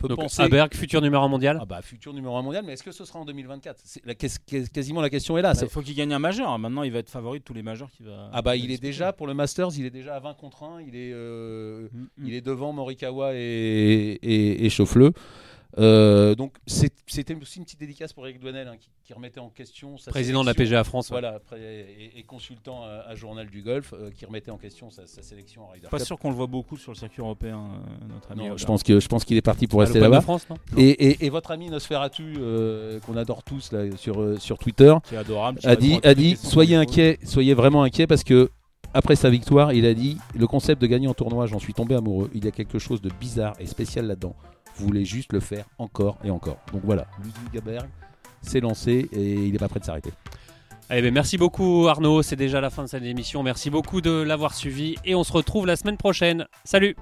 peut 0.00 0.08
Donc 0.08 0.18
penser. 0.18 0.42
Aberg, 0.42 0.74
futur 0.74 1.00
numéro 1.02 1.22
1 1.24 1.28
mondial. 1.28 1.58
Ah 1.60 1.64
bah 1.64 1.82
futur 1.82 2.12
numéro 2.12 2.36
1 2.36 2.42
mondial, 2.42 2.64
mais 2.66 2.72
est-ce 2.72 2.82
que 2.82 2.92
ce 2.92 3.04
sera 3.04 3.18
en 3.18 3.24
2024 3.24 3.80
C'est 3.84 4.04
la- 4.04 4.14
qu'est- 4.14 4.44
qu'est- 4.46 4.72
Quasiment 4.72 5.00
la 5.00 5.10
question 5.10 5.36
est 5.38 5.42
là. 5.42 5.52
Bah, 5.52 5.60
il 5.62 5.68
faut 5.68 5.82
qu'il 5.82 5.94
gagne 5.94 6.12
un 6.12 6.18
majeur. 6.18 6.58
Maintenant, 6.58 6.82
il 6.82 6.92
va 6.92 6.98
être 7.00 7.10
favori 7.10 7.38
de 7.40 7.44
tous 7.44 7.54
les 7.54 7.62
majeurs 7.62 7.90
va. 8.00 8.30
ah 8.32 8.42
bah 8.42 8.56
il 8.56 8.70
est 8.70 8.80
déjà 8.82 9.12
pour 9.12 9.26
le 9.26 9.34
Masters, 9.34 9.68
il 9.78 9.84
est 9.84 9.90
déjà 9.90 10.16
à 10.16 10.20
20 10.20 10.34
contre 10.34 10.62
1, 10.64 10.80
il 10.82 10.96
est, 10.96 11.12
euh, 11.12 11.88
Mm, 11.92 11.98
mm. 12.18 12.26
il 12.26 12.34
est 12.34 12.40
devant 12.40 12.72
Morikawa 12.72 13.32
et, 13.34 14.18
et, 14.22 14.64
et 14.66 14.70
Schauffele. 14.70 15.10
Euh, 15.78 16.34
donc 16.34 16.56
c'était 16.66 17.34
aussi 17.40 17.58
une 17.58 17.64
petite 17.64 17.78
dédicace 17.78 18.12
pour 18.12 18.26
Eric 18.26 18.40
Douanel 18.40 18.66
hein, 18.68 18.76
qui, 18.78 18.88
qui 19.04 19.12
remettait 19.14 19.38
en 19.40 19.48
question 19.50 19.98
sa 19.98 20.10
Président 20.10 20.40
de 20.42 20.46
la 20.46 20.52
sélection. 20.52 20.72
PGA 20.76 20.84
France. 20.84 21.10
Voilà, 21.10 21.38
et, 21.56 22.18
et 22.18 22.22
consultant 22.24 22.82
à, 22.84 23.04
à 23.08 23.14
Journal 23.14 23.48
du 23.48 23.62
Golf, 23.62 23.92
euh, 23.92 24.10
qui 24.10 24.24
remettait 24.26 24.50
en 24.50 24.56
question 24.56 24.90
sa, 24.90 25.06
sa 25.06 25.22
sélection 25.22 25.62
en 25.64 25.68
Ryder 25.68 25.86
Pas 25.88 25.98
Cup. 25.98 26.06
sûr 26.06 26.18
qu'on 26.18 26.30
le 26.30 26.34
voit 26.36 26.48
beaucoup 26.48 26.76
sur 26.76 26.90
le 26.92 26.96
circuit 26.96 27.20
européen, 27.20 27.58
euh, 27.60 28.12
notre 28.12 28.32
ami. 28.32 28.48
Non, 28.48 28.56
je 28.56 28.66
pense 28.66 28.82
que 28.82 28.98
je 28.98 29.06
pense 29.08 29.24
qu'il 29.24 29.36
est 29.36 29.42
parti 29.42 29.66
pour 29.68 29.80
À 29.80 29.84
rester 29.84 30.00
là-bas. 30.00 30.20
France, 30.22 30.46
non? 30.50 30.56
Et, 30.76 30.88
et- 30.90 31.26
et 31.26 31.30
votre 31.30 31.50
ami 31.52 31.70
Nosferatu, 31.70 32.34
euh, 32.38 32.98
qu'on 33.00 33.16
adore 33.16 33.42
tous 33.44 33.70
là, 33.72 33.96
sur, 33.96 34.20
euh, 34.20 34.38
sur 34.38 34.58
Twitter, 34.58 34.94
qui 35.08 35.14
est 35.14 35.18
adorable. 35.18 35.60
qui 35.60 35.66
a 35.68 35.76
dit, 35.76 36.00
à 36.02 36.08
a 36.08 36.14
dit 36.14 36.36
soyez 36.36 36.74
inquiets, 36.76 37.18
soyez 37.24 37.54
vraiment 37.54 37.82
inquiets 37.84 38.06
parce 38.08 38.24
que 38.24 38.50
après 38.92 39.14
sa 39.14 39.30
victoire, 39.30 39.72
il 39.72 39.86
a 39.86 39.94
dit 39.94 40.16
le 40.34 40.48
concept 40.48 40.82
de 40.82 40.88
gagner 40.88 41.06
en 41.06 41.14
tournoi, 41.14 41.46
j'en 41.46 41.60
suis 41.60 41.74
tombé 41.74 41.94
amoureux. 41.94 42.28
Il 42.34 42.44
y 42.44 42.48
a 42.48 42.50
quelque 42.50 42.80
chose 42.80 43.00
de 43.00 43.08
bizarre 43.20 43.54
et 43.60 43.66
spécial 43.66 44.06
là-dedans. 44.06 44.34
Voulez 44.80 45.04
juste 45.04 45.32
le 45.32 45.40
faire 45.40 45.64
encore 45.78 46.18
et 46.24 46.30
encore. 46.30 46.58
Donc 46.72 46.82
voilà, 46.84 47.06
Ludwig 47.18 47.52
Gaberg 47.52 47.88
s'est 48.42 48.60
lancé 48.60 49.08
et 49.12 49.34
il 49.34 49.52
n'est 49.52 49.58
pas 49.58 49.68
prêt 49.68 49.80
de 49.80 49.84
s'arrêter. 49.84 50.12
Allez, 50.88 51.02
ben, 51.02 51.14
merci 51.14 51.38
beaucoup 51.38 51.86
Arnaud, 51.88 52.22
c'est 52.22 52.36
déjà 52.36 52.60
la 52.60 52.70
fin 52.70 52.82
de 52.82 52.88
cette 52.88 53.04
émission. 53.04 53.42
Merci 53.42 53.70
beaucoup 53.70 54.00
de 54.00 54.10
l'avoir 54.10 54.54
suivi 54.54 54.96
et 55.04 55.14
on 55.14 55.22
se 55.22 55.32
retrouve 55.32 55.66
la 55.66 55.76
semaine 55.76 55.96
prochaine. 55.96 56.46
Salut 56.64 56.96